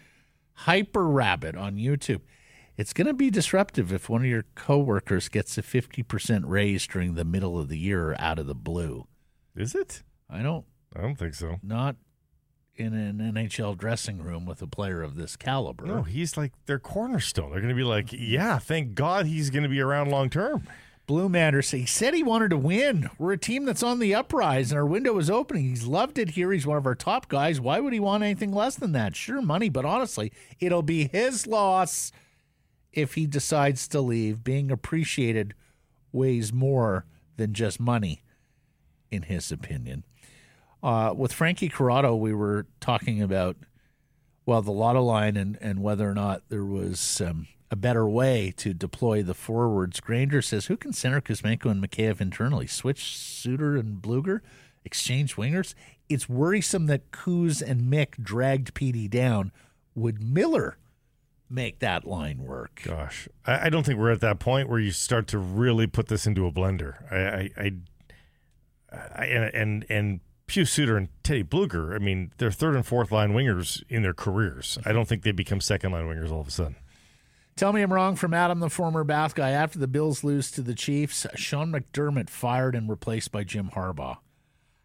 Hyper 0.52 1.08
Rabbit 1.08 1.56
on 1.56 1.76
YouTube. 1.76 2.20
It's 2.76 2.92
going 2.92 3.06
to 3.06 3.14
be 3.14 3.30
disruptive 3.30 3.90
if 3.90 4.10
one 4.10 4.20
of 4.20 4.26
your 4.26 4.44
coworkers 4.54 5.30
gets 5.30 5.56
a 5.56 5.62
50% 5.62 6.42
raise 6.44 6.86
during 6.86 7.14
the 7.14 7.24
middle 7.24 7.58
of 7.58 7.70
the 7.70 7.78
year 7.78 8.14
out 8.18 8.38
of 8.38 8.46
the 8.46 8.54
blue. 8.54 9.06
Is 9.58 9.74
it? 9.74 10.02
I 10.30 10.40
don't 10.42 10.64
I 10.94 11.02
don't 11.02 11.16
think 11.16 11.34
so. 11.34 11.56
not 11.62 11.96
in 12.76 12.94
an 12.94 13.18
NHL 13.18 13.76
dressing 13.76 14.22
room 14.22 14.46
with 14.46 14.62
a 14.62 14.66
player 14.68 15.02
of 15.02 15.16
this 15.16 15.34
caliber. 15.34 15.84
No, 15.84 16.02
he's 16.04 16.36
like 16.36 16.52
their 16.66 16.78
cornerstone. 16.78 17.50
They're 17.50 17.60
going 17.60 17.70
to 17.70 17.74
be 17.74 17.82
like, 17.82 18.12
yeah, 18.12 18.60
thank 18.60 18.94
God 18.94 19.26
he's 19.26 19.50
going 19.50 19.64
to 19.64 19.68
be 19.68 19.80
around 19.80 20.10
long 20.10 20.30
term. 20.30 20.62
Blue 21.08 21.28
Matters, 21.28 21.70
he 21.72 21.86
said 21.86 22.14
he 22.14 22.22
wanted 22.22 22.50
to 22.50 22.56
win. 22.56 23.08
We're 23.18 23.32
a 23.32 23.38
team 23.38 23.64
that's 23.64 23.82
on 23.82 23.98
the 23.98 24.14
uprise 24.14 24.70
and 24.70 24.78
our 24.78 24.86
window 24.86 25.18
is 25.18 25.30
opening. 25.30 25.64
He's 25.64 25.86
loved 25.86 26.18
it 26.18 26.30
here. 26.30 26.52
He's 26.52 26.66
one 26.66 26.76
of 26.76 26.86
our 26.86 26.94
top 26.94 27.28
guys. 27.28 27.60
Why 27.60 27.80
would 27.80 27.94
he 27.94 27.98
want 27.98 28.22
anything 28.22 28.52
less 28.52 28.76
than 28.76 28.92
that? 28.92 29.16
Sure, 29.16 29.40
money, 29.42 29.70
but 29.70 29.86
honestly, 29.86 30.32
it'll 30.60 30.82
be 30.82 31.08
his 31.08 31.46
loss 31.46 32.12
if 32.92 33.14
he 33.14 33.26
decides 33.26 33.88
to 33.88 34.00
leave. 34.00 34.44
Being 34.44 34.70
appreciated 34.70 35.54
weighs 36.12 36.52
more 36.52 37.06
than 37.38 37.54
just 37.54 37.80
money, 37.80 38.22
in 39.10 39.22
his 39.22 39.50
opinion. 39.52 40.04
Uh, 40.82 41.12
with 41.16 41.32
Frankie 41.32 41.68
Corrado, 41.68 42.14
we 42.14 42.32
were 42.32 42.66
talking 42.80 43.20
about 43.22 43.56
well 44.46 44.62
the 44.62 44.72
lotto 44.72 45.02
line 45.02 45.36
and 45.36 45.58
and 45.60 45.82
whether 45.82 46.08
or 46.08 46.14
not 46.14 46.42
there 46.48 46.64
was 46.64 47.20
um, 47.20 47.48
a 47.70 47.76
better 47.76 48.08
way 48.08 48.52
to 48.56 48.72
deploy 48.72 49.22
the 49.22 49.34
forwards. 49.34 50.00
Granger 50.00 50.40
says 50.40 50.66
who 50.66 50.76
can 50.76 50.92
center 50.92 51.20
Kuzmenko 51.20 51.70
and 51.70 51.82
Mikheyev 51.82 52.20
internally? 52.20 52.66
Switch 52.66 53.16
Suter 53.16 53.76
and 53.76 54.00
Blueger, 54.00 54.40
exchange 54.84 55.36
wingers. 55.36 55.74
It's 56.08 56.28
worrisome 56.28 56.86
that 56.86 57.10
Kuz 57.10 57.60
and 57.60 57.92
Mick 57.92 58.22
dragged 58.22 58.74
PD 58.74 59.10
down. 59.10 59.52
Would 59.94 60.22
Miller 60.22 60.78
make 61.50 61.80
that 61.80 62.06
line 62.06 62.38
work? 62.38 62.82
Gosh, 62.84 63.28
I, 63.44 63.66
I 63.66 63.68
don't 63.68 63.84
think 63.84 63.98
we're 63.98 64.12
at 64.12 64.20
that 64.20 64.38
point 64.38 64.68
where 64.68 64.78
you 64.78 64.92
start 64.92 65.26
to 65.28 65.38
really 65.38 65.86
put 65.86 66.08
this 66.08 66.26
into 66.26 66.46
a 66.46 66.52
blender. 66.52 67.12
I, 67.12 67.16
I, 67.16 67.64
I, 67.64 67.64
I 67.66 67.72
and 68.90 69.54
and 69.54 69.86
and 69.88 70.20
Pius 70.46 70.72
Suter 70.72 70.96
and 70.96 71.08
Teddy 71.22 71.44
Blueger. 71.44 71.94
I 71.94 71.98
mean, 71.98 72.32
they're 72.38 72.50
third 72.50 72.74
and 72.74 72.86
fourth 72.86 73.12
line 73.12 73.32
wingers 73.32 73.82
in 73.88 74.02
their 74.02 74.14
careers. 74.14 74.78
I 74.84 74.92
don't 74.92 75.06
think 75.06 75.22
they 75.22 75.32
become 75.32 75.60
second 75.60 75.92
line 75.92 76.06
wingers 76.06 76.32
all 76.32 76.40
of 76.40 76.48
a 76.48 76.50
sudden. 76.50 76.76
Tell 77.54 77.72
me 77.72 77.82
I'm 77.82 77.92
wrong 77.92 78.14
from 78.14 78.34
Adam, 78.34 78.60
the 78.60 78.70
former 78.70 79.02
Bath 79.02 79.34
guy. 79.34 79.50
After 79.50 79.78
the 79.80 79.88
Bills 79.88 80.22
lose 80.22 80.50
to 80.52 80.62
the 80.62 80.74
Chiefs, 80.74 81.26
Sean 81.34 81.72
McDermott 81.72 82.30
fired 82.30 82.76
and 82.76 82.88
replaced 82.88 83.32
by 83.32 83.42
Jim 83.42 83.70
Harbaugh. 83.74 84.18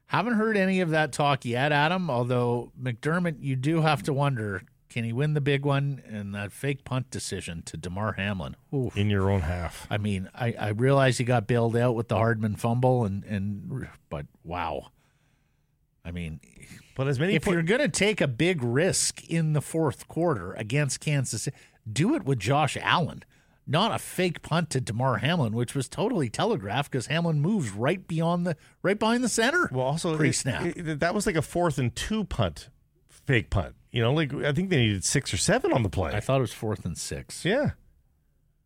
Haven't 0.07 0.33
heard 0.33 0.57
any 0.57 0.81
of 0.81 0.89
that 0.89 1.11
talk 1.11 1.45
yet, 1.45 1.71
Adam. 1.71 2.09
Although 2.09 2.71
McDermott, 2.81 3.37
you 3.39 3.55
do 3.55 3.81
have 3.81 4.03
to 4.03 4.13
wonder 4.13 4.63
can 4.93 5.03
he 5.03 5.11
win 5.11 5.33
the 5.33 5.41
big 5.41 5.65
one 5.65 6.03
and 6.07 6.35
that 6.35 6.51
fake 6.51 6.83
punt 6.83 7.09
decision 7.09 7.63
to 7.63 7.77
Damar 7.77 8.13
Hamlin? 8.13 8.55
Oof. 8.71 8.95
in 8.95 9.09
your 9.09 9.31
own 9.31 9.41
half. 9.41 9.87
I 9.89 9.97
mean, 9.97 10.29
I, 10.35 10.53
I 10.53 10.69
realize 10.69 11.17
he 11.17 11.23
got 11.23 11.47
bailed 11.47 11.75
out 11.75 11.95
with 11.95 12.09
the 12.09 12.15
Hardman 12.15 12.57
fumble, 12.57 13.03
and, 13.03 13.23
and 13.23 13.87
but 14.09 14.27
wow. 14.43 14.91
I 16.05 16.11
mean, 16.11 16.39
But 16.95 17.07
as 17.07 17.19
many 17.19 17.33
if 17.33 17.47
you're 17.47 17.63
going 17.63 17.81
to 17.81 17.87
take 17.87 18.21
a 18.21 18.27
big 18.27 18.61
risk 18.61 19.27
in 19.27 19.53
the 19.53 19.61
fourth 19.61 20.07
quarter 20.07 20.53
against 20.53 20.99
Kansas, 20.99 21.47
do 21.91 22.13
it 22.13 22.23
with 22.23 22.37
Josh 22.37 22.77
Allen, 22.79 23.23
not 23.65 23.95
a 23.95 23.97
fake 23.97 24.43
punt 24.43 24.69
to 24.71 24.81
Damar 24.81 25.17
Hamlin, 25.17 25.53
which 25.53 25.73
was 25.73 25.89
totally 25.89 26.29
telegraphed 26.29 26.91
because 26.91 27.07
Hamlin 27.07 27.41
moves 27.41 27.71
right 27.71 28.07
beyond 28.07 28.45
the 28.45 28.55
right 28.83 28.99
behind 28.99 29.23
the 29.23 29.29
center. 29.29 29.69
well, 29.71 29.85
also 29.85 30.15
pre 30.15 30.31
snap. 30.31 30.75
that 30.75 31.15
was 31.15 31.25
like 31.25 31.35
a 31.35 31.41
fourth 31.41 31.79
and 31.79 31.95
two 31.95 32.25
punt, 32.25 32.69
fake 33.25 33.49
punt. 33.49 33.75
You 33.91 34.01
know, 34.01 34.13
like 34.13 34.33
I 34.33 34.51
think 34.53 34.69
they 34.69 34.77
needed 34.77 35.03
six 35.03 35.33
or 35.33 35.37
seven 35.37 35.71
on 35.73 35.83
the 35.83 35.89
play. 35.89 36.13
I 36.13 36.19
thought 36.19 36.37
it 36.37 36.41
was 36.41 36.53
fourth 36.53 36.83
and 36.85 36.97
six. 36.97 37.45
yeah, 37.45 37.71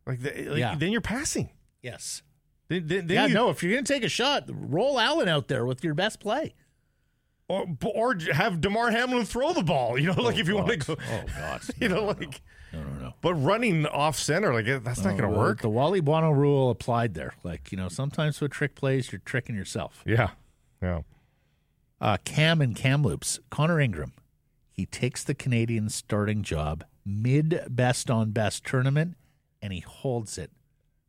like, 0.06 0.20
the, 0.20 0.44
like 0.48 0.58
Yeah. 0.58 0.74
then 0.76 0.90
you're 0.92 1.00
passing. 1.00 1.50
Yes. 1.82 2.22
Then, 2.68 2.86
then, 2.86 3.06
then 3.06 3.14
yeah. 3.14 3.26
you, 3.26 3.34
no. 3.34 3.50
If 3.50 3.62
you're 3.62 3.72
going 3.72 3.84
to 3.84 3.92
take 3.92 4.04
a 4.04 4.08
shot, 4.08 4.44
roll 4.48 4.98
Allen 5.00 5.28
out 5.28 5.48
there 5.48 5.64
with 5.64 5.82
your 5.84 5.94
best 5.94 6.20
play. 6.20 6.54
or 7.48 7.64
or 7.94 8.14
have 8.32 8.60
Damar 8.60 8.90
Hamlin 8.90 9.24
throw 9.24 9.52
the 9.54 9.62
ball. 9.62 9.98
You 9.98 10.08
know, 10.12 10.22
like 10.22 10.38
if 10.38 10.48
you 10.48 10.56
want 10.56 10.68
to 10.68 10.76
go, 10.76 10.96
Oh 11.10 11.22
God. 11.36 11.60
you 11.80 11.88
know, 11.88 11.96
no, 12.00 12.04
like. 12.08 12.42
no, 12.72 12.82
no, 12.82 12.90
no. 13.00 13.14
But 13.22 13.34
running 13.34 13.86
off 13.86 14.18
center, 14.18 14.52
like 14.52 14.66
that's 14.84 15.02
not 15.02 15.14
Oh, 15.14 15.18
going 15.18 15.32
to 15.32 15.38
work. 15.38 15.60
The 15.62 15.68
Wally 15.70 16.00
Buono 16.00 16.30
rule 16.30 16.70
applied 16.70 17.14
there. 17.14 17.32
Like, 17.42 17.70
you 17.72 17.78
know, 17.78 17.88
sometimes 17.88 18.40
with 18.40 18.50
trick 18.52 18.74
plays, 18.74 19.12
you're 19.12 19.22
tricking 19.24 19.54
yourself. 19.56 20.02
Yeah, 20.06 20.30
yeah. 20.82 21.00
Uh, 22.00 22.16
Cam 22.24 22.60
and 22.60 22.76
Kamloops. 22.76 23.40
Connor 23.50 23.80
Ingram, 23.80 24.12
he 24.78 24.86
takes 24.86 25.24
the 25.24 25.34
Canadian 25.34 25.88
starting 25.88 26.42
job 26.42 26.84
mid 27.04 27.60
best 27.68 28.08
on 28.10 28.30
best 28.30 28.64
tournament 28.64 29.16
and 29.60 29.72
he 29.72 29.80
holds 29.80 30.38
it 30.38 30.52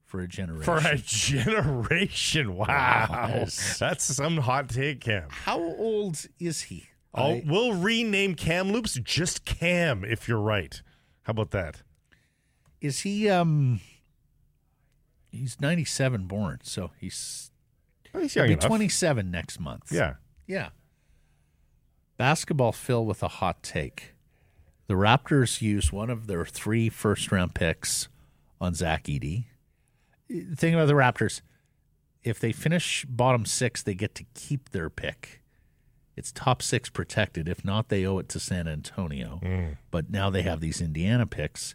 for 0.06 0.22
a 0.22 0.28
generation. 0.28 0.64
For 0.64 0.78
a 0.80 0.98
generation, 0.98 2.56
wow, 2.58 2.66
Wow, 3.12 3.28
that's- 3.28 3.78
that's 3.78 4.04
some 4.06 4.38
hot 4.38 4.70
take, 4.70 5.02
Cam. 5.02 5.28
How 5.30 5.60
old 5.62 6.26
is 6.40 6.64
he? 6.64 6.90
Oh, 7.14 7.34
I- 7.36 7.44
we'll 7.46 7.74
rename 7.74 8.34
Kamloops 8.34 8.96
just 9.04 9.46
Cam 9.46 10.04
if 10.04 10.28
you're 10.28 10.42
right. 10.42 10.82
How 11.24 11.32
about 11.32 11.52
that? 11.52 11.84
is 12.82 13.02
he 13.02 13.30
um 13.30 13.82
he's 15.32 15.60
97 15.62 16.26
born, 16.28 16.60
so 16.64 16.92
he's 16.98 17.52
Well, 18.14 18.24
he's 18.24 18.34
he'll 18.34 18.46
be 18.48 18.54
enough. 18.54 18.66
27 18.66 19.30
next 19.30 19.60
month. 19.60 19.92
Yeah. 19.92 20.14
Yeah. 20.48 20.70
Basketball 22.20 22.74
Phil 22.74 23.06
with 23.06 23.24
a 23.24 23.30
hot 23.30 23.64
take. 23.64 24.14
The 24.88 24.96
Raptors 24.96 25.62
use 25.62 25.94
one 25.94 26.10
of 26.10 26.28
their 26.28 26.44
three 26.44 26.90
first 26.90 27.32
round 27.32 27.56
picks 27.56 28.10
on 28.60 28.74
Zach 28.74 29.06
Edey. 29.06 29.46
The 30.28 30.58
thing 30.58 30.74
about 30.74 30.88
the 30.90 30.96
Raptors, 30.96 31.40
if 32.22 32.38
they 32.38 32.52
finish 32.52 33.06
bottom 33.06 33.46
six, 33.46 33.82
they 33.82 33.94
get 33.94 34.16
to 34.16 34.26
keep 34.34 34.72
their 34.72 34.90
pick. 34.90 35.42
It's 36.18 36.34
top 36.34 36.62
six 36.62 36.90
protected. 36.90 37.48
If 37.48 37.64
not, 37.64 37.88
they 37.88 38.06
owe 38.06 38.20
it 38.20 38.28
to 38.30 38.40
San 38.42 38.68
Antonio. 38.68 39.40
Mm. 39.42 39.78
But 39.90 40.10
now 40.10 40.30
they 40.30 40.42
have 40.42 40.60
these 40.60 40.82
Indiana 40.82 41.26
picks. 41.26 41.74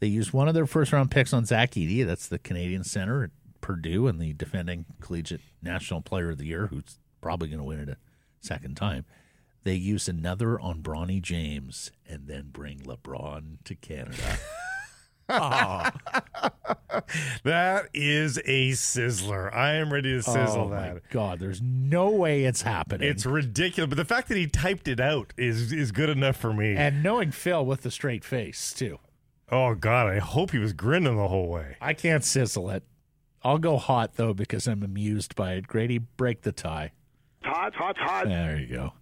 They 0.00 0.06
use 0.06 0.32
one 0.32 0.48
of 0.48 0.54
their 0.54 0.64
first 0.64 0.94
round 0.94 1.10
picks 1.10 1.34
on 1.34 1.44
Zach 1.44 1.72
Edey. 1.72 2.06
That's 2.06 2.26
the 2.26 2.38
Canadian 2.38 2.84
center 2.84 3.24
at 3.24 3.30
Purdue 3.60 4.06
and 4.06 4.18
the 4.18 4.32
defending 4.32 4.86
collegiate 5.02 5.42
national 5.60 6.00
player 6.00 6.30
of 6.30 6.38
the 6.38 6.46
year, 6.46 6.68
who's 6.68 6.98
probably 7.20 7.48
going 7.48 7.58
to 7.58 7.64
win 7.64 7.80
it 7.80 7.90
a 7.90 7.98
second 8.40 8.78
time. 8.78 9.04
They 9.64 9.74
use 9.74 10.08
another 10.08 10.58
on 10.58 10.82
Bronny 10.82 11.20
James 11.20 11.90
and 12.08 12.26
then 12.26 12.48
bring 12.52 12.80
LeBron 12.80 13.58
to 13.64 13.74
Canada. 13.74 14.38
That 17.44 17.88
is 17.94 18.38
a 18.46 18.70
sizzler. 18.70 19.54
I 19.54 19.74
am 19.74 19.92
ready 19.92 20.12
to 20.12 20.22
sizzle 20.22 20.66
oh 20.66 20.70
that. 20.70 20.94
my 20.94 21.00
God, 21.10 21.38
there's 21.38 21.60
no 21.62 22.10
way 22.10 22.44
it's 22.44 22.62
happening. 22.62 23.08
It's 23.08 23.24
ridiculous, 23.26 23.88
but 23.88 23.96
the 23.96 24.04
fact 24.04 24.28
that 24.28 24.36
he 24.36 24.46
typed 24.46 24.88
it 24.88 25.00
out 25.00 25.32
is 25.36 25.72
is 25.72 25.92
good 25.92 26.08
enough 26.08 26.36
for 26.36 26.52
me. 26.52 26.74
and 26.76 27.02
knowing 27.02 27.30
Phil 27.30 27.64
with 27.64 27.82
the 27.82 27.90
straight 27.90 28.24
face 28.24 28.72
too. 28.72 28.98
oh 29.50 29.74
God, 29.74 30.08
I 30.08 30.18
hope 30.18 30.50
he 30.52 30.58
was 30.58 30.72
grinning 30.72 31.16
the 31.16 31.28
whole 31.28 31.48
way. 31.48 31.76
I 31.80 31.92
can't 31.94 32.24
sizzle 32.24 32.70
it. 32.70 32.82
I'll 33.42 33.58
go 33.58 33.76
hot 33.76 34.14
though 34.16 34.34
because 34.34 34.66
I'm 34.66 34.82
amused 34.82 35.34
by 35.36 35.52
it. 35.54 35.66
Grady, 35.68 35.98
break 35.98 36.42
the 36.42 36.52
tie. 36.52 36.92
Hot, 37.44 37.74
hot, 37.74 37.96
hot. 37.98 38.26
There 38.26 38.58
you 38.58 38.66
go. 38.66 38.92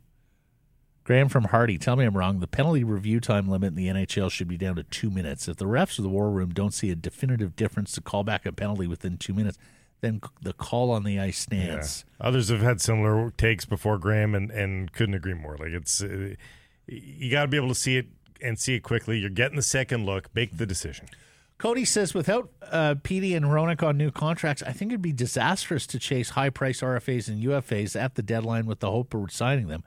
Graham 1.06 1.28
from 1.28 1.44
Hardy, 1.44 1.78
tell 1.78 1.94
me 1.94 2.04
I'm 2.04 2.16
wrong. 2.16 2.40
The 2.40 2.48
penalty 2.48 2.82
review 2.82 3.20
time 3.20 3.48
limit 3.48 3.68
in 3.68 3.74
the 3.76 3.86
NHL 3.86 4.28
should 4.28 4.48
be 4.48 4.56
down 4.56 4.74
to 4.74 4.82
two 4.82 5.08
minutes. 5.08 5.46
If 5.46 5.56
the 5.56 5.64
refs 5.64 5.98
of 5.98 6.02
the 6.02 6.08
war 6.08 6.32
room 6.32 6.52
don't 6.52 6.74
see 6.74 6.90
a 6.90 6.96
definitive 6.96 7.54
difference 7.54 7.92
to 7.92 8.00
call 8.00 8.24
back 8.24 8.44
a 8.44 8.50
penalty 8.50 8.88
within 8.88 9.16
two 9.16 9.32
minutes, 9.32 9.56
then 10.00 10.20
the 10.42 10.52
call 10.52 10.90
on 10.90 11.04
the 11.04 11.20
ice 11.20 11.38
stands. 11.38 12.04
Others 12.20 12.48
have 12.48 12.60
had 12.60 12.80
similar 12.80 13.30
takes 13.30 13.64
before 13.64 13.98
Graham 13.98 14.34
and, 14.34 14.50
and 14.50 14.92
couldn't 14.92 15.14
agree 15.14 15.34
more. 15.34 15.56
Like 15.56 15.68
it's 15.68 16.02
uh, 16.02 16.34
you 16.88 17.30
got 17.30 17.42
to 17.42 17.48
be 17.48 17.56
able 17.56 17.68
to 17.68 17.76
see 17.76 17.98
it 17.98 18.06
and 18.42 18.58
see 18.58 18.74
it 18.74 18.80
quickly. 18.80 19.20
You're 19.20 19.30
getting 19.30 19.54
the 19.54 19.62
second 19.62 20.06
look. 20.06 20.34
Make 20.34 20.56
the 20.56 20.66
decision. 20.66 21.06
Cody 21.58 21.84
says 21.84 22.14
without 22.14 22.50
uh, 22.62 22.96
PD 22.96 23.36
and 23.36 23.46
Hronek 23.46 23.80
on 23.80 23.96
new 23.96 24.10
contracts, 24.10 24.60
I 24.64 24.72
think 24.72 24.90
it'd 24.90 25.02
be 25.02 25.12
disastrous 25.12 25.86
to 25.86 26.00
chase 26.00 26.30
high 26.30 26.50
price 26.50 26.80
RFAs 26.80 27.28
and 27.28 27.40
UFAs 27.44 27.94
at 27.94 28.16
the 28.16 28.22
deadline 28.22 28.66
with 28.66 28.80
the 28.80 28.90
hope 28.90 29.14
of 29.14 29.30
signing 29.30 29.68
them. 29.68 29.84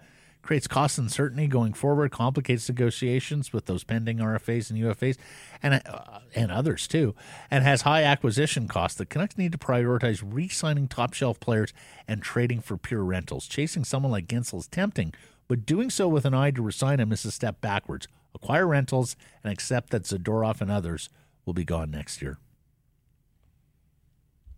Creates 0.49 0.65
cost 0.65 0.97
uncertainty 0.97 1.45
going 1.45 1.73
forward, 1.73 2.09
complicates 2.09 2.67
negotiations 2.67 3.53
with 3.53 3.67
those 3.67 3.83
pending 3.83 4.17
RFAs 4.17 4.71
and 4.71 4.79
UFAs, 4.79 5.15
and 5.61 5.79
uh, 5.85 6.21
and 6.33 6.51
others 6.51 6.87
too, 6.87 7.13
and 7.51 7.63
has 7.63 7.83
high 7.83 8.03
acquisition 8.03 8.67
costs. 8.67 8.97
The 8.97 9.05
Canucks 9.05 9.37
need 9.37 9.51
to 9.51 9.59
prioritize 9.59 10.23
re-signing 10.25 10.87
top 10.87 11.13
shelf 11.13 11.39
players 11.39 11.71
and 12.07 12.23
trading 12.23 12.61
for 12.61 12.77
pure 12.77 13.03
rentals. 13.03 13.45
Chasing 13.45 13.83
someone 13.83 14.11
like 14.11 14.25
Guentzel 14.25 14.57
is 14.57 14.67
tempting, 14.67 15.13
but 15.47 15.67
doing 15.67 15.91
so 15.91 16.07
with 16.07 16.25
an 16.25 16.33
eye 16.33 16.49
to 16.49 16.63
resign 16.63 16.99
him 16.99 17.11
is 17.11 17.23
a 17.25 17.31
step 17.31 17.61
backwards. 17.61 18.07
Acquire 18.33 18.65
rentals 18.65 19.15
and 19.43 19.53
accept 19.53 19.91
that 19.91 20.05
Zadorov 20.05 20.61
and 20.61 20.71
others 20.71 21.11
will 21.45 21.53
be 21.53 21.63
gone 21.63 21.91
next 21.91 22.23
year. 22.23 22.39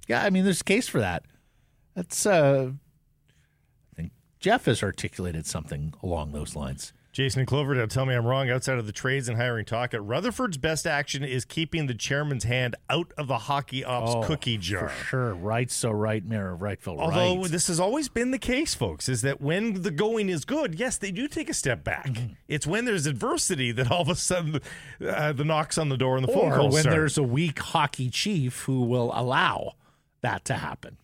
Yeah, 0.07 0.23
I 0.23 0.29
mean, 0.29 0.45
there's 0.45 0.61
a 0.61 0.63
case 0.63 0.87
for 0.87 1.01
that. 1.01 1.25
That's, 1.95 2.25
uh, 2.25 2.71
Jeff 4.41 4.65
has 4.65 4.81
articulated 4.81 5.45
something 5.45 5.93
along 6.01 6.31
those 6.31 6.55
lines. 6.55 6.93
Jason 7.11 7.45
Cloverdale, 7.45 7.87
tell 7.87 8.07
me 8.07 8.15
I'm 8.15 8.25
wrong. 8.25 8.49
Outside 8.49 8.79
of 8.79 8.87
the 8.87 8.91
trades 8.91 9.27
and 9.27 9.37
hiring 9.37 9.65
talk, 9.65 9.93
at 9.93 10.01
Rutherford's 10.01 10.57
best 10.57 10.87
action 10.87 11.23
is 11.23 11.45
keeping 11.45 11.85
the 11.85 11.93
chairman's 11.93 12.45
hand 12.45 12.75
out 12.89 13.11
of 13.19 13.27
the 13.27 13.37
hockey 13.37 13.83
ops 13.83 14.13
Oh, 14.15 14.23
cookie 14.23 14.57
jar. 14.57 14.89
For 14.89 15.03
sure. 15.03 15.33
Right, 15.35 15.69
so 15.69 15.91
right, 15.91 16.25
Mayor 16.25 16.53
of 16.53 16.61
Wrightville. 16.61 16.97
Although 16.97 17.41
right. 17.41 17.51
this 17.51 17.67
has 17.67 17.79
always 17.79 18.09
been 18.09 18.31
the 18.31 18.39
case, 18.39 18.73
folks, 18.73 19.07
is 19.09 19.21
that 19.21 19.41
when 19.41 19.83
the 19.83 19.91
going 19.91 20.27
is 20.27 20.43
good, 20.43 20.79
yes, 20.79 20.97
they 20.97 21.11
do 21.11 21.27
take 21.27 21.49
a 21.49 21.53
step 21.53 21.83
back. 21.83 22.07
Mm-hmm. 22.07 22.33
It's 22.47 22.65
when 22.65 22.85
there's 22.85 23.05
adversity 23.05 23.71
that 23.73 23.91
all 23.91 24.01
of 24.01 24.09
a 24.09 24.15
sudden 24.15 24.59
uh, 25.05 25.33
the 25.33 25.43
knocks 25.43 25.77
on 25.77 25.89
the 25.89 25.97
door 25.97 26.15
and 26.17 26.27
the 26.27 26.31
phone 26.31 26.51
or 26.51 26.55
calls 26.55 26.73
when 26.73 26.81
start. 26.83 26.95
there's 26.95 27.17
a 27.19 27.23
weak 27.23 27.59
hockey 27.59 28.09
chief 28.09 28.61
who 28.61 28.85
will 28.85 29.11
allow 29.13 29.73
that 30.21 30.45
to 30.45 30.55
happen. 30.55 30.97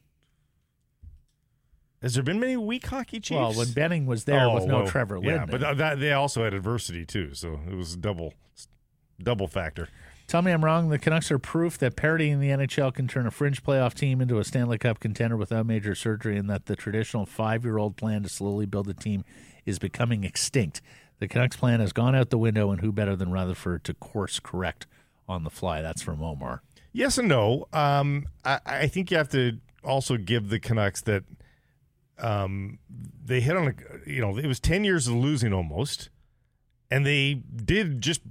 Has 2.01 2.13
there 2.13 2.23
been 2.23 2.39
many 2.39 2.55
weak 2.57 2.85
hockey 2.85 3.19
chiefs? 3.19 3.37
Well, 3.39 3.53
when 3.53 3.71
Benning 3.71 4.05
was 4.05 4.25
there 4.25 4.41
Oh, 4.47 4.53
with 4.55 4.65
no 4.65 4.79
well, 4.79 4.87
Trevor 4.87 5.19
Yeah, 5.23 5.45
but 5.45 5.61
th- 5.61 5.77
that, 5.77 5.99
they 5.99 6.13
also 6.13 6.43
had 6.43 6.53
adversity 6.53 7.05
too, 7.05 7.33
so 7.33 7.59
it 7.69 7.73
was 7.75 7.95
double 7.95 8.33
double 9.21 9.47
factor. 9.47 9.89
Tell 10.27 10.41
me 10.41 10.51
I'm 10.51 10.63
wrong. 10.63 10.89
The 10.89 10.99
Canucks 10.99 11.31
are 11.31 11.39
proof 11.39 11.77
that 11.77 11.95
parity 11.95 12.29
in 12.29 12.39
the 12.39 12.49
NHL 12.49 12.93
can 12.93 13.07
turn 13.07 13.25
a 13.25 13.31
fringe 13.31 13.63
playoff 13.63 13.93
team 13.93 14.19
into 14.19 14.37
a 14.39 14.43
Stanley 14.43 14.77
Cup 14.77 14.99
contender 14.99 15.37
without 15.37 15.65
major 15.65 15.95
surgery, 15.95 16.37
and 16.37 16.49
that 16.49 16.65
the 16.65 16.75
traditional 16.75 17.25
five 17.25 17.63
year 17.63 17.77
old 17.77 17.95
plan 17.95 18.23
to 18.23 18.29
slowly 18.29 18.65
build 18.65 18.89
a 18.89 18.93
team 18.93 19.23
is 19.65 19.79
becoming 19.79 20.23
extinct. 20.23 20.81
The 21.19 21.27
Canucks 21.27 21.55
plan 21.55 21.79
has 21.79 21.93
gone 21.93 22.13
out 22.13 22.29
the 22.29 22.37
window, 22.37 22.71
and 22.71 22.81
who 22.81 22.91
better 22.91 23.15
than 23.15 23.31
Rutherford 23.31 23.83
to 23.85 23.93
course 23.93 24.39
correct 24.39 24.85
on 25.27 25.43
the 25.43 25.49
fly? 25.49 25.81
That's 25.81 26.01
from 26.01 26.21
Omar. 26.21 26.61
Yes 26.91 27.17
and 27.17 27.27
no. 27.27 27.67
Um, 27.73 28.25
I, 28.45 28.59
I 28.65 28.87
think 28.87 29.09
you 29.11 29.17
have 29.17 29.29
to 29.29 29.57
also 29.83 30.17
give 30.17 30.49
the 30.49 30.59
Canucks 30.59 31.01
that 31.03 31.23
um, 32.19 32.79
they 33.25 33.39
hit 33.41 33.55
on 33.57 33.67
a 33.67 34.09
you 34.09 34.21
know 34.21 34.37
it 34.37 34.45
was 34.47 34.59
ten 34.59 34.83
years 34.83 35.07
of 35.07 35.13
losing 35.15 35.53
almost, 35.53 36.09
and 36.91 37.05
they 37.05 37.35
did 37.35 38.01
just 38.01 38.21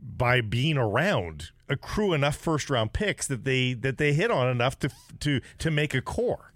by 0.00 0.40
being 0.40 0.76
around 0.76 1.50
accrue 1.68 2.12
enough 2.12 2.36
first 2.36 2.70
round 2.70 2.92
picks 2.92 3.26
that 3.26 3.44
they 3.44 3.72
that 3.72 3.98
they 3.98 4.12
hit 4.12 4.30
on 4.30 4.48
enough 4.48 4.78
to 4.78 4.90
to 5.20 5.40
to 5.58 5.70
make 5.70 5.94
a 5.94 6.00
core. 6.02 6.52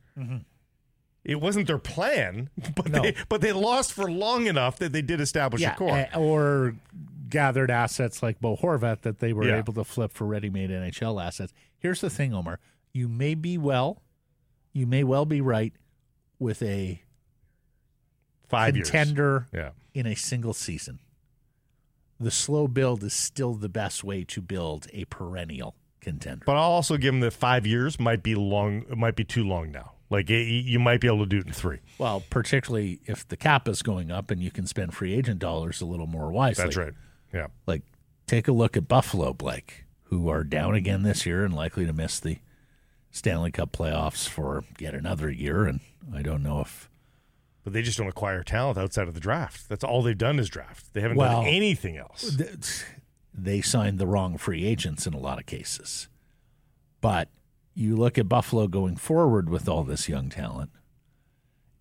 It 1.24 1.40
wasn't 1.40 1.66
their 1.66 1.78
plan, 1.78 2.48
but 2.77 2.89
No. 2.90 3.02
they 3.02 3.15
but 3.28 3.40
they 3.40 3.52
lost 3.52 3.93
for 3.93 4.11
long 4.11 4.47
enough 4.47 4.78
that 4.78 4.93
they 4.93 5.02
did 5.02 5.20
establish 5.20 5.62
a 5.62 5.74
core. 5.77 6.07
uh, 6.15 6.19
or 6.19 6.77
gathered 7.28 7.70
assets 7.70 8.23
like 8.23 8.40
Bo 8.40 8.57
Horvat 8.57 9.02
that 9.02 9.19
they 9.20 9.32
were 9.32 9.47
Yeah. 9.48 9.59
able 9.59 9.73
to 9.74 9.85
flip 9.85 10.12
for 10.12 10.27
ready-made 10.27 10.70
NHL 10.70 11.23
assets. 11.24 11.52
Here's 11.78 12.01
the 12.01 12.11
thing, 12.11 12.35
Omar. 12.35 12.59
You 12.93 13.07
may 13.09 13.35
be 13.35 13.57
well, 13.57 14.02
you 14.73 14.87
may 14.87 15.05
well 15.05 15.25
be 15.25 15.41
right 15.41 15.73
with 16.39 16.63
a 16.63 17.03
Five 18.49 18.75
contender. 18.75 19.49
Yeah. 19.53 19.71
in 19.95 20.07
a 20.07 20.15
single 20.17 20.55
season. 20.55 20.99
The 22.19 22.31
slow 22.31 22.69
build 22.69 23.03
is 23.05 23.15
still 23.15 23.55
the 23.55 23.69
best 23.69 24.05
way 24.05 24.25
to 24.25 24.41
build 24.43 24.87
a 24.93 25.05
perennial 25.07 25.75
contender. 26.01 26.45
But 26.45 26.57
I'll 26.57 26.71
also 26.71 26.97
give 26.97 27.15
him 27.15 27.21
that 27.21 27.33
five 27.33 27.67
years 27.67 27.99
might 27.99 28.23
be 28.23 28.35
long. 28.35 28.85
It 28.91 28.99
might 28.99 29.17
be 29.17 29.25
too 29.25 29.45
long 29.45 29.71
now. 29.71 29.93
Like 30.11 30.29
you 30.29 30.81
might 30.81 31.01
be 31.01 31.07
able 31.07 31.21
to 31.21 31.27
do 31.27 31.39
it 31.39 31.47
in 31.47 31.53
three. 31.53 31.79
Well, 31.99 32.25
particularly 32.31 33.01
if 33.07 33.27
the 33.29 33.37
cap 33.37 33.69
is 33.69 33.81
going 33.83 34.11
up 34.11 34.31
and 34.33 34.43
you 34.43 34.51
can 34.51 34.67
spend 34.67 34.93
free 34.93 35.15
agent 35.15 35.39
dollars 35.39 35.81
a 35.81 35.87
little 35.87 36.09
more 36.09 36.33
wisely. 36.33 36.65
That's 36.65 36.77
right. 36.77 36.95
Yeah. 37.33 37.47
Like, 37.67 37.83
take 38.27 38.49
a 38.49 38.53
look 38.53 38.77
at 38.77 38.89
Buffalo, 38.89 39.33
Blake, 39.33 39.85
who 40.05 40.29
are 40.29 40.43
down 40.43 40.75
again 40.75 41.05
this 41.05 41.25
year 41.25 41.45
and 41.45 41.55
likely 41.55 41.87
to 41.87 41.93
miss 41.93 42.19
the 42.19 42.39
Stanley 43.11 43.51
Cup 43.51 43.73
playoffs 43.73 44.28
for 44.28 44.65
yet 44.78 44.95
another 44.95 45.31
year. 45.31 45.65
And 45.66 45.81
I 46.15 46.23
don't 46.23 46.43
know 46.43 46.61
if 46.61 46.89
But 47.65 47.73
they 47.73 47.82
just 47.82 47.99
don't 47.99 48.09
acquire 48.09 48.43
talent 48.43 48.78
outside 48.78 49.09
of 49.09 49.15
the 49.15 49.20
draft. 49.20 49.69
That's 49.69 49.85
all 49.85 50.03
they've 50.03 50.16
done 50.16 50.39
is 50.39 50.49
draft. 50.49 50.93
They 50.95 51.01
haven't 51.01 51.16
Well, 51.16 51.43
done 51.43 51.47
anything 51.53 51.97
else. 51.97 52.37
th- 52.37 52.85
they 53.35 53.61
signed 53.61 53.99
the 53.99 54.07
wrong 54.07 54.37
free 54.39 54.65
agents 54.65 55.07
in 55.07 55.15
a 55.15 55.19
lot 55.19 55.39
of 55.39 55.47
cases. 55.47 56.09
But 57.01 57.28
you 57.74 57.97
look 57.97 58.19
at 58.19 58.28
Buffalo 58.28 58.66
going 58.69 58.97
forward 58.97 59.49
with 59.49 59.69
all 59.69 59.85
this 59.85 60.09
young 60.09 60.28
talent 60.28 60.70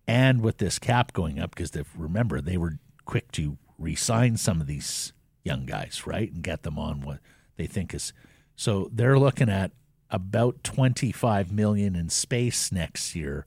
and 0.06 0.40
with 0.40 0.58
this 0.58 0.78
cap 0.78 1.12
going 1.12 1.38
up, 1.38 1.54
because 1.54 1.72
remember, 1.96 2.40
they 2.40 2.56
were 2.56 2.78
quick 3.04 3.30
to 3.32 3.58
re 3.78 3.94
sign 3.94 4.36
some 4.36 4.60
of 4.60 4.66
these 4.66 5.12
young 5.44 5.66
guys, 5.66 6.06
right? 6.06 6.30
And 6.32 6.42
get 6.42 6.62
them 6.62 6.78
on 6.78 7.00
what 7.02 7.18
they 7.56 7.66
think 7.66 7.94
is. 7.94 8.12
So 8.56 8.88
they're 8.92 9.18
looking 9.18 9.48
at 9.48 9.72
about 10.10 10.62
25 10.64 11.52
million 11.52 11.94
in 11.94 12.08
space 12.08 12.72
next 12.72 13.14
year 13.14 13.46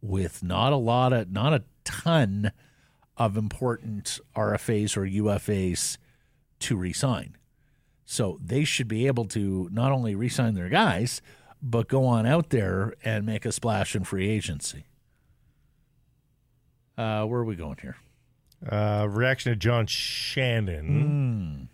with 0.00 0.42
not 0.42 0.72
a 0.72 0.76
lot 0.76 1.12
of, 1.12 1.30
not 1.30 1.52
a 1.52 1.64
ton 1.84 2.52
of 3.16 3.36
important 3.36 4.20
RFAs 4.34 4.96
or 4.96 5.02
UFAs 5.02 5.98
to 6.60 6.76
resign. 6.76 7.36
So 8.04 8.38
they 8.42 8.64
should 8.64 8.88
be 8.88 9.06
able 9.06 9.24
to 9.26 9.68
not 9.72 9.90
only 9.90 10.14
resign 10.14 10.54
their 10.54 10.68
guys, 10.68 11.20
but 11.60 11.88
go 11.88 12.04
on 12.04 12.26
out 12.26 12.50
there 12.50 12.94
and 13.02 13.26
make 13.26 13.44
a 13.44 13.52
splash 13.52 13.96
in 13.96 14.04
free 14.04 14.28
agency. 14.28 14.84
Uh, 16.96 17.24
where 17.24 17.40
are 17.40 17.44
we 17.44 17.56
going 17.56 17.78
here? 17.82 17.96
Uh, 18.66 19.06
reaction 19.10 19.52
to 19.52 19.56
John 19.56 19.86
Shannon. 19.86 21.68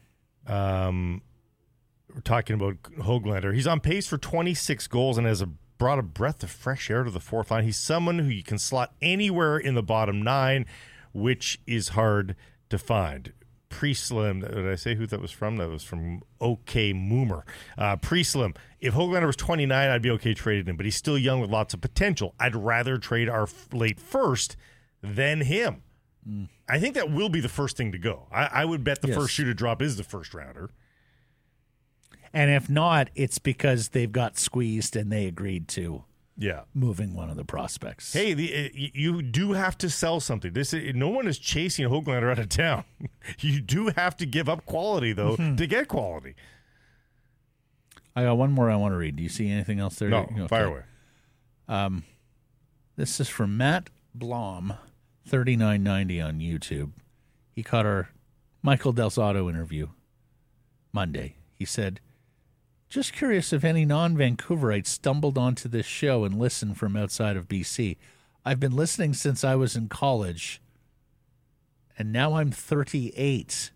Um, 0.46 1.22
we're 2.14 2.20
talking 2.20 2.54
about 2.54 2.82
Höglander. 2.82 3.54
He's 3.54 3.66
on 3.66 3.80
pace 3.80 4.06
for 4.06 4.18
26 4.18 4.86
goals 4.88 5.18
and 5.18 5.26
has 5.26 5.40
a, 5.40 5.46
brought 5.46 5.98
a 5.98 6.02
breath 6.02 6.42
of 6.42 6.50
fresh 6.50 6.90
air 6.90 7.04
to 7.04 7.10
the 7.10 7.20
fourth 7.20 7.50
line. 7.50 7.64
He's 7.64 7.76
someone 7.78 8.18
who 8.20 8.28
you 8.30 8.42
can 8.42 8.58
slot 8.58 8.92
anywhere 9.00 9.56
in 9.58 9.74
the 9.74 9.82
bottom 9.82 10.22
nine, 10.22 10.66
which 11.12 11.60
is 11.66 11.88
hard 11.90 12.36
to 12.70 12.78
find. 12.78 13.32
Pre-slim, 13.68 14.40
did 14.40 14.68
I 14.68 14.74
say 14.74 14.94
who 14.96 15.06
that 15.06 15.20
was 15.22 15.30
from? 15.30 15.56
That 15.56 15.70
was 15.70 15.82
from 15.82 16.20
OK 16.40 16.92
Moomer. 16.92 17.42
Uh, 17.78 17.96
pre-slim. 17.96 18.52
If 18.80 18.92
Höglander 18.92 19.26
was 19.26 19.36
29, 19.36 19.88
I'd 19.90 20.02
be 20.02 20.10
okay 20.10 20.34
trading 20.34 20.66
him, 20.66 20.76
but 20.76 20.84
he's 20.84 20.96
still 20.96 21.16
young 21.16 21.40
with 21.40 21.50
lots 21.50 21.72
of 21.72 21.80
potential. 21.80 22.34
I'd 22.38 22.54
rather 22.54 22.98
trade 22.98 23.30
our 23.30 23.44
f- 23.44 23.68
late 23.72 23.98
first 23.98 24.56
than 25.02 25.40
him. 25.40 25.82
I 26.68 26.78
think 26.78 26.94
that 26.94 27.10
will 27.10 27.30
be 27.30 27.40
the 27.40 27.48
first 27.48 27.76
thing 27.78 27.90
to 27.92 27.98
go. 27.98 28.28
I, 28.30 28.44
I 28.52 28.64
would 28.66 28.84
bet 28.84 29.00
the 29.02 29.08
Yes. 29.08 29.16
first 29.16 29.32
shoe 29.32 29.44
to 29.44 29.54
drop 29.54 29.80
is 29.82 29.96
the 29.96 30.04
first 30.04 30.34
rounder. 30.34 30.70
And 32.34 32.50
if 32.50 32.68
not, 32.70 33.10
it's 33.14 33.38
because 33.38 33.90
they've 33.90 34.10
got 34.10 34.38
squeezed 34.38 34.96
and 34.96 35.12
they 35.12 35.26
agreed 35.26 35.68
to 35.68 36.04
Yeah. 36.38 36.62
moving 36.74 37.12
one 37.14 37.28
of 37.28 37.36
the 37.36 37.44
prospects. 37.44 38.12
Hey, 38.12 38.32
the, 38.32 38.66
uh, 38.66 38.68
you 38.72 39.20
do 39.22 39.52
have 39.52 39.76
to 39.78 39.90
sell 39.90 40.18
something. 40.18 40.52
This 40.52 40.72
uh, 40.72 40.80
no 40.94 41.08
one 41.08 41.26
is 41.28 41.38
chasing 41.38 41.86
Höglander 41.88 42.30
out 42.30 42.38
of 42.38 42.48
town. 42.48 42.84
you 43.40 43.60
do 43.60 43.88
have 43.96 44.16
to 44.16 44.26
give 44.26 44.48
up 44.48 44.64
quality 44.64 45.12
though 45.12 45.36
to 45.36 45.66
get 45.66 45.88
quality. 45.88 46.34
I 48.14 48.24
got 48.24 48.36
one 48.36 48.52
more 48.52 48.70
I 48.70 48.76
want 48.76 48.92
to 48.92 48.96
read. 48.98 49.16
Do 49.16 49.22
you 49.22 49.28
see 49.28 49.50
anything 49.50 49.78
else 49.80 49.96
there? 49.96 50.08
No, 50.10 50.22
Okay. 50.32 50.46
fire 50.48 50.66
away. 50.66 50.82
Um, 51.68 52.04
this 52.96 53.20
is 53.20 53.28
from 53.28 53.56
Matt 53.56 53.88
Blom, 54.14 54.74
thirty 55.26 55.56
nine 55.56 55.82
ninety 55.82 56.20
on 56.20 56.38
YouTube. 56.40 56.92
He 57.54 57.62
caught 57.62 57.86
our 57.86 58.08
Michael 58.62 58.92
Del 58.92 59.10
interview 59.48 59.88
Monday. 60.92 61.36
He 61.54 61.64
said, 61.64 62.00
"Just 62.92 63.14
curious 63.14 63.54
if 63.54 63.64
any 63.64 63.86
non 63.86 64.18
Vancouverites 64.18 64.88
stumbled 64.88 65.38
onto 65.38 65.66
this 65.66 65.86
show 65.86 66.24
and 66.26 66.38
listened 66.38 66.76
from 66.76 66.94
outside 66.94 67.38
of 67.38 67.48
BC. 67.48 67.96
I've 68.44 68.60
been 68.60 68.76
listening 68.76 69.14
since 69.14 69.42
I 69.42 69.54
was 69.54 69.74
in 69.74 69.88
college, 69.88 70.60
and 71.96 72.12
now 72.12 72.34
I'm 72.34 72.50
thirty 72.50 73.10
eight. 73.16 73.70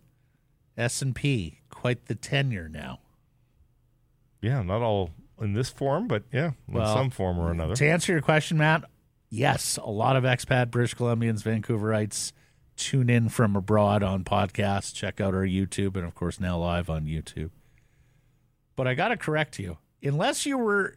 S 0.77 1.01
and 1.01 1.15
P, 1.15 1.61
quite 1.71 2.05
the 2.05 2.15
tenure 2.15 2.69
now." 2.69 3.01
Yeah, 4.43 4.61
not 4.61 4.83
all 4.83 5.13
in 5.41 5.55
this 5.55 5.71
form, 5.71 6.09
but 6.09 6.25
yeah, 6.31 6.53
in 6.69 6.75
Well, 6.75 6.95
some 6.95 7.09
form 7.09 7.39
or 7.39 7.51
another. 7.51 7.75
To 7.75 7.89
answer 7.89 8.13
your 8.13 8.21
question, 8.21 8.59
Matt, 8.59 8.85
yes, 9.31 9.79
a 9.79 9.89
lot 9.89 10.17
of 10.17 10.25
expat 10.25 10.71
British 10.71 10.95
Columbians, 10.95 11.43
Vancouverites 11.43 12.33
tune 12.77 13.09
in 13.09 13.31
from 13.31 13.57
abroad 13.57 14.03
on 14.03 14.25
podcasts. 14.25 14.93
Check 14.93 15.23
out 15.23 15.35
our 15.35 15.47
YouTube, 15.47 15.97
and 15.97 16.05
of 16.05 16.15
course, 16.15 16.39
now 16.39 16.59
live 16.59 16.91
on 16.91 17.07
YouTube. 17.07 17.49
But 18.77 18.87
I 18.87 18.95
got 18.95 19.09
to 19.09 19.17
correct 19.17 19.59
you. 19.59 19.79
Unless 20.03 20.47
you 20.47 20.59
were 20.59 20.95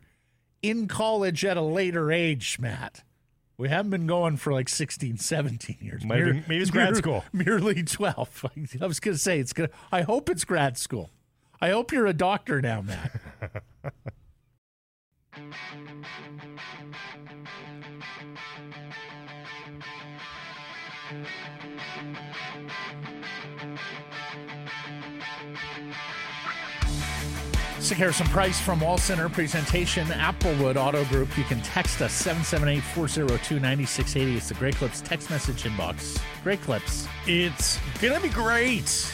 in 0.61 0.87
college 0.87 1.43
at 1.45 1.57
a 1.57 1.61
later 1.61 2.11
age, 2.11 2.59
Matt, 2.59 3.03
we 3.57 3.69
haven't 3.69 3.91
been 3.91 4.07
going 4.07 4.37
for 4.37 4.53
like 4.53 4.69
16, 4.69 5.17
17 5.17 5.77
years. 5.81 6.05
Might 6.05 6.19
have 6.19 6.27
been- 6.27 6.43
maybe 6.47 6.61
it's 6.61 6.71
grad 6.71 6.89
mere- 6.91 6.95
school. 6.95 7.23
Merely 7.33 7.83
12. 7.83 8.45
I 8.81 8.85
was 8.85 8.99
going 8.99 9.15
to 9.15 9.19
say, 9.19 9.39
it's 9.39 9.53
going 9.53 9.69
to, 9.69 9.75
I 9.91 10.01
hope 10.01 10.29
it's 10.29 10.43
grad 10.45 10.77
school. 10.77 11.09
I 11.61 11.69
hope 11.71 11.91
you're 11.91 12.07
a 12.07 12.13
doctor 12.13 12.61
now, 12.61 12.81
Matt. 12.81 13.19
Harrison 27.97 28.27
Price 28.27 28.59
from 28.59 28.81
Wall 28.81 28.97
Center 28.97 29.29
presentation, 29.29 30.05
Applewood 30.07 30.75
Auto 30.75 31.05
Group. 31.05 31.37
You 31.37 31.43
can 31.43 31.61
text 31.61 32.01
us 32.01 32.13
778 32.13 32.81
402 32.81 33.55
9680. 33.55 34.37
It's 34.37 34.49
the 34.49 34.55
Great 34.55 34.75
Clips 34.75 35.01
text 35.01 35.29
message 35.29 35.63
inbox. 35.63 36.21
Great 36.43 36.61
Clips. 36.61 37.07
It's 37.25 37.79
gonna 38.01 38.19
be 38.19 38.29
great. 38.29 39.13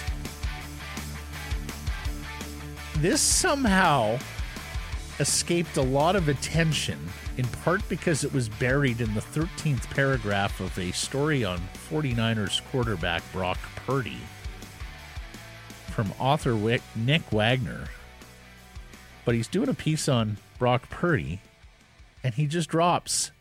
This 2.98 3.22
somehow 3.22 4.18
escaped 5.20 5.78
a 5.78 5.82
lot 5.82 6.16
of 6.16 6.30
attention, 6.30 7.00
in 7.38 7.46
part 7.46 7.88
because 7.90 8.24
it 8.24 8.34
was 8.34 8.50
buried 8.50 9.02
in 9.02 9.14
the 9.14 9.22
13th 9.22 9.90
paragraph 9.92 10.60
of 10.60 10.78
a 10.78 10.92
story 10.92 11.44
on 11.44 11.60
49ers 11.90 12.62
quarterback 12.72 13.24
Brock 13.32 13.60
Purdy 13.86 14.20
from 15.96 16.12
author 16.20 16.56
Nick 16.96 17.32
Wagoner. 17.32 17.86
But 19.26 19.36
he's 19.36 19.48
doing 19.48 19.70
a 19.70 19.74
piece 19.74 20.08
on 20.08 20.38
Brock 20.60 20.90
Purdy, 20.90 21.42
and 22.24 22.36
he 22.36 22.46
just 22.46 22.70
drops. 22.70 23.32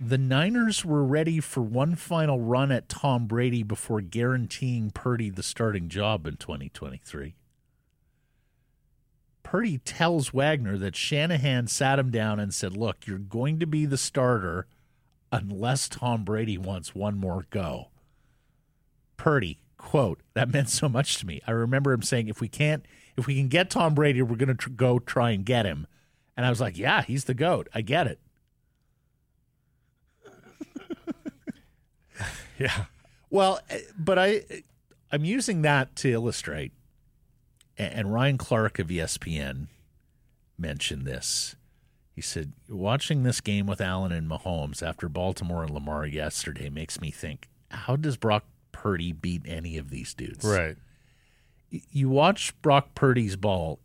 The 0.00 0.18
Niners 0.18 0.84
were 0.84 1.04
ready 1.04 1.40
for 1.40 1.60
one 1.60 1.96
final 1.96 2.40
run 2.40 2.72
at 2.72 2.88
Tom 2.88 3.26
Brady 3.26 3.62
before 3.62 4.00
guaranteeing 4.00 4.90
Purdy 4.90 5.30
the 5.30 5.42
starting 5.42 5.88
job 5.88 6.26
in 6.26 6.36
2023. 6.36 7.34
Purdy 9.42 9.78
tells 9.78 10.32
Wagoner 10.32 10.78
that 10.78 10.96
Shanahan 10.96 11.66
sat 11.66 11.98
him 11.98 12.10
down 12.10 12.40
and 12.40 12.54
said, 12.54 12.76
Look, 12.76 13.06
you're 13.06 13.18
going 13.18 13.58
to 13.58 13.66
be 13.66 13.84
the 13.84 13.98
starter 13.98 14.66
unless 15.30 15.88
Tom 15.88 16.24
Brady 16.24 16.56
wants 16.56 16.94
one 16.94 17.18
more 17.18 17.46
go. 17.50 17.88
Purdy, 19.16 19.62
quote, 19.76 20.20
that 20.34 20.52
meant 20.52 20.68
so 20.68 20.88
much 20.88 21.18
to 21.18 21.26
me. 21.26 21.40
I 21.46 21.50
remember 21.50 21.92
him 21.92 22.02
saying, 22.02 22.28
if 22.28 22.40
we 22.40 22.48
can't, 22.48 22.84
if 23.16 23.26
we 23.26 23.36
can 23.36 23.48
get 23.48 23.70
Tom 23.70 23.94
Brady, 23.94 24.22
we're 24.22 24.36
going 24.36 24.48
to 24.48 24.54
tr- 24.54 24.70
go 24.70 24.98
try 24.98 25.30
and 25.30 25.44
get 25.44 25.66
him. 25.66 25.86
And 26.36 26.46
I 26.46 26.50
was 26.50 26.60
like, 26.60 26.78
yeah, 26.78 27.02
he's 27.02 27.24
the 27.24 27.34
GOAT. 27.34 27.68
I 27.74 27.80
get 27.82 28.06
it. 28.06 28.18
Yeah. 32.58 32.84
Well, 33.30 33.60
eh, 33.70 33.80
but 33.98 34.18
I, 34.18 34.42
I'm 35.10 35.24
using 35.24 35.62
that 35.62 35.96
to 35.96 36.10
illustrate. 36.12 36.72
And 37.78 38.12
Ryan 38.12 38.38
Clark 38.38 38.78
of 38.78 38.88
ESPN 38.88 39.66
mentioned 40.58 41.06
this. 41.06 41.56
He 42.14 42.20
said, 42.20 42.52
"Watching 42.68 43.22
this 43.22 43.40
game 43.40 43.66
with 43.66 43.80
Allen 43.80 44.12
and 44.12 44.30
Mahomes 44.30 44.86
after 44.86 45.08
Baltimore 45.08 45.62
and 45.64 45.72
Lamar 45.72 46.06
yesterday 46.06 46.68
makes 46.68 47.00
me 47.00 47.10
think: 47.10 47.48
How 47.70 47.96
does 47.96 48.18
Brock 48.18 48.44
Purdy 48.70 49.12
beat 49.12 49.42
any 49.46 49.78
of 49.78 49.88
these 49.88 50.12
dudes? 50.12 50.44
Right. 50.44 50.76
You 51.90 52.08
watch 52.08 52.60
Brock 52.62 52.94
Purdy's 52.94 53.36
ball, 53.36 53.80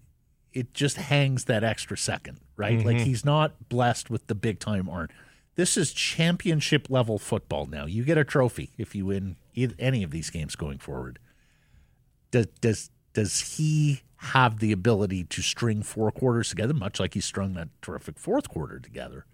it 0.54 0.74
just 0.74 0.98
hangs 0.98 1.46
that 1.46 1.64
extra 1.64 1.98
second, 1.98 2.40
right? 2.56 2.84
Like 2.84 2.98
mm-hmm. 2.98 3.06
he's 3.06 3.24
not 3.24 3.70
blessed 3.70 4.10
with 4.10 4.28
the 4.28 4.36
big 4.36 4.60
time 4.60 4.90
arm. 4.90 5.10
This 5.56 5.78
is 5.78 5.92
championship 5.94 6.90
level 6.90 7.18
football 7.18 7.66
now. 7.66 7.86
You 7.86 8.04
get 8.04 8.18
a 8.18 8.24
trophy 8.24 8.72
if 8.78 8.94
you 8.94 9.06
win 9.06 9.38
any 9.80 10.04
of 10.04 10.12
these 10.12 10.30
games 10.30 10.56
going 10.56 10.78
forward. 10.78 11.20
Does 12.32 12.48
does 12.62 12.90
does 13.14 13.58
he 13.58 14.02
have 14.18 14.60
the 14.60 14.72
ability 14.72 15.24
to 15.24 15.42
string 15.42 15.84
four 15.84 16.12
quarters 16.12 16.50
together, 16.50 16.74
much 16.74 17.00
like 17.00 17.14
he 17.14 17.22
strung 17.22 17.54
that 17.54 17.70
terrific 17.82 18.18
fourth 18.20 18.50
quarter 18.50 18.80
together, 18.80 19.26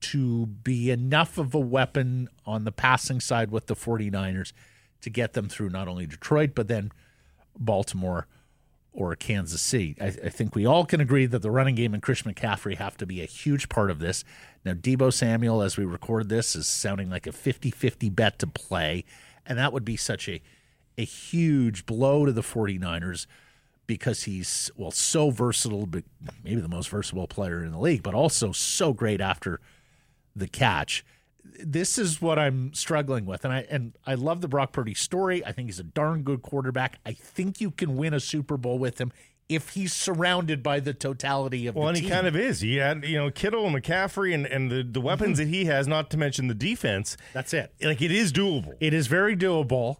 to 0.00 0.46
be 0.46 0.90
enough 0.90 1.38
of 1.38 1.54
a 1.54 1.60
weapon 1.60 2.28
on 2.46 2.64
the 2.64 2.72
passing 2.72 3.20
side 3.20 3.50
with 3.50 3.66
the 3.66 3.74
49ers 3.74 4.52
to 5.00 5.10
get 5.10 5.32
them 5.32 5.48
through 5.48 5.70
not 5.70 5.88
only 5.88 6.06
Detroit, 6.06 6.50
but 6.54 6.68
then 6.68 6.92
Baltimore 7.58 8.26
or 8.92 9.14
Kansas 9.14 9.62
City. 9.62 9.96
I, 10.00 10.06
I 10.06 10.28
think 10.28 10.54
we 10.54 10.66
all 10.66 10.84
can 10.84 11.00
agree 11.00 11.26
that 11.26 11.40
the 11.40 11.50
running 11.50 11.74
game 11.74 11.94
and 11.94 12.02
Christian 12.02 12.32
McCaffrey 12.32 12.76
have 12.76 12.96
to 12.96 13.06
be 13.06 13.22
a 13.22 13.26
huge 13.26 13.68
part 13.68 13.90
of 13.90 14.00
this. 14.00 14.24
Now, 14.64 14.72
Deebo 14.72 15.12
Samuel, 15.12 15.62
as 15.62 15.76
we 15.76 15.84
record 15.84 16.28
this, 16.28 16.56
is 16.56 16.66
sounding 16.66 17.08
like 17.08 17.26
a 17.26 17.32
50 17.32 17.70
50 17.70 18.10
bet 18.10 18.38
to 18.40 18.46
play. 18.46 19.04
And 19.46 19.58
that 19.58 19.72
would 19.72 19.84
be 19.84 19.96
such 19.96 20.28
a, 20.28 20.42
a 20.96 21.04
huge 21.04 21.86
blow 21.86 22.26
to 22.26 22.32
the 22.32 22.42
49ers 22.42 23.26
because 23.86 24.24
he's, 24.24 24.70
well, 24.76 24.90
so 24.90 25.30
versatile, 25.30 25.86
but 25.86 26.04
maybe 26.44 26.60
the 26.60 26.68
most 26.68 26.88
versatile 26.90 27.26
player 27.26 27.64
in 27.64 27.72
the 27.72 27.78
league, 27.78 28.02
but 28.02 28.14
also 28.14 28.52
so 28.52 28.92
great 28.92 29.20
after 29.20 29.60
the 30.36 30.48
catch. 30.48 31.04
This 31.64 31.98
is 31.98 32.22
what 32.22 32.38
I'm 32.38 32.72
struggling 32.74 33.26
with, 33.26 33.44
and 33.44 33.52
I 33.52 33.66
and 33.70 33.92
I 34.06 34.14
love 34.14 34.40
the 34.40 34.48
Brock 34.48 34.72
Purdy 34.72 34.94
story. 34.94 35.44
I 35.44 35.52
think 35.52 35.68
he's 35.68 35.80
a 35.80 35.84
darn 35.84 36.22
good 36.22 36.42
quarterback. 36.42 36.98
I 37.04 37.12
think 37.12 37.60
you 37.60 37.70
can 37.70 37.96
win 37.96 38.14
a 38.14 38.20
Super 38.20 38.56
Bowl 38.56 38.78
with 38.78 39.00
him 39.00 39.12
if 39.48 39.70
he's 39.70 39.94
surrounded 39.94 40.62
by 40.62 40.78
the 40.80 40.92
totality 40.92 41.66
of 41.66 41.74
Well, 41.74 41.84
the 41.84 41.88
and 41.88 41.96
team. 41.96 42.04
he 42.04 42.10
kind 42.10 42.26
of 42.26 42.36
is. 42.36 42.60
He 42.60 42.76
had, 42.76 43.04
you 43.04 43.16
know, 43.16 43.30
Kittle 43.30 43.66
and 43.66 43.74
McCaffrey 43.74 44.34
and, 44.34 44.46
and 44.46 44.70
the, 44.70 44.82
the 44.82 45.00
weapons 45.00 45.38
mm-hmm. 45.38 45.50
that 45.50 45.56
he 45.56 45.64
has, 45.64 45.88
not 45.88 46.10
to 46.10 46.16
mention 46.18 46.48
the 46.48 46.54
defense. 46.54 47.16
That's 47.32 47.54
it. 47.54 47.72
Like, 47.82 48.02
it 48.02 48.10
is 48.10 48.32
doable. 48.32 48.74
It 48.78 48.92
is 48.92 49.06
very 49.06 49.36
doable, 49.36 49.96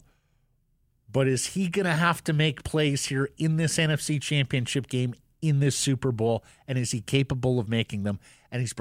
but 1.10 1.26
is 1.26 1.46
he 1.48 1.68
going 1.68 1.86
to 1.86 1.94
have 1.94 2.22
to 2.24 2.32
make 2.32 2.62
plays 2.62 3.06
here 3.06 3.30
in 3.38 3.56
this 3.56 3.78
NFC 3.78 4.20
Championship 4.20 4.86
game 4.86 5.14
in 5.40 5.60
this 5.60 5.76
Super 5.76 6.12
Bowl? 6.12 6.44
And 6.66 6.78
is 6.78 6.90
he 6.90 7.00
capable 7.00 7.58
of 7.58 7.68
making 7.68 8.02
them? 8.02 8.18
And 8.50 8.60
he's 8.60 8.74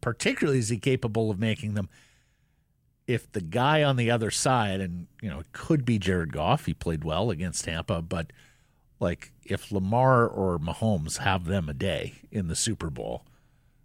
particularly 0.00 0.58
is 0.58 0.68
he 0.68 0.78
capable 0.78 1.30
of 1.30 1.38
making 1.38 1.74
them 1.74 1.88
if 3.06 3.30
the 3.32 3.40
guy 3.40 3.82
on 3.82 3.96
the 3.96 4.10
other 4.10 4.30
side, 4.30 4.80
and 4.80 5.06
you 5.20 5.28
know, 5.28 5.40
it 5.40 5.52
could 5.52 5.84
be 5.84 5.98
Jared 5.98 6.32
Goff. 6.32 6.66
He 6.66 6.74
played 6.74 7.04
well 7.04 7.30
against 7.30 7.64
Tampa, 7.64 8.00
but 8.00 8.32
like 9.00 9.32
if 9.44 9.70
Lamar 9.70 10.26
or 10.26 10.58
Mahomes 10.58 11.18
have 11.18 11.44
them 11.44 11.68
a 11.68 11.74
day 11.74 12.14
in 12.30 12.48
the 12.48 12.56
Super 12.56 12.90
Bowl, 12.90 13.24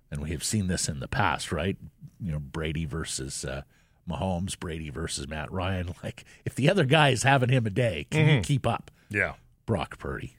and 0.09 0.21
we 0.21 0.31
have 0.31 0.43
seen 0.43 0.67
this 0.67 0.87
in 0.87 0.99
the 0.99 1.07
past, 1.07 1.51
right? 1.51 1.77
You 2.21 2.31
know, 2.31 2.39
Brady 2.39 2.85
versus 2.85 3.43
uh, 3.43 3.63
Mahomes, 4.09 4.57
Brady 4.57 4.89
versus 4.89 5.27
Matt 5.27 5.51
Ryan. 5.51 5.93
Like, 6.03 6.23
if 6.45 6.55
the 6.55 6.69
other 6.69 6.85
guy 6.85 7.09
is 7.09 7.23
having 7.23 7.49
him 7.49 7.65
a 7.65 7.69
day, 7.69 8.07
can 8.09 8.27
you 8.35 8.41
keep 8.41 8.65
up? 8.65 8.89
Yeah. 9.09 9.33
Brock 9.65 9.99
Purdy. 9.99 10.37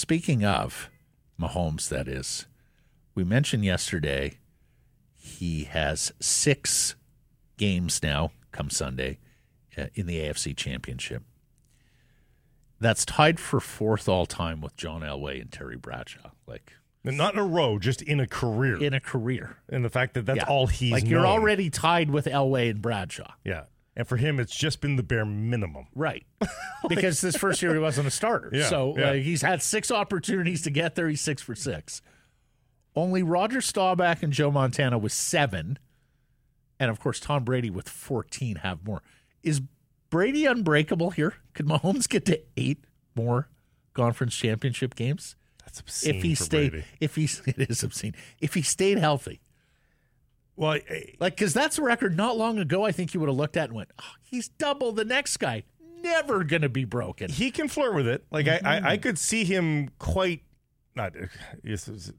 Speaking 0.00 0.44
of 0.44 0.90
Mahomes, 1.40 1.88
that 1.88 2.06
is, 2.06 2.44
we 3.14 3.24
mentioned 3.24 3.64
yesterday 3.64 4.36
he 5.14 5.64
has 5.64 6.12
six 6.20 6.96
games 7.56 8.02
now, 8.02 8.32
come 8.52 8.68
Sunday, 8.68 9.20
uh, 9.78 9.86
in 9.94 10.04
the 10.06 10.18
AFC 10.18 10.54
Championship. 10.54 11.22
That's 12.78 13.06
tied 13.06 13.40
for 13.40 13.58
fourth 13.58 14.06
all 14.06 14.26
time 14.26 14.60
with 14.60 14.76
John 14.76 15.00
Elway 15.00 15.40
and 15.40 15.50
Terry 15.50 15.78
Bradshaw. 15.78 16.32
Like, 16.46 16.74
Not 17.02 17.32
in 17.32 17.40
a 17.40 17.46
row, 17.46 17.78
just 17.78 18.02
in 18.02 18.20
a 18.20 18.26
career. 18.26 18.76
in 18.76 18.92
a 18.92 19.00
career. 19.00 19.56
and 19.70 19.82
the 19.82 19.88
fact 19.88 20.12
that 20.12 20.26
that's 20.26 20.40
Yeah. 20.40 20.44
all 20.46 20.66
he's 20.66 20.92
like 20.92 21.06
you're 21.06 21.26
already 21.26 21.70
tied 21.70 22.10
with 22.10 22.26
Elway 22.26 22.68
and 22.68 22.82
Bradshaw. 22.82 23.32
Yeah. 23.44 23.64
And 23.96 24.06
for 24.06 24.18
him, 24.18 24.38
it's 24.38 24.54
just 24.54 24.82
been 24.82 24.96
the 24.96 25.02
bare 25.02 25.24
minimum. 25.24 25.86
Right. 25.94 26.26
because 26.88 27.22
this 27.22 27.34
first 27.36 27.62
year 27.62 27.72
he 27.72 27.80
wasn't 27.80 28.06
a 28.06 28.10
starter. 28.10 28.50
Yeah, 28.52 28.68
so 28.68 28.94
yeah. 28.96 29.10
uh, 29.10 29.12
he's 29.14 29.40
had 29.40 29.62
six 29.62 29.90
opportunities 29.90 30.62
to 30.62 30.70
get 30.70 30.94
there. 30.94 31.08
He's 31.08 31.22
six 31.22 31.40
for 31.42 31.54
six. 31.54 32.02
Only 32.94 33.22
Roger 33.22 33.60
Staubach 33.60 34.22
and 34.22 34.32
Joe 34.32 34.50
Montana 34.50 34.98
with 34.98 35.12
seven. 35.12 35.78
And 36.78 36.90
of 36.90 37.00
course, 37.00 37.20
Tom 37.20 37.44
Brady 37.44 37.70
with 37.70 37.88
14 37.88 38.56
have 38.56 38.84
more. 38.84 39.02
Is 39.42 39.62
Brady 40.10 40.44
unbreakable 40.44 41.10
here? 41.10 41.34
Could 41.54 41.66
Mahomes 41.66 42.06
get 42.08 42.26
to 42.26 42.40
eight 42.56 42.84
more 43.14 43.48
conference 43.94 44.36
championship 44.36 44.94
games? 44.94 45.36
That's 45.64 45.80
obscene 45.80 46.16
if 46.16 46.22
he 46.22 46.34
stayed, 46.34 46.70
Brady. 46.72 46.86
if 47.00 47.14
he, 47.16 47.24
it 47.46 47.70
is 47.70 47.82
obscene. 47.82 48.14
If 48.40 48.54
he 48.54 48.62
stayed 48.62 48.98
healthy. 48.98 49.40
Well, 50.56 50.78
Like, 51.20 51.36
because 51.36 51.52
that's 51.52 51.78
a 51.78 51.82
record 51.82 52.16
not 52.16 52.36
long 52.36 52.58
ago, 52.58 52.84
I 52.84 52.92
think 52.92 53.14
you 53.14 53.20
would 53.20 53.28
have 53.28 53.36
looked 53.36 53.56
at 53.56 53.68
and 53.68 53.74
went, 53.74 53.90
oh, 54.00 54.12
he's 54.22 54.48
double 54.48 54.92
the 54.92 55.04
next 55.04 55.36
guy. 55.36 55.64
Never 56.02 56.44
going 56.44 56.62
to 56.62 56.68
be 56.68 56.84
broken. 56.84 57.30
he 57.30 57.50
can 57.50 57.68
flirt 57.68 57.94
with 57.94 58.06
it. 58.06 58.24
Like 58.30 58.48
I, 58.48 58.60
I, 58.64 58.76
I 58.76 58.80
mm-hmm. 58.80 59.02
could 59.02 59.18
see 59.18 59.44
him 59.44 59.90
quite 59.98 60.42
not. 60.96 61.14
It's, 61.62 61.88
it's 61.88 62.12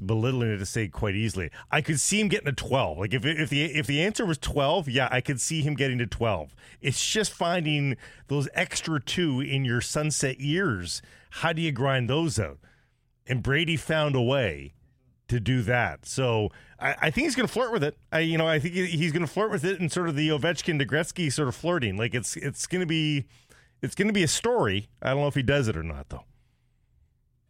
belittling 0.00 0.52
it 0.52 0.58
to 0.58 0.66
say 0.66 0.88
quite 0.88 1.14
easily. 1.14 1.50
I 1.70 1.80
could 1.80 2.00
see 2.00 2.20
him 2.20 2.28
getting 2.28 2.46
to 2.46 2.52
twelve. 2.52 2.98
Like 2.98 3.12
if 3.12 3.24
if 3.26 3.50
the 3.50 3.64
if 3.64 3.86
the 3.86 4.02
answer 4.02 4.24
was 4.24 4.38
twelve, 4.38 4.88
yeah, 4.88 5.08
I 5.10 5.20
could 5.20 5.40
see 5.40 5.60
him 5.62 5.74
getting 5.74 5.98
to 5.98 6.06
twelve. 6.06 6.54
It's 6.80 7.04
just 7.04 7.32
finding 7.32 7.96
those 8.28 8.48
extra 8.54 9.00
two 9.00 9.40
in 9.40 9.64
your 9.64 9.80
sunset 9.80 10.40
years. 10.40 11.02
How 11.30 11.52
do 11.52 11.60
you 11.60 11.72
grind 11.72 12.08
those 12.08 12.38
out? 12.38 12.58
And 13.26 13.42
Brady 13.42 13.76
found 13.76 14.14
a 14.14 14.22
way 14.22 14.74
to 15.28 15.40
do 15.40 15.62
that. 15.62 16.04
So 16.06 16.50
I, 16.78 16.96
I 17.02 17.10
think 17.10 17.26
he's 17.26 17.34
going 17.34 17.46
to 17.46 17.52
flirt 17.52 17.72
with 17.72 17.84
it. 17.84 17.96
I, 18.10 18.20
you 18.20 18.36
know, 18.36 18.46
I 18.46 18.58
think 18.58 18.74
he's 18.74 19.12
going 19.12 19.24
to 19.24 19.32
flirt 19.32 19.50
with 19.50 19.64
it 19.64 19.80
in 19.80 19.88
sort 19.88 20.08
of 20.08 20.16
the 20.16 20.28
Ovechkin 20.28 20.78
to 20.78 20.86
Gretzky 20.86 21.32
sort 21.32 21.48
of 21.48 21.54
flirting. 21.54 21.96
Like 21.96 22.14
it's 22.14 22.36
it's 22.36 22.66
going 22.66 22.80
to 22.80 22.86
be 22.86 23.26
it's 23.80 23.94
going 23.94 24.08
to 24.08 24.14
be 24.14 24.22
a 24.22 24.28
story. 24.28 24.88
I 25.00 25.10
don't 25.10 25.20
know 25.20 25.28
if 25.28 25.34
he 25.34 25.42
does 25.42 25.68
it 25.68 25.76
or 25.76 25.82
not 25.82 26.08
though. 26.08 26.24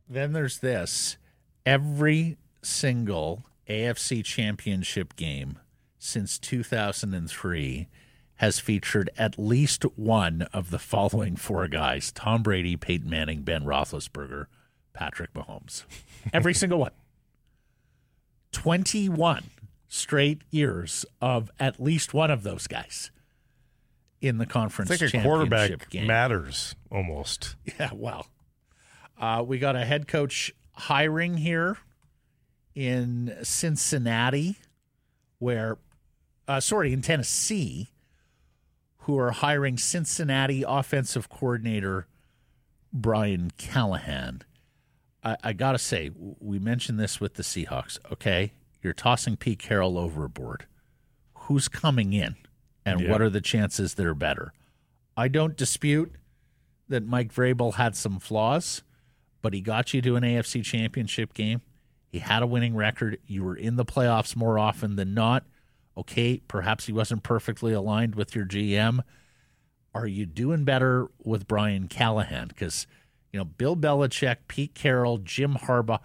Then 0.09 0.33
there's 0.33 0.59
this. 0.59 1.17
Every 1.65 2.37
single 2.63 3.45
AFC 3.69 4.25
championship 4.25 5.17
game 5.17 5.59
since 5.99 6.39
2003 6.39 7.89
has 8.37 8.59
featured 8.59 9.09
at 9.17 9.39
least 9.39 9.85
one 9.97 10.43
of 10.53 10.71
the 10.71 10.79
following 10.79 11.37
four 11.37 11.69
guys 11.69 12.11
Tom 12.11 12.43
Brady, 12.43 12.77
Peyton 12.77 13.09
Manning, 13.09 13.43
Ben 13.43 13.63
Roethlisberger, 13.65 14.47
Patrick 14.93 15.33
Mahomes. 15.33 15.85
Every 16.33 16.55
single 16.55 16.79
one. 16.79 16.91
21 18.53 19.45
straight 19.89 20.43
years 20.51 21.05
of 21.21 21.51
at 21.61 21.81
least 21.81 22.15
one 22.15 22.31
of 22.31 22.43
those 22.43 22.67
guys 22.67 23.11
in 24.21 24.39
the 24.39 24.47
conference 24.47 24.91
It's 24.91 25.03
like 25.03 25.09
a 25.09 25.13
championship 25.13 25.49
quarterback 25.51 25.91
game. 25.91 26.07
matters 26.07 26.75
almost. 26.91 27.57
Yeah, 27.79 27.91
well, 27.93 28.27
uh, 29.21 29.43
we 29.47 29.59
got 29.59 29.77
a 29.77 29.85
head 29.85 30.07
coach 30.09 30.53
hiring 30.73 31.37
here 31.39 31.77
in 32.75 33.37
Cincinnati, 33.43 34.57
where, 35.39 35.77
uh, 36.49 36.61
sorry, 36.61 36.93
in 36.93 37.03
Tennessee, 37.03 37.89
who 38.99 39.19
are 39.19 39.33
hiring 39.33 39.77
Cincinnati 39.77 40.65
offensive 40.67 41.29
coordinator 41.29 42.07
Brian 42.93 43.51
Callahan. 43.59 44.43
I, 45.23 45.37
I 45.43 45.53
got 45.53 45.73
to 45.73 45.79
say, 45.79 46.11
we 46.17 46.59
mentioned 46.59 46.99
this 46.99 47.21
with 47.21 47.35
the 47.35 47.43
Seahawks. 47.43 47.99
Okay, 48.13 48.53
you're 48.83 48.93
tossing 48.93 49.37
Pete 49.37 49.59
Carroll 49.59 49.99
overboard. 49.99 50.67
Who's 51.35 51.69
coming 51.69 52.13
in, 52.13 52.37
and 52.85 53.01
Yeah. 53.01 53.11
what 53.11 53.21
are 53.23 53.31
the 53.31 53.41
chances 53.41 53.95
they're 53.95 54.15
better? 54.15 54.53
I 55.17 55.29
don't 55.29 55.57
dispute 55.57 56.15
that 56.89 57.07
Mike 57.07 57.33
Vrabel 57.33 57.75
had 57.75 57.95
some 57.97 58.19
flaws, 58.19 58.83
but 59.43 59.53
he 59.55 59.61
got 59.61 59.93
you 59.95 60.01
to 60.03 60.17
an 60.17 60.23
AFC 60.25 60.63
championship 60.65 61.35
game. 61.35 61.61
He 62.09 62.19
had 62.19 62.43
a 62.43 62.47
winning 62.47 62.75
record. 62.75 63.19
You 63.27 63.45
were 63.45 63.57
in 63.57 63.77
the 63.77 63.85
playoffs 63.85 64.37
more 64.37 64.59
often 64.59 64.97
than 64.97 65.15
not. 65.15 65.45
Okay, 65.97 66.41
perhaps 66.49 66.87
he 66.87 66.93
wasn't 66.93 67.23
perfectly 67.23 67.73
aligned 67.73 68.15
with 68.15 68.35
your 68.35 68.45
GM. 68.47 69.01
Are 69.95 70.07
you 70.07 70.25
doing 70.27 70.65
better 70.65 71.09
with 71.23 71.47
Brian 71.47 71.89
Callahan? 71.89 72.49
Because, 72.49 72.87
you 73.33 73.39
know, 73.39 73.45
Bill 73.45 73.77
Belichick, 73.77 74.37
Pete 74.47 74.75
Carroll, 74.75 75.19
Jim 75.19 75.55
Harbaugh, 75.55 76.01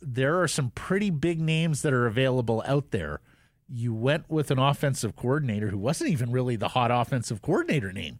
there 0.00 0.40
are 0.40 0.48
some 0.48 0.70
pretty 0.70 1.10
big 1.10 1.40
names 1.40 1.82
that 1.82 1.92
are 1.92 2.06
available 2.06 2.62
out 2.66 2.90
there. 2.90 3.20
You 3.68 3.94
went 3.94 4.30
with 4.30 4.50
an 4.50 4.58
offensive 4.58 5.14
coordinator 5.14 5.68
who 5.68 5.78
wasn't 5.78 6.10
even 6.10 6.32
really 6.32 6.56
the 6.56 6.68
hot 6.68 6.90
offensive 6.90 7.42
coordinator 7.42 7.92
name 7.92 8.18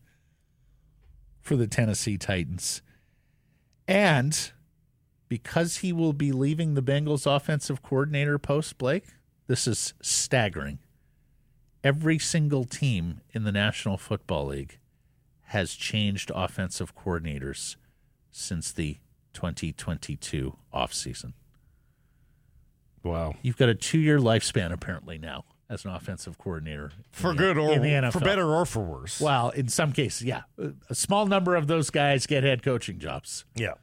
for 1.41 1.57
the 1.57 1.67
Tennessee 1.67 2.19
Titans. 2.19 2.83
And 3.89 4.53
because 5.29 5.79
he 5.79 5.93
will 5.93 6.13
be 6.13 6.33
leaving 6.33 6.75
the 6.75 6.83
Bengals 6.83 7.27
offensive 7.27 7.83
coordinator 7.83 8.39
post, 8.39 8.77
Blake, 8.79 9.05
this 9.47 9.67
is 9.67 9.95
staggering. 10.03 10.79
Every 11.83 12.19
single 12.19 12.65
team 12.65 13.21
in 13.33 13.45
the 13.45 13.53
National 13.53 13.99
Football 13.99 14.47
League 14.47 14.79
has 15.49 15.75
changed 15.75 16.31
offensive 16.35 16.97
coordinators 16.97 17.77
since 18.37 18.73
the 18.73 18.99
2022 19.33 20.57
offseason. 20.75 21.35
Wow. 23.05 23.35
You've 23.43 23.57
got 23.57 23.69
a 23.69 23.75
two 23.75 23.99
year 23.99 24.19
lifespan 24.19 24.73
apparently 24.73 25.19
now 25.19 25.45
as 25.71 25.85
an 25.85 25.93
offensive 25.93 26.37
coordinator. 26.37 26.91
For 27.13 27.33
the- 27.33 27.39
good 27.39 27.59
or 27.59 28.11
for 28.11 28.21
better 28.21 28.47
or 28.53 28.67
for 28.67 28.81
worse. 28.83 29.21
Well, 29.21 29.51
in 29.51 29.69
some 29.69 29.93
cases, 29.93 30.23
yeah. 30.27 30.43
A 30.91 30.95
small 30.95 31.27
number 31.27 31.55
of 31.55 31.67
those 31.69 31.91
guys 31.91 32.27
get 32.27 32.43
head 32.45 32.63
coaching 32.63 32.99
jobs. 32.99 33.45
yeah. 33.55 33.75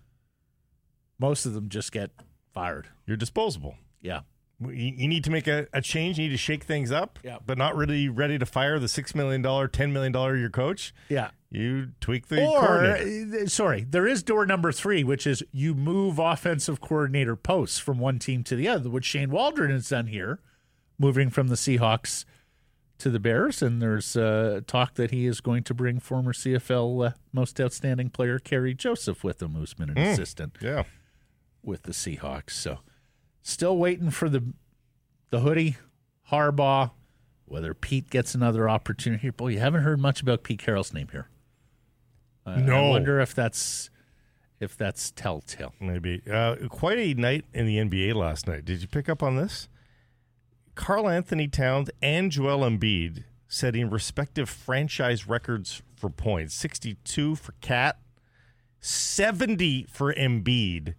Most 1.20 1.46
of 1.46 1.54
them 1.54 1.70
just 1.70 1.92
get 1.92 2.10
fired. 2.52 2.88
You're 3.06 3.16
disposable. 3.16 3.76
Yeah. 4.02 4.22
You, 4.64 4.94
you 4.96 5.08
need 5.08 5.24
to 5.24 5.32
make 5.32 5.48
a, 5.48 5.68
a 5.74 5.82
change. 5.82 6.18
You 6.20 6.26
need 6.26 6.32
to 6.32 6.38
shake 6.38 6.64
things 6.64 6.92
up, 6.92 7.18
Yeah. 7.24 7.38
but 7.46 7.58
not 7.58 7.76
really 7.76 8.10
ready 8.10 8.38
to 8.38 8.46
fire 8.46 8.78
the 8.80 8.88
$6 8.88 9.16
million, 9.16 9.42
$10 9.44 9.92
million 9.92 10.14
your 10.40 10.50
coach. 10.50 10.94
Yeah. 11.10 11.32
You 11.50 11.90
tweak 12.00 12.28
the 12.28 12.46
Or, 12.46 12.86
uh, 12.86 13.48
sorry, 13.48 13.86
there 13.90 14.08
is 14.08 14.24
door 14.24 14.46
number 14.46 14.72
three, 14.72 15.04
which 15.04 15.26
is 15.28 15.44
you 15.52 15.74
move 15.74 16.18
offensive 16.20 16.80
coordinator 16.80 17.36
posts 17.36 17.80
from 17.80 18.00
one 18.00 18.20
team 18.20 18.44
to 18.46 18.56
the 18.56 18.68
other, 18.68 18.90
which 18.90 19.06
Shane 19.06 19.32
Waldron 19.32 19.72
has 19.72 19.90
done 19.90 20.08
here, 20.08 20.40
moving 20.98 21.30
from 21.30 21.48
the 21.50 21.56
Seahawks 21.56 22.24
to 23.00 23.10
the 23.10 23.20
Bears. 23.20 23.62
And 23.62 23.82
there's 23.82 24.16
uh, 24.16 24.62
talk 24.68 24.94
that 24.94 25.12
he 25.12 25.26
is 25.26 25.42
going 25.42 25.64
to 25.64 25.74
bring 25.74 26.00
former 26.00 26.32
CFL 26.34 27.08
uh, 27.08 27.12
most 27.34 27.60
outstanding 27.60 28.10
player 28.12 28.40
Kerry 28.40 28.74
Joseph 28.74 29.24
with 29.24 29.42
him, 29.42 29.56
who's 29.56 29.74
been 29.74 29.90
an 29.90 29.98
assistant 29.98 30.56
Yeah. 30.62 30.84
with 31.64 31.84
the 31.84 31.92
Seahawks. 31.92 32.52
So 32.52 32.80
still 33.42 33.78
waiting 33.78 34.10
for 34.10 34.30
the 34.30 34.44
the 35.30 35.40
hoodie, 35.42 35.78
Harbaugh, 36.32 36.92
whether 37.46 37.74
Pete 37.74 38.10
gets 38.10 38.36
another 38.36 38.68
opportunity. 38.70 39.30
Boy, 39.30 39.50
you 39.50 39.60
haven't 39.60 39.84
heard 39.84 40.00
much 40.00 40.22
about 40.22 40.44
Pete 40.44 40.60
Carroll's 40.60 40.94
name 40.94 41.08
here. 41.12 41.30
I- 42.46 42.54
I 42.56 42.62
No. 42.62 42.90
wonder 42.90 43.20
if 43.20 43.34
that's 43.34 43.90
if 44.60 44.78
that's 44.78 45.10
telltale. 45.12 45.74
Maybe. 45.80 46.22
Uh, 46.30 46.56
quite 46.70 47.00
a 47.00 47.14
night 47.16 47.46
in 47.54 47.66
the 47.66 47.78
NBA 47.80 48.14
last 48.14 48.46
night. 48.48 48.64
Did 48.64 48.82
you 48.82 48.88
pick 48.88 49.10
up 49.10 49.24
on 49.24 49.36
this? 49.36 49.68
Karl-Anthony 50.76 51.48
Towns 51.48 51.90
and 52.02 52.32
Joel 52.32 52.60
Embiid 52.70 53.24
setting 53.48 53.90
respective 53.90 54.50
franchise 54.50 55.28
records 55.28 55.82
for 55.96 56.10
points 56.12 56.54
62 56.54 57.36
for 57.36 57.54
Cat, 57.62 57.98
70 58.80 59.86
for 59.90 60.14
Embiid, 60.14 60.94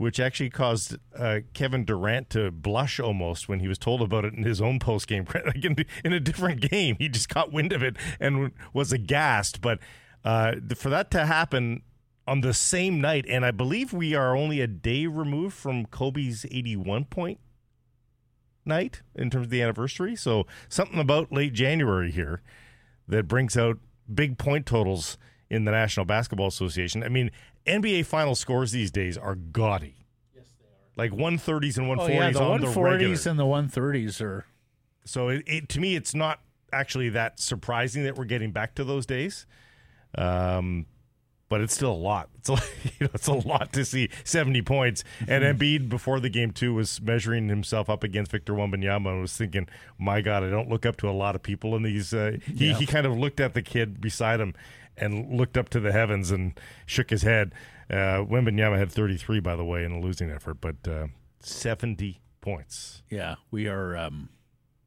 which 0.00 0.18
actually 0.18 0.48
caused 0.48 0.96
uh, 1.14 1.40
Kevin 1.52 1.84
Durant 1.84 2.30
to 2.30 2.50
blush 2.50 2.98
almost 2.98 3.50
when 3.50 3.60
he 3.60 3.68
was 3.68 3.76
told 3.76 4.00
about 4.00 4.24
it 4.24 4.32
in 4.32 4.44
his 4.44 4.58
own 4.58 4.78
post 4.78 5.06
game. 5.06 5.26
Like 5.34 5.62
in, 5.62 5.76
in 6.02 6.14
a 6.14 6.18
different 6.20 6.62
game, 6.62 6.96
he 6.98 7.10
just 7.10 7.28
caught 7.28 7.52
wind 7.52 7.70
of 7.74 7.82
it 7.82 7.98
and 8.18 8.50
was 8.72 8.94
aghast. 8.94 9.60
But 9.60 9.78
uh, 10.24 10.54
for 10.74 10.88
that 10.88 11.10
to 11.10 11.26
happen 11.26 11.82
on 12.26 12.40
the 12.40 12.54
same 12.54 13.02
night, 13.02 13.26
and 13.28 13.44
I 13.44 13.50
believe 13.50 13.92
we 13.92 14.14
are 14.14 14.34
only 14.34 14.62
a 14.62 14.66
day 14.66 15.06
removed 15.06 15.54
from 15.54 15.84
Kobe's 15.84 16.46
81 16.50 17.04
point 17.04 17.38
night 18.64 19.02
in 19.14 19.28
terms 19.28 19.48
of 19.48 19.50
the 19.50 19.60
anniversary. 19.60 20.16
So 20.16 20.46
something 20.70 20.98
about 20.98 21.30
late 21.30 21.52
January 21.52 22.10
here 22.10 22.40
that 23.06 23.28
brings 23.28 23.54
out 23.54 23.76
big 24.12 24.38
point 24.38 24.64
totals 24.64 25.18
in 25.50 25.64
the 25.64 25.72
National 25.72 26.06
Basketball 26.06 26.46
Association. 26.46 27.02
I 27.02 27.08
mean, 27.08 27.30
NBA 27.66 28.06
final 28.06 28.34
scores 28.34 28.72
these 28.72 28.90
days 28.90 29.16
are 29.18 29.34
gaudy. 29.34 30.06
Yes, 30.34 30.44
they 30.58 30.64
are. 30.66 31.08
Like 31.08 31.12
130s 31.12 31.78
and 31.78 31.86
140s 31.86 32.00
Oh 32.00 32.08
yeah, 32.08 32.30
the 32.30 32.42
on 32.42 32.48
one 32.50 32.60
the 32.60 32.66
regular. 32.68 32.74
forties 32.74 33.26
and 33.26 33.38
the 33.38 33.46
one 33.46 33.68
thirties 33.68 34.20
are 34.20 34.44
So 35.04 35.28
it, 35.28 35.42
it 35.46 35.68
to 35.70 35.80
me, 35.80 35.94
it's 35.96 36.14
not 36.14 36.40
actually 36.72 37.08
that 37.10 37.40
surprising 37.40 38.04
that 38.04 38.16
we're 38.16 38.24
getting 38.24 38.52
back 38.52 38.74
to 38.76 38.84
those 38.84 39.06
days. 39.06 39.46
Um, 40.16 40.86
but 41.48 41.60
it's 41.60 41.74
still 41.74 41.90
a 41.90 41.92
lot. 41.92 42.28
It's 42.38 42.48
a, 42.48 42.52
you 43.00 43.06
know, 43.06 43.10
it's 43.12 43.26
a 43.26 43.32
lot 43.32 43.72
to 43.72 43.84
see 43.84 44.08
70 44.24 44.62
points. 44.62 45.02
And 45.26 45.42
Embiid 45.42 45.88
before 45.88 46.20
the 46.20 46.28
game 46.30 46.52
too 46.52 46.74
was 46.74 47.00
measuring 47.00 47.48
himself 47.48 47.90
up 47.90 48.04
against 48.04 48.30
Victor 48.30 48.52
Wembanyama 48.52 49.08
and 49.10 49.20
was 49.22 49.36
thinking, 49.36 49.68
"My 49.98 50.20
God, 50.20 50.44
I 50.44 50.50
don't 50.50 50.68
look 50.68 50.86
up 50.86 50.96
to 50.98 51.08
a 51.08 51.12
lot 51.12 51.34
of 51.34 51.42
people 51.42 51.74
in 51.76 51.82
these." 51.82 52.14
Uh, 52.14 52.38
he 52.46 52.68
Yeah. 52.68 52.74
he 52.78 52.86
kind 52.86 53.04
of 53.06 53.16
looked 53.18 53.40
at 53.40 53.54
the 53.54 53.62
kid 53.62 54.00
beside 54.00 54.38
him 54.40 54.54
and 55.00 55.36
looked 55.36 55.56
up 55.56 55.68
to 55.70 55.80
the 55.80 55.92
heavens 55.92 56.30
and 56.30 56.58
shook 56.86 57.10
his 57.10 57.22
head. 57.22 57.52
Uh, 57.90 58.22
Wembanyama 58.24 58.78
had 58.78 58.92
33 58.92 59.40
by 59.40 59.56
the 59.56 59.64
way 59.64 59.84
in 59.84 59.92
a 59.92 60.00
losing 60.00 60.30
effort, 60.30 60.58
but 60.60 60.76
uh, 60.88 61.06
70 61.40 62.20
points. 62.40 63.02
yeah. 63.10 63.34
We 63.50 63.66
are 63.68 63.96
um 63.96 64.28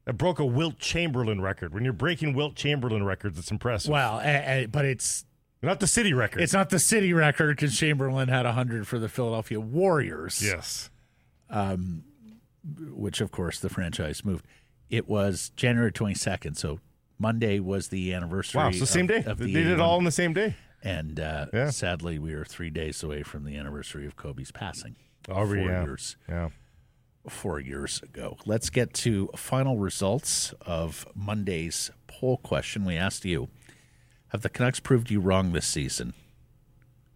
It 0.06 0.16
broke 0.16 0.38
a 0.38 0.44
Wilt 0.46 0.78
Chamberlain 0.78 1.40
record. 1.40 1.74
When 1.74 1.84
you're 1.84 1.92
breaking 1.92 2.34
Wilt 2.34 2.54
Chamberlain 2.54 3.04
records, 3.04 3.38
it's 3.38 3.50
impressive. 3.50 3.90
well, 3.90 4.20
a- 4.20 4.62
a- 4.62 4.66
but 4.66 4.84
it's 4.84 5.24
Not 5.62 5.80
the 5.80 5.86
city 5.86 6.12
record. 6.12 6.40
it's 6.42 6.52
not 6.52 6.70
the 6.70 6.78
city 6.78 7.12
record 7.12 7.56
because 7.56 7.76
Chamberlain 7.78 8.28
had 8.28 8.46
hundred 8.46 8.86
for 8.86 8.98
the 8.98 9.08
Philadelphia 9.08 9.60
Warriors. 9.60 10.42
yes. 10.42 10.90
which 12.90 13.20
of 13.20 13.30
course 13.30 13.60
the 13.60 13.68
franchise 13.68 14.24
moved. 14.24 14.46
It 14.90 15.08
was 15.08 15.50
January 15.56 15.92
22nd, 15.92 16.56
so 16.56 16.80
Monday 17.18 17.60
was 17.60 17.88
the 17.88 18.12
anniversary. 18.12 18.58
Wow, 18.58 18.68
it's 18.68 18.80
the 18.80 18.86
same 18.86 19.04
of- 19.04 19.24
day. 19.24 19.24
of 19.30 19.38
They 19.38 19.52
did 19.52 19.66
it 19.68 19.80
all 19.80 19.96
on 19.98 20.04
the 20.04 20.10
same 20.10 20.32
day. 20.32 20.56
And 20.82 21.18
uh, 21.18 21.46
Yeah. 21.52 21.70
sadly, 21.70 22.18
we 22.18 22.32
are 22.34 22.44
three 22.44 22.70
days 22.70 23.02
away 23.02 23.22
from 23.22 23.44
the 23.44 23.56
anniversary 23.56 24.06
of 24.06 24.16
Kobe's 24.16 24.50
passing. 24.50 24.96
Oh, 25.28 25.46
four 25.46 25.56
yeah. 25.56 25.82
years, 25.84 26.16
Yeah. 26.28 26.50
four 27.28 27.58
years 27.60 28.02
ago. 28.02 28.36
Let's 28.44 28.68
get 28.68 28.92
to 28.94 29.30
final 29.36 29.78
results 29.78 30.52
of 30.60 31.06
Monday's 31.14 31.90
poll 32.06 32.36
question. 32.36 32.84
We 32.84 32.96
asked 32.96 33.24
you: 33.24 33.48
Have 34.28 34.42
the 34.42 34.50
Canucks 34.50 34.80
proved 34.80 35.10
you 35.10 35.20
wrong 35.20 35.52
this 35.52 35.66
season? 35.66 36.12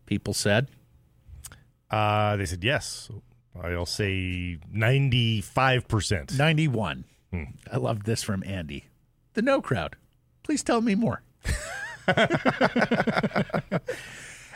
People 0.07 0.33
said 0.33 0.69
Uh, 1.91 2.37
they 2.37 2.47
said 2.47 2.63
yes. 2.65 3.11
I'll 3.61 3.85
say 3.87 4.59
95%. 4.73 6.39
91. 6.39 7.05
Hmm. 7.31 7.43
I 7.71 7.77
love 7.77 8.05
this 8.05 8.23
from 8.23 8.43
Andy. 8.47 8.85
The 9.39 9.43
no 9.43 9.63
crowd. 9.63 9.95
Please 10.43 10.65
tell 10.65 10.81
me 10.81 10.97
more. 10.97 11.23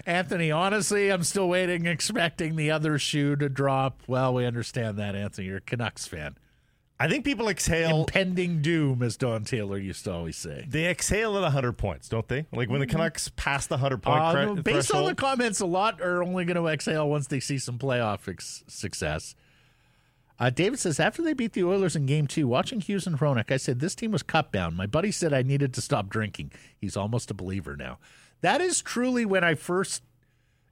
Anthony, 0.05 0.51
honestly, 0.51 1.09
I'm 1.09 1.23
still 1.23 1.49
waiting, 1.49 1.87
expecting 1.87 2.57
the 2.57 2.73
other 2.73 2.99
shoe 2.99 3.37
to 3.37 3.49
drop. 3.49 4.03
Well, 4.09 4.35
we 4.35 4.45
understand 4.45 4.99
that, 4.99 5.15
Anthony. 5.15 5.47
You're 5.47 5.59
a 5.59 5.61
Canucks 5.61 6.09
fan. 6.09 6.37
I 6.99 7.07
think 7.07 7.25
people 7.25 7.49
exhale. 7.49 8.01
Impending 8.01 8.61
doom, 8.61 9.05
as 9.05 9.17
Don 9.17 9.45
Taylor 9.45 9.79
used 9.79 10.03
to 10.07 10.13
always 10.13 10.37
say. 10.37 10.67
They 10.69 10.89
exhale 10.89 11.37
at 11.37 11.43
100 11.43 11.75
points, 11.75 12.09
don't 12.09 12.27
they? 12.27 12.47
Like 12.53 12.69
when 12.69 12.81
the 12.81 12.89
Canucks 12.89 13.29
pass 13.37 13.69
the 13.69 13.77
100 13.77 14.03
point 14.03 14.21
Uh, 14.21 14.55
cre- 14.55 14.63
based 14.63 14.93
on 14.93 15.05
the 15.05 15.15
comments, 15.15 15.61
a 15.61 15.67
lot 15.67 16.01
are 16.01 16.25
only 16.25 16.45
going 16.45 16.57
to 16.57 16.67
exhale 16.67 17.09
once 17.09 17.29
they 17.29 17.39
see 17.39 17.59
some 17.59 17.79
playoff 17.79 18.27
ex- 18.29 18.65
success. 18.67 19.37
Uh, 20.43 20.51
David 20.51 20.81
says, 20.81 20.99
after 20.99 21.23
they 21.23 21.35
beat 21.35 21.53
the 21.53 21.63
Oilers 21.63 21.95
in 21.95 22.05
game 22.05 22.27
two, 22.27 22.49
watching 22.49 22.81
Hughes 22.81 23.07
and 23.07 23.21
Hronek, 23.21 23.53
I 23.53 23.59
said, 23.59 23.79
this 23.79 23.95
team 23.95 24.11
was 24.11 24.25
cut 24.25 24.51
bound. 24.51 24.77
My 24.77 24.87
buddy 24.87 25.13
said 25.13 25.33
I 25.33 25.43
needed 25.43 25.73
to 25.75 25.81
stop 25.81 26.09
drinking. 26.09 26.51
He's 26.77 26.97
almost 26.97 27.31
a 27.31 27.35
believer 27.35 27.77
now. 27.77 28.01
That 28.41 28.61
is 28.61 28.83
truly 28.83 29.25
when 29.25 29.45
I 29.45 29.55
first, 29.55 30.03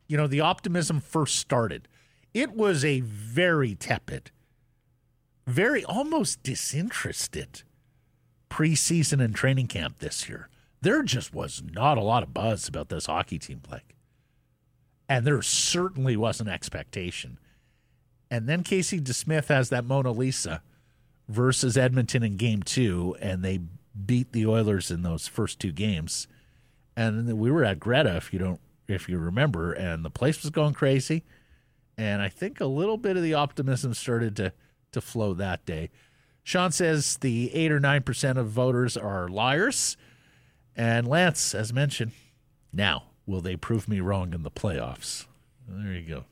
you 0.09 0.17
know, 0.17 0.27
the 0.27 0.41
optimism 0.41 0.99
first 0.99 1.37
started. 1.37 1.87
It 2.35 2.51
was 2.51 2.85
a 2.85 2.99
very 2.99 3.77
tepid, 3.77 4.33
very 5.47 5.85
almost 5.85 6.43
disinterested 6.43 7.63
preseason 8.51 9.23
and 9.23 9.37
training 9.37 9.69
camp 9.69 10.01
this 10.01 10.29
year. 10.29 10.49
There 10.81 11.05
just 11.05 11.33
was 11.33 11.63
not 11.65 11.97
a 11.97 12.03
lot 12.03 12.25
of 12.25 12.35
buzz 12.35 12.67
about 12.67 12.89
this 12.89 13.07
hockey 13.07 13.39
team 13.39 13.61
playing. 13.61 13.85
And 15.09 15.25
there 15.25 15.41
certainly 15.43 16.17
wasn't 16.17 16.49
expectation. 16.49 17.39
And 18.31 18.49
then 18.49 18.63
Casey 18.63 19.01
DeSmith 19.01 19.49
has 19.49 19.71
that 19.71 19.85
Mona 19.85 20.13
Lisa 20.13 20.63
versus 21.29 21.77
Edmonton 21.77 22.23
in 22.23 22.37
game 22.37 22.63
two, 22.63 23.17
and 23.21 23.43
they 23.43 23.61
beat 24.07 24.33
the 24.33 24.47
Oilers 24.47 24.91
in 24.91 25.03
those 25.03 25.27
first 25.27 25.59
two 25.59 25.73
games. 25.73 26.29
And 26.97 27.39
we 27.39 27.51
were 27.51 27.65
at 27.65 27.81
Greta, 27.81 28.17
if 28.17 28.33
you 28.33 28.39
don't 28.39 28.61
if 28.89 29.09
you 29.09 29.19
remember, 29.19 29.73
and 29.73 30.05
the 30.05 30.11
place 30.11 30.43
was 30.43 30.51
going 30.51 30.75
crazy. 30.75 31.23
And 31.97 32.21
I 32.21 32.29
think 32.29 32.61
a 32.61 32.67
little 32.67 32.97
bit 32.97 33.17
of 33.17 33.23
the 33.23 33.35
optimism 33.35 33.95
started 33.95 34.37
to 34.37 34.53
to 34.93 35.01
flow 35.01 35.35
that 35.35 35.65
day. 35.65 35.91
Sean 36.43 36.73
says 36.73 37.19
the 37.19 37.55
eight 37.55 37.71
or 37.71 37.79
nine 37.79 38.03
percent 38.03 38.39
of 38.39 38.49
voters 38.49 38.97
are 38.97 39.29
liars. 39.29 39.97
And 40.77 41.07
Lance, 41.07 41.55
as 41.55 41.73
mentioned, 41.73 42.13
now 42.73 43.05
will 43.27 43.41
they 43.41 43.57
prove 43.57 43.89
me 43.89 44.01
wrong 44.01 44.33
in 44.33 44.43
the 44.43 44.51
playoffs? 44.51 45.27
There 45.69 45.93
you 45.93 46.09
go. 46.09 46.25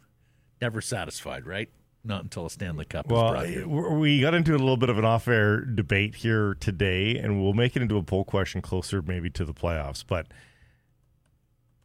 Never 0.61 0.81
satisfied, 0.81 1.47
right? 1.47 1.71
Not 2.05 2.23
until 2.23 2.47
a 2.47 2.51
Stanley 2.51 2.85
Cup 2.85 3.07
is 3.07 3.13
Well, 3.13 3.33
brought 3.33 3.47
to 3.47 3.65
we 3.67 3.97
we 3.99 4.21
got 4.21 4.33
into 4.35 4.53
a 4.53 4.59
little 4.59 4.77
bit 4.77 4.89
of 4.89 4.99
an 4.99 5.05
off-air 5.05 5.61
debate 5.63 6.15
here 6.15 6.55
today, 6.61 7.17
and 7.19 7.43
we'll 7.43 7.53
make 7.55 7.77
it 7.77 7.83
into 7.83 7.97
a 7.97 8.03
poll 8.03 8.25
question 8.25 8.63
closer, 8.63 9.03
maybe 9.03 9.29
to 9.31 9.45
the 9.45 9.53
playoffs. 9.53 10.05
But 10.07 10.29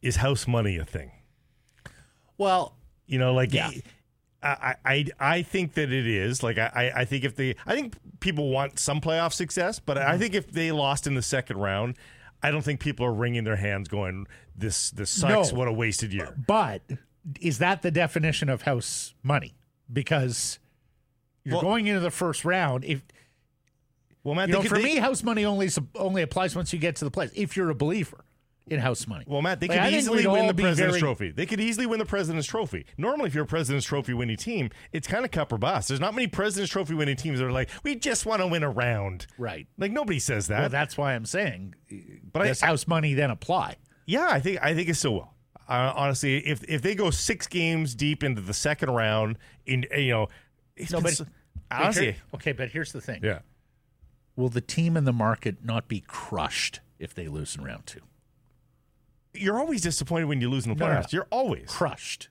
is 0.02 0.16
house 0.16 0.46
money 0.46 0.76
a 0.76 0.84
thing? 0.84 1.10
Well, 2.38 2.76
You 3.06 3.18
know, 3.18 3.34
like 3.34 3.52
Yeah. 3.52 3.70
I, 4.42 4.76
I 4.84 5.06
I 5.18 5.42
think 5.42 5.72
that 5.74 5.90
it 5.90 6.06
is. 6.06 6.42
Like 6.42 6.58
I, 6.58 6.92
I 6.94 7.04
think 7.06 7.24
if 7.24 7.34
they 7.34 7.54
I 7.66 7.74
think 7.74 7.94
people 8.20 8.50
want 8.50 8.78
some 8.78 9.00
playoff 9.00 9.32
success, 9.32 9.78
but 9.78 9.96
Mm-hmm. 9.96 10.10
I 10.10 10.18
think 10.18 10.34
if 10.34 10.50
they 10.50 10.70
lost 10.70 11.06
in 11.06 11.14
the 11.14 11.22
second 11.22 11.56
round, 11.58 11.96
I 12.42 12.50
don't 12.50 12.62
think 12.62 12.78
people 12.80 13.06
are 13.06 13.12
wringing 13.12 13.44
their 13.44 13.56
hands, 13.56 13.88
going, 13.88 14.26
"This 14.54 14.90
this 14.90 15.08
sucks. 15.10 15.50
No. 15.50 15.58
What 15.58 15.68
a 15.68 15.72
wasted 15.72 16.12
year." 16.12 16.34
But 16.46 16.82
is 17.40 17.56
that 17.58 17.80
the 17.80 17.90
definition 17.90 18.50
of 18.50 18.62
house 18.62 19.14
money? 19.22 19.54
Because 19.92 20.58
you're 21.44 21.54
Well- 21.54 21.62
going 21.62 21.86
into 21.86 22.00
the 22.00 22.10
first 22.10 22.44
round. 22.44 22.84
If 22.84 23.02
Well, 24.22 24.34
Matt, 24.34 24.48
you 24.48 24.54
know, 24.54 24.62
could- 24.62 24.70
for 24.70 24.78
they- 24.78 24.84
me, 24.84 24.96
house 24.96 25.22
money 25.22 25.44
only 25.44 25.68
only 25.94 26.22
applies 26.22 26.56
once 26.56 26.72
you 26.72 26.78
get 26.78 26.96
to 26.96 27.04
the 27.04 27.10
place. 27.10 27.30
If 27.34 27.56
you're 27.56 27.68
a 27.68 27.74
believer 27.74 28.24
in 28.66 28.80
house 28.80 29.06
money, 29.06 29.26
Well, 29.28 29.42
Matt, 29.42 29.60
they 29.60 29.68
Like, 29.68 29.78
could 29.78 29.92
I 29.92 29.96
easily 29.98 30.26
win 30.26 30.46
the 30.46 30.54
President's 30.54 30.92
very- 30.92 31.00
Trophy. 31.00 31.30
They 31.30 31.44
could 31.44 31.60
easily 31.60 31.84
win 31.84 31.98
the 31.98 32.06
President's 32.06 32.46
Trophy. 32.48 32.86
Normally, 32.96 33.26
if 33.28 33.34
you're 33.34 33.44
a 33.44 33.46
President's 33.46 33.84
Trophy 33.86 34.14
winning 34.14 34.38
team, 34.38 34.70
it's 34.94 35.06
kind 35.06 35.26
of 35.26 35.30
cup 35.30 35.52
or 35.52 35.58
bust. 35.58 35.88
There's 35.88 36.00
not 36.00 36.14
many 36.14 36.26
President's 36.28 36.72
Trophy 36.72 36.94
winning 36.94 37.16
teams 37.16 37.38
that 37.40 37.44
are 37.44 37.52
like, 37.52 37.68
we 37.82 37.94
just 37.96 38.24
want 38.24 38.40
to 38.40 38.46
win 38.46 38.62
a 38.62 38.70
round. 38.70 39.26
right? 39.36 39.66
Like 39.76 39.92
nobody 39.92 40.18
says 40.18 40.46
that. 40.46 40.60
Well, 40.60 40.68
that's 40.70 40.96
why 40.96 41.12
I'm 41.14 41.26
saying, 41.26 41.74
But 42.32 42.40
I- 42.42 42.46
does 42.46 42.62
house 42.62 42.86
money 42.86 43.12
then 43.12 43.30
apply? 43.30 43.76
yeah, 44.06 44.28
I 44.30 44.40
think 44.40 44.58
I 44.62 44.74
think 44.74 44.88
it 44.88 44.94
still 44.94 45.12
will. 45.16 45.33
Honestly, 45.68 46.38
if 46.46 46.62
if 46.64 46.82
they 46.82 46.94
go 46.94 47.10
six 47.10 47.46
games 47.46 47.94
deep 47.94 48.22
into 48.22 48.40
the 48.42 48.54
second 48.54 48.90
round, 48.90 49.38
in 49.66 49.86
you 49.96 50.10
know, 50.10 50.28
it's 50.76 50.92
No, 50.92 51.00
but- 51.00 51.14
so- 51.14 51.26
honestly, 51.70 52.04
here- 52.12 52.16
okay, 52.34 52.52
but 52.52 52.70
here's 52.70 52.92
the 52.92 53.00
thing: 53.00 53.20
yeah. 53.22 53.40
will 54.36 54.48
the 54.50 54.60
team 54.60 54.96
in 54.96 55.04
the 55.04 55.12
market 55.12 55.64
not 55.64 55.88
be 55.88 56.00
crushed 56.00 56.80
if 56.98 57.14
they 57.14 57.28
lose 57.28 57.56
in 57.56 57.64
round 57.64 57.86
two? 57.86 58.00
You're 59.32 59.58
always 59.58 59.80
disappointed 59.80 60.26
when 60.26 60.40
you 60.40 60.48
lose 60.48 60.66
in 60.66 60.74
the 60.74 60.78
No, 60.78 60.86
no, 60.92 61.00
playoffs. 61.00 61.12
You're 61.12 61.26
always 61.30 61.68
Crushed? 61.68 62.28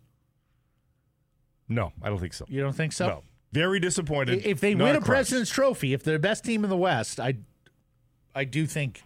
no. 1.67 1.91
I 2.01 2.09
don't 2.09 2.19
think 2.19 2.33
so. 2.33 2.45
You 2.47 2.61
don't 2.61 2.73
think 2.75 2.93
so? 2.93 3.07
No, 3.07 3.23
very 3.51 3.79
disappointed. 3.79 4.45
If 4.45 4.59
they 4.61 4.75
win 4.75 4.89
a 4.89 4.93
crushed. 4.99 5.05
President's 5.07 5.51
Trophy, 5.51 5.93
if 5.93 6.03
they're 6.03 6.15
the 6.15 6.19
best 6.19 6.43
team 6.45 6.63
in 6.63 6.69
the 6.69 6.77
West, 6.77 7.19
I, 7.19 7.35
I 8.35 8.43
do 8.45 8.65
think 8.65 9.03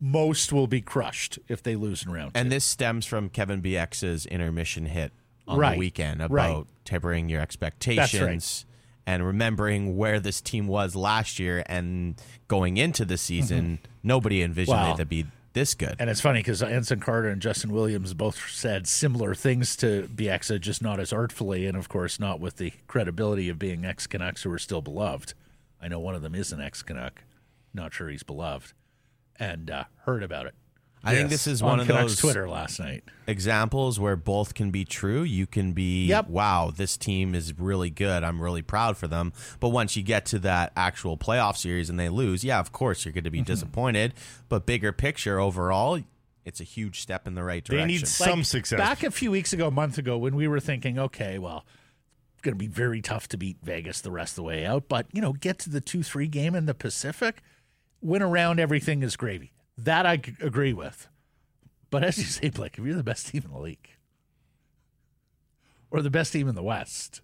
most 0.00 0.52
will 0.52 0.66
be 0.66 0.80
crushed 0.80 1.38
if 1.48 1.62
they 1.62 1.76
lose 1.76 2.04
in 2.04 2.12
round 2.12 2.34
two. 2.34 2.40
And 2.40 2.50
this 2.50 2.64
stems 2.64 3.06
from 3.06 3.28
Kevin 3.28 3.60
Bieksa's 3.60 4.26
intermission 4.26 4.86
hit 4.86 5.12
on 5.46 5.58
Right. 5.58 5.72
the 5.74 5.78
weekend 5.78 6.22
about 6.22 6.34
Right. 6.34 6.64
tempering 6.84 7.28
your 7.28 7.40
expectations 7.40 8.64
and 9.06 9.24
remembering 9.24 9.96
where 9.96 10.20
this 10.20 10.40
team 10.40 10.66
was 10.66 10.94
last 10.96 11.38
year 11.38 11.62
and 11.66 12.20
going 12.48 12.76
into 12.76 13.04
the 13.04 13.18
season, 13.18 13.78
mm-hmm. 13.82 13.92
nobody 14.02 14.42
envisioned 14.42 14.76
Wow. 14.78 14.94
it 14.94 14.96
to 14.98 15.04
be 15.04 15.26
this 15.52 15.74
good. 15.74 15.96
And 15.98 16.08
it's 16.08 16.20
funny 16.20 16.38
because 16.40 16.62
Anson 16.62 17.00
Carter 17.00 17.28
and 17.28 17.42
Justin 17.42 17.72
Williams 17.72 18.14
both 18.14 18.48
said 18.50 18.86
similar 18.86 19.34
things 19.34 19.74
to 19.76 20.08
Bieksa, 20.14 20.60
just 20.60 20.80
not 20.80 21.00
as 21.00 21.12
artfully, 21.12 21.66
and 21.66 21.76
of 21.76 21.88
course 21.88 22.20
not 22.20 22.38
with 22.38 22.56
the 22.56 22.72
credibility 22.86 23.48
of 23.48 23.58
being 23.58 23.84
ex 23.84 24.06
Canucks 24.06 24.44
who 24.44 24.52
are 24.52 24.58
still 24.58 24.80
beloved. 24.80 25.34
I 25.82 25.88
know 25.88 25.98
one 25.98 26.14
of 26.14 26.22
them 26.22 26.34
is 26.36 26.52
an 26.52 26.60
ex 26.60 26.82
Canuck, 26.82 27.24
not 27.74 27.92
sure 27.92 28.08
he's 28.08 28.22
beloved, 28.22 28.72
and 29.40 29.70
uh, 29.70 29.84
heard 30.04 30.22
about 30.22 30.46
it 30.46 30.54
I 31.02 31.14
think 31.14 31.30
this 31.30 31.46
is 31.46 31.62
on 31.62 31.68
one 31.68 31.80
of 31.80 31.86
Canucks 31.86 32.12
those 32.12 32.18
Twitter 32.20 32.46
last 32.46 32.78
night. 32.78 33.04
examples 33.26 33.98
where 33.98 34.16
both 34.16 34.52
can 34.52 34.70
be 34.70 34.84
true. 34.84 35.22
You 35.22 35.46
can 35.46 35.72
be, 35.72 36.04
Yep. 36.08 36.28
wow, 36.28 36.70
this 36.76 36.98
team 36.98 37.34
is 37.34 37.58
really 37.58 37.88
good. 37.88 38.22
I'm 38.22 38.38
really 38.38 38.60
proud 38.60 38.98
for 38.98 39.08
them. 39.08 39.32
But 39.60 39.70
once 39.70 39.96
you 39.96 40.02
get 40.02 40.26
to 40.26 40.38
that 40.40 40.72
actual 40.76 41.16
playoff 41.16 41.56
series 41.56 41.88
and 41.88 41.98
they 41.98 42.10
lose, 42.10 42.44
yeah, 42.44 42.60
of 42.60 42.70
course 42.72 43.06
you're 43.06 43.12
going 43.14 43.24
to 43.24 43.30
be 43.30 43.38
Mm-hmm. 43.38 43.46
disappointed. 43.46 44.12
But 44.50 44.66
bigger 44.66 44.92
picture 44.92 45.40
overall, 45.40 45.98
it's 46.44 46.60
a 46.60 46.64
huge 46.64 47.00
step 47.00 47.26
in 47.26 47.34
the 47.34 47.44
right 47.44 47.64
direction. 47.64 47.88
They 47.88 47.94
need 47.94 48.06
some 48.06 48.44
success. 48.44 48.78
Back 48.78 49.02
a 49.02 49.10
few 49.10 49.30
weeks 49.30 49.54
ago, 49.54 49.68
a 49.68 49.70
month 49.70 49.96
ago, 49.96 50.18
when 50.18 50.36
we 50.36 50.48
were 50.48 50.60
thinking, 50.60 50.98
okay, 50.98 51.38
well, 51.38 51.64
it's 52.34 52.42
going 52.42 52.52
to 52.54 52.58
be 52.58 52.66
very 52.68 53.00
tough 53.00 53.26
to 53.28 53.38
beat 53.38 53.56
Vegas 53.62 54.02
the 54.02 54.10
rest 54.10 54.32
of 54.32 54.36
the 54.36 54.42
way 54.42 54.66
out, 54.66 54.84
but 54.90 55.06
you 55.14 55.22
know, 55.22 55.32
get 55.32 55.58
to 55.60 55.70
the 55.70 55.80
two 55.80 56.02
three 56.02 56.28
game 56.28 56.54
in 56.54 56.66
the 56.66 56.74
Pacific, 56.74 57.40
win 58.00 58.22
around 58.22 58.60
everything 58.60 59.02
is 59.02 59.16
gravy. 59.16 59.52
That 59.76 60.06
I 60.06 60.14
agree 60.40 60.72
with. 60.72 61.08
But 61.90 62.04
as 62.04 62.18
you 62.18 62.24
say, 62.24 62.50
Blake, 62.50 62.78
if 62.78 62.84
you're 62.84 62.94
the 62.94 63.02
best 63.02 63.28
team 63.28 63.42
in 63.44 63.52
the 63.52 63.58
league 63.58 63.90
or 65.90 66.02
the 66.02 66.10
best 66.10 66.32
team 66.32 66.48
in 66.48 66.54
the 66.54 66.62
West, 66.62 67.20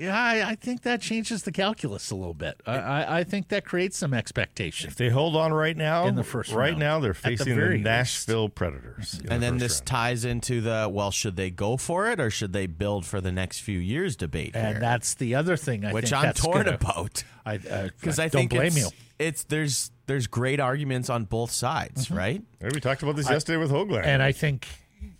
yeah, 0.00 0.18
I, 0.18 0.50
I 0.50 0.54
think 0.54 0.82
that 0.82 1.00
changes 1.00 1.42
the 1.42 1.52
calculus 1.52 2.10
a 2.10 2.14
little 2.14 2.34
bit. 2.34 2.60
I, 2.66 2.76
I, 2.78 3.18
I 3.18 3.24
think 3.24 3.48
that 3.48 3.64
creates 3.64 3.98
some 3.98 4.14
expectation. 4.14 4.88
If 4.88 4.96
they 4.96 5.10
hold 5.10 5.36
on 5.36 5.52
right 5.52 5.76
now, 5.76 6.06
In 6.06 6.14
the 6.14 6.24
first 6.24 6.52
right 6.52 6.68
round, 6.70 6.78
now 6.80 7.00
they're 7.00 7.10
at 7.10 7.16
the 7.16 7.22
facing 7.36 7.48
the, 7.50 7.54
very 7.54 7.74
least. 7.74 7.84
Nashville 7.84 8.48
Predators. 8.48 9.20
in 9.22 9.30
and 9.30 9.42
the 9.42 9.46
then 9.46 9.58
this 9.58 9.74
round. 9.80 9.86
ties 9.86 10.24
into 10.24 10.60
the 10.60 10.88
well, 10.90 11.10
should 11.10 11.36
they 11.36 11.50
go 11.50 11.76
for 11.76 12.08
it 12.10 12.18
or 12.18 12.30
should 12.30 12.52
they 12.52 12.66
build 12.66 13.04
for 13.04 13.20
the 13.20 13.30
next 13.32 13.60
few 13.60 13.78
years 13.78 14.16
debate 14.16 14.52
And 14.54 14.68
here, 14.68 14.80
that's 14.80 15.14
the 15.14 15.34
other 15.34 15.56
thing 15.56 15.84
I 15.84 15.92
which 15.92 16.06
think 16.10 16.16
I'm 16.16 16.22
that's 16.24 16.40
torn 16.40 16.64
gonna- 16.64 16.76
about. 16.76 17.22
I 17.44 17.58
Because 17.58 18.18
I, 18.18 18.28
don't 18.28 18.40
think 18.42 18.50
blame 18.52 18.66
it's, 18.68 18.76
you. 18.78 18.88
it's 19.18 19.44
there's 19.44 19.90
there's 20.06 20.26
great 20.26 20.60
arguments 20.60 21.08
on 21.10 21.24
both 21.24 21.50
sides, 21.50 22.06
Mm-hmm. 22.06 22.16
right? 22.16 22.42
Yeah, 22.60 22.68
we 22.74 22.80
talked 22.80 23.02
about 23.02 23.16
this 23.16 23.28
yesterday 23.30 23.58
with 23.58 23.70
Hoagland. 23.70 24.04
And 24.04 24.22
I 24.22 24.32
think, 24.32 24.66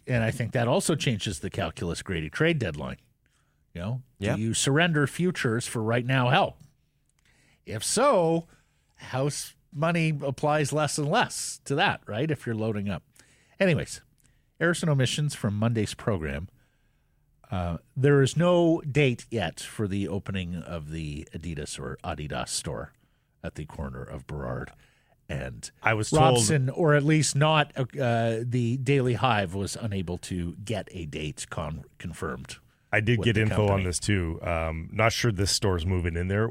and 0.07 0.24
I 0.24 0.31
think 0.31 0.52
that 0.52 0.66
also 0.69 0.94
changes 0.97 1.40
the 1.40 1.51
calculus 1.51 2.02
Grady 2.02 2.28
trade 2.31 2.59
deadline. 2.59 2.97
You 3.74 3.80
know, 3.80 4.02
Yep. 4.18 4.36
do 4.36 4.42
you 4.42 4.55
surrender 4.55 5.06
futures 5.06 5.66
for 5.66 5.82
right 5.82 6.05
now 6.05 6.28
help? 6.30 6.59
If 7.66 7.84
so, 7.84 8.47
house 8.97 9.55
money 9.72 10.18
applies 10.22 10.72
less 10.72 10.98
and 10.98 11.09
less 11.09 11.60
to 11.64 11.74
that, 11.76 12.01
right? 12.06 12.30
If 12.30 12.47
you're 12.47 12.55
loading 12.56 12.88
up. 12.88 13.02
Anyways, 13.60 14.01
errors 14.59 14.82
and 14.82 14.90
omissions 14.90 15.34
from 15.34 15.55
Monday's 15.55 15.94
program. 15.94 16.48
Uh, 17.51 17.78
there 17.97 18.22
is 18.22 18.36
no 18.36 18.80
date 18.90 19.26
yet 19.30 19.60
for 19.60 19.88
the 19.88 20.06
opening 20.09 20.56
of 20.56 20.90
the 20.90 21.26
Adidas 21.34 21.78
or 21.78 21.98
Adidas 22.05 22.48
store 22.48 22.92
at 23.42 23.55
the 23.56 23.64
corner 23.66 24.02
of 24.02 24.26
Burrard 24.26 24.72
and 25.28 25.70
I 25.80 25.94
was 25.94 26.10
told 26.10 26.22
Robson, 26.22 26.68
or 26.70 26.94
at 26.94 27.05
least 27.05 27.36
not 27.36 27.72
uh, 27.76 28.38
the 28.42 28.78
Daily 28.82 29.14
Hive, 29.14 29.55
was 29.55 29.76
unable 29.80 30.18
to 30.18 30.56
get 30.64 30.88
a 30.90 31.06
date 31.06 31.47
con- 31.51 31.84
confirmed. 31.98 32.56
I 32.92 33.00
did 33.00 33.22
get 33.22 33.36
info 33.36 33.68
on 33.68 33.84
this 33.84 33.98
too. 33.98 34.40
Um, 34.42 34.88
not 34.92 35.12
sure 35.12 35.30
this 35.32 35.50
store's 35.52 35.86
moving 35.86 36.16
in 36.16 36.28
there, 36.28 36.50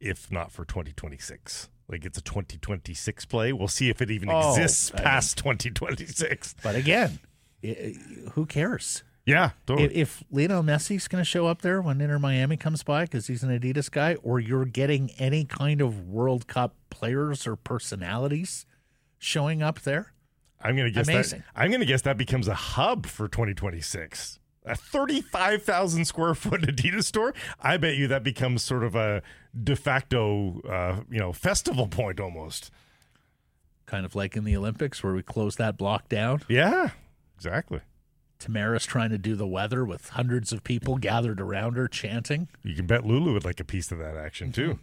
if 0.00 0.30
not 0.30 0.52
for 0.52 0.64
2026. 0.64 1.68
Like 1.88 2.04
it's 2.04 2.18
a 2.18 2.22
2026 2.22 3.24
play. 3.24 3.52
We'll 3.52 3.66
see 3.68 3.88
if 3.90 4.00
it 4.00 4.10
even 4.10 4.30
Oh, 4.30 4.50
exists 4.50 4.92
I 4.94 4.96
mean- 4.98 5.04
past 5.04 5.36
2026. 5.38 6.54
But 6.62 6.76
again, 6.76 7.18
i- 7.64 7.66
i- 7.68 8.30
who 8.32 8.46
cares? 8.46 9.02
Yeah, 9.26 9.50
totally. 9.66 9.88
If, 9.94 10.20
if 10.20 10.24
Lionel 10.30 10.62
Messi's 10.62 11.06
going 11.06 11.20
to 11.20 11.28
show 11.28 11.46
up 11.46 11.62
there 11.62 11.82
when 11.82 12.00
Inter 12.00 12.18
Miami 12.18 12.56
comes 12.56 12.82
by 12.82 13.04
because 13.04 13.26
he's 13.26 13.42
an 13.42 13.50
Adidas 13.56 13.90
guy, 13.90 14.14
or 14.22 14.40
you're 14.40 14.64
getting 14.64 15.10
any 15.18 15.44
kind 15.44 15.80
of 15.80 16.08
World 16.08 16.46
Cup 16.46 16.74
players 16.88 17.46
or 17.46 17.54
personalities 17.54 18.64
showing 19.18 19.62
up 19.62 19.80
there, 19.82 20.12
I'm 20.62 20.74
gonna 20.76 20.90
guess 20.90 21.06
amazing. 21.08 21.40
that. 21.40 21.46
I'm 21.62 21.70
gonna 21.70 21.84
guess 21.84 22.02
that 22.02 22.16
becomes 22.16 22.48
a 22.48 22.54
hub 22.54 23.06
for 23.06 23.28
2026. 23.28 24.39
A 24.66 24.74
35,000 24.76 26.04
square 26.04 26.34
foot 26.34 26.60
Adidas 26.66 27.04
store. 27.04 27.32
I 27.60 27.76
bet 27.78 27.96
you 27.96 28.08
that 28.08 28.22
becomes 28.22 28.62
sort 28.62 28.84
of 28.84 28.94
a 28.94 29.22
de 29.62 29.74
facto, 29.74 30.60
uh, 30.68 31.00
you 31.10 31.18
know, 31.18 31.32
festival 31.32 31.86
point 31.88 32.20
almost. 32.20 32.70
kind 33.86 34.04
of 34.04 34.14
like 34.14 34.36
in 34.36 34.44
the 34.44 34.56
Olympics 34.56 35.02
where 35.02 35.14
we 35.14 35.22
close 35.22 35.56
that 35.56 35.78
block 35.78 36.08
down. 36.08 36.42
Yeah, 36.48 36.90
exactly. 37.36 37.80
Tamara's 38.38 38.86
trying 38.86 39.10
to 39.10 39.18
do 39.18 39.34
the 39.34 39.46
weather 39.46 39.84
with 39.84 40.10
hundreds 40.10 40.52
of 40.52 40.62
people 40.64 40.96
gathered 40.98 41.40
around 41.40 41.74
her 41.74 41.88
chanting. 41.88 42.48
You 42.62 42.74
can 42.74 42.86
bet 42.86 43.04
Lulu 43.04 43.32
would 43.34 43.44
like 43.44 43.60
a 43.60 43.64
piece 43.64 43.90
of 43.92 43.98
that 43.98 44.16
action 44.16 44.52
too. 44.52 44.78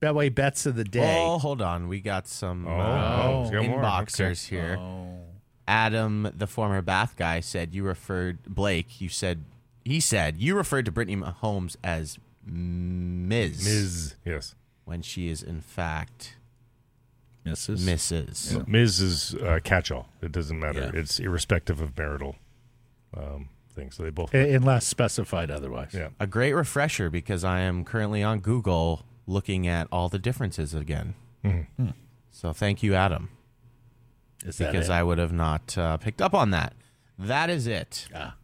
Betway 0.00 0.34
bets 0.34 0.66
of 0.66 0.74
the 0.76 0.84
day. 0.84 1.22
Oh, 1.24 1.38
hold 1.38 1.62
on. 1.62 1.88
We 1.88 2.00
got 2.00 2.26
some 2.28 2.66
Oh, 2.66 2.70
uh, 2.78 3.22
oh, 3.24 3.42
he's 3.42 3.50
got 3.52 3.66
more. 3.66 3.80
inboxers 3.82 4.46
here. 4.48 4.76
Oh. 4.78 5.23
Adam, 5.66 6.30
the 6.36 6.46
former 6.46 6.82
Bath 6.82 7.14
guy, 7.16 7.40
said 7.40 7.74
you 7.74 7.84
referred 7.84 8.42
Blake. 8.44 9.00
You 9.00 9.08
said 9.08 9.44
he 9.84 10.00
said 10.00 10.36
you 10.38 10.56
referred 10.56 10.84
to 10.86 10.92
Brittany 10.92 11.16
Mahomes 11.16 11.76
as 11.82 12.18
Ms. 12.46 13.64
Ms. 13.64 14.14
Yes. 14.24 14.54
when 14.84 15.02
she 15.02 15.28
is 15.28 15.42
in 15.42 15.60
fact 15.60 16.36
Mrs. 17.46 17.84
Mrs. 17.84 18.66
Ms. 18.66 19.00
is 19.00 19.34
uh, 19.34 19.60
catch-all. 19.62 20.08
It 20.22 20.32
doesn't 20.32 20.58
matter. 20.58 20.90
Yeah. 20.92 21.00
It's 21.00 21.18
irrespective 21.18 21.80
of 21.80 21.96
marital 21.96 22.36
um, 23.14 23.50
things. 23.74 23.96
So 23.96 24.02
they 24.02 24.10
both. 24.10 24.32
Unless 24.32 24.86
specified 24.86 25.50
otherwise. 25.50 25.90
Yeah. 25.92 26.08
A 26.18 26.26
great 26.26 26.54
refresher 26.54 27.10
because 27.10 27.44
I 27.44 27.60
am 27.60 27.84
currently 27.84 28.22
on 28.22 28.40
Google 28.40 29.04
looking 29.26 29.66
at 29.66 29.88
all 29.92 30.08
the 30.08 30.18
differences 30.18 30.74
again. 30.74 31.14
Mm-hmm. 31.44 31.88
So 32.30 32.52
thank 32.52 32.82
you, 32.82 32.94
Adam, 32.94 33.30
Is 34.44 34.58
that 34.58 34.72
because 34.72 34.88
it? 34.88 34.92
I 34.92 35.02
would 35.02 35.18
have 35.18 35.32
not 35.32 35.76
uh, 35.78 35.96
picked 35.96 36.20
up 36.22 36.34
on 36.34 36.50
that. 36.50 36.74
That 37.18 37.48
is 37.50 37.66
it. 37.66 38.06
Ah. 38.14 38.36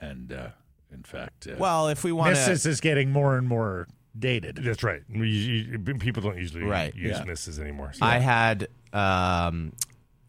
And 0.00 0.32
uh, 0.32 0.48
in 0.92 1.02
fact, 1.02 1.46
uh, 1.46 1.54
Well, 1.58 1.88
if 1.88 2.04
we 2.04 2.12
want 2.12 2.34
to, 2.34 2.40
Mrs. 2.40 2.66
is 2.66 2.80
getting 2.80 3.10
more 3.10 3.36
and 3.36 3.46
more 3.48 3.86
dated. 4.18 4.56
That's 4.56 4.82
right. 4.82 5.02
You- 5.08 5.22
you- 5.24 5.78
people 5.98 6.22
don't 6.22 6.36
usually 6.38 6.64
Right. 6.64 6.94
use 6.94 7.18
Yeah. 7.18 7.24
Mrs. 7.24 7.58
anymore. 7.60 7.92
So. 7.92 8.04
I 8.04 8.18
had 8.18 8.68
um, 8.92 9.72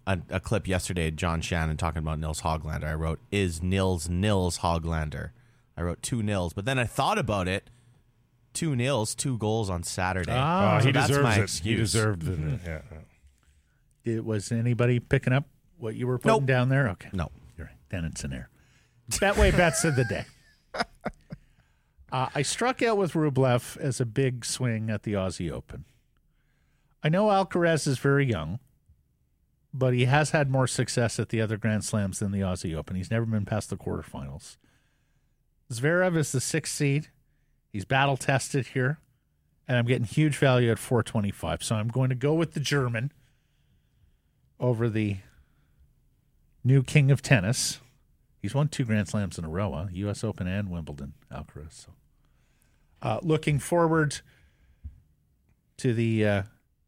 a, 0.08 0.20
a 0.30 0.40
clip 0.40 0.68
yesterday, 0.68 1.12
John 1.12 1.42
Shannon 1.42 1.78
talking 1.78 2.00
about 2.00 2.20
Nils 2.20 2.42
Höglander. 2.42 2.86
I 2.86 2.94
wrote, 2.94 3.20
"Is 3.32 3.62
Nils 3.62 4.08
Nils 4.10 4.60
Höglander?" 4.60 5.32
I 5.76 5.82
wrote 5.82 6.02
two 6.02 6.22
nils, 6.24 6.54
but 6.54 6.66
then 6.66 6.78
I 6.80 6.86
thought 6.86 7.18
about 7.18 7.48
it. 7.48 7.70
Two 8.54 8.76
nils, 8.76 9.16
two 9.16 9.38
goals 9.40 9.70
on 9.70 9.82
Saturday. 9.84 10.32
Ah, 10.34 10.76
Oh, 10.76 10.80
So 10.80 10.86
he 10.86 10.92
that's 10.92 11.08
deserves 11.08 11.24
my 11.24 11.32
it. 11.34 11.38
He 11.38 11.42
excuse. 11.44 11.92
deserved 11.92 12.28
it. 12.28 12.40
Yeah. 12.66 12.82
Did, 14.04 14.26
was 14.26 14.52
anybody 14.52 15.00
picking 15.00 15.34
up 15.34 15.46
what 15.78 15.96
you 15.96 16.08
were 16.08 16.18
putting 16.18 16.40
Nope. 16.40 16.46
down 16.46 16.70
there? 16.70 16.90
Okay. 16.90 17.10
No. 17.14 17.32
You're 17.58 17.68
right. 17.68 17.76
Then 17.90 18.06
it's 18.06 18.24
an 18.24 18.34
air. 18.34 18.50
Betway 19.10 19.56
bets 19.56 19.84
of 19.84 19.96
the 19.96 20.06
day. 20.06 20.26
Uh, 22.12 22.30
I 22.36 22.44
struck 22.44 22.84
out 22.84 22.96
with 22.96 23.14
Rublev 23.14 23.76
as 23.78 24.00
a 24.00 24.06
big 24.06 24.46
swing 24.46 24.92
at 24.92 25.02
the 25.02 25.14
Aussie 25.14 25.50
Open. 25.50 25.84
I 27.04 27.10
know 27.10 27.26
Alcaraz 27.26 27.88
is 27.88 27.98
very 27.98 28.24
young, 28.24 28.60
but 29.74 29.96
he 29.96 30.06
has 30.06 30.30
had 30.30 30.52
more 30.52 30.68
success 30.68 31.18
at 31.18 31.30
the 31.30 31.42
other 31.42 31.58
Grand 31.58 31.84
Slams 31.84 32.20
than 32.20 32.32
the 32.32 32.42
Aussie 32.42 32.76
Open. 32.76 32.96
He's 32.98 33.10
never 33.10 33.26
been 33.26 33.46
past 33.46 33.72
the 33.72 33.78
quarterfinals. 33.78 34.58
Zverev 35.72 36.16
is 36.16 36.32
the 36.32 36.40
sixth 36.40 36.76
seed. 36.76 37.08
He's 37.72 37.84
battle 37.84 38.16
tested 38.16 38.68
here, 38.68 39.00
and 39.68 39.76
I'm 39.76 39.88
getting 39.88 40.06
huge 40.06 40.38
value 40.38 40.70
at 40.70 40.78
425. 40.78 41.64
So 41.64 41.74
I'm 41.78 41.88
going 41.88 42.10
to 42.10 42.16
go 42.16 42.36
with 42.36 42.54
the 42.54 42.60
German 42.60 43.12
over 44.60 44.90
the 44.90 45.18
new 46.64 46.84
king 46.84 47.12
of 47.12 47.22
tennis. 47.22 47.80
He's 48.42 48.54
won 48.54 48.68
two 48.68 48.84
Grand 48.86 49.08
Slams 49.08 49.38
in 49.38 49.46
a 49.46 49.50
row, 49.50 49.72
huh? 49.72 49.86
U.S. 49.92 50.24
Open 50.24 50.48
and 50.48 50.70
Wimbledon, 50.70 51.14
Alcaraz. 51.32 51.86
So, 51.86 51.94
uh, 53.02 53.20
looking 53.22 53.58
forward 53.58 54.20
to 55.78 55.94
the 55.94 56.26
uh, 56.26 56.44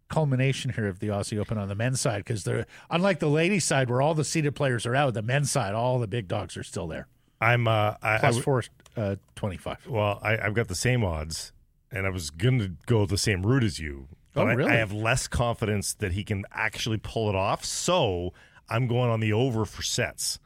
culmination 0.10 0.72
here 0.72 0.88
of 0.88 1.00
the 1.00 1.08
Aussie 1.08 1.38
Open 1.38 1.58
on 1.58 1.68
the 1.68 1.76
men's 1.76 2.02
side 2.02 2.20
because 2.20 2.44
they're 2.44 2.66
unlike 2.90 3.20
the 3.20 3.30
ladies' 3.30 3.64
side 3.64 3.90
where 3.90 4.02
all 4.02 4.14
the 4.14 4.24
seeded 4.24 4.56
players 4.56 4.86
are 4.86 4.96
out. 4.96 5.14
The 5.14 5.22
men's 5.22 5.52
side, 5.52 5.74
all 5.74 6.00
the 6.00 6.08
big 6.08 6.28
dogs 6.28 6.58
are 6.58 6.64
still 6.64 6.88
there. 6.88 7.08
I'm 7.42 7.68
uh, 7.68 7.96
I, 8.02 8.18
Plus 8.20 8.40
four 8.40 8.64
uh, 8.96 9.16
twenty 9.36 9.58
five. 9.58 9.78
Well, 9.88 10.20
I, 10.22 10.38
I've 10.38 10.54
got 10.54 10.68
the 10.68 10.76
same 10.76 11.04
odds, 11.04 11.52
and 11.92 12.06
I 12.06 12.10
was 12.10 12.30
going 12.30 12.60
to 12.60 12.72
go 12.86 13.06
the 13.06 13.18
same 13.18 13.46
route 13.46 13.64
as 13.64 13.80
you. 13.80 14.08
But 14.36 14.46
Oh, 14.46 14.50
I- 14.50 14.54
really? 14.54 14.72
I, 14.72 14.76
have 14.76 14.92
less 14.94 15.28
confidence 15.28 15.96
that 15.96 16.12
he 16.12 16.24
can 16.24 16.44
actually 16.52 16.98
pull 16.98 17.30
it 17.30 17.36
off. 17.36 17.66
So 17.66 18.34
I'm 18.70 18.86
going 18.88 19.10
on 19.10 19.20
the 19.22 19.34
over 19.34 19.66
for 19.66 19.82
sets. 19.82 20.38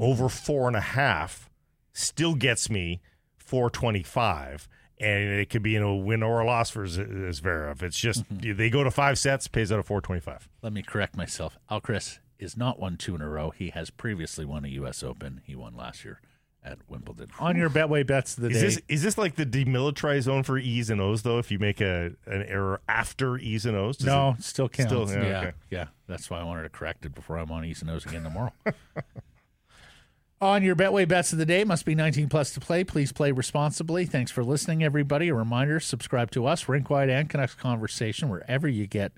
Over 0.00 0.28
four 0.28 0.66
and 0.66 0.76
a 0.76 0.80
half 0.80 1.48
still 1.92 2.34
gets 2.34 2.68
me 2.68 3.00
425. 3.36 4.68
And 4.98 5.24
it 5.40 5.50
could 5.50 5.62
be 5.62 5.76
in 5.76 5.82
a 5.82 5.94
win 5.94 6.22
or 6.22 6.40
a 6.40 6.46
loss 6.46 6.70
for 6.70 6.86
Zverev. 6.86 7.82
It's 7.82 7.98
just 7.98 8.24
Mm-hmm. 8.32 8.56
they 8.56 8.70
go 8.70 8.82
to 8.82 8.90
five 8.90 9.18
sets, 9.18 9.46
pays 9.46 9.70
out 9.70 9.78
at 9.78 9.84
425. 9.86 10.48
Let 10.62 10.72
me 10.72 10.82
correct 10.82 11.16
myself. 11.16 11.58
Alcaraz 11.70 12.18
is 12.38 12.56
not 12.56 12.78
won 12.78 12.96
two 12.96 13.14
in 13.14 13.20
a 13.20 13.28
row. 13.28 13.50
He 13.50 13.70
has 13.70 13.90
previously 13.90 14.44
won 14.46 14.64
a 14.64 14.68
U.S. 14.68 15.02
Open. 15.02 15.42
He 15.44 15.54
won 15.54 15.76
last 15.76 16.04
year 16.04 16.20
at 16.66 16.78
Wimbledon. 16.88 17.28
On 17.38 17.56
your 17.56 17.70
Betway 17.70 18.06
bets 18.06 18.36
of 18.36 18.42
the 18.42 18.50
Is 18.50 18.56
day. 18.56 18.60
this 18.66 18.80
is 18.88 19.02
this 19.02 19.16
like 19.16 19.36
the 19.36 19.46
demilitarized 19.46 20.22
zone 20.22 20.42
for 20.42 20.58
E's 20.58 20.90
and 20.90 21.00
O's 21.00 21.22
though? 21.22 21.38
If 21.38 21.50
you 21.50 21.58
make 21.58 21.80
a 21.80 22.12
an 22.26 22.42
error 22.42 22.80
after 22.88 23.38
E's 23.38 23.64
and 23.66 23.76
O's, 23.76 23.96
Does 23.98 24.06
no, 24.06 24.34
it- 24.38 24.42
still 24.42 24.68
counts. 24.68 24.92
Still, 24.92 25.08
yeah, 25.08 25.28
yeah, 25.28 25.38
okay. 25.40 25.52
yeah. 25.70 25.86
That's 26.08 26.28
why 26.28 26.40
I 26.40 26.44
wanted 26.44 26.64
to 26.64 26.68
correct 26.68 27.06
it 27.06 27.14
before 27.14 27.38
I'm 27.38 27.50
on 27.50 27.64
East 27.64 27.82
and 27.82 27.90
O's 27.90 28.04
again 28.04 28.24
tomorrow. 28.24 28.52
on 30.40 30.62
your 30.62 30.76
Betway 30.76 31.08
bets 31.08 31.32
of 31.32 31.38
the 31.38 31.46
day, 31.46 31.64
must 31.64 31.84
be 31.84 31.94
19 31.94 32.28
plus 32.28 32.52
to 32.54 32.60
play. 32.60 32.84
Please 32.84 33.12
play 33.12 33.32
responsibly. 33.32 34.04
Thanks 34.04 34.30
for 34.30 34.44
listening, 34.44 34.82
everybody. 34.82 35.28
A 35.28 35.34
reminder: 35.34 35.80
subscribe 35.80 36.30
to 36.32 36.46
us, 36.46 36.68
Rink 36.68 36.90
Wide 36.90 37.08
and 37.08 37.28
Canucks 37.30 37.54
Conversation, 37.54 38.28
wherever 38.28 38.68
you 38.68 38.86
get 38.86 39.12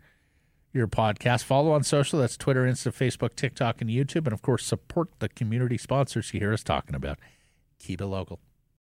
your 0.73 0.87
podcast. 0.87 1.45
Follow 1.45 1.73
on 1.73 1.83
social. 1.83 2.21
That's 2.21 2.37
Twitter, 2.37 2.65
Insta, 2.65 2.93
Facebook, 2.93 3.35
TikTok, 3.37 3.81
and 3.81 3.91
YouTube. 3.91 4.25
And 4.27 4.33
of 4.33 4.43
course, 4.43 4.65
support 4.65 5.09
the 5.19 5.29
community 5.29 5.79
sponsors 5.79 6.33
you 6.33 6.41
hear 6.41 6.53
us 6.53 6.63
talking 6.63 6.95
about. 6.95 7.19
Keep 7.79 8.01
it 8.01 8.07
local. 8.07 8.41